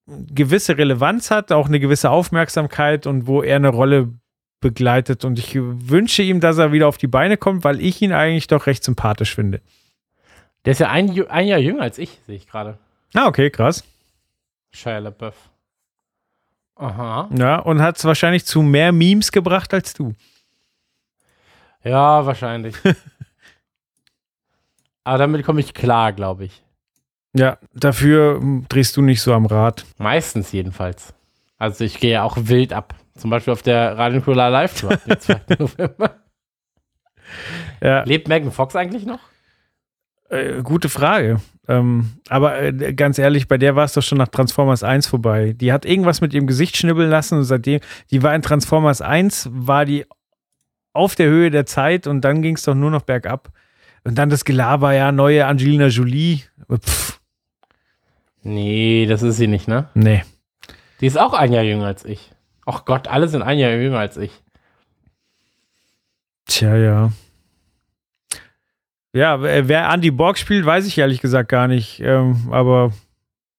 gewisse 0.07 0.77
Relevanz 0.77 1.31
hat, 1.31 1.51
auch 1.51 1.67
eine 1.67 1.79
gewisse 1.79 2.09
Aufmerksamkeit 2.09 3.05
und 3.05 3.27
wo 3.27 3.43
er 3.43 3.57
eine 3.57 3.69
Rolle 3.69 4.13
begleitet. 4.61 5.25
Und 5.25 5.37
ich 5.37 5.55
wünsche 5.55 6.23
ihm, 6.23 6.39
dass 6.39 6.57
er 6.57 6.71
wieder 6.71 6.87
auf 6.87 6.97
die 6.97 7.07
Beine 7.07 7.37
kommt, 7.37 7.63
weil 7.63 7.81
ich 7.81 8.01
ihn 8.01 8.13
eigentlich 8.13 8.47
doch 8.47 8.67
recht 8.67 8.83
sympathisch 8.83 9.35
finde. 9.35 9.61
Der 10.65 10.71
ist 10.71 10.79
ja 10.79 10.89
ein, 10.89 11.09
ein 11.29 11.47
Jahr 11.47 11.59
jünger 11.59 11.81
als 11.81 11.97
ich, 11.97 12.19
sehe 12.25 12.35
ich 12.35 12.47
gerade. 12.47 12.77
Ah, 13.13 13.27
okay, 13.27 13.49
krass. 13.49 13.83
Shia 14.71 14.99
LaBeouf. 14.99 15.35
Aha. 16.75 17.29
Ja, 17.35 17.59
und 17.59 17.81
hat 17.81 17.97
es 17.97 18.05
wahrscheinlich 18.05 18.45
zu 18.45 18.61
mehr 18.61 18.91
Memes 18.91 19.31
gebracht 19.31 19.73
als 19.73 19.93
du. 19.93 20.13
Ja, 21.83 22.25
wahrscheinlich. 22.25 22.75
Aber 25.07 25.19
damit 25.19 25.45
komme 25.45 25.61
ich 25.61 25.73
klar, 25.73 26.11
glaube 26.11 26.43
ich. 26.43 26.61
Ja, 27.33 27.59
dafür 27.73 28.41
drehst 28.67 28.97
du 28.97 29.01
nicht 29.01 29.21
so 29.21 29.33
am 29.33 29.45
Rad. 29.45 29.85
Meistens 29.97 30.51
jedenfalls. 30.51 31.13
Also 31.57 31.85
ich 31.85 32.01
gehe 32.01 32.11
ja 32.11 32.23
auch 32.23 32.35
wild 32.37 32.73
ab. 32.73 32.93
Zum 33.15 33.29
Beispiel 33.29 33.53
auf 33.53 33.61
der 33.61 33.97
Radio 33.97 34.19
Cola 34.19 34.49
Live 34.49 34.81
Tour 34.81 34.91
am 34.91 35.17
2. 35.17 35.41
November. 35.59 36.17
Ja. 37.81 38.03
Lebt 38.03 38.27
Megan 38.27 38.51
Fox 38.51 38.75
eigentlich 38.75 39.05
noch? 39.05 39.21
Äh, 40.27 40.61
gute 40.61 40.89
Frage. 40.89 41.39
Ähm, 41.69 42.17
aber 42.27 42.61
äh, 42.61 42.93
ganz 42.93 43.17
ehrlich, 43.17 43.47
bei 43.47 43.57
der 43.57 43.77
war 43.77 43.85
es 43.85 43.93
doch 43.93 44.03
schon 44.03 44.17
nach 44.17 44.27
Transformers 44.27 44.83
1 44.83 45.07
vorbei. 45.07 45.53
Die 45.53 45.71
hat 45.71 45.85
irgendwas 45.85 46.19
mit 46.19 46.33
ihrem 46.33 46.47
Gesicht 46.47 46.75
schnibbeln 46.75 47.09
lassen 47.09 47.37
und 47.37 47.45
seitdem, 47.45 47.79
die 48.11 48.23
war 48.23 48.35
in 48.35 48.41
Transformers 48.41 49.01
1, 49.01 49.51
war 49.53 49.85
die 49.85 50.05
auf 50.91 51.15
der 51.15 51.27
Höhe 51.27 51.49
der 51.49 51.65
Zeit 51.65 52.07
und 52.07 52.19
dann 52.21 52.41
ging 52.41 52.55
es 52.55 52.63
doch 52.63 52.75
nur 52.75 52.91
noch 52.91 53.03
bergab. 53.03 53.53
Und 54.07 54.15
dann 54.15 54.29
das 54.29 54.45
Gelaber, 54.45 54.93
ja, 54.93 55.11
neue 55.11 55.45
Angelina 55.45 55.87
Jolie. 55.87 56.43
Pff. 56.71 57.19
Nee, 58.41 59.05
das 59.05 59.21
ist 59.21 59.35
sie 59.35 59.47
nicht, 59.47 59.67
ne? 59.67 59.89
Nee. 59.95 60.23
Die 61.01 61.07
ist 61.07 61.19
auch 61.19 61.33
ein 61.33 61.51
Jahr 61.51 61.65
jünger 61.65 61.87
als 61.87 62.05
ich. 62.05 62.31
Ach 62.65 62.85
Gott, 62.85 63.09
alle 63.09 63.27
sind 63.27 63.41
ein 63.41 63.59
Jahr 63.59 63.71
jünger 63.71 63.99
als 63.99 64.15
ich. 64.15 64.31
Tja, 66.45 66.77
ja. 66.77 67.11
Ja, 69.11 69.41
wer 69.41 69.89
Andy 69.91 70.11
Borg 70.11 70.37
spielt, 70.37 70.65
weiß 70.65 70.87
ich 70.87 70.97
ehrlich 70.97 71.19
gesagt 71.19 71.49
gar 71.49 71.67
nicht. 71.67 71.99
Ähm, 71.99 72.47
aber 72.49 72.93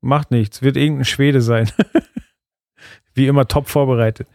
macht 0.01 0.30
nichts. 0.30 0.62
Wird 0.62 0.78
irgendein 0.78 1.05
Schwede 1.05 1.42
sein. 1.42 1.70
Wie 3.12 3.26
immer 3.26 3.46
top 3.49 3.68
vorbereitet. 3.68 4.28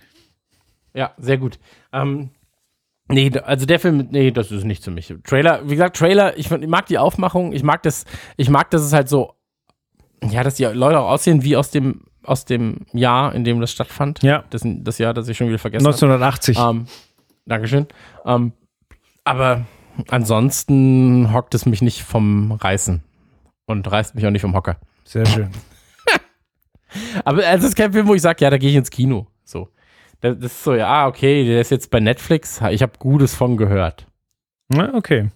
Ja, 0.94 1.16
sehr 1.18 1.40
gut. 1.40 1.58
Ähm, 1.92 2.30
Nee, 3.10 3.32
also 3.44 3.66
der 3.66 3.80
Film, 3.80 4.08
nee, 4.12 4.32
das 4.32 4.52
ist 4.52 4.64
nicht 4.64 4.84
für 4.84 4.92
mich. 4.92 5.14
Trailer, 5.24 5.62
wie 5.66 5.76
gesagt, 5.76 5.98
Trailer, 5.98 6.38
ich, 6.38 6.50
ich, 6.50 6.68
mag 6.68 6.86
die 6.88 6.98
Aufmachung, 6.98 7.52
ich 7.52 7.64
mag 7.64 7.84
das, 7.84 8.06
ich 8.38 8.50
mag, 8.50 8.70
dass 8.72 8.82
es 8.82 8.94
halt 8.94 9.10
so, 9.10 9.34
ja, 10.24 10.44
dass 10.44 10.56
die 10.56 10.64
Leute 10.64 11.00
auch 11.00 11.10
aussehen 11.10 11.44
wie 11.44 11.58
aus 11.58 11.70
dem, 11.70 12.06
aus 12.24 12.46
dem 12.46 12.86
Jahr, 12.94 13.36
in 13.36 13.44
dem 13.44 13.60
das 13.60 13.72
stattfand. 13.72 14.24
Ja. 14.24 14.46
Das, 14.50 14.62
das 14.66 14.98
Jahr, 14.98 15.14
das 15.14 15.28
ich 15.28 15.38
schon 15.38 15.48
wieder 15.48 15.60
vergessen 15.60 15.86
1980. 15.86 16.58
habe. 16.58 16.78
Ähm, 16.80 16.88
Dankeschön. 17.46 17.88
Ähm, 18.26 18.54
aber 19.26 19.66
ansonsten 20.08 21.34
hockt 21.34 21.54
es 21.56 21.66
mich 21.66 21.82
nicht 21.82 22.04
vom 22.04 22.54
Reißen 22.54 23.04
und 23.66 23.92
reißt 23.92 24.16
mich 24.16 24.26
auch 24.26 24.32
nicht 24.32 24.42
vom 24.42 24.56
Hocker. 24.56 24.78
Sehr 25.04 25.26
schön. 25.26 25.50
aber 27.26 27.46
es 27.46 27.64
ist 27.64 27.76
kein 27.76 27.92
Film, 27.92 28.08
wo 28.08 28.16
ich 28.16 28.22
sage, 28.22 28.44
ja, 28.44 28.50
da 28.50 28.58
gehe 28.58 28.70
ich 28.70 28.76
ins 28.76 28.90
Kino. 28.90 29.28
So. 29.44 29.70
Das 30.24 30.38
ist 30.38 30.64
so, 30.64 30.74
ja, 30.74 31.06
okay, 31.06 31.46
der 31.46 31.60
ist 31.60 31.70
jetzt 31.70 31.92
bei 31.92 32.00
Netflix. 32.00 32.62
Ich 32.72 32.82
habe 32.82 32.94
Gutes 32.98 33.36
von 33.36 33.58
gehört. 33.58 34.08
Okay. 34.94 35.28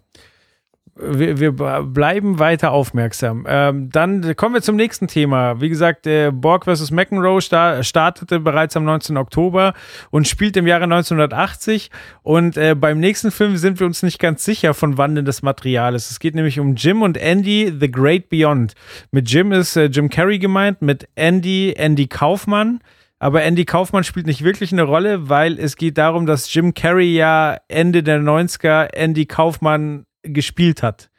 Wir, 0.95 1.39
wir, 1.39 1.51
bleiben 1.51 2.39
weiter 2.39 2.71
aufmerksam. 2.71 3.45
Ähm, 3.49 3.89
dann 3.91 4.35
kommen 4.37 4.55
wir 4.55 4.61
zum 4.61 4.77
nächsten 4.77 5.07
Thema. 5.07 5.59
Wie 5.59 5.67
gesagt, 5.67 6.05
der 6.05 6.31
Borg 6.31 6.63
vs. 6.63 6.91
McEnroe 6.91 7.41
startete 7.41 8.39
bereits 8.39 8.77
am 8.77 8.85
19. 8.85 9.17
Oktober 9.17 9.73
und 10.09 10.25
spielt 10.25 10.55
im 10.55 10.65
Jahre 10.65 10.85
1980. 10.85 11.91
Und 12.23 12.55
äh, 12.55 12.73
beim 12.73 13.01
nächsten 13.01 13.29
Film 13.29 13.57
sind 13.57 13.81
wir 13.81 13.85
uns 13.85 14.03
nicht 14.03 14.19
ganz 14.19 14.45
sicher, 14.45 14.73
von 14.73 14.97
wann 14.97 15.15
denn 15.15 15.25
das 15.25 15.41
Material 15.41 15.95
ist. 15.95 16.11
Es 16.11 16.19
geht 16.19 16.33
nämlich 16.33 16.61
um 16.61 16.75
Jim 16.75 17.01
und 17.01 17.17
Andy, 17.17 17.73
The 17.77 17.91
Great 17.91 18.29
Beyond. 18.29 18.73
Mit 19.11 19.29
Jim 19.29 19.51
ist 19.51 19.75
äh, 19.75 19.87
Jim 19.87 20.09
Carrey 20.09 20.39
gemeint, 20.39 20.81
mit 20.81 21.09
Andy, 21.15 21.73
Andy 21.77 22.07
Kaufmann. 22.07 22.79
Aber 23.19 23.43
Andy 23.43 23.65
Kaufmann 23.65 24.03
spielt 24.03 24.27
nicht 24.27 24.43
wirklich 24.43 24.71
eine 24.71 24.83
Rolle, 24.83 25.27
weil 25.29 25.59
es 25.59 25.75
geht 25.75 25.97
darum, 25.97 26.25
dass 26.25 26.53
Jim 26.53 26.73
Carrey 26.73 27.15
ja 27.15 27.57
Ende 27.67 28.03
der 28.03 28.19
90er 28.19 28.93
Andy 28.93 29.25
Kaufmann 29.25 30.05
gespielt 30.23 30.83
hat. 30.83 31.09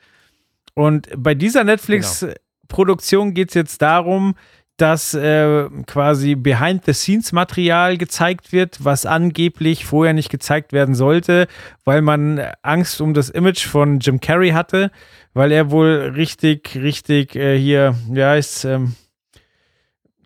Und 0.75 1.09
bei 1.17 1.35
dieser 1.35 1.65
Netflix-Produktion 1.65 3.35
geht 3.35 3.49
es 3.49 3.55
jetzt 3.55 3.83
darum, 3.83 4.37
dass 4.77 5.13
äh, 5.13 5.69
quasi 5.87 6.37
Behind-the-Scenes-Material 6.37 7.99
gezeigt 7.99 8.53
wird, 8.53 8.85
was 8.85 9.07
angeblich 9.07 9.85
vorher 9.85 10.15
nicht 10.15 10.31
gezeigt 10.31 10.73
werden 10.73 10.95
sollte, 10.95 11.49
weil 11.85 12.01
man 12.01 12.41
Angst 12.63 13.01
um 13.01 13.13
das 13.13 13.29
Image 13.29 13.67
von 13.67 13.99
Jim 13.99 14.21
Carrey 14.21 14.51
hatte, 14.51 14.93
weil 15.35 15.51
er 15.51 15.73
wohl 15.73 16.13
richtig, 16.15 16.77
richtig 16.77 17.35
äh, 17.35 17.59
hier, 17.59 17.97
ja, 18.13 18.37
ist, 18.37 18.65
ähm, 18.65 18.95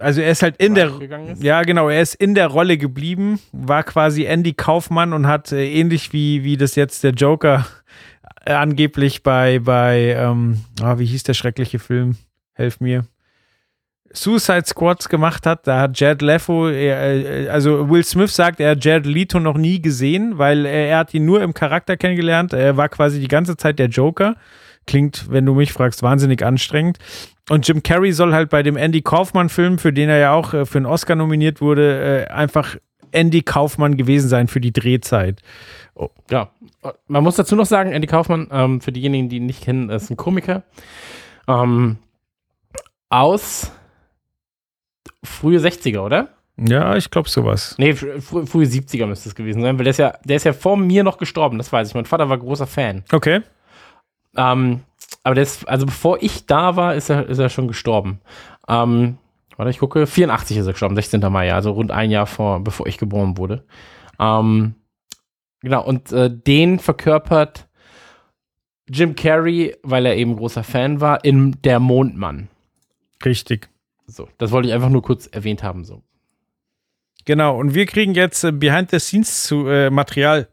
also 0.02 0.20
er 0.20 0.30
ist 0.30 0.42
halt 0.42 0.56
in 0.58 0.74
der 0.74 0.90
ja 1.40 1.62
genau, 1.62 1.88
er 1.88 2.02
ist 2.02 2.14
in 2.14 2.34
der 2.34 2.48
Rolle 2.48 2.76
geblieben, 2.76 3.40
war 3.52 3.82
quasi 3.82 4.24
Andy 4.24 4.52
Kaufmann 4.52 5.12
und 5.12 5.26
hat 5.26 5.52
äh, 5.52 5.70
ähnlich 5.72 6.12
wie 6.12 6.44
wie 6.44 6.56
das 6.56 6.74
jetzt 6.74 7.04
der 7.04 7.12
Joker 7.12 7.66
äh, 8.44 8.52
angeblich 8.52 9.22
bei 9.22 9.58
bei 9.58 10.14
ähm, 10.18 10.64
oh, 10.82 10.98
wie 10.98 11.06
hieß 11.06 11.22
der 11.22 11.34
schreckliche 11.34 11.78
Film? 11.78 12.16
Helf 12.54 12.80
mir. 12.80 13.04
Suicide 14.14 14.64
Squad 14.66 15.08
gemacht 15.08 15.46
hat, 15.46 15.66
da 15.66 15.80
hat 15.80 15.98
Jared 15.98 16.20
Leto, 16.20 16.68
äh, 16.68 17.48
also 17.48 17.88
Will 17.88 18.04
Smith 18.04 18.34
sagt, 18.34 18.60
er 18.60 18.72
hat 18.72 18.84
Jared 18.84 19.06
Leto 19.06 19.40
noch 19.40 19.56
nie 19.56 19.80
gesehen, 19.80 20.36
weil 20.36 20.66
er, 20.66 20.88
er 20.88 20.98
hat 20.98 21.14
ihn 21.14 21.24
nur 21.24 21.42
im 21.42 21.54
Charakter 21.54 21.96
kennengelernt. 21.96 22.52
Er 22.52 22.76
war 22.76 22.88
quasi 22.88 23.20
die 23.20 23.28
ganze 23.28 23.56
Zeit 23.56 23.78
der 23.78 23.88
Joker. 23.88 24.36
Klingt, 24.86 25.30
wenn 25.30 25.46
du 25.46 25.54
mich 25.54 25.72
fragst, 25.72 26.02
wahnsinnig 26.02 26.44
anstrengend. 26.44 26.98
Und 27.48 27.66
Jim 27.66 27.82
Carrey 27.82 28.12
soll 28.12 28.32
halt 28.32 28.50
bei 28.50 28.62
dem 28.62 28.76
Andy 28.76 29.02
Kaufmann-Film, 29.02 29.78
für 29.78 29.92
den 29.92 30.08
er 30.08 30.18
ja 30.18 30.32
auch 30.32 30.54
äh, 30.54 30.66
für 30.66 30.78
einen 30.78 30.86
Oscar 30.86 31.16
nominiert 31.16 31.60
wurde, 31.60 32.26
äh, 32.28 32.32
einfach 32.32 32.76
Andy 33.10 33.42
Kaufmann 33.42 33.96
gewesen 33.96 34.28
sein 34.28 34.48
für 34.48 34.60
die 34.60 34.72
Drehzeit. 34.72 35.42
Oh. 35.94 36.08
Ja, 36.30 36.50
man 37.06 37.22
muss 37.22 37.36
dazu 37.36 37.54
noch 37.54 37.66
sagen, 37.66 37.92
Andy 37.92 38.06
Kaufmann, 38.06 38.48
ähm, 38.50 38.80
für 38.80 38.92
diejenigen, 38.92 39.28
die 39.28 39.36
ihn 39.36 39.46
nicht 39.46 39.62
kennen, 39.62 39.90
ist 39.90 40.10
ein 40.10 40.16
Komiker. 40.16 40.62
Ähm, 41.46 41.98
aus 43.08 43.70
frühe 45.22 45.58
60er, 45.58 46.00
oder? 46.00 46.28
Ja, 46.56 46.96
ich 46.96 47.10
glaube 47.10 47.28
sowas. 47.28 47.74
Nee, 47.78 47.94
fr 47.94 48.18
frühe 48.46 48.66
70er 48.66 49.06
müsste 49.06 49.28
es 49.28 49.34
gewesen 49.34 49.62
sein, 49.62 49.78
weil 49.78 49.84
der 49.84 49.90
ist 49.90 49.98
ja, 49.98 50.14
der 50.24 50.36
ist 50.36 50.44
ja 50.44 50.52
vor 50.52 50.76
mir 50.76 51.02
noch 51.02 51.18
gestorben, 51.18 51.58
das 51.58 51.72
weiß 51.72 51.88
ich. 51.88 51.94
Mein 51.94 52.04
Vater 52.04 52.28
war 52.28 52.38
großer 52.38 52.66
Fan. 52.66 53.04
Okay. 53.12 53.42
Ähm, 54.36 54.80
aber 55.22 55.40
ist, 55.40 55.68
also 55.68 55.86
bevor 55.86 56.22
ich 56.22 56.46
da 56.46 56.76
war, 56.76 56.94
ist 56.94 57.10
er, 57.10 57.28
ist 57.28 57.38
er 57.38 57.48
schon 57.48 57.68
gestorben. 57.68 58.20
Ähm, 58.68 59.18
warte, 59.56 59.70
ich 59.70 59.78
gucke, 59.78 60.06
84 60.06 60.56
ist 60.56 60.66
er 60.66 60.72
gestorben, 60.72 60.94
16. 60.94 61.20
Mai, 61.30 61.52
also 61.52 61.72
rund 61.72 61.90
ein 61.90 62.10
Jahr 62.10 62.26
vor, 62.26 62.60
bevor 62.60 62.86
ich 62.86 62.98
geboren 62.98 63.36
wurde. 63.36 63.64
Ähm, 64.18 64.74
genau, 65.60 65.84
und 65.84 66.12
äh, 66.12 66.30
den 66.30 66.78
verkörpert 66.78 67.68
Jim 68.88 69.14
Carrey, 69.14 69.76
weil 69.82 70.06
er 70.06 70.16
eben 70.16 70.36
großer 70.36 70.64
Fan 70.64 71.00
war, 71.00 71.24
in 71.24 71.56
Der 71.62 71.78
Mondmann. 71.78 72.48
Richtig. 73.24 73.68
So, 74.06 74.28
das 74.38 74.50
wollte 74.50 74.68
ich 74.68 74.74
einfach 74.74 74.90
nur 74.90 75.02
kurz 75.02 75.26
erwähnt 75.26 75.62
haben. 75.62 75.84
So. 75.84 76.02
Genau, 77.24 77.58
und 77.58 77.74
wir 77.74 77.86
kriegen 77.86 78.14
jetzt 78.14 78.42
äh, 78.44 78.52
Behind-the-Scenes-Material 78.52 80.40
äh, 80.40 80.46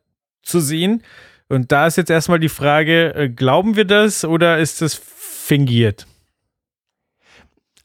zu 0.43 0.59
sehen. 0.59 1.03
Und 1.49 1.71
da 1.71 1.87
ist 1.87 1.97
jetzt 1.97 2.11
erstmal 2.11 2.39
die 2.39 2.49
Frage, 2.49 3.13
äh, 3.15 3.29
glauben 3.29 3.75
wir 3.75 3.85
das 3.85 4.23
oder 4.23 4.59
ist 4.59 4.81
das 4.81 4.93
fingiert? 4.93 6.07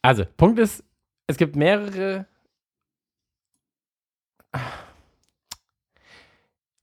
Also, 0.02 0.24
Punkt 0.36 0.58
ist, 0.58 0.84
es 1.26 1.38
gibt 1.38 1.56
mehrere 1.56 2.26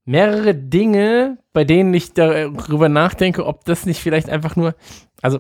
mehrere 0.06 0.56
Dinge, 0.56 1.38
bei 1.54 1.64
denen 1.64 1.94
ich 1.94 2.14
darüber 2.14 2.90
nachdenke, 2.90 3.46
ob 3.46 3.64
das 3.66 3.86
nicht 3.86 4.02
vielleicht 4.02 4.30
einfach 4.30 4.56
nur, 4.56 4.76
also 5.22 5.40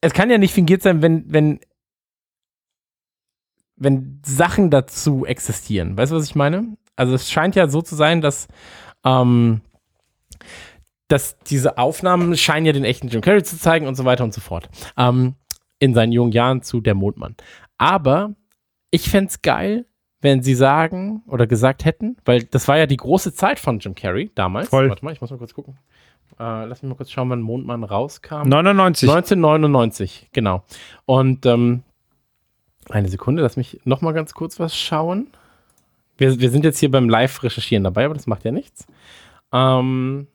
es 0.00 0.12
kann 0.12 0.30
ja 0.30 0.38
nicht 0.38 0.52
fingiert 0.52 0.82
sein, 0.82 1.02
wenn, 1.02 1.24
wenn, 1.32 1.60
wenn 3.76 4.20
Sachen 4.24 4.70
dazu 4.70 5.24
existieren. 5.24 5.96
Weißt 5.96 6.12
du, 6.12 6.16
was 6.16 6.26
ich 6.26 6.34
meine? 6.34 6.76
Also 6.94 7.14
es 7.14 7.30
scheint 7.30 7.56
ja 7.56 7.68
so 7.68 7.80
zu 7.80 7.96
sein, 7.96 8.20
dass, 8.20 8.46
ähm, 9.04 9.62
dass 11.14 11.38
diese 11.38 11.78
Aufnahmen 11.78 12.36
scheinen 12.36 12.66
ja 12.66 12.72
den 12.72 12.82
echten 12.82 13.06
Jim 13.06 13.20
Carrey 13.20 13.44
zu 13.44 13.56
zeigen 13.56 13.86
und 13.86 13.94
so 13.94 14.04
weiter 14.04 14.24
und 14.24 14.34
so 14.34 14.40
fort. 14.40 14.68
Ähm, 14.96 15.36
in 15.78 15.94
seinen 15.94 16.10
jungen 16.10 16.32
Jahren 16.32 16.62
zu 16.62 16.80
Der 16.80 16.96
Mondmann. 16.96 17.36
Aber 17.78 18.34
ich 18.90 19.08
fände 19.08 19.28
es 19.28 19.40
geil, 19.40 19.86
wenn 20.22 20.42
sie 20.42 20.56
sagen 20.56 21.22
oder 21.28 21.46
gesagt 21.46 21.84
hätten, 21.84 22.16
weil 22.24 22.42
das 22.42 22.66
war 22.66 22.78
ja 22.78 22.86
die 22.86 22.96
große 22.96 23.32
Zeit 23.32 23.60
von 23.60 23.78
Jim 23.78 23.94
Carrey 23.94 24.32
damals. 24.34 24.70
Voll. 24.70 24.88
Warte 24.88 25.04
mal, 25.04 25.12
ich 25.12 25.20
muss 25.20 25.30
mal 25.30 25.36
kurz 25.36 25.54
gucken. 25.54 25.78
Äh, 26.36 26.64
lass 26.64 26.82
mich 26.82 26.88
mal 26.88 26.96
kurz 26.96 27.12
schauen, 27.12 27.30
wann 27.30 27.42
Mondmann 27.42 27.84
rauskam. 27.84 28.48
99. 28.48 29.08
1999, 29.08 30.30
genau. 30.32 30.64
Und 31.06 31.46
ähm, 31.46 31.84
eine 32.90 33.06
Sekunde, 33.06 33.40
lass 33.40 33.56
mich 33.56 33.78
noch 33.84 34.00
mal 34.00 34.14
ganz 34.14 34.34
kurz 34.34 34.58
was 34.58 34.76
schauen. 34.76 35.28
Wir, 36.16 36.40
wir 36.40 36.50
sind 36.50 36.64
jetzt 36.64 36.80
hier 36.80 36.90
beim 36.90 37.08
Live-Recherchieren 37.08 37.84
dabei, 37.84 38.06
aber 38.06 38.14
das 38.14 38.26
macht 38.26 38.44
ja 38.44 38.50
nichts. 38.50 38.88
Ähm, 39.52 40.26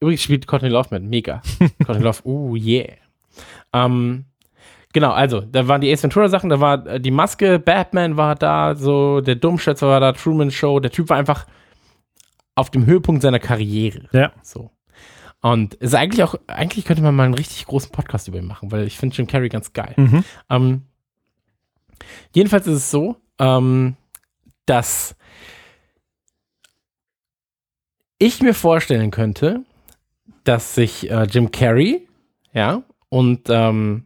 übrigens 0.00 0.22
spielt 0.22 0.46
Courtney 0.46 0.68
Love 0.68 0.88
mit, 0.90 1.02
mega. 1.04 1.42
Courtney 1.84 2.04
Love, 2.04 2.20
uh, 2.24 2.56
yeah. 2.56 2.94
Ähm, 3.72 4.24
Genau, 4.94 5.10
also, 5.10 5.42
da 5.42 5.68
waren 5.68 5.82
die 5.82 5.92
Ace 5.92 6.02
Ventura 6.02 6.28
Sachen, 6.28 6.48
da 6.48 6.60
war 6.60 6.86
äh, 6.86 7.00
die 7.00 7.10
Maske, 7.10 7.58
Batman 7.58 8.16
war 8.16 8.34
da, 8.34 8.74
so, 8.74 9.20
der 9.20 9.34
Dummschätzer 9.34 9.86
war 9.86 10.00
da, 10.00 10.12
Truman 10.12 10.50
Show, 10.50 10.80
der 10.80 10.90
Typ 10.90 11.10
war 11.10 11.18
einfach 11.18 11.46
auf 12.54 12.70
dem 12.70 12.86
Höhepunkt 12.86 13.22
seiner 13.22 13.38
Karriere. 13.38 14.08
Ja. 14.12 14.32
So. 14.42 14.70
Und 15.40 15.74
ist 15.74 15.94
eigentlich 15.94 16.24
auch, 16.24 16.34
eigentlich 16.46 16.84
könnte 16.84 17.02
man 17.02 17.14
mal 17.14 17.24
einen 17.24 17.34
richtig 17.34 17.66
großen 17.66 17.92
Podcast 17.92 18.28
über 18.28 18.38
ihn 18.38 18.46
machen, 18.46 18.72
weil 18.72 18.86
ich 18.86 18.98
finde 18.98 19.14
Jim 19.14 19.26
Carrey 19.26 19.48
ganz 19.48 19.72
geil. 19.72 19.94
Mhm. 19.96 20.24
Ähm, 20.50 20.82
jedenfalls 22.34 22.66
ist 22.66 22.74
es 22.74 22.90
so, 22.90 23.16
ähm, 23.38 23.96
dass 24.66 25.14
ich 28.18 28.42
mir 28.42 28.54
vorstellen 28.54 29.12
könnte, 29.12 29.64
dass 30.48 30.74
sich 30.74 31.10
äh, 31.10 31.24
Jim 31.24 31.50
Carrey, 31.50 32.08
ja, 32.52 32.82
und 33.10 33.48
ähm, 33.50 34.04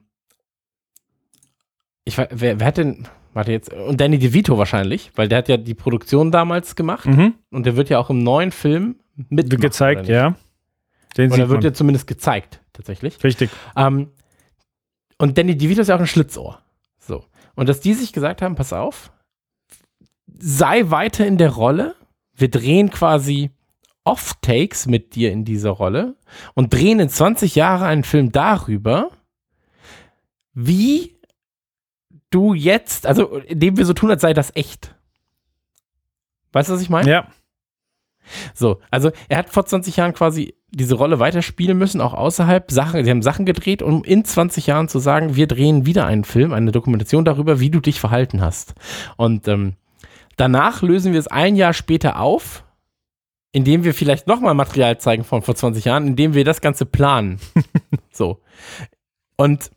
ich 2.04 2.18
weiß, 2.18 2.28
wer, 2.32 2.58
wer 2.60 2.66
hat 2.66 2.76
denn, 2.78 3.06
warte 3.32 3.52
jetzt, 3.52 3.72
und 3.72 4.00
Danny 4.00 4.18
DeVito 4.18 4.58
wahrscheinlich, 4.58 5.12
weil 5.14 5.28
der 5.28 5.38
hat 5.38 5.48
ja 5.48 5.56
die 5.56 5.74
Produktion 5.74 6.30
damals 6.30 6.74
gemacht 6.76 7.06
Mhm. 7.06 7.34
und 7.50 7.64
der 7.66 7.76
wird 7.76 7.88
ja 7.88 7.98
auch 7.98 8.10
im 8.10 8.22
neuen 8.22 8.52
Film 8.52 8.96
mit 9.28 9.50
Gezeigt, 9.60 10.08
ja. 10.08 10.36
Den 11.16 11.30
Oder 11.30 11.42
sieht 11.42 11.48
wird 11.50 11.62
man. 11.62 11.70
ja 11.70 11.74
zumindest 11.74 12.06
gezeigt, 12.06 12.60
tatsächlich. 12.72 13.22
Richtig. 13.22 13.50
Ähm, 13.76 14.08
und 15.18 15.36
Danny 15.38 15.56
DeVito 15.56 15.82
ist 15.82 15.88
ja 15.88 15.96
auch 15.96 16.00
ein 16.00 16.06
Schlitzohr. 16.06 16.60
So. 16.98 17.24
Und 17.54 17.68
dass 17.68 17.80
die 17.80 17.92
sich 17.94 18.12
gesagt 18.14 18.40
haben, 18.40 18.54
pass 18.54 18.72
auf, 18.72 19.12
sei 20.38 20.90
weiter 20.90 21.26
in 21.26 21.36
der 21.36 21.50
Rolle. 21.50 21.94
Wir 22.34 22.48
drehen 22.50 22.90
quasi 22.90 23.50
Off-Takes 24.04 24.86
mit 24.86 25.14
dir 25.14 25.32
in 25.32 25.44
dieser 25.44 25.70
Rolle 25.70 26.16
und 26.54 26.72
drehen 26.72 27.00
in 27.00 27.08
20 27.08 27.54
Jahren 27.54 27.84
einen 27.84 28.04
Film 28.04 28.32
darüber, 28.32 29.10
wie 30.54 31.16
du 32.30 32.54
jetzt, 32.54 33.06
also 33.06 33.36
indem 33.36 33.76
wir 33.76 33.84
so 33.84 33.92
tun, 33.92 34.10
als 34.10 34.22
sei 34.22 34.34
das 34.34 34.54
echt. 34.56 34.94
Weißt 36.52 36.68
du, 36.68 36.74
was 36.74 36.82
ich 36.82 36.90
meine? 36.90 37.10
Ja. 37.10 37.28
So, 38.54 38.80
also 38.90 39.10
er 39.28 39.38
hat 39.38 39.50
vor 39.50 39.66
20 39.66 39.96
Jahren 39.96 40.14
quasi 40.14 40.54
diese 40.70 40.94
Rolle 40.94 41.18
weiterspielen 41.18 41.76
müssen, 41.76 42.00
auch 42.00 42.14
außerhalb 42.14 42.70
Sachen, 42.70 43.04
sie 43.04 43.10
haben 43.10 43.22
Sachen 43.22 43.44
gedreht, 43.44 43.82
um 43.82 44.04
in 44.04 44.24
20 44.24 44.66
Jahren 44.66 44.88
zu 44.88 44.98
sagen, 45.00 45.36
wir 45.36 45.46
drehen 45.46 45.86
wieder 45.86 46.06
einen 46.06 46.24
Film, 46.24 46.52
eine 46.52 46.72
Dokumentation 46.72 47.24
darüber, 47.24 47.60
wie 47.60 47.70
du 47.70 47.80
dich 47.80 48.00
verhalten 48.00 48.40
hast. 48.40 48.74
Und 49.16 49.48
ähm, 49.48 49.74
danach 50.36 50.82
lösen 50.82 51.12
wir 51.12 51.20
es 51.20 51.26
ein 51.26 51.56
Jahr 51.56 51.74
später 51.74 52.20
auf, 52.20 52.64
indem 53.52 53.84
wir 53.84 53.94
vielleicht 53.94 54.26
nochmal 54.26 54.54
Material 54.54 54.98
zeigen 54.98 55.24
von 55.24 55.42
vor 55.42 55.54
20 55.54 55.84
Jahren, 55.84 56.06
indem 56.06 56.34
wir 56.34 56.44
das 56.44 56.60
Ganze 56.60 56.86
planen. 56.86 57.38
so. 58.12 58.40
Und 59.36 59.70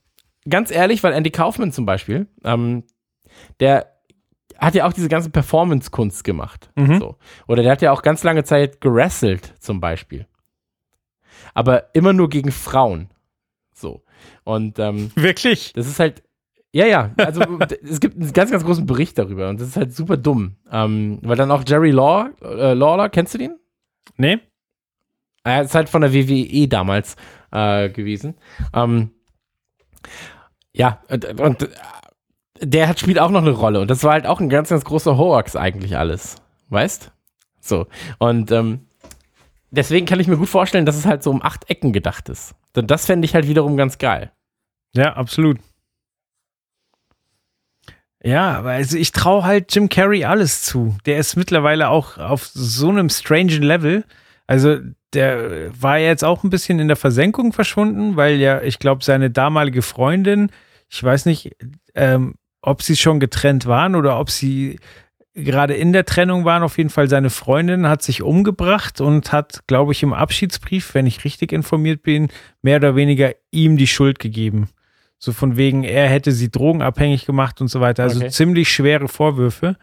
ganz 0.50 0.72
ehrlich, 0.72 1.04
weil 1.04 1.14
Andy 1.14 1.32
Kaufman 1.32 1.72
zum 1.72 1.86
Beispiel, 1.86 2.28
ähm, 2.44 2.84
der 3.60 3.92
hat 4.58 4.76
ja 4.76 4.88
auch 4.88 4.94
diese 4.94 5.10
ganze 5.10 5.30
Performance-Kunst 5.30 6.24
gemacht. 6.24 6.70
Mhm. 6.76 7.00
So. 7.00 7.18
Oder 7.48 7.64
der 7.64 7.74
hat 7.74 7.82
ja 7.82 7.92
auch 7.92 8.02
ganz 8.02 8.24
lange 8.24 8.46
Zeit 8.46 8.80
gerasselt, 8.80 9.54
zum 9.60 9.82
Beispiel. 9.82 10.26
Aber 11.54 11.94
immer 11.94 12.14
nur 12.14 12.30
gegen 12.30 12.52
Frauen. 12.52 13.10
So. 13.74 14.04
Und 14.46 14.80
ähm, 14.80 15.12
Wirklich? 15.16 15.74
das 15.74 15.88
ist 15.88 16.00
halt, 16.00 16.24
ja, 16.72 16.86
ja, 16.86 17.12
also 17.18 17.42
es 17.84 18.00
gibt 18.00 18.16
einen 18.16 18.32
ganz, 18.32 18.52
ganz 18.52 18.64
großen 18.64 18.86
Bericht 18.86 19.18
darüber 19.18 19.50
und 19.50 19.60
das 19.60 19.70
ist 19.70 19.78
halt 19.78 19.94
super 19.94 20.16
dumm. 20.16 20.56
Ähm, 20.72 21.20
weil 21.24 21.36
dann 21.36 21.52
auch 21.52 21.64
Jerry 21.68 21.92
Law, 21.92 22.30
äh, 22.42 22.74
Lawler, 22.74 23.10
kennst 23.10 23.34
du 23.34 23.38
den? 23.38 23.60
Nee? 24.18 24.40
Er 25.44 25.62
ist 25.62 25.76
halt 25.76 25.90
von 25.90 26.02
der 26.02 26.14
WWE 26.14 26.68
damals 26.68 27.16
äh, 27.52 27.90
gewesen. 27.90 28.36
Ähm, 28.74 29.12
ja, 30.74 31.02
und, 31.10 31.40
und 31.40 31.70
der 32.62 32.88
hat, 32.88 33.00
spielt 33.00 33.20
auch 33.20 33.30
noch 33.30 33.42
eine 33.42 33.52
Rolle 33.52 33.80
und 33.80 33.90
das 33.90 34.04
war 34.04 34.14
halt 34.14 34.26
auch 34.26 34.40
ein 34.40 34.50
ganz, 34.50 34.70
ganz 34.70 34.84
großer 34.84 35.18
Hoax 35.18 35.56
eigentlich 35.56 35.98
alles. 35.98 36.36
Weißt? 36.70 37.12
So. 37.60 37.88
Und 38.18 38.52
ähm, 38.52 38.88
deswegen 39.72 40.06
kann 40.06 40.20
ich 40.20 40.28
mir 40.28 40.38
gut 40.38 40.50
vorstellen, 40.50 40.86
dass 40.86 40.98
es 40.98 41.06
halt 41.06 41.24
so 41.24 41.32
um 41.32 41.42
acht 41.42 41.70
Ecken 41.70 41.94
gedacht 41.94 42.30
ist. 42.30 42.56
Denn 42.76 42.88
das 42.88 43.06
fände 43.06 43.26
ich 43.26 43.36
halt 43.36 43.48
wiederum 43.48 43.78
ganz 43.78 43.98
geil. 43.98 44.32
Ja, 44.94 45.14
absolut. 45.14 45.60
Ja, 48.26 48.58
aber 48.58 48.72
also 48.72 48.98
ich 48.98 49.12
traue 49.12 49.44
halt 49.44 49.74
Jim 49.76 49.88
Carrey 49.88 50.26
alles 50.26 50.64
zu. 50.64 50.98
Der 51.06 51.20
ist 51.20 51.36
mittlerweile 51.36 51.90
auch 51.90 52.18
auf 52.18 52.46
so 52.48 52.90
einem 52.90 53.10
strangen 53.10 53.62
Level. 53.62 54.04
Also 54.48 54.80
der 55.14 55.70
war 55.80 56.00
jetzt 56.00 56.24
auch 56.24 56.44
ein 56.44 56.50
bisschen 56.50 56.80
in 56.80 56.88
der 56.88 56.98
Versenkung 56.98 57.54
verschwunden, 57.54 58.16
weil 58.16 58.38
ja, 58.38 58.64
ich 58.64 58.80
glaube, 58.80 59.04
seine 59.04 59.30
damalige 59.30 59.84
Freundin, 59.84 60.50
ich 60.90 61.04
weiß 61.04 61.28
nicht, 61.28 61.56
ähm, 61.94 62.34
ob 62.64 62.82
sie 62.82 62.96
schon 62.96 63.20
getrennt 63.20 63.68
waren 63.68 63.96
oder 63.96 64.20
ob 64.20 64.32
sie 64.32 64.80
gerade 65.36 65.76
in 65.76 65.94
der 65.94 66.06
Trennung 66.06 66.46
waren. 66.46 66.64
Auf 66.64 66.80
jeden 66.80 66.90
Fall 66.90 67.08
seine 67.08 67.30
Freundin 67.30 67.88
hat 67.88 68.02
sich 68.02 68.24
umgebracht 68.24 69.02
und 69.02 69.34
hat, 69.34 69.68
glaube 69.68 69.92
ich, 69.92 70.02
im 70.02 70.14
Abschiedsbrief, 70.14 70.96
wenn 70.96 71.06
ich 71.06 71.26
richtig 71.26 71.52
informiert 71.52 72.02
bin, 72.02 72.30
mehr 72.64 72.78
oder 72.78 72.96
weniger 72.96 73.36
ihm 73.52 73.78
die 73.78 73.88
Schuld 73.88 74.18
gegeben. 74.18 74.70
So 75.18 75.32
von 75.32 75.58
wegen, 75.58 75.84
er 75.84 76.08
hätte 76.08 76.32
sie 76.32 76.52
drogenabhängig 76.52 77.26
gemacht 77.26 77.62
und 77.62 77.68
so 77.68 77.82
weiter. 77.82 78.04
Also 78.04 78.20
Okay. 78.20 78.30
ziemlich 78.30 78.70
schwere 78.70 79.08
Vorwürfe. 79.08 79.78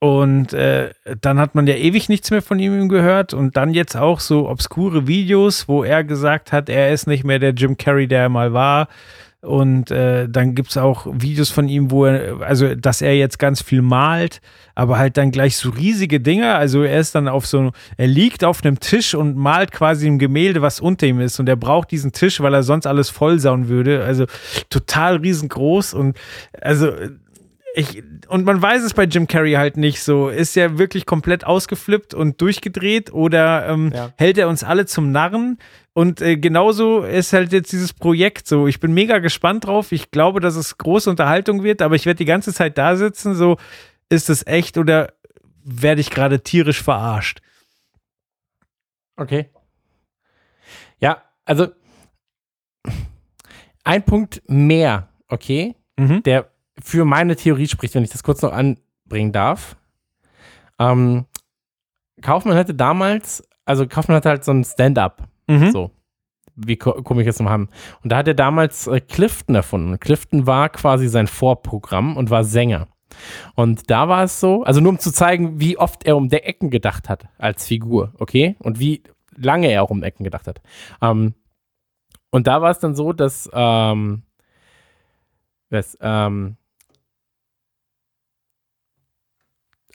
Und 0.00 0.52
äh, 0.52 0.90
dann 1.22 1.38
hat 1.38 1.54
man 1.54 1.66
ja 1.66 1.76
ewig 1.76 2.10
nichts 2.10 2.30
mehr 2.30 2.42
von 2.42 2.58
ihm 2.58 2.88
gehört. 2.90 3.32
Und 3.32 3.56
dann 3.56 3.72
jetzt 3.72 3.96
auch 3.96 4.20
so 4.20 4.48
obskure 4.50 5.06
Videos, 5.06 5.66
wo 5.66 5.82
er 5.82 6.04
gesagt 6.04 6.52
hat, 6.52 6.68
er 6.68 6.92
ist 6.92 7.06
nicht 7.06 7.24
mehr 7.24 7.38
der 7.38 7.52
Jim 7.54 7.78
Carrey, 7.78 8.06
der 8.06 8.22
er 8.22 8.28
mal 8.28 8.52
war. 8.52 8.88
Und 9.44 9.90
äh, 9.90 10.28
dann 10.28 10.54
gibt 10.54 10.70
es 10.70 10.76
auch 10.78 11.06
Videos 11.12 11.50
von 11.50 11.68
ihm, 11.68 11.90
wo 11.90 12.06
er, 12.06 12.40
also 12.40 12.74
dass 12.74 13.02
er 13.02 13.14
jetzt 13.16 13.38
ganz 13.38 13.60
viel 13.62 13.82
malt, 13.82 14.40
aber 14.74 14.96
halt 14.98 15.16
dann 15.16 15.30
gleich 15.30 15.56
so 15.56 15.70
riesige 15.70 16.18
Dinger. 16.20 16.56
Also 16.56 16.82
er 16.82 16.98
ist 16.98 17.14
dann 17.14 17.28
auf 17.28 17.46
so, 17.46 17.72
er 17.96 18.06
liegt 18.06 18.42
auf 18.42 18.64
einem 18.64 18.80
Tisch 18.80 19.14
und 19.14 19.36
malt 19.36 19.70
quasi 19.70 20.06
ein 20.06 20.18
Gemälde, 20.18 20.62
was 20.62 20.80
unter 20.80 21.06
ihm 21.06 21.20
ist. 21.20 21.38
Und 21.40 21.48
er 21.48 21.56
braucht 21.56 21.90
diesen 21.90 22.12
Tisch, 22.12 22.40
weil 22.40 22.54
er 22.54 22.62
sonst 22.62 22.86
alles 22.86 23.10
vollsauen 23.10 23.68
würde. 23.68 24.02
Also 24.04 24.24
total 24.70 25.16
riesengroß. 25.16 25.94
Und 25.94 26.16
also 26.60 26.90
ich, 27.76 28.04
und 28.28 28.44
man 28.44 28.62
weiß 28.62 28.84
es 28.84 28.94
bei 28.94 29.02
Jim 29.04 29.26
Carrey 29.26 29.54
halt 29.54 29.76
nicht 29.76 30.00
so. 30.00 30.28
Ist 30.28 30.56
er 30.56 30.78
wirklich 30.78 31.06
komplett 31.06 31.44
ausgeflippt 31.44 32.14
und 32.14 32.40
durchgedreht 32.40 33.12
oder 33.12 33.66
ähm, 33.68 33.90
Ja. 33.92 34.10
hält 34.16 34.38
er 34.38 34.48
uns 34.48 34.62
alle 34.62 34.86
zum 34.86 35.10
Narren? 35.10 35.58
Und 35.94 36.20
äh, 36.20 36.36
genauso 36.36 37.02
ist 37.04 37.32
halt 37.32 37.52
jetzt 37.52 37.72
dieses 37.72 37.92
Projekt 37.92 38.46
so. 38.48 38.66
Ich 38.66 38.80
bin 38.80 38.92
mega 38.92 39.18
gespannt 39.20 39.64
drauf. 39.66 39.92
Ich 39.92 40.10
glaube, 40.10 40.40
dass 40.40 40.56
es 40.56 40.76
große 40.76 41.08
Unterhaltung 41.08 41.62
wird, 41.62 41.80
aber 41.82 41.94
ich 41.94 42.04
werde 42.04 42.18
die 42.18 42.24
ganze 42.24 42.52
Zeit 42.52 42.76
da 42.78 42.96
sitzen, 42.96 43.34
so, 43.36 43.56
ist 44.08 44.28
es 44.28 44.46
echt 44.46 44.76
oder 44.76 45.12
werde 45.64 46.00
ich 46.00 46.10
gerade 46.10 46.40
tierisch 46.42 46.82
verarscht? 46.82 47.40
Okay. 49.16 49.48
Ja, 50.98 51.22
also 51.44 51.68
ein 53.84 54.02
Punkt 54.04 54.42
mehr, 54.48 55.08
okay, 55.28 55.74
Mhm. 55.98 56.22
der 56.24 56.50
für 56.82 57.04
meine 57.04 57.36
Theorie 57.36 57.68
spricht, 57.68 57.94
wenn 57.94 58.02
ich 58.02 58.10
das 58.10 58.24
kurz 58.24 58.42
noch 58.42 58.52
anbringen 58.52 59.30
darf. 59.32 59.76
Ähm, 60.80 61.26
Kaufmann 62.20 62.56
hatte 62.56 62.74
damals, 62.74 63.46
also 63.64 63.86
Kaufmann 63.86 64.16
hatte 64.16 64.30
halt 64.30 64.44
so 64.44 64.50
ein 64.52 64.64
Stand-up, 64.64 65.28
Mhm. 65.46 65.70
so 65.70 65.90
wie 66.56 66.76
ko 66.76 66.92
komisch 67.02 67.26
jetzt 67.26 67.40
noch 67.40 67.50
haben. 67.50 67.68
Und 68.02 68.12
da 68.12 68.18
hat 68.18 68.28
er 68.28 68.34
damals 68.34 68.86
äh, 68.86 69.00
Clifton 69.00 69.54
erfunden. 69.54 69.92
Und 69.92 70.00
Clifton 70.00 70.46
war 70.46 70.68
quasi 70.68 71.08
sein 71.08 71.26
Vorprogramm 71.26 72.16
und 72.16 72.30
war 72.30 72.44
Sänger. 72.44 72.88
Und 73.54 73.90
da 73.90 74.08
war 74.08 74.24
es 74.24 74.40
so, 74.40 74.64
also 74.64 74.80
nur 74.80 74.90
um 74.90 74.98
zu 74.98 75.12
zeigen, 75.12 75.60
wie 75.60 75.78
oft 75.78 76.04
er 76.04 76.16
um 76.16 76.28
der 76.28 76.48
Ecken 76.48 76.70
gedacht 76.70 77.08
hat 77.08 77.28
als 77.38 77.66
Figur, 77.66 78.12
okay? 78.18 78.56
Und 78.58 78.80
wie 78.80 79.02
lange 79.36 79.68
er 79.68 79.82
auch 79.82 79.90
um 79.90 80.02
Ecken 80.02 80.24
gedacht 80.24 80.46
hat. 80.46 80.60
Ähm, 81.00 81.34
und 82.30 82.46
da 82.46 82.60
war 82.62 82.70
es 82.70 82.80
dann 82.80 82.96
so, 82.96 83.12
dass, 83.12 83.48
ähm, 83.52 84.22
das, 85.70 85.96
ähm, 86.00 86.56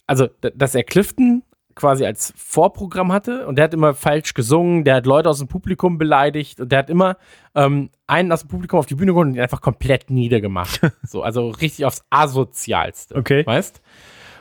also, 0.07 0.27
dass 0.27 0.75
er 0.75 0.83
Clifton 0.83 1.43
quasi 1.79 2.05
als 2.05 2.33
Vorprogramm 2.35 3.13
hatte 3.13 3.47
und 3.47 3.55
der 3.55 3.63
hat 3.63 3.73
immer 3.73 3.93
falsch 3.93 4.33
gesungen, 4.33 4.83
der 4.83 4.95
hat 4.95 5.05
Leute 5.05 5.29
aus 5.29 5.39
dem 5.39 5.47
Publikum 5.47 5.97
beleidigt 5.97 6.59
und 6.59 6.71
der 6.71 6.79
hat 6.79 6.89
immer 6.89 7.15
ähm, 7.55 7.89
einen 8.05 8.31
aus 8.33 8.41
dem 8.41 8.49
Publikum 8.49 8.79
auf 8.79 8.85
die 8.85 8.95
Bühne 8.95 9.13
geholt 9.13 9.27
und 9.27 9.35
ihn 9.35 9.41
einfach 9.41 9.61
komplett 9.61 10.09
niedergemacht. 10.09 10.81
so, 11.03 11.23
also 11.23 11.49
richtig 11.49 11.85
aufs 11.85 12.03
Asozialste. 12.09 13.15
Okay. 13.15 13.45
Weißt? 13.45 13.81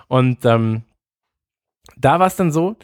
Und 0.08 0.44
ähm, 0.44 0.82
da 1.96 2.18
war 2.18 2.26
es 2.26 2.34
dann 2.34 2.50
so, 2.50 2.76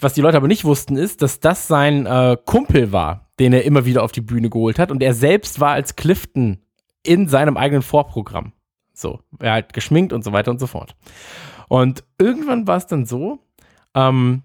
was 0.00 0.14
die 0.14 0.22
Leute 0.22 0.38
aber 0.38 0.48
nicht 0.48 0.64
wussten, 0.64 0.96
ist, 0.96 1.20
dass 1.20 1.40
das 1.40 1.68
sein 1.68 2.06
äh, 2.06 2.38
Kumpel 2.46 2.92
war, 2.92 3.30
den 3.38 3.52
er 3.52 3.64
immer 3.64 3.84
wieder 3.84 4.02
auf 4.02 4.12
die 4.12 4.22
Bühne 4.22 4.48
geholt 4.48 4.78
hat. 4.78 4.90
Und 4.90 5.02
er 5.02 5.12
selbst 5.12 5.60
war 5.60 5.72
als 5.72 5.96
Clifton 5.96 6.62
in 7.02 7.28
seinem 7.28 7.58
eigenen 7.58 7.82
Vorprogramm. 7.82 8.52
So, 8.94 9.20
er 9.38 9.52
halt 9.52 9.74
geschminkt 9.74 10.14
und 10.14 10.24
so 10.24 10.32
weiter 10.32 10.50
und 10.50 10.60
so 10.60 10.66
fort. 10.66 10.96
Und 11.68 12.04
irgendwann 12.18 12.66
war 12.66 12.76
es 12.76 12.86
dann 12.86 13.06
so, 13.06 13.40
ähm, 13.94 14.42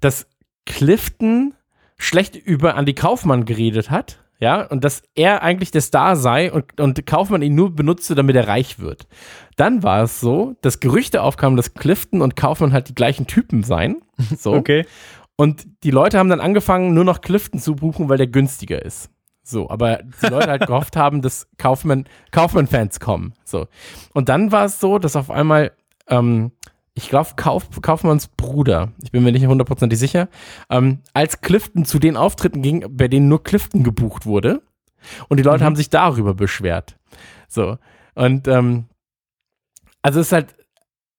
dass 0.00 0.26
Clifton 0.66 1.54
schlecht 1.98 2.36
über 2.36 2.76
Andy 2.76 2.94
Kaufmann 2.94 3.44
geredet 3.44 3.90
hat, 3.90 4.18
ja, 4.40 4.62
und 4.62 4.84
dass 4.84 5.02
er 5.16 5.42
eigentlich 5.42 5.72
der 5.72 5.80
Star 5.80 6.14
sei 6.14 6.52
und, 6.52 6.80
und 6.80 7.04
Kaufmann 7.06 7.42
ihn 7.42 7.56
nur 7.56 7.74
benutzte, 7.74 8.14
damit 8.14 8.36
er 8.36 8.46
reich 8.46 8.78
wird. 8.78 9.08
Dann 9.56 9.82
war 9.82 10.04
es 10.04 10.20
so, 10.20 10.54
dass 10.60 10.78
Gerüchte 10.78 11.22
aufkamen, 11.22 11.56
dass 11.56 11.74
Clifton 11.74 12.22
und 12.22 12.36
Kaufmann 12.36 12.72
halt 12.72 12.88
die 12.88 12.94
gleichen 12.94 13.26
Typen 13.26 13.62
seien. 13.62 14.02
So. 14.38 14.52
Okay. 14.52 14.84
Und 15.36 15.66
die 15.84 15.92
Leute 15.92 16.18
haben 16.18 16.28
dann 16.28 16.40
angefangen, 16.40 16.94
nur 16.94 17.04
noch 17.04 17.20
Clifton 17.20 17.60
zu 17.60 17.76
buchen, 17.76 18.08
weil 18.08 18.18
der 18.18 18.26
günstiger 18.26 18.84
ist. 18.84 19.10
So, 19.44 19.70
aber 19.70 20.00
die 20.02 20.26
Leute 20.26 20.50
halt 20.50 20.66
gehofft 20.66 20.96
haben, 20.96 21.22
dass 21.22 21.48
Kaufmann, 21.56 22.04
Kaufmann-Fans 22.32 23.00
kommen. 23.00 23.34
So. 23.44 23.66
Und 24.12 24.28
dann 24.28 24.52
war 24.52 24.64
es 24.64 24.80
so, 24.80 24.98
dass 24.98 25.16
auf 25.16 25.30
einmal, 25.30 25.72
ähm, 26.08 26.52
ich 26.98 27.08
glaube, 27.08 27.30
Kauf, 27.36 27.68
Kaufmanns 27.80 28.26
Bruder, 28.26 28.92
ich 29.00 29.12
bin 29.12 29.22
mir 29.22 29.30
nicht 29.30 29.46
hundertprozentig 29.46 30.00
sicher, 30.00 30.28
ähm, 30.68 30.98
als 31.14 31.40
Clifton 31.40 31.84
zu 31.84 32.00
den 32.00 32.16
Auftritten 32.16 32.60
ging, 32.60 32.84
bei 32.90 33.06
denen 33.06 33.28
nur 33.28 33.44
Clifton 33.44 33.84
gebucht 33.84 34.26
wurde. 34.26 34.62
Und 35.28 35.36
die 35.36 35.44
Leute 35.44 35.64
haben 35.64 35.76
sich 35.76 35.90
darüber 35.90 36.34
beschwert. 36.34 36.98
So. 37.46 37.78
Und 38.16 38.48
ähm, 38.48 38.86
also 40.02 40.18
es 40.18 40.26
ist 40.26 40.32
halt 40.32 40.56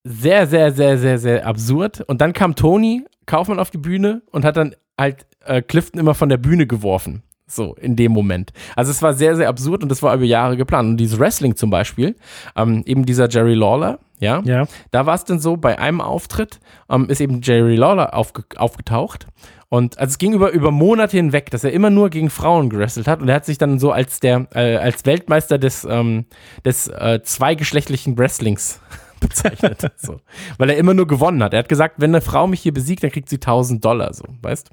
sehr, 0.04 0.48
sehr, 0.48 0.74
sehr, 0.74 0.98
sehr, 0.98 1.18
sehr 1.18 1.48
absurd. 1.48 2.02
Und 2.02 2.20
dann 2.20 2.34
kam 2.34 2.56
Tony 2.56 3.06
Kaufmann 3.26 3.60
auf 3.60 3.72
die 3.72 3.78
Bühne 3.78 4.22
und 4.32 4.44
hat 4.44 4.58
dann 4.58 4.76
halt 5.00 5.28
äh, 5.46 5.62
Clifton 5.62 6.02
immer 6.02 6.14
von 6.14 6.28
der 6.28 6.38
Bühne 6.38 6.68
geworfen. 6.68 7.24
So, 7.52 7.74
in 7.82 7.96
dem 7.96 8.12
Moment. 8.12 8.54
Also 8.76 8.92
es 8.92 9.02
war 9.02 9.14
sehr, 9.14 9.36
sehr 9.36 9.50
absurd 9.50 9.82
und 9.82 9.90
das 9.90 10.04
war 10.04 10.14
über 10.14 10.24
Jahre 10.24 10.56
geplant. 10.56 10.88
Und 10.92 10.98
dieses 10.98 11.18
Wrestling 11.20 11.56
zum 11.56 11.72
Beispiel, 11.72 12.16
ähm, 12.56 12.84
eben 12.86 13.06
dieser 13.08 13.28
Jerry 13.28 13.56
Lawler, 13.56 13.98
ja, 14.20 14.42
Ja. 14.46 14.66
da 14.92 15.06
war 15.08 15.16
es 15.16 15.24
dann 15.24 15.40
so, 15.40 15.58
bei 15.58 15.80
einem 15.80 16.00
Auftritt 16.00 16.60
ähm, 16.90 17.10
ist 17.10 17.22
eben 17.22 17.42
Jerry 17.42 17.76
Lawler 17.76 18.14
aufge 18.14 18.44
aufgetaucht. 18.58 19.26
Und 19.70 19.98
also 20.00 20.12
es 20.12 20.18
ging 20.20 20.34
über, 20.34 20.52
über 20.52 20.72
Monate 20.72 21.18
hinweg, 21.18 21.50
dass 21.52 21.64
er 21.64 21.72
immer 21.72 21.90
nur 21.90 22.10
gegen 22.10 22.30
Frauen 22.30 22.70
gewrestelt 22.70 23.08
hat. 23.08 23.22
Und 23.22 23.30
er 23.30 23.36
hat 23.36 23.46
sich 23.46 23.58
dann 23.58 23.80
so 23.80 23.92
als 23.92 24.20
der, 24.20 24.48
äh, 24.54 24.76
als 24.78 25.06
Weltmeister 25.06 25.58
des, 25.58 25.86
ähm, 25.90 26.26
des 26.66 26.88
äh, 26.88 27.22
zweigeschlechtlichen 27.24 28.18
Wrestlings 28.18 28.80
bezeichnet. 29.20 29.92
so. 29.98 30.20
Weil 30.58 30.70
er 30.70 30.78
immer 30.78 30.94
nur 30.94 31.08
gewonnen 31.08 31.42
hat. 31.44 31.54
Er 31.54 31.60
hat 31.60 31.70
gesagt, 31.70 31.96
wenn 31.98 32.12
eine 32.12 32.22
Frau 32.22 32.48
mich 32.48 32.62
hier 32.62 32.74
besiegt, 32.74 33.04
dann 33.04 33.12
kriegt 33.12 33.30
sie 33.30 33.38
1000 33.38 33.84
Dollar, 33.84 34.14
so, 34.14 34.24
weißt 34.42 34.70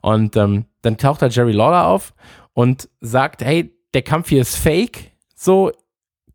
Und 0.00 0.36
ähm, 0.36 0.66
dann 0.82 0.96
taucht 0.98 1.22
da 1.22 1.26
Jerry 1.28 1.52
Lawler 1.52 1.86
auf 1.86 2.14
und 2.54 2.88
sagt, 3.00 3.44
hey, 3.44 3.74
der 3.94 4.02
Kampf 4.02 4.28
hier 4.28 4.40
ist 4.42 4.56
fake, 4.56 5.12
so, 5.34 5.72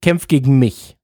kämpf 0.02 0.28
gegen 0.28 0.60
mich. 0.60 0.98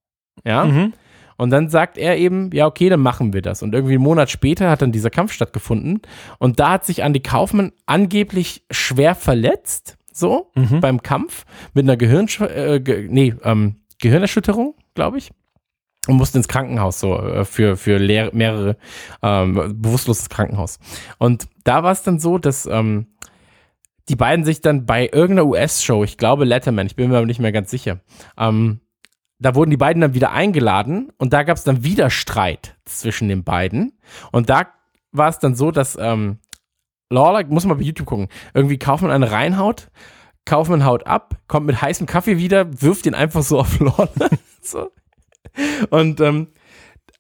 Ja. 0.43 0.65
Mhm. 0.65 0.93
Und 1.37 1.49
dann 1.49 1.67
sagt 1.69 1.97
er 1.97 2.17
eben, 2.17 2.51
ja, 2.53 2.67
okay, 2.67 2.89
dann 2.89 2.99
machen 2.99 3.33
wir 3.33 3.41
das. 3.41 3.63
Und 3.63 3.73
irgendwie 3.73 3.95
einen 3.95 4.03
Monat 4.03 4.29
später 4.29 4.69
hat 4.69 4.81
dann 4.81 4.91
dieser 4.91 5.09
Kampf 5.09 5.33
stattgefunden. 5.33 6.01
Und 6.37 6.59
da 6.59 6.71
hat 6.73 6.85
sich 6.85 6.99
Andy 6.99 7.21
Kaufmann 7.21 7.71
angeblich 7.85 8.63
schwer 8.71 9.15
verletzt, 9.15 9.97
so, 10.11 10.51
Mhm. 10.55 10.79
beim 10.79 11.01
Kampf, 11.01 11.45
mit 11.73 11.85
einer 11.85 11.97
Gehirnsch 11.97 12.39
äh, 12.39 12.79
ge 12.79 13.07
nee, 13.09 13.33
ähm, 13.43 13.77
Gehirnerschütterung, 13.99 14.75
glaube 14.93 15.17
ich. 15.17 15.31
Und 16.07 16.17
musste 16.17 16.37
ins 16.37 16.49
Krankenhaus, 16.49 16.99
so, 16.99 17.17
äh, 17.17 17.45
für, 17.45 17.77
für 17.77 17.97
leer, 17.97 18.31
mehrere, 18.33 18.77
ähm, 19.21 19.81
bewusstloses 19.81 20.29
Krankenhaus. 20.29 20.79
Und 21.17 21.47
da 21.63 21.83
war 21.83 21.93
es 21.93 22.03
dann 22.03 22.19
so, 22.19 22.37
dass, 22.37 22.65
ähm, 22.65 23.07
die 24.09 24.15
beiden 24.15 24.43
sich 24.43 24.61
dann 24.61 24.85
bei 24.85 25.05
irgendeiner 25.05 25.45
US-Show, 25.45 26.03
ich 26.03 26.17
glaube 26.17 26.45
Letterman, 26.45 26.87
ich 26.87 26.95
bin 26.95 27.09
mir 27.09 27.17
aber 27.17 27.25
nicht 27.25 27.39
mehr 27.39 27.53
ganz 27.53 27.71
sicher, 27.71 28.01
ähm, 28.37 28.81
da 29.39 29.55
wurden 29.55 29.71
die 29.71 29.77
beiden 29.77 30.01
dann 30.01 30.13
wieder 30.13 30.31
eingeladen 30.31 31.11
und 31.17 31.33
da 31.33 31.43
gab 31.43 31.57
es 31.57 31.63
dann 31.63 31.83
wieder 31.83 32.09
Streit 32.09 32.77
zwischen 32.85 33.27
den 33.27 33.43
beiden. 33.43 33.97
Und 34.31 34.49
da 34.49 34.67
war 35.11 35.29
es 35.29 35.39
dann 35.39 35.55
so, 35.55 35.71
dass 35.71 35.97
ähm, 35.99 36.39
Lawler, 37.09 37.45
muss 37.47 37.65
man 37.65 37.77
bei 37.77 37.83
YouTube 37.83 38.07
gucken, 38.07 38.29
irgendwie 38.53 38.79
Kaufmann 38.79 39.11
eine 39.11 39.31
reinhaut, 39.31 39.89
Kaufmann 40.45 40.85
haut 40.85 41.07
ab, 41.07 41.35
kommt 41.47 41.65
mit 41.65 41.81
heißem 41.81 42.07
Kaffee 42.07 42.37
wieder, 42.37 42.81
wirft 42.81 43.05
ihn 43.05 43.15
einfach 43.15 43.43
so 43.43 43.59
auf 43.59 43.79
Lawler. 43.79 44.29
so. 44.61 44.89
Und 45.89 46.19
ähm, 46.21 46.47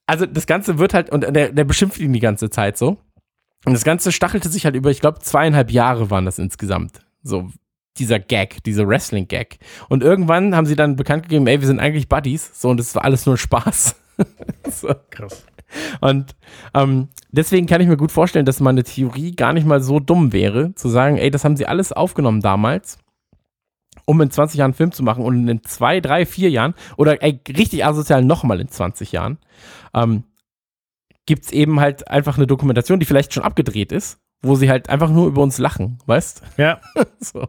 also 0.05 0.25
das 0.25 0.47
Ganze 0.47 0.79
wird 0.79 0.93
halt, 0.93 1.09
und 1.09 1.21
der, 1.35 1.51
der 1.51 1.63
beschimpft 1.63 1.99
ihn 1.99 2.13
die 2.13 2.19
ganze 2.19 2.49
Zeit 2.49 2.77
so. 2.77 2.97
Und 3.65 3.73
das 3.73 3.83
Ganze 3.83 4.11
stachelte 4.11 4.49
sich 4.49 4.65
halt 4.65 4.75
über, 4.75 4.91
ich 4.91 4.99
glaube, 4.99 5.19
zweieinhalb 5.19 5.71
Jahre 5.71 6.09
waren 6.09 6.25
das 6.25 6.39
insgesamt. 6.39 6.99
So, 7.23 7.49
dieser 7.97 8.19
Gag, 8.19 8.63
dieser 8.63 8.87
Wrestling-Gag. 8.87 9.57
Und 9.87 10.03
irgendwann 10.03 10.55
haben 10.55 10.65
sie 10.65 10.75
dann 10.75 10.95
bekannt 10.95 11.23
gegeben, 11.23 11.47
ey, 11.47 11.61
wir 11.61 11.67
sind 11.67 11.79
eigentlich 11.79 12.09
Buddies. 12.09 12.51
So, 12.59 12.69
und 12.69 12.77
das 12.77 12.93
war 12.95 13.05
alles 13.05 13.25
nur 13.25 13.37
Spaß. 13.37 13.95
so. 14.69 14.93
Krass. 15.09 15.45
Und 16.01 16.35
ähm, 16.73 17.07
deswegen 17.31 17.67
kann 17.67 17.81
ich 17.81 17.87
mir 17.87 17.97
gut 17.97 18.11
vorstellen, 18.11 18.45
dass 18.45 18.59
meine 18.59 18.83
Theorie 18.83 19.35
gar 19.35 19.53
nicht 19.53 19.65
mal 19.65 19.81
so 19.81 19.99
dumm 19.99 20.33
wäre, 20.33 20.75
zu 20.75 20.89
sagen, 20.89 21.17
ey, 21.17 21.31
das 21.31 21.43
haben 21.43 21.57
sie 21.57 21.65
alles 21.65 21.91
aufgenommen 21.91 22.41
damals, 22.41 22.97
um 24.05 24.21
in 24.21 24.31
20 24.31 24.57
Jahren 24.57 24.69
einen 24.69 24.75
Film 24.75 24.91
zu 24.91 25.03
machen 25.03 25.23
und 25.23 25.47
in 25.47 25.63
zwei, 25.63 25.99
drei, 25.99 26.25
vier 26.25 26.49
Jahren 26.49 26.73
oder 26.97 27.21
ey, 27.21 27.39
richtig 27.47 27.85
asozial 27.85 28.23
nochmal 28.23 28.59
in 28.59 28.67
20 28.67 29.11
Jahren, 29.11 29.37
ähm, 29.93 30.23
gibt 31.25 31.45
es 31.45 31.51
eben 31.51 31.79
halt 31.79 32.07
einfach 32.07 32.37
eine 32.37 32.47
Dokumentation, 32.47 32.99
die 32.99 33.05
vielleicht 33.05 33.33
schon 33.33 33.43
abgedreht 33.43 33.91
ist, 33.91 34.19
wo 34.41 34.55
sie 34.55 34.69
halt 34.69 34.89
einfach 34.89 35.09
nur 35.09 35.27
über 35.27 35.41
uns 35.41 35.57
lachen, 35.57 35.99
weißt? 36.05 36.43
Ja. 36.57 36.81
so. 37.19 37.47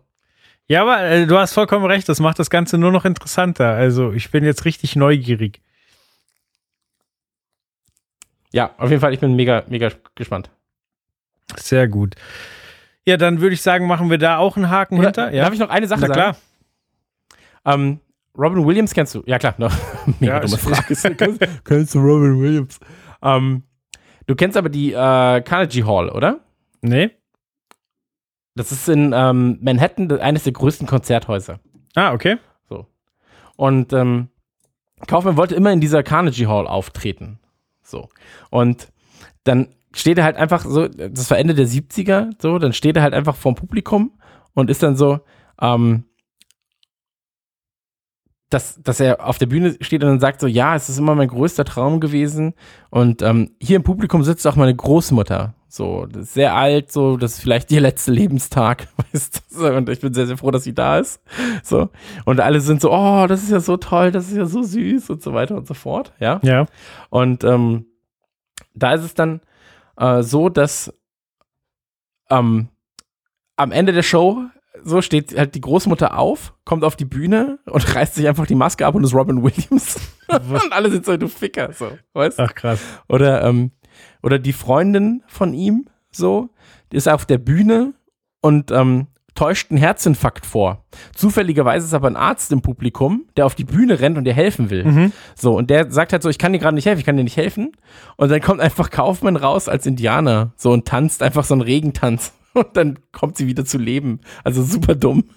Ja, 0.66 0.82
aber 0.82 1.02
äh, 1.02 1.26
du 1.26 1.36
hast 1.38 1.52
vollkommen 1.52 1.84
recht, 1.84 2.08
das 2.08 2.20
macht 2.20 2.38
das 2.38 2.50
Ganze 2.50 2.78
nur 2.78 2.92
noch 2.92 3.04
interessanter. 3.04 3.74
Also 3.74 4.12
ich 4.12 4.30
bin 4.30 4.44
jetzt 4.44 4.64
richtig 4.64 4.96
neugierig. 4.96 5.60
Ja, 8.52 8.74
auf 8.78 8.88
jeden 8.88 9.00
Fall, 9.00 9.12
ich 9.12 9.20
bin 9.20 9.34
mega, 9.34 9.64
mega 9.68 9.90
gespannt. 10.14 10.48
Sehr 11.56 11.88
gut. 11.88 12.14
Ja, 13.06 13.16
dann 13.16 13.40
würde 13.40 13.54
ich 13.54 13.62
sagen, 13.62 13.86
machen 13.86 14.10
wir 14.10 14.18
da 14.18 14.38
auch 14.38 14.56
einen 14.56 14.70
Haken 14.70 14.98
Oder, 14.98 15.08
hinter. 15.08 15.32
Ja, 15.32 15.44
Darf 15.44 15.52
ich 15.52 15.60
noch 15.60 15.68
eine 15.68 15.86
Sache 15.86 16.02
na 16.02 16.08
klar. 16.08 16.34
sagen? 16.34 16.38
Ähm, 17.66 18.00
Robin 18.36 18.66
Williams 18.66 18.92
kennst 18.94 19.14
du? 19.14 19.22
Ja, 19.26 19.38
klar. 19.38 19.54
No, 19.58 19.68
mega 20.20 20.34
Ja, 20.34 20.40
dumme 20.40 20.56
Frage. 20.58 20.94
kennst, 21.16 21.40
kennst 21.64 21.94
du 21.94 21.98
Robin 22.00 22.40
Williams? 22.40 22.80
Ähm, 23.22 23.62
du 24.26 24.34
kennst 24.34 24.56
aber 24.56 24.68
die 24.68 24.92
äh, 24.92 25.40
Carnegie 25.42 25.84
Hall, 25.84 26.08
oder? 26.08 26.40
Nee? 26.80 27.10
Das 28.54 28.72
ist 28.72 28.88
in 28.88 29.12
ähm, 29.14 29.58
Manhattan 29.60 30.10
eines 30.20 30.44
der 30.44 30.52
größten 30.52 30.86
Konzerthäuser. 30.86 31.60
Ah, 31.94 32.12
okay. 32.12 32.38
Und 33.56 33.92
ähm, 33.92 34.28
Kaufmann 35.06 35.36
wollte 35.36 35.54
immer 35.54 35.72
in 35.72 35.80
dieser 35.80 36.02
Carnegie 36.02 36.46
Hall 36.46 36.66
auftreten. 36.66 37.38
So. 37.82 38.08
Und 38.50 38.88
dann 39.44 39.68
steht 39.94 40.18
er 40.18 40.24
halt 40.24 40.36
einfach 40.36 40.64
so, 40.64 40.88
das 40.88 41.30
war 41.30 41.38
Ende 41.38 41.54
der 41.54 41.66
70er, 41.66 42.30
so, 42.40 42.58
dann 42.58 42.72
steht 42.72 42.96
er 42.96 43.02
halt 43.02 43.14
einfach 43.14 43.36
vorm 43.36 43.54
Publikum 43.54 44.12
und 44.54 44.68
ist 44.70 44.82
dann 44.82 44.96
so, 44.96 45.20
ähm, 45.60 46.04
dass, 48.50 48.80
dass 48.82 49.00
er 49.00 49.26
auf 49.26 49.38
der 49.38 49.46
Bühne 49.46 49.76
steht 49.80 50.02
und 50.04 50.10
dann 50.10 50.20
sagt 50.20 50.40
so, 50.40 50.46
ja, 50.46 50.76
es 50.76 50.88
ist 50.88 50.98
immer 50.98 51.14
mein 51.14 51.28
größter 51.28 51.64
Traum 51.64 51.98
gewesen 51.98 52.54
und 52.90 53.22
ähm, 53.22 53.50
hier 53.60 53.76
im 53.76 53.82
Publikum 53.82 54.22
sitzt 54.22 54.46
auch 54.46 54.54
meine 54.56 54.74
Großmutter, 54.76 55.54
so, 55.68 56.06
das 56.06 56.24
ist 56.24 56.34
sehr 56.34 56.54
alt, 56.54 56.92
so, 56.92 57.16
das 57.16 57.32
ist 57.34 57.40
vielleicht 57.40 57.72
ihr 57.72 57.80
letzter 57.80 58.12
Lebenstag, 58.12 58.86
weißt 59.12 59.42
du, 59.58 59.76
und 59.76 59.88
ich 59.88 60.00
bin 60.00 60.14
sehr, 60.14 60.26
sehr 60.26 60.36
froh, 60.36 60.52
dass 60.52 60.62
sie 60.64 60.74
da 60.74 60.98
ist, 60.98 61.20
so, 61.64 61.88
und 62.26 62.38
alle 62.40 62.60
sind 62.60 62.80
so, 62.80 62.92
oh, 62.92 63.26
das 63.26 63.42
ist 63.42 63.50
ja 63.50 63.60
so 63.60 63.76
toll, 63.76 64.12
das 64.12 64.28
ist 64.28 64.36
ja 64.36 64.46
so 64.46 64.62
süß 64.62 65.10
und 65.10 65.22
so 65.22 65.32
weiter 65.34 65.56
und 65.56 65.66
so 65.66 65.74
fort, 65.74 66.12
ja, 66.20 66.38
Ja. 66.44 66.66
und 67.10 67.42
ähm, 67.42 67.86
da 68.74 68.92
ist 68.92 69.02
es 69.02 69.14
dann 69.14 69.40
äh, 69.96 70.22
so, 70.22 70.48
dass 70.48 70.92
ähm, 72.30 72.68
am 73.56 73.72
Ende 73.72 73.92
der 73.92 74.02
Show 74.02 74.44
so 74.82 75.02
steht 75.02 75.36
halt 75.36 75.54
die 75.54 75.60
Großmutter 75.60 76.18
auf, 76.18 76.54
kommt 76.64 76.84
auf 76.84 76.96
die 76.96 77.04
Bühne 77.04 77.58
und 77.66 77.94
reißt 77.94 78.14
sich 78.14 78.28
einfach 78.28 78.46
die 78.46 78.54
Maske 78.54 78.86
ab 78.86 78.94
und 78.94 79.04
ist 79.04 79.14
Robin 79.14 79.42
Williams. 79.42 79.96
und 80.28 80.72
alle 80.72 80.90
sind 80.90 81.04
so, 81.04 81.16
du 81.16 81.28
Ficker, 81.28 81.72
so, 81.72 81.90
weißt 82.12 82.40
Ach 82.40 82.54
krass. 82.54 82.80
Oder, 83.08 83.42
ähm, 83.44 83.72
oder 84.22 84.38
die 84.38 84.52
Freundin 84.52 85.22
von 85.26 85.54
ihm, 85.54 85.88
so, 86.10 86.50
die 86.92 86.96
ist 86.96 87.08
auf 87.08 87.26
der 87.26 87.38
Bühne 87.38 87.94
und 88.40 88.70
ähm, 88.70 89.08
täuscht 89.34 89.70
einen 89.70 89.78
Herzinfarkt 89.78 90.46
vor. 90.46 90.84
Zufälligerweise 91.14 91.86
ist 91.86 91.94
aber 91.94 92.08
ein 92.08 92.16
Arzt 92.16 92.52
im 92.52 92.62
Publikum, 92.62 93.24
der 93.36 93.46
auf 93.46 93.54
die 93.54 93.64
Bühne 93.64 93.98
rennt 94.00 94.16
und 94.16 94.26
ihr 94.26 94.32
helfen 94.34 94.70
will. 94.70 94.84
Mhm. 94.84 95.12
So, 95.34 95.56
und 95.56 95.70
der 95.70 95.90
sagt 95.90 96.12
halt 96.12 96.22
so, 96.22 96.28
ich 96.28 96.38
kann 96.38 96.52
dir 96.52 96.58
gerade 96.58 96.74
nicht 96.74 96.86
helfen, 96.86 97.00
ich 97.00 97.06
kann 97.06 97.16
dir 97.16 97.24
nicht 97.24 97.36
helfen. 97.36 97.72
Und 98.16 98.30
dann 98.30 98.40
kommt 98.40 98.60
einfach 98.60 98.90
Kaufmann 98.90 99.36
raus 99.36 99.68
als 99.68 99.86
Indianer, 99.86 100.52
so 100.56 100.70
und 100.72 100.86
tanzt 100.86 101.22
einfach 101.22 101.44
so 101.44 101.54
einen 101.54 101.62
Regentanz. 101.62 102.32
Und 102.54 102.76
dann 102.76 103.00
kommt 103.10 103.36
sie 103.36 103.48
wieder 103.48 103.64
zu 103.64 103.78
leben. 103.78 104.20
Also 104.44 104.62
super 104.62 104.94
dumm. 104.94 105.24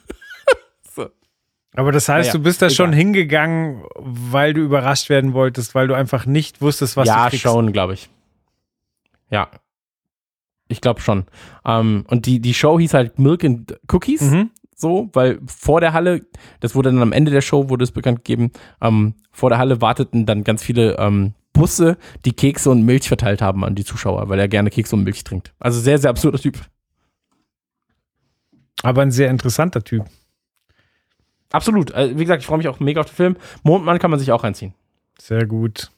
Aber 1.76 1.91
das 1.91 2.10
heißt, 2.10 2.30
Naja, 2.30 2.38
du 2.38 2.44
bist 2.44 2.61
da 2.61 2.68
egal. 2.68 2.76
schon 2.76 2.94
hingegangen, 2.94 3.84
weil 3.95 4.53
du 4.53 4.61
überrascht 4.61 5.10
werden 5.10 5.34
wolltest, 5.34 5.74
weil 5.76 5.88
du 5.88 5.95
einfach 5.95 6.26
nicht 6.26 6.61
wusstest, 6.61 6.98
was 6.98 7.07
ja, 7.07 7.24
du 7.26 7.30
kriegst. 7.30 7.44
schon, 7.44 7.72
glaube 7.72 7.94
ich. 7.94 8.10
Ja. 9.30 9.49
Ich 10.68 10.81
glaube 10.81 11.02
schon. 11.02 11.26
Ähm, 11.65 12.06
und 12.07 12.26
die, 12.26 12.39
die 12.39 12.53
Show 12.53 12.80
hieß 12.80 12.94
halt 12.94 13.19
Milk 13.19 13.44
and 13.44 13.80
Cookies. 13.91 14.22
Mhm. 14.22 14.52
so, 14.76 15.10
weil 15.14 15.39
vor 15.45 15.81
der 15.81 15.94
Halle, 15.94 16.26
das 16.60 16.76
wurde 16.76 16.91
dann 16.91 17.02
am 17.02 17.11
Ende 17.11 17.31
der 17.31 17.41
Show, 17.41 17.69
wurde 17.69 17.84
es 17.84 17.91
bekannt 17.91 18.23
gegeben, 18.26 18.52
ähm, 18.81 19.15
vor 19.31 19.49
der 19.49 19.60
Halle 19.60 19.81
warteten 19.81 20.26
dann 20.26 20.44
ganz 20.44 20.64
viele 20.64 20.98
ähm, 20.98 21.34
Busse, 21.53 21.98
die 22.26 22.34
Kekse 22.34 22.69
und 22.69 22.84
Milch 22.84 23.07
verteilt 23.07 23.41
haben 23.41 23.64
an 23.64 23.76
die 23.76 23.85
Zuschauer, 23.85 24.30
weil 24.30 24.39
er 24.39 24.48
gerne 24.48 24.69
Kekse 24.69 24.95
und 24.95 25.03
Milch 25.03 25.23
trinkt. 25.23 25.53
Also 25.60 25.80
sehr, 25.80 25.98
sehr 25.98 26.11
absurder 26.11 26.38
Typ. 26.39 26.60
Aber 28.84 29.02
ein 29.02 29.11
sehr 29.11 29.30
interessanter 29.30 29.84
Typ. 29.84 30.06
Absolut. 31.52 31.94
Also, 31.94 32.18
wie 32.18 32.23
gesagt, 32.23 32.41
ich 32.41 32.48
freue 32.48 32.57
mich 32.57 32.68
auch 32.68 32.80
mega 32.80 33.02
auf 33.02 33.07
den 33.07 33.15
Film. 33.15 33.38
Mondmann 33.64 33.99
kann 33.99 34.11
man 34.11 34.19
sich 34.19 34.31
auch 34.31 34.44
reinziehen. 34.44 34.73
Sehr 35.19 35.45
gut. 35.45 35.91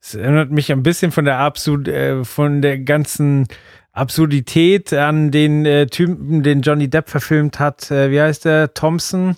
Es 0.00 0.14
erinnert 0.14 0.50
mich 0.50 0.72
ein 0.72 0.82
bisschen 0.82 1.12
von 1.12 1.24
der 1.24 1.38
Absurd, 1.38 1.86
äh, 1.86 2.24
von 2.24 2.60
der 2.60 2.80
ganzen 2.80 3.46
Absurdität 3.92 4.92
an 4.92 5.30
den 5.30 5.66
äh, 5.66 5.86
Typen, 5.86 6.42
den 6.42 6.62
Johnny 6.62 6.88
Depp 6.88 7.10
verfilmt 7.10 7.58
hat. 7.58 7.90
Äh, 7.90 8.10
wie 8.10 8.20
heißt 8.20 8.44
der? 8.46 8.72
Thompson. 8.74 9.36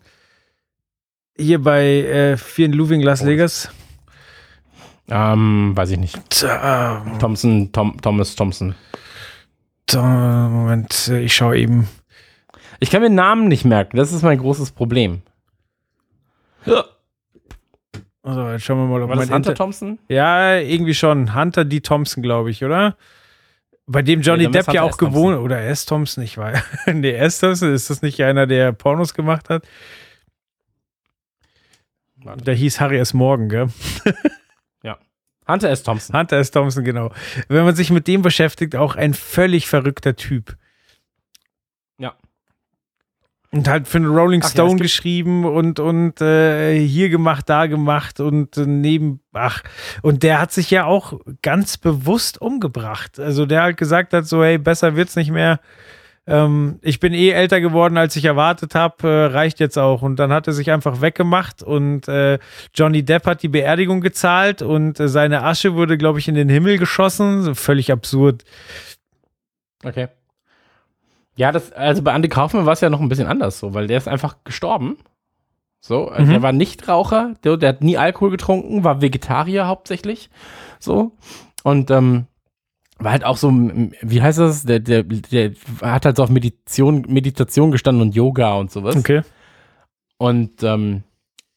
Hier 1.36 1.60
bei 1.60 1.84
äh, 1.84 2.66
Louving 2.66 3.02
Las 3.02 3.26
Vegas. 3.26 3.68
Ähm, 5.08 5.72
weiß 5.74 5.90
ich 5.90 5.98
nicht. 5.98 6.18
Tja, 6.30 7.04
Thompson, 7.18 7.72
Tom, 7.72 8.00
Thomas 8.00 8.36
Thompson. 8.36 8.74
Moment, 9.92 11.08
äh, 11.08 11.20
ich 11.20 11.34
schaue 11.34 11.58
eben. 11.58 11.88
Ich 12.80 12.90
kann 12.90 13.02
mir 13.02 13.10
Namen 13.10 13.48
nicht 13.48 13.64
merken. 13.64 13.96
Das 13.96 14.12
ist 14.12 14.22
mein 14.22 14.38
großes 14.38 14.70
Problem. 14.70 15.22
Also, 18.22 18.50
jetzt 18.50 18.64
schauen 18.64 18.78
wir 18.78 18.86
mal, 18.86 19.02
ob 19.02 19.10
War 19.10 19.16
das 19.16 19.26
mein 19.26 19.36
Hunter 19.36 19.50
Inter 19.50 19.54
Thompson? 19.62 19.98
Ja, 20.08 20.56
irgendwie 20.56 20.94
schon. 20.94 21.34
Hunter 21.34 21.64
D. 21.64 21.80
Thompson, 21.80 22.22
glaube 22.22 22.50
ich, 22.50 22.64
oder? 22.64 22.96
Bei 23.86 24.02
dem 24.02 24.22
Johnny 24.22 24.46
Nee, 24.46 24.52
Depp 24.52 24.72
ja 24.72 24.82
auch 24.82 24.96
gewohnt. 24.96 25.38
Oder 25.38 25.60
S. 25.62 25.84
Thompson, 25.84 26.24
ich 26.24 26.38
weiß. 26.38 26.62
nee, 26.92 27.12
S. 27.12 27.40
Thompson, 27.40 27.72
ist 27.72 27.90
das 27.90 28.02
nicht 28.02 28.22
einer, 28.22 28.46
der 28.46 28.72
Pornos 28.72 29.14
gemacht 29.14 29.50
hat? 29.50 29.66
Warte. 32.16 32.44
Der 32.44 32.54
hieß 32.54 32.80
Harry 32.80 32.98
S. 32.98 33.12
Morgan, 33.12 33.48
gell? 33.48 33.68
Hunter 35.46 35.70
S. 35.70 35.82
Thompson. 35.82 36.16
Hunter 36.16 36.38
S. 36.38 36.50
Thompson, 36.50 36.84
genau. 36.84 37.12
Wenn 37.48 37.64
man 37.64 37.76
sich 37.76 37.90
mit 37.90 38.06
dem 38.06 38.22
beschäftigt, 38.22 38.76
auch 38.76 38.96
ein 38.96 39.14
völlig 39.14 39.68
verrückter 39.68 40.16
Typ. 40.16 40.56
Ja. 43.54 43.58
Und 43.58 43.68
halt 43.68 43.88
für 43.88 43.98
eine 43.98 44.08
Rolling 44.08 44.42
ja, 44.42 44.48
Stone 44.48 44.70
gibt- 44.70 44.82
geschrieben 44.82 45.44
und, 45.44 45.78
und 45.78 46.20
äh, 46.20 46.76
hier 46.78 47.08
gemacht, 47.08 47.48
da 47.48 47.66
gemacht 47.66 48.18
und 48.20 48.56
äh, 48.56 48.66
neben, 48.66 49.20
ach, 49.32 49.62
und 50.02 50.22
der 50.22 50.40
hat 50.40 50.52
sich 50.52 50.70
ja 50.70 50.84
auch 50.84 51.20
ganz 51.42 51.78
bewusst 51.78 52.40
umgebracht. 52.40 53.20
Also 53.20 53.46
der 53.46 53.62
halt 53.62 53.76
gesagt 53.76 54.12
hat, 54.12 54.26
so, 54.26 54.42
hey, 54.42 54.58
besser 54.58 54.96
wird's 54.96 55.16
nicht 55.16 55.30
mehr. 55.30 55.60
Ähm, 56.26 56.78
ich 56.80 57.00
bin 57.00 57.12
eh 57.12 57.30
älter 57.30 57.60
geworden, 57.60 57.98
als 57.98 58.16
ich 58.16 58.24
erwartet 58.24 58.74
habe, 58.74 59.06
äh, 59.06 59.24
reicht 59.26 59.60
jetzt 59.60 59.78
auch. 59.78 60.02
Und 60.02 60.16
dann 60.16 60.32
hat 60.32 60.46
er 60.46 60.54
sich 60.54 60.70
einfach 60.70 61.00
weggemacht 61.00 61.62
und 61.62 62.08
äh, 62.08 62.38
Johnny 62.74 63.04
Depp 63.04 63.26
hat 63.26 63.42
die 63.42 63.48
Beerdigung 63.48 64.00
gezahlt 64.00 64.62
und 64.62 64.98
äh, 64.98 65.08
seine 65.08 65.42
Asche 65.42 65.74
wurde, 65.74 65.98
glaube 65.98 66.18
ich, 66.18 66.26
in 66.26 66.34
den 66.34 66.48
Himmel 66.48 66.78
geschossen. 66.78 67.54
Völlig 67.54 67.92
absurd. 67.92 68.42
Okay. 69.84 70.08
Ja, 71.36 71.50
das, 71.52 71.72
also 71.72 72.02
bei 72.02 72.14
Andy 72.14 72.28
Kaufmann 72.28 72.66
war 72.66 72.74
es 72.74 72.80
ja 72.80 72.90
noch 72.90 73.00
ein 73.00 73.08
bisschen 73.08 73.26
anders 73.26 73.58
so, 73.58 73.74
weil 73.74 73.86
der 73.88 73.98
ist 73.98 74.08
einfach 74.08 74.36
gestorben. 74.44 74.98
So, 75.80 76.08
also 76.08 76.26
Mhm. 76.26 76.30
der 76.30 76.42
war 76.42 76.52
Nichtraucher, 76.52 77.34
der, 77.44 77.56
der 77.56 77.68
hat 77.70 77.82
nie 77.82 77.98
Alkohol 77.98 78.30
getrunken, 78.30 78.84
war 78.84 79.02
Vegetarier 79.02 79.66
hauptsächlich. 79.66 80.30
So. 80.78 81.12
Und 81.62 81.90
ähm, 81.90 82.26
war 82.98 83.12
halt 83.12 83.24
auch 83.24 83.36
so, 83.36 83.50
wie 83.52 84.22
heißt 84.22 84.38
das? 84.38 84.64
Der, 84.64 84.78
der, 84.80 85.02
der 85.02 85.52
hat 85.82 86.06
halt 86.06 86.16
so 86.16 86.22
auf 86.22 86.30
Meditation, 86.30 87.04
Meditation 87.08 87.70
gestanden 87.70 88.00
und 88.02 88.14
Yoga 88.14 88.54
und 88.54 88.70
sowas. 88.70 88.96
Okay. 88.96 89.22
Und 90.16 90.62
ähm, 90.62 91.02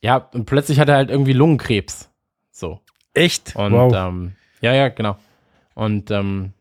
ja, 0.02 0.18
und 0.34 0.46
plötzlich 0.46 0.80
hat 0.80 0.90
er 0.90 0.96
halt 0.96 1.10
irgendwie 1.10 1.34
Lungenkrebs. 1.34 2.10
So. 2.52 2.82
Echt? 3.14 3.56
Und 3.56 3.72
wow. 3.72 3.94
ähm, 3.96 4.36
ja, 4.62 4.74
ja, 4.74 4.90
genau. 4.90 5.16
Und 5.74 6.12
ähm, 6.12 6.54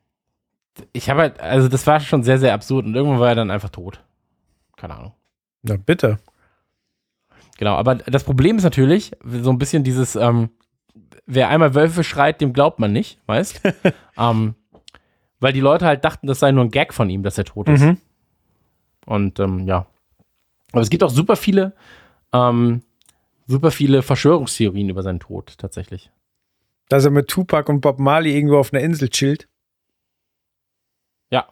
ich 0.92 1.10
habe 1.10 1.22
halt, 1.22 1.40
also 1.40 1.68
das 1.68 1.86
war 1.86 2.00
schon 2.00 2.22
sehr, 2.22 2.38
sehr 2.38 2.54
absurd 2.54 2.86
und 2.86 2.94
irgendwann 2.94 3.20
war 3.20 3.28
er 3.28 3.34
dann 3.34 3.50
einfach 3.50 3.70
tot. 3.70 4.02
Keine 4.76 4.96
Ahnung. 4.96 5.12
Na 5.62 5.76
bitte. 5.76 6.18
Genau, 7.58 7.74
aber 7.74 7.94
das 7.96 8.24
Problem 8.24 8.56
ist 8.56 8.64
natürlich, 8.64 9.12
so 9.24 9.50
ein 9.50 9.58
bisschen 9.58 9.82
dieses, 9.82 10.14
ähm, 10.16 10.50
wer 11.26 11.48
einmal 11.48 11.74
Wölfe 11.74 12.04
schreit, 12.04 12.40
dem 12.40 12.52
glaubt 12.52 12.78
man 12.78 12.92
nicht, 12.92 13.18
weißt? 13.26 13.60
ähm, 14.18 14.54
weil 15.40 15.52
die 15.52 15.60
Leute 15.60 15.86
halt 15.86 16.04
dachten, 16.04 16.26
das 16.26 16.40
sei 16.40 16.52
nur 16.52 16.64
ein 16.64 16.70
Gag 16.70 16.92
von 16.94 17.10
ihm, 17.10 17.22
dass 17.22 17.38
er 17.38 17.44
tot 17.44 17.68
ist. 17.68 17.82
Mhm. 17.82 17.98
Und 19.06 19.38
ähm, 19.40 19.66
ja. 19.66 19.86
Aber 20.72 20.82
es 20.82 20.90
gibt 20.90 21.02
auch 21.02 21.10
super 21.10 21.36
viele, 21.36 21.74
ähm, 22.32 22.82
super 23.46 23.70
viele 23.70 24.02
Verschwörungstheorien 24.02 24.88
über 24.88 25.02
seinen 25.02 25.20
Tod 25.20 25.56
tatsächlich. 25.58 26.10
Dass 26.88 27.04
er 27.04 27.10
mit 27.10 27.28
Tupac 27.28 27.70
und 27.70 27.80
Bob 27.80 27.98
Marley 27.98 28.34
irgendwo 28.34 28.58
auf 28.58 28.72
einer 28.72 28.82
Insel 28.82 29.08
chillt. 29.08 29.48
Ja. 31.30 31.46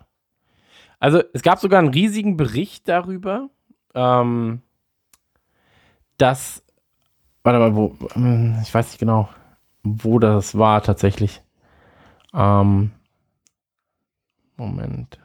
Also 0.99 1.23
es 1.33 1.43
gab 1.43 1.59
sogar 1.59 1.81
einen 1.81 1.89
riesigen 1.89 2.37
Bericht 2.37 2.89
darüber, 2.89 3.51
ähm, 3.95 4.63
dass. 6.19 6.63
Warte 7.43 7.59
mal, 7.59 7.77
wo. 7.77 7.97
Hm, 8.15 8.59
ich 8.63 8.73
weiß 8.75 8.89
nicht 8.89 8.99
genau, 8.99 9.29
wo 9.83 10.19
das 10.19 10.57
war 10.59 10.83
tatsächlich. 10.83 11.43
Ähm, 12.35 12.93
Moment. 14.57 15.19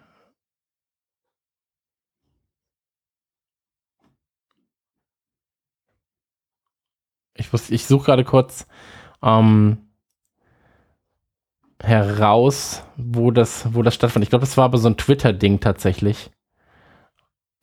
Ich, 7.36 7.54
wusste, 7.54 7.74
ich 7.74 7.86
suche 7.86 8.06
gerade 8.06 8.24
kurz. 8.26 8.68
Ähm, 9.24 9.89
heraus, 11.82 12.84
wo 12.98 13.32
das, 13.32 13.74
wo 13.74 13.82
das 13.82 13.96
stattfand. 13.96 14.24
Ich 14.24 14.30
glaube, 14.30 14.46
das 14.46 14.58
war 14.58 14.66
aber 14.66 14.78
so 14.78 14.90
ein 14.90 14.98
Twitter-Ding 14.98 15.60
tatsächlich. 15.60 16.30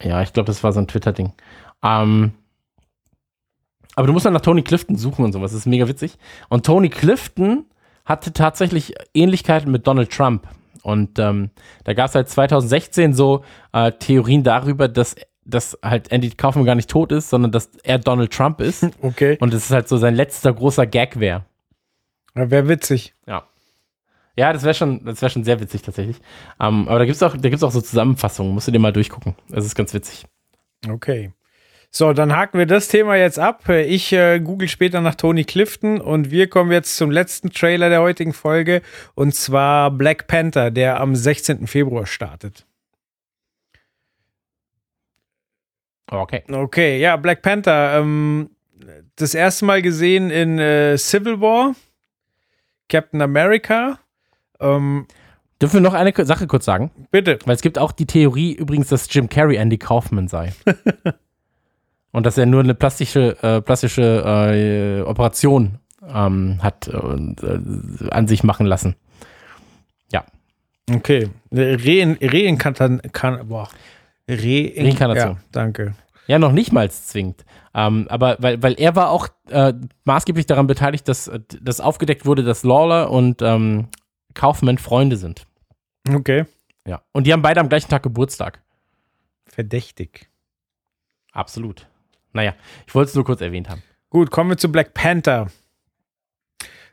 Ja, 0.02 0.22
ich 0.22 0.32
glaube, 0.32 0.46
das 0.46 0.62
war 0.62 0.72
so 0.72 0.80
ein 0.80 0.88
Twitter-Ding. 0.88 1.32
Ähm, 1.82 2.32
aber 3.94 4.06
du 4.06 4.12
musst 4.12 4.26
dann 4.26 4.34
nach 4.34 4.42
Tony 4.42 4.62
Clifton 4.62 4.96
suchen 4.96 5.24
und 5.24 5.32
sowas. 5.32 5.52
Das 5.52 5.60
ist 5.60 5.66
mega 5.66 5.88
witzig. 5.88 6.18
Und 6.48 6.66
Tony 6.66 6.90
Clifton 6.90 7.64
hatte 8.04 8.32
tatsächlich 8.32 8.94
Ähnlichkeiten 9.14 9.70
mit 9.70 9.86
Donald 9.86 10.10
Trump. 10.10 10.46
Und 10.82 11.18
ähm, 11.18 11.50
da 11.84 11.94
gab 11.94 12.08
es 12.08 12.14
halt 12.14 12.28
2016 12.28 13.14
so 13.14 13.42
äh, 13.72 13.90
Theorien 13.92 14.44
darüber, 14.44 14.86
dass, 14.86 15.16
dass 15.44 15.78
halt 15.82 16.12
Andy 16.12 16.30
Kaufman 16.30 16.64
gar 16.64 16.74
nicht 16.74 16.90
tot 16.90 17.10
ist, 17.10 17.30
sondern 17.30 17.52
dass 17.52 17.70
er 17.82 17.98
Donald 17.98 18.32
Trump 18.32 18.60
ist. 18.60 18.86
Okay. 19.02 19.38
und 19.40 19.52
es 19.52 19.64
ist 19.64 19.70
halt 19.72 19.88
so 19.88 19.96
sein 19.96 20.14
letzter 20.14 20.52
großer 20.52 20.86
Gag 20.86 21.18
wäre. 21.18 21.44
Wäre 22.34 22.68
witzig. 22.68 23.14
Ja. 23.26 23.44
Ja, 24.36 24.52
das 24.52 24.62
wäre 24.64 24.74
schon, 24.74 25.04
das 25.04 25.22
wäre 25.22 25.30
schon 25.30 25.44
sehr 25.44 25.60
witzig 25.60 25.82
tatsächlich. 25.82 26.18
Ähm, 26.60 26.88
aber 26.88 26.98
da 26.98 27.04
gibt's 27.06 27.22
auch, 27.22 27.36
da 27.36 27.48
gibt's 27.48 27.62
auch 27.62 27.70
so 27.70 27.80
Zusammenfassungen. 27.80 28.52
Musst 28.52 28.68
du 28.68 28.72
dir 28.72 28.78
mal 28.78 28.92
durchgucken. 28.92 29.34
Das 29.48 29.64
ist 29.64 29.74
ganz 29.74 29.94
witzig. 29.94 30.26
Okay. 30.88 31.32
So, 31.90 32.12
dann 32.12 32.36
haken 32.36 32.58
wir 32.58 32.66
das 32.66 32.88
Thema 32.88 33.16
jetzt 33.16 33.38
ab. 33.38 33.68
Ich 33.70 34.12
äh, 34.12 34.38
google 34.40 34.68
später 34.68 35.00
nach 35.00 35.14
Tony 35.14 35.44
Clifton 35.44 36.00
und 36.00 36.30
wir 36.30 36.48
kommen 36.48 36.70
jetzt 36.70 36.96
zum 36.96 37.10
letzten 37.10 37.50
Trailer 37.50 37.88
der 37.88 38.02
heutigen 38.02 38.34
Folge 38.34 38.82
und 39.14 39.34
zwar 39.34 39.90
Black 39.90 40.26
Panther, 40.26 40.70
der 40.70 41.00
am 41.00 41.16
16. 41.16 41.66
Februar 41.66 42.04
startet. 42.04 42.66
Okay. 46.08 46.42
Okay, 46.50 47.00
ja, 47.00 47.16
Black 47.16 47.40
Panther. 47.40 47.98
Ähm, 47.98 48.50
das 49.16 49.34
erste 49.34 49.64
Mal 49.64 49.80
gesehen 49.80 50.30
in 50.30 50.58
äh, 50.58 50.98
Civil 50.98 51.40
War, 51.40 51.74
Captain 52.88 53.22
America. 53.22 53.98
Ähm, 54.60 55.06
Dürfen 55.60 55.74
wir 55.74 55.80
noch 55.80 55.94
eine 55.94 56.12
Sache 56.24 56.46
kurz 56.46 56.64
sagen? 56.64 56.90
bitte. 57.10 57.38
Weil 57.46 57.54
es 57.54 57.62
gibt 57.62 57.78
auch 57.78 57.92
die 57.92 58.06
Theorie 58.06 58.52
übrigens, 58.52 58.88
dass 58.88 59.12
Jim 59.12 59.28
Carrey 59.28 59.56
Andy 59.56 59.78
Kaufman 59.78 60.28
sei. 60.28 60.52
Und 62.12 62.26
dass 62.26 62.38
er 62.38 62.46
nur 62.46 62.60
eine 62.60 62.74
plastische, 62.74 63.36
äh, 63.42 63.60
plastische 63.60 64.02
äh, 64.02 65.02
Operation 65.02 65.78
ähm, 66.06 66.58
hat 66.62 66.88
äh, 66.88 66.96
äh, 66.96 68.10
an 68.10 68.28
sich 68.28 68.42
machen 68.42 68.66
lassen. 68.66 68.96
Okay. 70.90 71.28
Rein, 71.50 72.16
Reinkarnation. 72.20 73.00
Reinkarnation. 74.28 75.32
Ja, 75.32 75.38
danke. 75.52 75.94
Ja, 76.28 76.38
noch 76.38 76.52
nicht 76.52 76.72
mal 76.72 76.90
zwingend. 76.90 77.44
Ähm, 77.74 78.06
aber 78.08 78.36
weil, 78.40 78.62
weil 78.62 78.74
er 78.78 78.96
war 78.96 79.10
auch 79.10 79.28
äh, 79.48 79.72
maßgeblich 80.04 80.46
daran 80.46 80.66
beteiligt, 80.66 81.08
dass, 81.08 81.30
dass 81.60 81.80
aufgedeckt 81.80 82.24
wurde, 82.26 82.42
dass 82.42 82.64
Lawler 82.64 83.10
und 83.10 83.42
ähm, 83.42 83.88
Kaufman 84.36 84.78
Freunde 84.78 85.16
sind. 85.16 85.46
Okay. 86.08 86.44
Ja. 86.86 87.02
Und 87.12 87.26
die 87.26 87.32
haben 87.32 87.42
beide 87.42 87.60
am 87.60 87.68
gleichen 87.68 87.88
Tag 87.88 88.04
Geburtstag. 88.04 88.62
Verdächtig. 89.46 90.28
Absolut. 91.32 91.88
Naja, 92.32 92.54
ich 92.86 92.94
wollte 92.94 93.08
es 93.08 93.14
nur 93.14 93.24
kurz 93.24 93.40
erwähnt 93.40 93.68
haben. 93.68 93.82
Gut, 94.10 94.30
kommen 94.30 94.50
wir 94.50 94.56
zu 94.56 94.70
Black 94.70 94.94
Panther. 94.94 95.48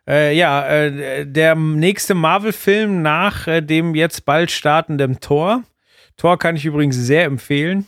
Äh, 0.07 0.35
ja, 0.35 0.65
äh, 0.67 1.25
der 1.25 1.55
nächste 1.55 2.13
Marvel-Film 2.13 3.01
nach 3.01 3.47
äh, 3.47 3.61
dem 3.61 3.95
jetzt 3.95 4.25
bald 4.25 4.51
startenden 4.51 5.19
Tor. 5.19 5.63
Tor 6.17 6.37
kann 6.39 6.55
ich 6.55 6.65
übrigens 6.65 6.95
sehr 6.95 7.25
empfehlen. 7.25 7.85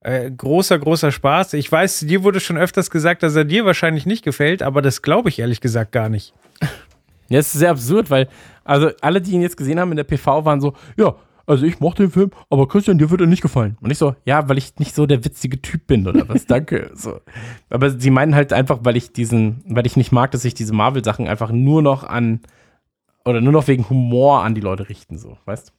Äh, 0.00 0.30
großer, 0.30 0.78
großer 0.78 1.10
Spaß. 1.10 1.54
Ich 1.54 1.70
weiß, 1.70 2.00
dir 2.00 2.22
wurde 2.22 2.40
schon 2.40 2.56
öfters 2.56 2.90
gesagt, 2.90 3.22
dass 3.22 3.34
er 3.34 3.44
dir 3.44 3.64
wahrscheinlich 3.64 4.06
nicht 4.06 4.24
gefällt, 4.24 4.62
aber 4.62 4.82
das 4.82 5.02
glaube 5.02 5.28
ich 5.28 5.38
ehrlich 5.40 5.60
gesagt 5.60 5.90
gar 5.90 6.08
nicht. 6.08 6.34
Ja, 7.28 7.38
es 7.38 7.52
ist 7.52 7.60
sehr 7.60 7.70
absurd, 7.70 8.10
weil, 8.10 8.28
also 8.64 8.90
alle, 9.00 9.20
die 9.20 9.32
ihn 9.32 9.42
jetzt 9.42 9.56
gesehen 9.56 9.78
haben 9.78 9.90
in 9.90 9.96
der 9.96 10.04
PV, 10.04 10.44
waren 10.44 10.60
so, 10.60 10.74
ja, 10.96 11.14
also 11.48 11.64
ich 11.64 11.80
mochte 11.80 12.02
den 12.02 12.12
Film, 12.12 12.30
aber 12.50 12.68
Christian, 12.68 12.98
dir 12.98 13.10
wird 13.10 13.22
er 13.22 13.26
nicht 13.26 13.40
gefallen. 13.40 13.78
Und 13.80 13.90
ich 13.90 13.96
so, 13.96 14.14
ja, 14.26 14.48
weil 14.50 14.58
ich 14.58 14.76
nicht 14.78 14.94
so 14.94 15.06
der 15.06 15.24
witzige 15.24 15.62
Typ 15.62 15.86
bin 15.86 16.06
oder 16.06 16.28
was, 16.28 16.44
danke. 16.46 16.90
So. 16.94 17.20
Aber 17.70 17.90
sie 17.90 18.10
meinen 18.10 18.34
halt 18.34 18.52
einfach, 18.52 18.80
weil 18.82 18.98
ich 18.98 19.14
diesen, 19.14 19.64
weil 19.66 19.86
ich 19.86 19.96
nicht 19.96 20.12
mag, 20.12 20.30
dass 20.30 20.42
sich 20.42 20.52
diese 20.52 20.74
Marvel-Sachen 20.74 21.26
einfach 21.26 21.50
nur 21.50 21.80
noch 21.80 22.04
an, 22.04 22.40
oder 23.24 23.40
nur 23.40 23.52
noch 23.52 23.66
wegen 23.66 23.88
Humor 23.88 24.42
an 24.42 24.54
die 24.54 24.60
Leute 24.60 24.90
richten, 24.90 25.16
so, 25.16 25.38
weißt 25.46 25.72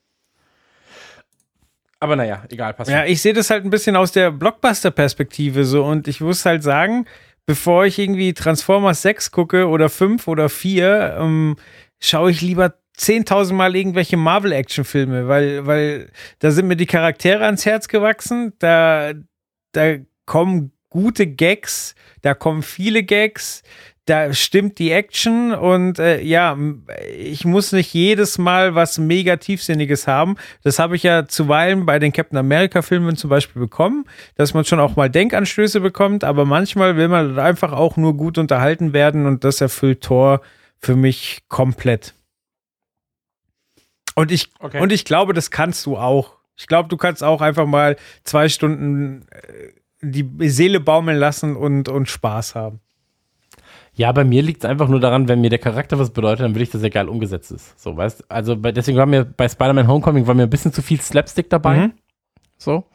Aber 2.00 2.16
naja, 2.16 2.44
egal, 2.50 2.74
passt. 2.74 2.90
Ja, 2.90 3.06
ich 3.06 3.22
sehe 3.22 3.34
das 3.34 3.52
halt 3.52 3.64
ein 3.64 3.70
bisschen 3.70 3.96
aus 3.96 4.12
der 4.12 4.32
Blockbuster-Perspektive 4.32 5.66
so 5.66 5.84
und 5.84 6.08
ich 6.08 6.20
muss 6.20 6.46
halt 6.48 6.64
sagen, 6.64 7.06
bevor 7.50 7.88
ich 7.88 7.98
irgendwie 7.98 8.36
Transformers 8.36 9.02
6 9.02 9.32
gucke 9.32 9.68
oder 9.68 9.90
5 9.90 10.28
oder 10.28 10.50
4, 10.50 11.18
ähm, 11.20 11.56
schaue 12.00 12.30
ich 12.30 12.42
lieber 12.42 12.76
10.000 12.96 13.54
Mal 13.54 13.76
irgendwelche 13.76 14.18
Marvel-Action-Filme, 14.18 15.28
weil, 15.28 15.66
weil 15.66 16.12
da 16.38 16.52
sind 16.52 16.68
mir 16.68 16.76
die 16.76 16.86
Charaktere 16.86 17.46
ans 17.46 17.66
Herz 17.66 17.88
gewachsen, 17.88 18.54
da, 18.60 19.14
da 19.72 19.96
kommen 20.28 20.74
gute 20.90 21.26
Gags, 21.26 21.96
da 22.22 22.36
kommen 22.36 22.62
viele 22.62 23.02
Gags, 23.02 23.64
da 24.10 24.34
stimmt 24.34 24.80
die 24.80 24.92
Action 24.92 25.54
und 25.54 26.00
äh, 26.00 26.22
ja, 26.22 26.58
ich 27.16 27.46
muss 27.46 27.72
nicht 27.72 27.94
jedes 27.94 28.38
Mal 28.38 28.74
was 28.74 28.98
mega 28.98 29.38
tiefsinniges 29.38 30.08
haben. 30.08 30.36
Das 30.64 30.80
habe 30.80 30.96
ich 30.96 31.04
ja 31.04 31.28
zuweilen 31.28 31.86
bei 31.86 32.00
den 32.00 32.12
Captain 32.12 32.38
America 32.38 32.82
Filmen 32.82 33.16
zum 33.16 33.30
Beispiel 33.30 33.62
bekommen, 33.62 34.06
dass 34.36 34.54
man 34.54 34.66
schon 34.66 34.80
auch 34.80 34.96
mal 34.96 35.10
Denkanstöße 35.10 35.80
bekommt, 35.80 36.24
aber 36.24 36.46
manchmal 36.46 36.98
will 36.98 37.08
man 37.08 37.38
einfach 37.38 37.72
auch 37.72 37.98
nur 37.98 38.18
gut 38.18 38.38
unterhalten 38.38 38.94
werden 38.94 39.26
und 39.26 39.44
das 39.44 39.62
erfüllt 39.62 40.02
Thor 40.02 40.42
für 40.80 40.96
mich 40.96 41.44
komplett. 41.48 42.16
Und 44.16 44.32
ich, 44.32 44.50
Okay. 44.60 44.82
und 44.82 44.92
ich 44.92 45.06
glaube, 45.06 45.34
das 45.34 45.52
kannst 45.52 45.86
du 45.86 45.98
auch. 45.98 46.38
Ich 46.58 46.68
glaube, 46.68 46.90
du 46.90 46.98
kannst 46.98 47.24
auch 47.24 47.42
einfach 47.42 47.66
mal 47.66 47.96
zwei 48.24 48.50
Stunden 48.50 49.26
äh, 49.32 49.70
die 50.02 50.50
Seele 50.50 50.80
baumeln 50.80 51.18
lassen 51.18 51.56
und, 51.56 51.90
und 51.90 52.10
Spaß 52.10 52.56
haben. 52.56 52.82
Ja, 54.00 54.14
bei 54.14 54.24
mir 54.24 54.42
liegt 54.42 54.64
es 54.64 54.70
einfach 54.70 54.88
nur 54.88 55.02
daran, 55.02 55.28
wenn 55.28 55.42
mir 55.42 55.50
der 55.50 55.60
Charakter 55.60 56.00
was 56.00 56.12
bedeutet, 56.12 56.46
dann 56.46 56.56
will 56.56 56.62
ich, 56.62 56.70
dass 56.70 56.82
er 56.82 56.90
geil 56.90 57.10
umgesetzt 57.10 57.52
ist. 57.52 57.78
So, 57.78 57.98
weißt 57.98 58.32
Also 58.32 58.56
bei, 58.56 58.72
deswegen 58.72 58.98
war 58.98 59.06
mir 59.06 59.26
bei 59.26 59.50
Spider-Man 59.50 59.90
Homecoming 59.90 60.26
war 60.26 60.36
mir 60.36 60.44
ein 60.44 60.50
bisschen 60.50 60.72
zu 60.72 60.82
viel 60.82 61.02
Slapstick 61.02 61.50
dabei. 61.50 61.88
Mhm. 61.88 61.92
So. 62.58 62.86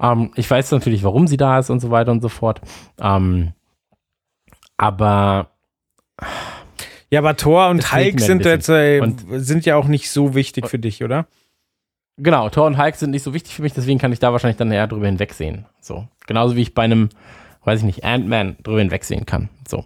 Ähm, 0.00 0.30
ich 0.36 0.50
weiß 0.50 0.70
natürlich, 0.70 1.04
warum 1.04 1.26
sie 1.26 1.36
da 1.36 1.58
ist 1.58 1.68
und 1.68 1.80
so 1.80 1.90
weiter 1.90 2.12
und 2.12 2.22
so 2.22 2.30
fort. 2.30 2.62
Ähm, 2.98 3.52
aber 4.78 5.50
Ja, 7.10 7.20
aber 7.20 7.36
Thor 7.36 7.68
und 7.68 7.92
Hulk 7.92 8.18
sind, 8.18 8.46
jetzt, 8.46 8.70
äh, 8.70 9.02
sind 9.32 9.66
ja 9.66 9.76
auch 9.76 9.86
nicht 9.86 10.10
so 10.10 10.34
wichtig 10.34 10.66
für 10.66 10.78
dich, 10.78 11.04
oder? 11.04 11.26
genau, 12.16 12.48
Thor 12.48 12.66
und 12.66 12.78
Hulk 12.78 12.96
sind 12.96 13.10
nicht 13.10 13.22
so 13.22 13.34
wichtig 13.34 13.54
für 13.54 13.60
mich, 13.60 13.74
deswegen 13.74 13.98
kann 13.98 14.12
ich 14.14 14.18
da 14.18 14.32
wahrscheinlich 14.32 14.56
dann 14.56 14.72
eher 14.72 14.86
drüber 14.86 15.04
hinwegsehen. 15.04 15.66
So. 15.82 16.08
Genauso 16.26 16.56
wie 16.56 16.62
ich 16.62 16.72
bei 16.72 16.84
einem, 16.84 17.10
weiß 17.64 17.80
ich 17.80 17.84
nicht, 17.84 18.02
Ant-Man 18.02 18.56
drüber 18.62 18.78
hinwegsehen 18.78 19.26
kann. 19.26 19.50
So. 19.68 19.84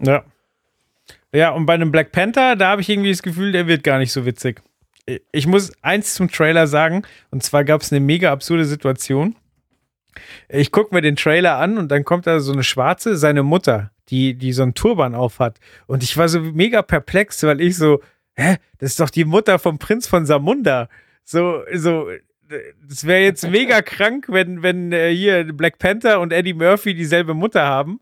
Ja. 0.00 0.24
Ja, 1.32 1.50
und 1.50 1.66
bei 1.66 1.74
einem 1.74 1.90
Black 1.90 2.12
Panther, 2.12 2.56
da 2.56 2.70
habe 2.70 2.80
ich 2.80 2.88
irgendwie 2.88 3.10
das 3.10 3.22
Gefühl, 3.22 3.52
der 3.52 3.66
wird 3.66 3.84
gar 3.84 3.98
nicht 3.98 4.12
so 4.12 4.24
witzig. 4.24 4.62
Ich 5.32 5.46
muss 5.46 5.72
eins 5.82 6.14
zum 6.14 6.30
Trailer 6.30 6.66
sagen, 6.66 7.02
und 7.30 7.42
zwar 7.42 7.64
gab 7.64 7.82
es 7.82 7.92
eine 7.92 8.00
mega 8.00 8.32
absurde 8.32 8.64
Situation. 8.64 9.36
Ich 10.48 10.72
gucke 10.72 10.94
mir 10.94 11.02
den 11.02 11.16
Trailer 11.16 11.56
an 11.58 11.78
und 11.78 11.88
dann 11.88 12.04
kommt 12.04 12.26
da 12.26 12.40
so 12.40 12.52
eine 12.52 12.64
Schwarze, 12.64 13.16
seine 13.16 13.42
Mutter, 13.42 13.90
die, 14.08 14.34
die 14.34 14.52
so 14.52 14.62
einen 14.62 14.74
Turban 14.74 15.14
aufhat. 15.14 15.58
Und 15.86 16.02
ich 16.02 16.16
war 16.16 16.28
so 16.28 16.40
mega 16.40 16.82
perplex, 16.82 17.42
weil 17.42 17.60
ich 17.60 17.76
so, 17.76 18.00
hä, 18.34 18.56
das 18.78 18.90
ist 18.90 19.00
doch 19.00 19.10
die 19.10 19.24
Mutter 19.24 19.58
vom 19.58 19.78
Prinz 19.78 20.06
von 20.06 20.26
Samunda. 20.26 20.88
So, 21.24 21.62
so, 21.74 22.08
das 22.88 23.06
wäre 23.06 23.22
jetzt 23.22 23.48
mega 23.48 23.82
krank, 23.82 24.26
wenn, 24.28 24.62
wenn 24.62 24.92
äh, 24.92 25.14
hier 25.14 25.44
Black 25.52 25.78
Panther 25.78 26.20
und 26.20 26.32
Eddie 26.32 26.54
Murphy 26.54 26.94
dieselbe 26.94 27.34
Mutter 27.34 27.66
haben 27.66 28.00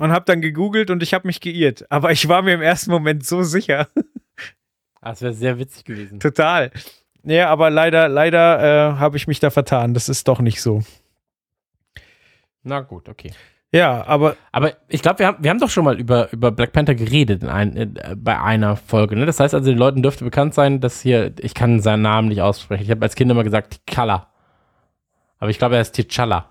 und 0.00 0.12
habe 0.12 0.24
dann 0.24 0.40
gegoogelt 0.40 0.90
und 0.90 1.02
ich 1.02 1.14
habe 1.14 1.26
mich 1.26 1.40
geirrt. 1.40 1.84
Aber 1.90 2.10
ich 2.12 2.28
war 2.28 2.42
mir 2.42 2.54
im 2.54 2.62
ersten 2.62 2.90
Moment 2.90 3.24
so 3.24 3.42
sicher. 3.42 3.88
Ah, 5.00 5.10
Das 5.10 5.22
wäre 5.22 5.34
sehr 5.34 5.58
witzig 5.58 5.84
gewesen. 5.84 6.20
Total. 6.20 6.70
Ja, 7.22 7.48
aber 7.50 7.70
leider, 7.70 8.08
leider 8.08 8.92
äh, 8.94 8.98
habe 8.98 9.16
ich 9.16 9.26
mich 9.26 9.40
da 9.40 9.50
vertan. 9.50 9.94
Das 9.94 10.08
ist 10.08 10.28
doch 10.28 10.40
nicht 10.40 10.60
so. 10.60 10.82
Na 12.62 12.80
gut, 12.80 13.08
okay. 13.08 13.32
Ja, 13.72 14.06
aber 14.06 14.36
Aber 14.52 14.72
ich 14.88 15.02
glaube, 15.02 15.18
wir 15.18 15.26
haben, 15.26 15.42
wir 15.42 15.50
haben 15.50 15.58
doch 15.58 15.68
schon 15.70 15.84
mal 15.84 15.98
über, 15.98 16.32
über 16.32 16.52
Black 16.52 16.72
Panther 16.72 16.94
geredet 16.94 17.42
in 17.42 17.48
ein, 17.48 17.76
äh, 17.96 18.14
bei 18.16 18.40
einer 18.40 18.76
Folge. 18.76 19.16
Ne? 19.16 19.26
Das 19.26 19.40
heißt 19.40 19.52
also, 19.54 19.68
den 19.68 19.78
Leuten 19.78 20.00
dürfte 20.02 20.22
bekannt 20.24 20.54
sein, 20.54 20.80
dass 20.80 21.00
hier, 21.00 21.32
ich 21.40 21.54
kann 21.54 21.80
seinen 21.80 22.02
Namen 22.02 22.28
nicht 22.28 22.40
aussprechen. 22.40 22.84
Ich 22.84 22.90
habe 22.90 23.02
als 23.02 23.14
Kind 23.16 23.30
immer 23.30 23.42
gesagt 23.42 23.80
T'Challa. 23.88 24.26
Aber 25.38 25.50
ich 25.50 25.58
glaube, 25.58 25.74
er 25.74 25.80
ist 25.80 25.94
T'Challa. 25.98 26.44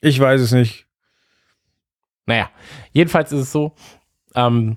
ich 0.00 0.18
weiß 0.18 0.40
es 0.40 0.52
nicht. 0.52 0.86
Naja, 2.26 2.50
jedenfalls 2.92 3.32
ist 3.32 3.40
es 3.40 3.52
so, 3.52 3.72
ähm, 4.34 4.76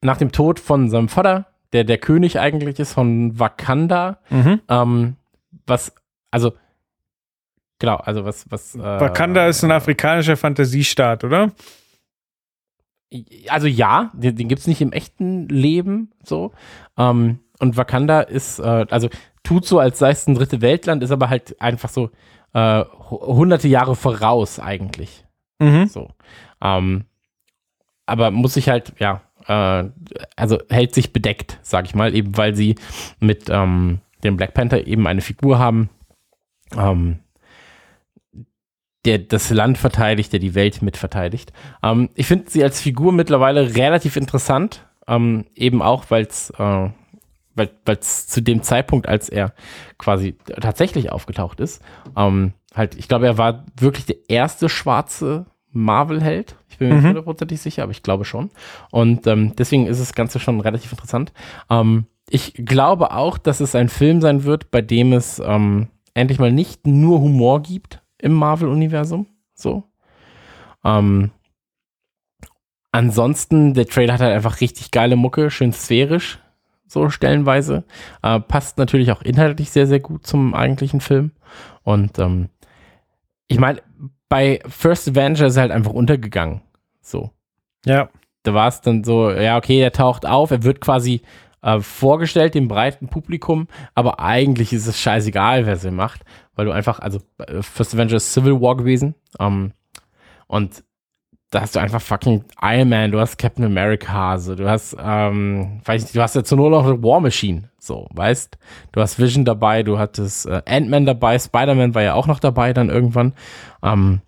nach 0.00 0.16
dem 0.18 0.32
Tod 0.32 0.60
von 0.60 0.90
seinem 0.90 1.08
Vater, 1.08 1.46
der 1.72 1.84
der 1.84 1.98
König 1.98 2.38
eigentlich 2.38 2.78
ist 2.78 2.92
von 2.92 3.38
Wakanda, 3.38 4.18
Mhm. 4.30 4.60
ähm, 4.68 5.16
was, 5.66 5.92
also 6.30 6.52
Genau, 7.78 7.96
also 7.96 8.24
was, 8.24 8.48
was. 8.48 8.76
Äh, 8.76 8.78
Wakanda 8.78 9.48
ist 9.48 9.64
ein 9.64 9.72
afrikanischer 9.72 10.36
Fantasiestaat, 10.36 11.24
oder? 11.24 11.50
Also 13.48 13.66
ja, 13.66 14.12
den, 14.14 14.36
den 14.36 14.46
gibt 14.46 14.60
es 14.60 14.68
nicht 14.68 14.80
im 14.80 14.92
echten 14.92 15.48
Leben 15.48 16.12
so. 16.22 16.52
Ähm, 16.96 17.40
und 17.58 17.76
Wakanda 17.76 18.20
ist, 18.20 18.60
äh, 18.60 18.86
also 18.88 19.08
tut 19.42 19.66
so, 19.66 19.80
als 19.80 19.98
sei 19.98 20.10
es 20.10 20.28
ein 20.28 20.36
dritte 20.36 20.60
Weltland, 20.60 21.02
ist 21.02 21.10
aber 21.10 21.28
halt 21.28 21.60
einfach 21.60 21.88
so 21.88 22.10
äh, 22.54 22.84
hunderte 23.10 23.66
Jahre 23.66 23.96
voraus 23.96 24.60
eigentlich. 24.60 25.24
Mhm. 25.62 25.86
So. 25.86 26.10
Ähm, 26.62 27.04
aber 28.06 28.30
muss 28.30 28.54
sich 28.54 28.68
halt, 28.68 28.94
ja, 28.98 29.22
äh, 29.46 29.88
also 30.36 30.58
hält 30.68 30.94
sich 30.94 31.12
bedeckt, 31.12 31.58
sag 31.62 31.86
ich 31.86 31.94
mal, 31.94 32.14
eben 32.14 32.36
weil 32.36 32.54
sie 32.54 32.76
mit 33.20 33.48
ähm, 33.48 34.00
dem 34.24 34.36
Black 34.36 34.54
Panther 34.54 34.86
eben 34.86 35.06
eine 35.06 35.20
Figur 35.20 35.58
haben, 35.58 35.88
ähm, 36.76 37.20
der 39.04 39.18
das 39.18 39.50
Land 39.50 39.78
verteidigt, 39.78 40.32
der 40.32 40.40
die 40.40 40.54
Welt 40.54 40.82
mit 40.82 40.96
verteidigt. 40.96 41.52
Ähm, 41.82 42.10
ich 42.14 42.26
finde 42.26 42.50
sie 42.50 42.62
als 42.62 42.80
Figur 42.80 43.12
mittlerweile 43.12 43.74
relativ 43.74 44.16
interessant, 44.16 44.86
ähm, 45.08 45.46
eben 45.54 45.82
auch, 45.82 46.04
weil 46.10 46.24
es 46.24 46.50
äh, 46.50 46.90
weil 47.54 47.70
es 47.86 48.28
zu 48.28 48.40
dem 48.40 48.62
Zeitpunkt, 48.62 49.08
als 49.08 49.28
er 49.28 49.52
quasi 49.98 50.36
tatsächlich 50.60 51.12
aufgetaucht 51.12 51.60
ist, 51.60 51.82
ähm, 52.16 52.54
halt, 52.74 52.94
ich 52.94 53.08
glaube, 53.08 53.26
er 53.26 53.38
war 53.38 53.66
wirklich 53.78 54.06
der 54.06 54.16
erste 54.28 54.68
schwarze 54.68 55.46
Marvel-Held. 55.72 56.56
Ich 56.68 56.78
bin 56.78 56.88
mir 56.88 56.94
nicht 56.94 57.04
Mhm. 57.04 57.08
hundertprozentig 57.08 57.60
sicher, 57.60 57.82
aber 57.82 57.92
ich 57.92 58.02
glaube 58.02 58.24
schon. 58.24 58.50
Und 58.90 59.26
ähm, 59.26 59.54
deswegen 59.56 59.86
ist 59.86 60.00
das 60.00 60.14
Ganze 60.14 60.38
schon 60.38 60.60
relativ 60.60 60.92
interessant. 60.92 61.32
Ähm, 61.70 62.06
ich 62.30 62.54
glaube 62.54 63.12
auch, 63.12 63.38
dass 63.38 63.60
es 63.60 63.74
ein 63.74 63.88
Film 63.88 64.20
sein 64.20 64.44
wird, 64.44 64.70
bei 64.70 64.80
dem 64.80 65.12
es 65.12 65.40
ähm, 65.44 65.88
endlich 66.14 66.38
mal 66.38 66.52
nicht 66.52 66.86
nur 66.86 67.20
Humor 67.20 67.60
gibt 67.62 68.02
im 68.18 68.32
Marvel-Universum. 68.32 69.26
So. 69.54 69.84
Ähm, 70.84 71.30
ansonsten, 72.90 73.74
der 73.74 73.86
Trailer 73.86 74.14
hat 74.14 74.20
halt 74.20 74.34
einfach 74.34 74.60
richtig 74.60 74.90
geile 74.90 75.16
Mucke, 75.16 75.50
schön 75.50 75.72
sphärisch, 75.72 76.38
so 76.86 77.08
stellenweise. 77.10 77.84
Äh, 78.22 78.40
passt 78.40 78.78
natürlich 78.78 79.12
auch 79.12 79.22
inhaltlich 79.22 79.70
sehr, 79.70 79.86
sehr 79.86 80.00
gut 80.00 80.26
zum 80.26 80.54
eigentlichen 80.54 81.00
Film. 81.00 81.32
Und 81.82 82.18
ähm, 82.18 82.48
ich 83.48 83.58
meine, 83.58 83.82
bei 84.32 84.60
First 84.66 85.10
Avenger 85.10 85.44
ist 85.48 85.56
er 85.56 85.62
halt 85.62 85.72
einfach 85.72 85.92
untergegangen. 85.92 86.62
So. 87.02 87.32
Ja. 87.84 88.08
Da 88.44 88.54
war 88.54 88.66
es 88.66 88.80
dann 88.80 89.04
so, 89.04 89.30
ja, 89.30 89.58
okay, 89.58 89.78
er 89.78 89.92
taucht 89.92 90.24
auf, 90.24 90.50
er 90.50 90.62
wird 90.62 90.80
quasi 90.80 91.20
äh, 91.60 91.80
vorgestellt 91.80 92.54
dem 92.54 92.66
breiten 92.66 93.08
Publikum, 93.08 93.68
aber 93.94 94.20
eigentlich 94.20 94.72
ist 94.72 94.86
es 94.86 94.98
scheißegal, 94.98 95.66
wer 95.66 95.76
sie 95.76 95.90
macht, 95.90 96.22
weil 96.54 96.64
du 96.64 96.72
einfach, 96.72 96.98
also 96.98 97.20
äh, 97.46 97.60
First 97.60 97.92
Avenger 97.92 98.14
ist 98.14 98.32
Civil 98.32 98.58
War 98.58 98.74
gewesen 98.74 99.14
ähm, 99.38 99.74
und 100.46 100.82
da 101.52 101.60
hast 101.60 101.76
du 101.76 101.80
einfach 101.80 102.00
fucking 102.00 102.44
Iron 102.62 102.88
Man, 102.88 103.12
du 103.12 103.20
hast 103.20 103.36
Captain 103.36 103.64
America, 103.64 104.38
so, 104.38 104.54
du 104.54 104.68
hast, 104.68 104.96
ähm, 104.98 105.82
weiß 105.84 106.02
nicht, 106.02 106.16
du 106.16 106.22
hast 106.22 106.34
ja 106.34 106.42
zur 106.42 106.56
Not 106.56 106.70
noch 106.70 107.02
War 107.02 107.20
Machine, 107.20 107.68
so, 107.78 108.08
weißt, 108.14 108.56
du 108.92 109.00
hast 109.00 109.18
Vision 109.18 109.44
dabei, 109.44 109.82
du 109.82 109.98
hattest 109.98 110.46
äh, 110.46 110.62
Ant-Man 110.64 111.04
dabei, 111.04 111.38
Spider-Man 111.38 111.94
war 111.94 112.02
ja 112.02 112.14
auch 112.14 112.26
noch 112.26 112.40
dabei 112.40 112.72
dann 112.72 112.88
irgendwann, 112.88 113.34
ähm, 113.82 114.22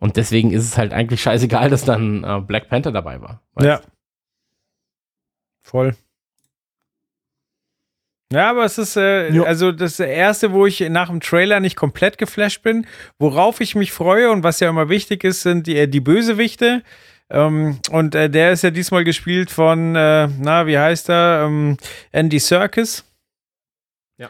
und 0.00 0.18
deswegen 0.18 0.52
ist 0.52 0.64
es 0.64 0.76
halt 0.76 0.92
eigentlich 0.92 1.22
scheißegal, 1.22 1.70
dass 1.70 1.86
dann 1.86 2.22
äh, 2.22 2.42
Black 2.42 2.68
Panther 2.68 2.92
dabei 2.92 3.22
war. 3.22 3.40
weißt? 3.54 3.66
Ja. 3.66 3.80
Voll. 5.62 5.96
Ja, 8.32 8.50
aber 8.50 8.64
es 8.64 8.76
ist 8.76 8.96
äh, 8.96 9.30
also 9.44 9.70
das 9.70 10.00
erste, 10.00 10.52
wo 10.52 10.66
ich 10.66 10.80
nach 10.80 11.08
dem 11.08 11.20
Trailer 11.20 11.60
nicht 11.60 11.76
komplett 11.76 12.18
geflasht 12.18 12.62
bin. 12.62 12.86
Worauf 13.18 13.60
ich 13.60 13.76
mich 13.76 13.92
freue 13.92 14.30
und 14.30 14.42
was 14.42 14.58
ja 14.58 14.68
immer 14.68 14.88
wichtig 14.88 15.22
ist, 15.22 15.42
sind 15.42 15.66
die, 15.68 15.76
äh, 15.76 15.86
die 15.86 16.00
Bösewichte. 16.00 16.82
Ähm, 17.30 17.78
und 17.90 18.14
äh, 18.16 18.28
der 18.28 18.52
ist 18.52 18.62
ja 18.62 18.70
diesmal 18.70 19.04
gespielt 19.04 19.50
von, 19.50 19.94
äh, 19.94 20.28
na, 20.40 20.66
wie 20.66 20.78
heißt 20.78 21.08
er? 21.08 21.44
Ähm, 21.46 21.76
Andy 22.10 22.40
Serkis. 22.40 23.04
Ja. 24.18 24.28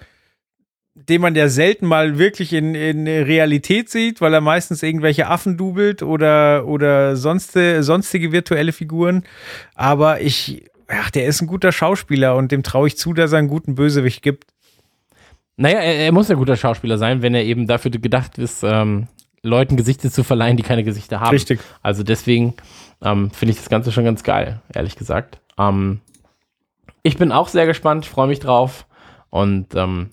Den 0.94 1.22
man 1.22 1.34
ja 1.34 1.48
selten 1.48 1.86
mal 1.86 2.18
wirklich 2.18 2.52
in, 2.52 2.74
in 2.74 3.06
Realität 3.06 3.88
sieht, 3.88 4.20
weil 4.20 4.34
er 4.34 4.42
meistens 4.42 4.82
irgendwelche 4.82 5.26
Affen 5.26 5.56
dubelt 5.56 6.02
oder, 6.02 6.66
oder 6.66 7.16
sonste, 7.16 7.82
sonstige 7.82 8.30
virtuelle 8.30 8.72
Figuren. 8.72 9.24
Aber 9.74 10.20
ich, 10.20 10.64
ach, 10.88 11.10
der 11.10 11.26
ist 11.26 11.40
ein 11.40 11.46
guter 11.46 11.72
Schauspieler 11.72 12.36
und 12.36 12.52
dem 12.52 12.62
traue 12.62 12.88
ich 12.88 12.96
zu, 12.96 13.12
dass 13.12 13.32
er 13.32 13.38
einen 13.38 13.48
guten 13.48 13.74
Bösewicht 13.74 14.22
gibt. 14.22 14.44
Naja, 15.56 15.78
er, 15.78 15.96
er 15.96 16.12
muss 16.12 16.30
ein 16.30 16.36
guter 16.36 16.56
Schauspieler 16.56 16.98
sein, 16.98 17.22
wenn 17.22 17.34
er 17.34 17.44
eben 17.44 17.66
dafür 17.66 17.90
gedacht 17.90 18.38
ist, 18.38 18.62
ähm, 18.62 19.08
Leuten 19.42 19.76
Gesichter 19.76 20.10
zu 20.10 20.24
verleihen, 20.24 20.56
die 20.56 20.62
keine 20.62 20.84
Gesichter 20.84 21.20
haben. 21.20 21.30
Richtig. 21.30 21.60
Also 21.82 22.02
deswegen 22.02 22.54
ähm, 23.02 23.30
finde 23.30 23.52
ich 23.52 23.58
das 23.58 23.68
Ganze 23.68 23.92
schon 23.92 24.04
ganz 24.04 24.22
geil, 24.22 24.60
ehrlich 24.74 24.96
gesagt. 24.96 25.38
Ähm, 25.58 26.00
ich 27.02 27.16
bin 27.16 27.32
auch 27.32 27.48
sehr 27.48 27.66
gespannt, 27.66 28.04
freue 28.06 28.26
mich 28.26 28.40
drauf 28.40 28.86
und 29.30 29.74
ähm, 29.74 30.10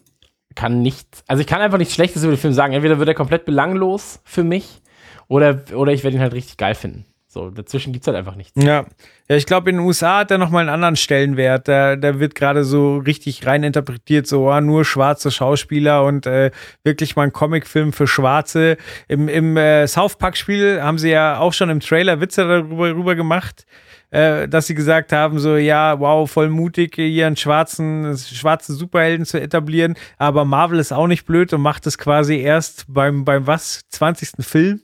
kann 0.56 0.82
nicht, 0.82 1.24
also 1.28 1.42
ich 1.42 1.48
kann 1.48 1.62
einfach 1.62 1.80
nichts 1.80 1.96
Schlechtes 1.96 2.24
über 2.24 2.34
den 2.34 2.40
Film 2.40 2.54
sagen. 2.54 2.74
Entweder 2.74 3.00
wird 3.00 3.10
er 3.10 3.16
komplett 3.16 3.46
belanglos 3.46 4.22
für 4.24 4.44
mich 4.44 4.82
oder, 5.28 5.64
oder 5.74 5.92
ich 5.92 6.04
werde 6.04 6.18
ihn 6.18 6.22
halt 6.22 6.34
richtig 6.34 6.58
geil 6.58 6.76
finden. 6.76 7.06
So, 7.34 7.50
dazwischen 7.50 7.94
gibt 7.94 8.04
es 8.04 8.08
halt 8.08 8.16
einfach 8.16 8.36
nichts. 8.36 8.52
Ja, 8.64 8.86
ja 9.28 9.36
ich 9.36 9.48
glaube, 9.48 9.72
in 9.72 9.78
den 9.78 9.86
USA 9.86 10.20
hat 10.20 10.30
er 10.30 10.38
nochmal 10.38 10.62
einen 10.62 10.70
anderen 10.70 10.96
Stellenwert. 10.96 11.68
Da, 11.68 11.96
da 11.96 12.20
wird 12.20 12.36
gerade 12.36 12.64
so 12.64 12.98
richtig 12.98 13.48
rein 13.48 13.64
interpretiert, 13.64 14.28
so 14.28 14.52
ah, 14.52 14.62
nur 14.62 14.86
schwarze 14.86 15.32
Schauspieler 15.32 16.04
und 16.06 16.28
äh, 16.28 16.52
wirklich 16.84 17.16
mal 17.16 17.24
ein 17.24 17.34
Comicfilm 17.34 17.92
für 17.92 18.06
Schwarze. 18.06 18.78
Im, 19.08 19.28
im 19.28 19.58
äh, 19.58 19.88
South 19.88 20.18
Park-Spiel 20.18 20.80
haben 20.84 21.00
sie 21.00 21.10
ja 21.10 21.40
auch 21.40 21.54
schon 21.54 21.72
im 21.72 21.80
Trailer 21.80 22.22
Witze 22.22 22.48
darüber, 22.48 22.90
darüber 22.90 23.16
gemacht, 23.16 23.66
äh, 24.12 24.48
dass 24.48 24.68
sie 24.68 24.76
gesagt 24.76 25.12
haben, 25.12 25.40
so 25.40 25.58
ja, 25.58 26.00
wow, 26.00 26.30
voll 26.30 26.50
mutig, 26.50 26.94
hier 26.94 27.26
einen 27.26 27.36
schwarzen, 27.36 28.16
schwarzen 28.16 28.76
Superhelden 28.76 29.26
zu 29.26 29.42
etablieren. 29.42 29.96
Aber 30.20 30.46
Marvel 30.46 30.78
ist 30.78 30.94
auch 30.94 31.08
nicht 31.08 31.26
blöd 31.26 31.52
und 31.52 31.62
macht 31.62 31.88
es 31.88 31.98
quasi 31.98 32.38
erst 32.38 32.86
beim, 32.88 33.26
beim 33.26 33.48
was, 33.48 33.82
20. 33.90 34.46
Film. 34.46 34.82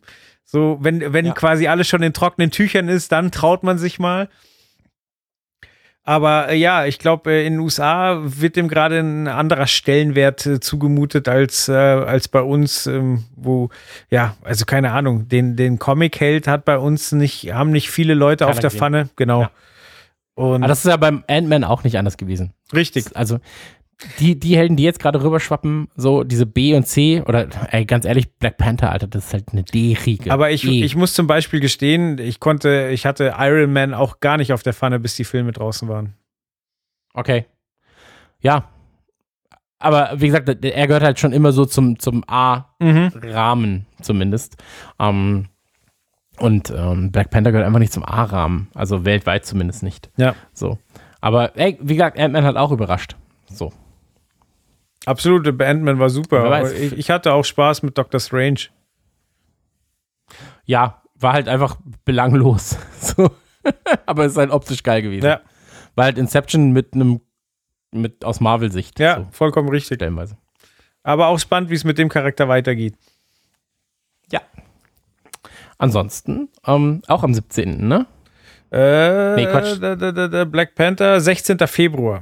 So, 0.51 0.77
wenn, 0.81 1.13
wenn 1.13 1.27
Ja. 1.27 1.33
quasi 1.33 1.67
alles 1.67 1.87
schon 1.87 2.01
in 2.01 2.11
trockenen 2.11 2.49
Tüchern 2.49 2.87
ist, 2.89 3.11
dann 3.11 3.29
traut 3.31 3.61
man 3.61 3.77
sich 3.77 3.99
mal. 3.99 4.29
Aber 6.03 6.49
äh, 6.49 6.55
ja, 6.55 6.85
ich 6.85 6.97
glaube, 6.97 7.31
äh, 7.31 7.45
in 7.45 7.53
den 7.53 7.59
USA 7.59 8.17
wird 8.23 8.55
dem 8.55 8.67
gerade 8.67 8.97
ein 8.99 9.27
anderer 9.27 9.67
Stellenwert 9.67 10.43
äh, 10.47 10.59
zugemutet 10.59 11.27
als, 11.27 11.67
äh, 11.69 11.73
als 11.73 12.27
bei 12.27 12.41
uns, 12.41 12.87
ähm, 12.87 13.25
wo, 13.35 13.69
ja, 14.09 14.35
also 14.43 14.65
keine 14.65 14.91
Ahnung, 14.91 15.27
den, 15.27 15.55
den 15.55 15.77
Comic-Held 15.77 16.47
hat 16.47 16.65
bei 16.65 16.79
uns 16.79 17.11
nicht, 17.11 17.53
haben 17.53 17.69
nicht 17.71 17.91
viele 17.91 18.15
Leute 18.15 18.45
Keiner 18.45 18.51
auf 18.51 18.59
der 18.59 18.69
gesehen. 18.69 18.79
Pfanne, 18.79 19.09
genau. 19.17 19.41
Ja. 19.41 19.51
Und 20.33 20.63
Aber 20.63 20.67
das 20.67 20.79
ist 20.83 20.89
ja 20.89 20.97
beim 20.97 21.23
Ant-Man 21.27 21.63
auch 21.63 21.83
nicht 21.83 21.97
anders 21.97 22.17
gewesen. 22.17 22.53
richtig. 22.73 23.15
Also 23.15 23.39
die, 24.19 24.39
die 24.39 24.55
Helden, 24.55 24.77
die 24.77 24.83
jetzt 24.83 24.99
gerade 24.99 25.21
rüberschwappen, 25.21 25.89
so 25.95 26.23
diese 26.23 26.45
B 26.45 26.73
und 26.75 26.87
C, 26.87 27.21
oder 27.21 27.47
ey, 27.71 27.85
ganz 27.85 28.05
ehrlich, 28.05 28.31
Black 28.37 28.57
Panther, 28.57 28.91
Alter, 28.91 29.07
das 29.07 29.27
ist 29.27 29.33
halt 29.33 29.49
eine 29.51 29.63
D-Riege. 29.63 30.31
Aber 30.31 30.51
ich, 30.51 30.65
E. 30.65 30.83
ich 30.83 30.95
muss 30.95 31.13
zum 31.13 31.27
Beispiel 31.27 31.59
gestehen, 31.59 32.17
ich 32.17 32.39
konnte, 32.39 32.89
ich 32.91 33.05
hatte 33.05 33.35
Iron 33.37 33.73
Man 33.73 33.93
auch 33.93 34.19
gar 34.21 34.37
nicht 34.37 34.53
auf 34.53 34.63
der 34.63 34.73
Pfanne, 34.73 34.99
bis 34.99 35.15
die 35.15 35.25
Filme 35.25 35.51
draußen 35.51 35.87
waren. 35.89 36.13
Okay. 37.13 37.45
Ja. 38.39 38.69
Aber 39.79 40.11
wie 40.15 40.27
gesagt, 40.27 40.47
er 40.63 40.87
gehört 40.87 41.03
halt 41.03 41.19
schon 41.19 41.33
immer 41.33 41.51
so 41.51 41.65
zum, 41.65 41.99
zum 41.99 42.23
A-Rahmen 42.27 43.85
zumindest. 44.01 44.57
Ähm, 44.99 45.47
und 46.37 46.73
ähm, 46.75 47.11
Black 47.11 47.31
Panther 47.31 47.51
gehört 47.51 47.67
einfach 47.67 47.79
nicht 47.79 47.93
zum 47.93 48.05
A-Rahmen. 48.05 48.69
Also 48.73 49.03
weltweit 49.03 49.45
zumindest 49.45 49.83
nicht. 49.83 50.09
Ja. 50.15 50.35
So. 50.53 50.77
Aber 51.21 51.57
ey, 51.57 51.77
wie 51.81 51.95
gesagt, 51.95 52.17
Ant-Man 52.17 52.45
hat 52.45 52.55
auch 52.55 52.71
überrascht. 52.71 53.15
So. 53.47 53.73
Absolut, 55.05 55.47
Ant-Man 55.47 55.99
war 55.99 56.09
super. 56.09 56.71
Ich, 56.73 56.97
ich 56.97 57.09
hatte 57.09 57.33
auch 57.33 57.45
Spaß 57.45 57.83
mit 57.83 57.97
Doctor 57.97 58.19
Strange. 58.19 58.59
Ja, 60.65 61.01
war 61.15 61.33
halt 61.33 61.47
einfach 61.47 61.77
belanglos. 62.05 62.77
So. 62.99 63.31
Aber 64.05 64.25
ist 64.25 64.37
halt 64.37 64.51
optisch 64.51 64.83
geil 64.83 65.01
gewesen. 65.01 65.25
Ja, 65.25 65.41
War 65.95 66.05
halt 66.05 66.17
Inception 66.17 66.71
mit 66.71 66.93
einem, 66.93 67.21
mit 67.91 68.23
aus 68.23 68.39
Marvel-Sicht. 68.39 68.99
ja, 68.99 69.15
So, 69.17 69.27
vollkommen 69.31 69.69
richtig. 69.69 69.95
stellenweise. 69.95 70.37
Aber 71.03 71.27
auch 71.27 71.39
spannend, 71.39 71.69
wie 71.69 71.75
es 71.75 71.83
mit 71.83 71.97
dem 71.97 72.07
Charakter 72.09 72.47
weitergeht. 72.47 72.95
Ja. 74.31 74.41
Ansonsten, 75.77 76.49
ähm, 76.65 77.01
auch 77.07 77.23
am 77.23 77.33
17., 77.33 77.87
ne? 77.87 78.05
Äh, 78.71 79.35
Nee, 79.35 79.45
Quatsch. 79.45 79.77
Da, 79.81 79.95
da, 79.95 80.27
da, 80.27 80.45
Black 80.45 80.75
Panther, 80.75 81.19
16. 81.19 81.57
Februar. 81.67 82.21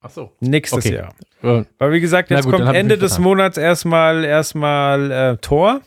Ach 0.00 0.10
so. 0.10 0.32
Nächstes 0.40 0.86
Okay. 0.86 0.94
Jahr. 0.96 1.14
Äh, 1.42 1.64
Weil, 1.78 1.92
wie 1.92 2.00
gesagt, 2.00 2.30
jetzt 2.30 2.44
gut, 2.44 2.54
kommt 2.54 2.74
Ende 2.74 2.96
des 2.96 3.12
vertan. 3.12 3.24
Monats 3.24 3.56
erstmal 3.58 4.24
erstmal 4.24 5.10
äh, 5.10 5.36
Tor. 5.38 5.82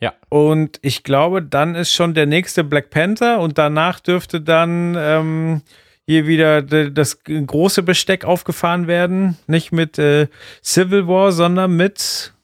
Ja. 0.00 0.12
Und 0.28 0.78
ich 0.82 1.02
glaube, 1.02 1.42
dann 1.42 1.74
ist 1.74 1.92
schon 1.92 2.12
der 2.14 2.26
nächste 2.26 2.62
Black 2.62 2.90
Panther 2.90 3.40
und 3.40 3.56
danach 3.56 4.00
dürfte 4.00 4.40
dann 4.42 4.94
ähm, 4.98 5.62
hier 6.06 6.26
wieder 6.26 6.60
de, 6.60 6.90
das 6.90 7.22
große 7.24 7.82
Besteck 7.82 8.24
aufgefahren 8.26 8.86
werden. 8.86 9.38
Nicht 9.46 9.72
mit 9.72 9.98
äh, 9.98 10.28
Civil 10.62 11.08
War, 11.08 11.32
sondern 11.32 11.74
mit 11.76 12.34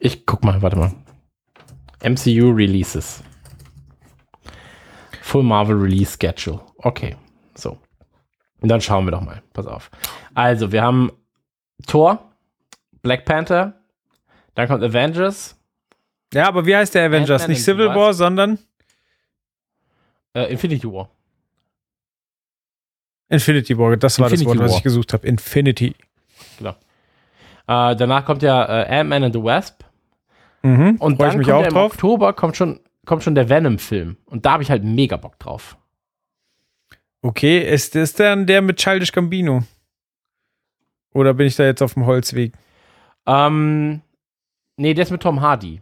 Ich 0.00 0.26
guck 0.26 0.42
mal, 0.42 0.62
warte 0.62 0.76
mal. 0.78 0.92
MCU 2.02 2.50
Releases. 2.50 3.22
Full 5.22 5.44
Marvel 5.44 5.76
Release 5.76 6.16
Schedule. 6.20 6.60
Okay. 6.78 7.14
Und 8.60 8.68
dann 8.68 8.80
schauen 8.80 9.04
wir 9.06 9.10
doch 9.12 9.20
mal. 9.20 9.42
Pass 9.52 9.66
auf. 9.66 9.90
Also, 10.34 10.72
wir 10.72 10.82
haben 10.82 11.12
Thor, 11.86 12.32
Black 13.02 13.24
Panther, 13.24 13.74
dann 14.54 14.68
kommt 14.68 14.82
Avengers, 14.82 15.56
Ja, 16.32 16.48
aber 16.48 16.64
wie 16.66 16.74
heißt 16.74 16.94
der 16.94 17.06
Avengers? 17.06 17.42
Ant-Man 17.42 17.50
Nicht 17.50 17.62
Civil 17.64 17.88
War, 17.88 18.14
sondern 18.14 18.58
äh, 20.34 20.50
Infinity 20.52 20.90
War. 20.90 21.10
Infinity 23.28 23.76
War. 23.78 23.96
Das 23.96 24.18
war 24.18 24.26
Infinity 24.30 24.44
das 24.44 24.54
Wort, 24.56 24.64
was 24.64 24.70
War. 24.72 24.78
ich 24.78 24.82
gesucht 24.84 25.12
habe. 25.12 25.26
Infinity. 25.26 25.94
Genau. 26.58 26.70
Äh, 27.68 27.96
danach 27.96 28.24
kommt 28.24 28.42
ja 28.42 28.64
äh, 28.82 29.00
Ant-Man 29.00 29.24
and 29.24 29.34
the 29.34 29.42
Wasp. 29.42 29.82
Mhm. 30.62 30.96
Und 30.98 31.20
dann 31.20 31.32
ich 31.32 31.36
mich 31.38 31.46
kommt 31.46 31.58
auch 31.58 31.62
ja 31.62 31.68
im. 31.68 31.76
Oktober 31.76 32.32
kommt 32.32 32.56
schon, 32.56 32.80
kommt 33.04 33.22
schon 33.22 33.34
der 33.34 33.48
Venom-Film. 33.48 34.16
Und 34.26 34.46
da 34.46 34.52
habe 34.52 34.62
ich 34.62 34.70
halt 34.70 34.84
mega 34.84 35.16
Bock 35.16 35.38
drauf. 35.38 35.76
Okay, 37.26 37.58
ist 37.58 37.94
das 37.96 38.12
dann 38.12 38.46
der 38.46 38.62
mit 38.62 38.76
Childish 38.76 39.10
Gambino? 39.12 39.64
Oder 41.12 41.34
bin 41.34 41.46
ich 41.48 41.56
da 41.56 41.64
jetzt 41.64 41.82
auf 41.82 41.94
dem 41.94 42.06
Holzweg? 42.06 42.52
Ähm, 43.26 44.00
nee, 44.76 44.94
der 44.94 45.02
ist 45.04 45.10
mit 45.10 45.22
Tom 45.22 45.40
Hardy. 45.40 45.80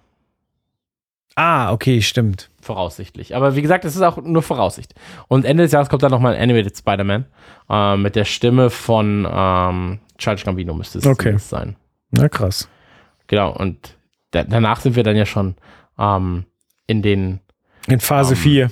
Ah, 1.37 1.73
okay, 1.73 2.01
stimmt. 2.01 2.49
Voraussichtlich. 2.63 3.35
Aber 3.37 3.57
wie 3.57 3.63
gesagt, 3.63 3.85
es 3.85 3.95
ist 3.97 4.03
auch 4.03 4.17
nur 4.17 4.43
Voraussicht. 4.43 4.95
Und 5.29 5.45
Ende 5.45 5.65
des 5.65 5.73
Jahres 5.73 5.89
kommt 5.91 6.03
dann 6.03 6.13
nochmal 6.13 6.35
ein 6.35 6.41
Animated 6.43 6.79
Spider-Man. 6.79 7.27
Äh, 7.69 7.97
mit 7.99 8.17
der 8.17 8.25
Stimme 8.25 8.71
von 8.71 9.29
ähm, 9.31 9.99
Charles 10.17 10.45
Gambino 10.45 10.73
müsste 10.75 10.99
es 10.99 11.07
Okay. 11.07 11.37
sein. 11.39 11.77
Na 12.13 12.29
krass. 12.29 12.69
Genau. 13.27 13.55
Und 13.55 13.97
da, 14.31 14.45
danach 14.45 14.81
sind 14.81 14.97
wir 14.97 15.03
dann 15.03 15.17
ja 15.17 15.27
schon 15.27 15.57
ähm, 15.99 16.45
in 16.87 17.03
den 17.03 17.41
In 17.89 18.01
Phase 18.01 18.33
Ähm, 18.35 18.41
4. 18.41 18.71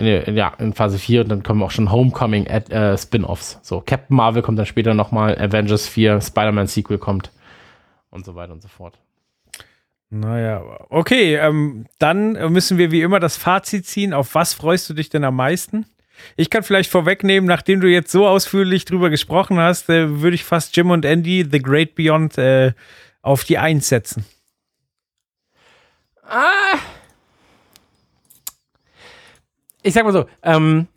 ja, 0.00 0.52
in 0.58 0.72
Phase 0.72 0.98
4 0.98 1.22
und 1.22 1.28
dann 1.28 1.42
kommen 1.42 1.62
auch 1.62 1.70
schon 1.70 1.92
Homecoming 1.92 2.48
Ad, 2.48 2.72
äh, 2.72 2.96
Spin-Offs. 2.96 3.58
So, 3.62 3.80
Captain 3.80 4.16
Marvel 4.16 4.42
kommt 4.42 4.58
dann 4.58 4.66
später 4.66 4.94
nochmal, 4.94 5.38
Avengers 5.38 5.88
4, 5.88 6.20
Spider-Man 6.20 6.66
Sequel 6.66 6.98
kommt 6.98 7.30
und 8.10 8.24
so 8.24 8.34
weiter 8.34 8.52
und 8.52 8.62
so 8.62 8.68
fort. 8.68 8.98
Naja, 10.10 10.62
okay, 10.88 11.36
ähm, 11.36 11.86
dann 11.98 12.32
müssen 12.52 12.78
wir 12.78 12.90
wie 12.90 13.02
immer 13.02 13.20
das 13.20 13.36
Fazit 13.36 13.86
ziehen. 13.86 14.12
Auf 14.12 14.34
was 14.34 14.54
freust 14.54 14.90
du 14.90 14.94
dich 14.94 15.08
denn 15.08 15.22
am 15.22 15.36
meisten? 15.36 15.86
Ich 16.36 16.50
kann 16.50 16.64
vielleicht 16.64 16.90
vorwegnehmen, 16.90 17.46
nachdem 17.46 17.80
du 17.80 17.88
jetzt 17.88 18.10
so 18.10 18.26
ausführlich 18.26 18.84
drüber 18.84 19.08
gesprochen 19.08 19.58
hast, 19.58 19.88
äh, 19.88 20.20
würde 20.20 20.34
ich 20.34 20.44
fast 20.44 20.76
Jim 20.76 20.90
und 20.90 21.04
Andy, 21.04 21.46
The 21.50 21.62
Great 21.62 21.94
Beyond, 21.94 22.38
äh, 22.38 22.72
auf 23.22 23.44
die 23.44 23.58
Eins 23.58 23.88
setzen. 23.88 24.24
Ich 29.82 29.94
sag 29.94 30.04
mal 30.04 30.12
so, 30.12 30.26
ähm, 30.42 30.88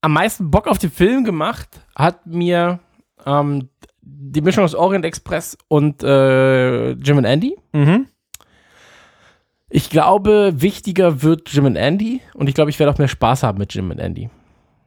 am 0.00 0.12
meisten 0.12 0.50
Bock 0.50 0.68
auf 0.68 0.78
den 0.78 0.90
Film 0.90 1.24
gemacht 1.24 1.68
hat 1.94 2.26
mir 2.26 2.78
ähm, 3.24 3.68
die 4.00 4.40
Mischung 4.40 4.64
aus 4.64 4.74
Orient 4.74 5.04
Express 5.04 5.58
und 5.68 6.02
äh, 6.02 6.92
Jim 6.92 7.18
und 7.18 7.24
Andy. 7.24 7.56
Mhm. 7.72 8.06
Ich 9.68 9.90
glaube, 9.90 10.54
wichtiger 10.56 11.22
wird 11.22 11.52
Jim 11.52 11.64
und 11.64 11.76
Andy 11.76 12.20
und 12.34 12.48
ich 12.48 12.54
glaube, 12.54 12.70
ich 12.70 12.78
werde 12.78 12.92
auch 12.92 12.98
mehr 12.98 13.08
Spaß 13.08 13.42
haben 13.42 13.58
mit 13.58 13.74
Jim 13.74 13.90
und 13.90 13.98
Andy. 13.98 14.30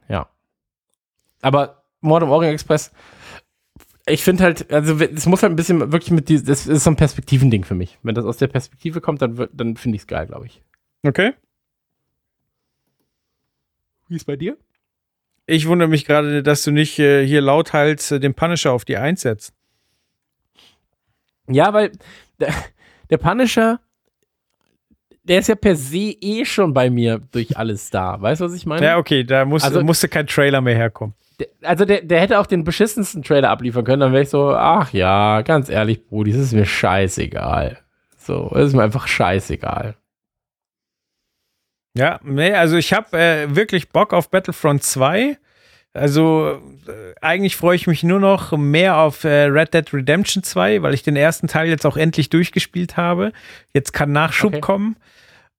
Ja. 0.08 0.28
Aber 1.42 1.84
Mord 2.00 2.22
im 2.22 2.30
Orient 2.30 2.54
Express, 2.54 2.90
ich 4.06 4.24
finde 4.24 4.44
halt, 4.44 4.72
also 4.72 4.98
es 4.98 5.26
muss 5.26 5.42
halt 5.42 5.52
ein 5.52 5.56
bisschen 5.56 5.92
wirklich 5.92 6.10
mit 6.10 6.28
diesem, 6.28 6.46
das 6.46 6.66
ist 6.66 6.84
so 6.84 6.90
ein 6.90 6.96
Perspektivending 6.96 7.64
für 7.64 7.74
mich. 7.74 7.98
Wenn 8.02 8.14
das 8.14 8.24
aus 8.24 8.38
der 8.38 8.48
Perspektive 8.48 9.00
kommt, 9.00 9.20
dann, 9.20 9.48
dann 9.52 9.76
finde 9.76 9.96
ich 9.96 10.02
es 10.02 10.06
geil, 10.06 10.26
glaube 10.26 10.46
ich. 10.46 10.62
Okay. 11.06 11.34
Wie 14.10 14.16
ist 14.16 14.24
bei 14.26 14.34
dir? 14.34 14.58
Ich 15.46 15.68
wundere 15.68 15.88
mich 15.88 16.04
gerade, 16.04 16.42
dass 16.42 16.64
du 16.64 16.72
nicht 16.72 16.98
äh, 16.98 17.24
hier 17.24 17.40
lauthals 17.40 18.10
äh, 18.10 18.18
den 18.18 18.34
Punisher 18.34 18.72
auf 18.72 18.84
die 18.84 18.96
Eins 18.96 19.20
setzt. 19.22 19.54
Ja, 21.48 21.72
weil 21.72 21.92
der, 22.40 22.52
der 23.08 23.18
Punisher, 23.18 23.78
der 25.22 25.38
ist 25.38 25.48
ja 25.48 25.54
per 25.54 25.76
se 25.76 26.16
eh 26.20 26.44
schon 26.44 26.74
bei 26.74 26.90
mir 26.90 27.20
durch 27.30 27.56
alles 27.56 27.90
da. 27.90 28.20
Weißt 28.20 28.40
du, 28.40 28.46
was 28.46 28.54
ich 28.54 28.66
meine? 28.66 28.84
Ja, 28.84 28.98
okay, 28.98 29.22
da 29.22 29.44
muss, 29.44 29.62
Also- 29.62 29.82
musste 29.82 30.08
kein 30.08 30.26
Trailer 30.26 30.60
mehr 30.60 30.74
herkommen. 30.76 31.14
Der, 31.38 31.46
also 31.62 31.84
der, 31.84 32.02
der 32.02 32.20
hätte 32.20 32.38
auch 32.40 32.46
den 32.46 32.64
beschissensten 32.64 33.22
Trailer 33.22 33.50
abliefern 33.50 33.84
können, 33.84 34.00
dann 34.00 34.12
wäre 34.12 34.24
ich 34.24 34.28
so, 34.28 34.50
ach 34.50 34.92
ja, 34.92 35.42
ganz 35.42 35.68
ehrlich, 35.68 36.04
Brudi, 36.04 36.32
es 36.32 36.36
ist 36.36 36.52
mir 36.52 36.66
scheißegal. 36.66 37.78
So, 38.18 38.50
es 38.56 38.68
ist 38.68 38.74
mir 38.74 38.82
einfach 38.82 39.06
scheißegal. 39.06 39.94
Ja, 41.96 42.20
nee, 42.22 42.52
also 42.52 42.76
ich 42.76 42.92
habe 42.92 43.18
äh, 43.18 43.54
wirklich 43.54 43.88
Bock 43.90 44.12
auf 44.12 44.30
Battlefront 44.30 44.82
2. 44.82 45.36
Also 45.92 46.60
äh, 46.86 47.14
eigentlich 47.20 47.56
freue 47.56 47.74
ich 47.74 47.88
mich 47.88 48.04
nur 48.04 48.20
noch 48.20 48.56
mehr 48.56 48.98
auf 48.98 49.24
äh, 49.24 49.44
Red 49.46 49.74
Dead 49.74 49.92
Redemption 49.92 50.44
2, 50.44 50.82
weil 50.82 50.94
ich 50.94 51.02
den 51.02 51.16
ersten 51.16 51.48
Teil 51.48 51.68
jetzt 51.68 51.84
auch 51.84 51.96
endlich 51.96 52.30
durchgespielt 52.30 52.96
habe. 52.96 53.32
Jetzt 53.74 53.92
kann 53.92 54.12
Nachschub 54.12 54.52
Okay. 54.52 54.60
kommen. 54.60 54.96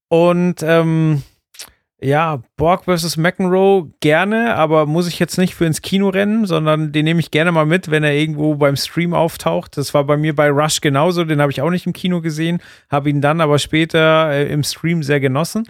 Und 0.08 0.64
ähm, 0.64 1.24
ja, 2.02 2.42
Borg 2.58 2.86
vs. 2.86 3.18
McEnroe 3.18 3.92
gerne, 4.00 4.56
aber 4.56 4.86
muss 4.86 5.08
ich 5.08 5.20
jetzt 5.20 5.38
nicht 5.38 5.54
für 5.54 5.66
ins 5.66 5.82
Kino 5.82 6.10
rennen, 6.10 6.46
sondern 6.46 6.92
den 6.94 7.06
nehme 7.06 7.20
ich 7.20 7.30
gerne 7.30 7.52
mal 7.52 7.66
mit, 7.66 7.92
wenn 7.92 8.04
er 8.04 8.14
irgendwo 8.14 8.56
beim 8.56 8.76
Stream 8.76 9.14
auftaucht. 9.14 9.78
Das 9.78 9.94
war 9.94 10.06
bei 10.06 10.18
mir 10.18 10.34
bei 10.34 10.50
Rush 10.50 10.82
genauso, 10.82 11.26
den 11.26 11.42
habe 11.42 11.52
ich 11.52 11.62
auch 11.62 11.70
nicht 11.70 11.86
im 11.86 11.94
Kino 11.94 12.22
gesehen, 12.22 12.60
habe 12.90 13.10
ihn 13.10 13.22
dann 13.22 13.40
aber 13.42 13.60
später 13.60 14.32
äh, 14.32 14.52
im 14.52 14.64
Stream 14.64 15.04
sehr 15.04 15.20
genossen. 15.20 15.66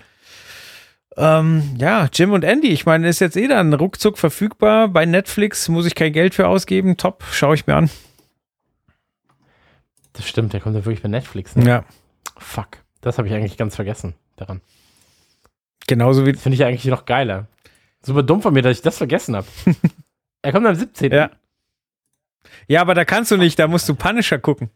Ähm, 1.17 1.75
ja, 1.77 2.07
Jim 2.13 2.31
und 2.31 2.43
Andy, 2.43 2.69
ich 2.69 2.85
meine, 2.85 3.07
ist 3.09 3.19
jetzt 3.19 3.35
eh 3.35 3.47
dann 3.47 3.73
ruckzuck 3.73 4.17
verfügbar. 4.17 4.87
Bei 4.87 5.05
Netflix 5.05 5.67
muss 5.67 5.85
ich 5.85 5.95
kein 5.95 6.13
Geld 6.13 6.33
für 6.35 6.47
ausgeben. 6.47 6.97
Top, 6.97 7.23
schaue 7.31 7.55
ich 7.55 7.67
mir 7.67 7.75
an. 7.75 7.89
Das 10.13 10.27
stimmt, 10.27 10.53
der 10.53 10.59
kommt 10.61 10.75
ja 10.75 10.85
wirklich 10.85 11.01
bei 11.01 11.09
Netflix. 11.09 11.55
Ne? 11.55 11.67
Ja, 11.67 11.85
Fuck, 12.37 12.79
das 13.01 13.17
habe 13.17 13.27
ich 13.27 13.33
eigentlich 13.33 13.57
ganz 13.57 13.75
vergessen 13.75 14.15
daran. 14.35 14.61
genauso 15.87 16.25
wie. 16.25 16.33
Finde 16.33 16.55
ich 16.55 16.63
eigentlich 16.63 16.85
noch 16.85 17.05
geiler. 17.05 17.47
Super 18.03 18.23
dumm 18.23 18.41
von 18.41 18.53
mir, 18.53 18.61
dass 18.61 18.77
ich 18.77 18.81
das 18.81 18.97
vergessen 18.97 19.35
habe. 19.35 19.47
er 20.41 20.51
kommt 20.51 20.65
am 20.65 20.75
17. 20.75 21.11
Ja. 21.11 21.29
Ja, 22.67 22.81
aber 22.81 22.95
da 22.95 23.05
kannst 23.05 23.31
du 23.31 23.37
nicht, 23.37 23.59
da 23.59 23.67
musst 23.67 23.87
du 23.87 23.95
Punisher 23.95 24.39
gucken. 24.39 24.71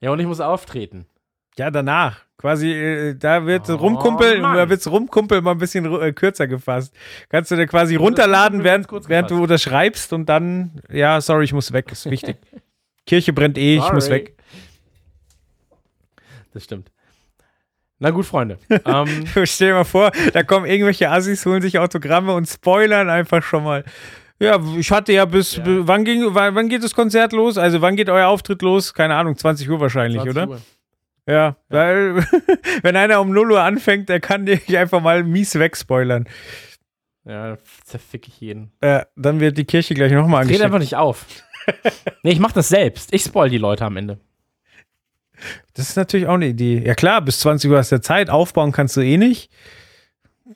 ja, 0.00 0.10
und 0.10 0.20
ich 0.20 0.26
muss 0.26 0.40
auftreten. 0.40 1.06
Ja, 1.58 1.70
danach. 1.70 2.20
Quasi, 2.38 2.72
äh, 2.72 3.14
da 3.14 3.46
wird 3.46 3.68
Oh, 3.70 3.74
rumkumpel, 3.76 4.40
Mann. 4.40 4.56
da 4.56 4.68
wird's 4.68 4.90
rumkumpel 4.90 5.42
mal 5.42 5.52
ein 5.52 5.58
bisschen 5.58 5.84
äh, 6.00 6.12
kürzer 6.12 6.48
gefasst. 6.48 6.92
Kannst 7.28 7.50
du 7.50 7.56
dir 7.56 7.66
quasi 7.66 7.94
runterladen, 7.94 8.64
während, 8.64 8.88
während 9.08 9.30
du 9.30 9.42
unterschreibst 9.42 10.12
und 10.12 10.28
dann, 10.28 10.80
ja, 10.90 11.20
sorry, 11.20 11.44
ich 11.44 11.52
muss 11.52 11.72
weg, 11.72 11.92
ist 11.92 12.10
wichtig. 12.10 12.36
Kirche 13.06 13.32
brennt 13.32 13.58
eh, 13.58 13.76
ich 13.76 13.92
muss 13.92 14.06
Sorry. 14.06 14.16
weg. 14.20 14.36
Das 16.52 16.64
stimmt. 16.64 16.90
Na 17.98 18.10
gut, 18.10 18.26
Freunde. 18.26 18.58
ähm, 18.84 19.24
Stell 19.44 19.68
dir 19.68 19.74
mal 19.74 19.84
vor, 19.84 20.10
da 20.32 20.42
kommen 20.42 20.66
irgendwelche 20.66 21.10
Assis, 21.10 21.46
holen 21.46 21.62
sich 21.62 21.78
Autogramme 21.78 22.34
und 22.34 22.48
spoilern 22.48 23.08
einfach 23.08 23.42
schon 23.42 23.64
mal. 23.64 23.84
Ja, 24.40 24.58
ich 24.76 24.90
hatte 24.90 25.12
ja 25.12 25.24
bis, 25.24 25.56
Ja. 25.56 25.62
wann 25.66 26.04
ging, 26.04 26.24
wann, 26.34 26.54
wann 26.56 26.68
geht 26.68 26.82
das 26.82 26.94
Konzert 26.94 27.32
los? 27.32 27.56
Also 27.58 27.80
wann 27.80 27.94
geht 27.94 28.08
euer 28.08 28.26
Auftritt 28.26 28.62
los? 28.62 28.92
Keine 28.92 29.14
Ahnung, 29.14 29.36
20 29.36 29.70
Uhr 29.70 29.78
wahrscheinlich, 29.80 30.20
20 30.22 30.42
oder? 30.42 30.58
Ja, 31.26 31.56
weil 31.68 32.16
wenn 32.82 32.96
einer 32.96 33.20
um 33.20 33.30
0 33.30 33.52
Uhr 33.52 33.62
anfängt, 33.62 34.08
der 34.08 34.20
kann 34.20 34.46
dich 34.46 34.76
einfach 34.78 35.00
mal 35.00 35.22
mies 35.24 35.54
wegspoilern. 35.58 36.28
Ja, 37.24 37.56
zerfick 37.84 38.26
ich 38.26 38.40
jeden. 38.40 38.72
Äh, 38.80 39.04
dann 39.14 39.38
wird 39.38 39.56
die 39.56 39.64
Kirche 39.64 39.94
gleich 39.94 40.10
nochmal 40.12 40.42
Dreh 40.44 40.48
angesteckt. 40.48 40.64
einfach 40.64 40.78
nicht 40.80 40.96
auf. 40.96 41.24
nee, 42.24 42.32
ich 42.32 42.40
mach 42.40 42.52
das 42.52 42.68
selbst. 42.68 43.12
Ich 43.14 43.22
spoil 43.22 43.48
die 43.48 43.58
Leute 43.58 43.84
am 43.84 43.96
Ende. 43.96 44.18
Das 45.74 45.88
ist 45.88 45.96
natürlich 45.96 46.26
auch 46.26 46.34
eine 46.34 46.48
Idee. 46.48 46.82
Ja 46.84 46.94
klar, 46.94 47.20
bis 47.20 47.40
20 47.40 47.70
Uhr 47.70 47.78
hast 47.78 47.92
du 47.92 48.00
Zeit, 48.00 48.28
aufbauen 48.30 48.72
kannst 48.72 48.96
du 48.96 49.00
eh 49.00 49.16
nicht. 49.16 49.50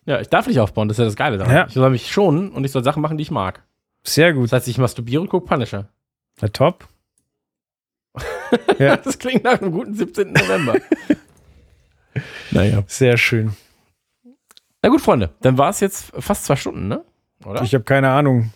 Ja, 0.04 0.20
ich 0.20 0.28
darf 0.28 0.46
nicht 0.46 0.60
aufbauen, 0.60 0.88
das 0.88 0.96
ist 0.96 1.00
ja 1.00 1.04
das 1.06 1.16
Geile 1.16 1.38
daran. 1.38 1.54
Ja. 1.54 1.66
Ich 1.66 1.74
soll 1.74 1.90
mich 1.90 2.10
schonen 2.10 2.50
und 2.50 2.64
ich 2.64 2.72
soll 2.72 2.84
Sachen 2.84 3.02
machen, 3.02 3.16
die 3.16 3.22
ich 3.22 3.30
mag. 3.30 3.62
Sehr 4.04 4.32
gut. 4.32 4.44
Das 4.44 4.52
heißt, 4.52 4.68
ich 4.68 4.78
masturbiere 4.78 5.20
und 5.22 5.28
gucke 5.28 5.46
Punisher. 5.46 5.88
Na 6.40 6.48
top. 6.48 6.86
Ja. 8.78 8.96
Das 8.96 9.18
klingt 9.18 9.44
nach 9.44 9.60
einem 9.60 9.72
guten 9.72 9.94
17. 9.94 10.32
November. 10.32 10.76
naja. 12.50 12.82
Sehr 12.86 13.16
schön. 13.16 13.56
Na 14.82 14.90
gut, 14.90 15.00
Freunde, 15.00 15.30
dann 15.40 15.58
war 15.58 15.70
es 15.70 15.80
jetzt 15.80 16.12
fast 16.18 16.44
zwei 16.44 16.56
Stunden, 16.56 16.88
ne? 16.88 17.04
Oder? 17.44 17.62
Ich 17.62 17.74
habe 17.74 17.84
keine 17.84 18.10
Ahnung. 18.10 18.52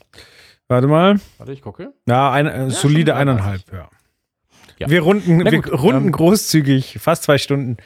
Warte 0.68 0.86
mal. 0.86 1.18
Warte, 1.38 1.52
ich 1.52 1.62
gucke. 1.62 1.92
Ja, 2.06 2.30
eine, 2.30 2.52
äh, 2.52 2.70
solide 2.70 3.12
schon 3.12 3.20
eineinhalb, 3.20 3.62
ja. 3.72 3.88
Ja. 4.78 4.88
Wir 4.88 5.00
runden, 5.02 5.38
Na 5.38 5.50
wir 5.50 5.74
runden 5.74 6.06
ähm, 6.06 6.12
großzügig, 6.12 6.98
fast 7.00 7.24
zwei 7.24 7.38
Stunden. 7.38 7.76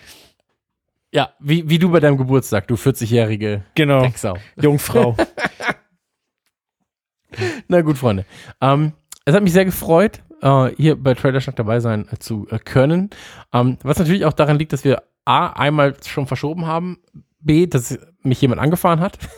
Ja, 1.12 1.32
wie, 1.40 1.68
wie 1.68 1.78
du 1.78 1.90
bei 1.90 2.00
deinem 2.00 2.16
Geburtstag, 2.16 2.66
du 2.66 2.74
40-jährige 2.74 3.64
Genau, 3.74 4.00
Drecksau. 4.00 4.36
Jungfrau. 4.60 5.16
Na 7.68 7.80
gut, 7.82 7.98
Freunde. 7.98 8.26
Ähm, 8.60 8.92
es 9.24 9.34
hat 9.34 9.42
mich 9.42 9.52
sehr 9.52 9.64
gefreut. 9.64 10.23
Äh, 10.44 10.70
hier 10.76 10.96
bei 10.96 11.14
Trailerschnack 11.14 11.56
dabei 11.56 11.80
sein 11.80 12.06
äh, 12.12 12.18
zu 12.18 12.46
äh, 12.50 12.58
können. 12.58 13.10
Ähm, 13.52 13.78
was 13.82 13.98
natürlich 13.98 14.24
auch 14.24 14.32
daran 14.32 14.58
liegt, 14.58 14.72
dass 14.72 14.84
wir 14.84 15.02
A, 15.24 15.48
einmal 15.48 15.96
schon 16.06 16.26
verschoben 16.26 16.66
haben, 16.66 16.98
B, 17.40 17.66
dass 17.66 17.98
mich 18.22 18.40
jemand 18.40 18.60
angefahren 18.60 19.00
hat. 19.00 19.18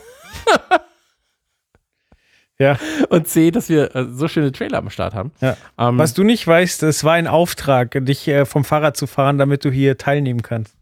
Ja. 2.59 2.79
Und 3.09 3.27
C, 3.27 3.51
dass 3.51 3.69
wir 3.69 3.95
äh, 3.95 4.05
so 4.09 4.27
schöne 4.27 4.51
Trailer 4.51 4.79
am 4.79 4.89
Start 4.89 5.13
haben. 5.13 5.31
Ja. 5.41 5.55
Ähm, 5.77 5.99
Was 5.99 6.15
du 6.15 6.23
nicht 6.23 6.47
weißt, 6.47 6.81
es 6.81 7.03
war 7.03 7.13
ein 7.13 7.27
Auftrag, 7.27 7.95
dich 8.03 8.27
äh, 8.27 8.45
vom 8.45 8.63
Fahrrad 8.63 8.97
zu 8.97 9.05
fahren, 9.05 9.37
damit 9.37 9.63
du 9.63 9.69
hier 9.69 9.99
teilnehmen 9.99 10.41
kannst. 10.41 10.75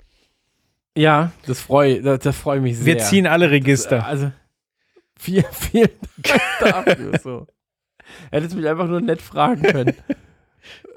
ja, 0.95 1.31
das 1.45 1.59
freue 1.59 2.01
das, 2.01 2.19
das 2.19 2.37
freu 2.37 2.61
mich 2.61 2.77
sehr. 2.77 2.85
Wir 2.85 2.99
ziehen 2.99 3.27
alle 3.27 3.51
Register. 3.51 4.05
Also, 4.05 4.31
viel, 5.19 5.43
vielen 5.51 5.89
Dank 6.61 6.85
dafür. 6.85 7.19
So. 7.19 7.47
Hättest 8.31 8.55
mich 8.55 8.67
einfach 8.67 8.87
nur 8.87 9.01
nett 9.01 9.21
fragen 9.21 9.63
können. 9.63 9.95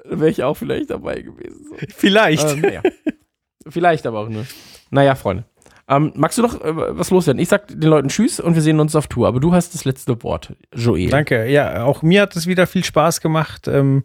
Dann 0.03 0.19
wäre 0.19 0.29
ich 0.29 0.43
auch 0.43 0.55
vielleicht 0.55 0.89
dabei 0.89 1.21
gewesen. 1.21 1.65
So. 1.69 1.75
Vielleicht. 1.95 2.47
Ähm, 2.47 2.63
ja. 2.71 2.81
Vielleicht 3.67 4.07
aber 4.07 4.19
auch 4.19 4.29
nur. 4.29 4.45
Naja, 4.89 5.15
Freunde. 5.15 5.45
Ähm, 5.87 6.11
magst 6.15 6.37
du 6.37 6.43
noch 6.43 6.61
äh, 6.61 6.97
was 6.97 7.09
loswerden? 7.09 7.41
Ich 7.41 7.49
sag 7.49 7.67
den 7.67 7.81
Leuten 7.81 8.09
Tschüss 8.09 8.39
und 8.39 8.53
wir 8.53 8.61
sehen 8.61 8.79
uns 8.79 8.95
auf 8.95 9.07
Tour. 9.07 9.27
Aber 9.27 9.39
du 9.39 9.53
hast 9.53 9.73
das 9.73 9.85
letzte 9.85 10.21
Wort, 10.23 10.53
Joel. 10.73 11.09
Danke. 11.09 11.47
Ja, 11.47 11.83
auch 11.83 12.03
mir 12.03 12.21
hat 12.21 12.35
es 12.35 12.45
wieder 12.45 12.67
viel 12.67 12.83
Spaß 12.83 13.21
gemacht. 13.21 13.67
Ähm, 13.67 14.03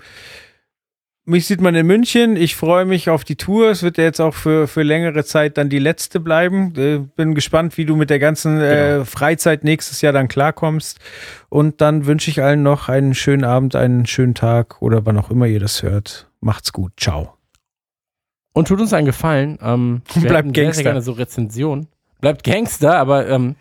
mich 1.27 1.47
sieht 1.47 1.61
man 1.61 1.75
in 1.75 1.87
München. 1.87 2.37
Ich 2.37 2.55
freue 2.57 2.85
mich 2.85 3.09
auf 3.09 3.25
die 3.25 3.37
Tour. 3.37 3.71
Es 3.71 3.83
wird 3.83 3.97
ja 3.99 4.05
jetzt 4.05 4.21
auch 4.21 4.35
für, 4.35 4.69
für 4.69 4.83
längere 4.83 5.25
Zeit 5.25 5.57
dann 5.57 5.69
die 5.71 5.79
letzte 5.79 6.21
bleiben. 6.21 6.75
Äh, 6.77 6.99
bin 7.17 7.35
gespannt, 7.35 7.77
wie 7.79 7.85
du 7.87 7.97
mit 7.97 8.11
der 8.11 8.19
ganzen 8.19 8.61
äh, 8.61 8.93
Genau. 8.93 9.05
Freizeit 9.05 9.65
nächstes 9.65 10.01
Jahr 10.03 10.13
dann 10.13 10.29
klarkommst. 10.29 10.99
Und 11.49 11.81
dann 11.81 12.07
wünsche 12.07 12.31
ich 12.31 12.43
allen 12.43 12.63
noch 12.63 12.89
einen 12.89 13.15
schönen 13.15 13.45
Abend, 13.45 13.75
einen 13.77 14.07
schönen 14.07 14.35
Tag 14.35 14.83
oder 14.83 15.07
wann 15.07 15.17
auch 15.19 15.31
immer 15.31 15.47
ihr 15.47 15.61
das 15.61 15.83
hört. 15.83 16.29
Macht's 16.41 16.73
gut. 16.73 16.93
Ciao. 16.99 17.35
Und 18.53 18.69
tut 18.69 18.81
uns 18.81 18.93
einen 18.93 19.07
Gefallen. 19.07 19.59
Ähm, 19.63 20.03
Bleibt 20.15 20.27
hätten 20.49 20.55
Sehr, 20.55 20.65
Gangster. 20.65 20.75
sehr 20.75 20.85
gerne 20.85 21.03
so 21.03 21.13
Rezensionen. 21.13 21.89
Bleibt 22.21 22.45
Gangster, 22.45 22.97
aber 22.99 23.29
ähm, 23.29 23.57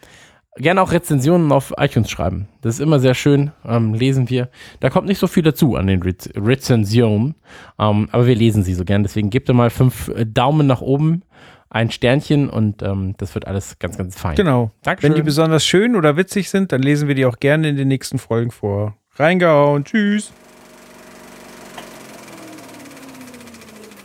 gerne 0.58 0.82
auch 0.82 0.92
Rezensionen 0.92 1.52
auf 1.52 1.74
iTunes 1.78 2.10
schreiben. 2.10 2.48
Das 2.62 2.76
ist 2.76 2.82
immer 2.82 3.00
sehr 3.00 3.14
schön. 3.14 3.52
Ähm, 3.66 3.94
lesen 3.94 4.30
wir. 4.30 4.50
Da 4.80 4.90
kommt 4.90 5.08
nicht 5.08 5.20
so 5.20 5.28
viel 5.28 5.44
dazu 5.44 5.76
an 5.76 5.88
den 5.88 6.02
Rez 6.02 6.30
Rezensionen. 6.36 7.36
Ähm, 7.80 8.10
aber 8.12 8.28
wir 8.28 8.36
lesen 8.36 8.64
sie 8.64 8.74
so 8.74 8.86
gern. 8.86 9.04
Deswegen 9.04 9.30
gebt 9.30 9.50
ihr 9.50 9.54
mal 9.54 9.70
fünf 9.70 10.10
äh, 10.10 10.26
Daumen 10.26 10.68
nach 10.68 10.82
oben, 10.82 11.24
ein 11.70 11.90
Sternchen 11.90 12.50
und 12.50 12.84
ähm, 12.84 13.16
das 13.18 13.34
wird 13.34 13.48
alles 13.48 13.80
ganz, 13.80 13.98
ganz 13.98 14.20
fein. 14.20 14.36
Genau. 14.36 14.72
Dankeschön. 14.84 15.12
Wenn 15.12 15.16
die 15.16 15.24
besonders 15.24 15.66
schön 15.66 15.96
oder 15.96 16.18
witzig 16.18 16.50
sind, 16.50 16.72
dann 16.72 16.82
lesen 16.82 17.08
wir 17.08 17.16
die 17.16 17.26
auch 17.26 17.38
gerne 17.40 17.70
in 17.70 17.78
den 17.78 17.88
nächsten 17.88 18.20
Folgen 18.20 18.52
vor. 18.52 18.96
Reingehauen. 19.16 19.84
Tschüss. 19.86 20.32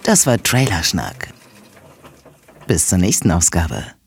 Das 0.03 0.27
war 0.27 0.43
Trailerschnack. 0.43 1.29
Bis 2.66 2.89
zur 2.89 2.99
nächsten 2.99 3.31
Ausgabe. 3.31 3.98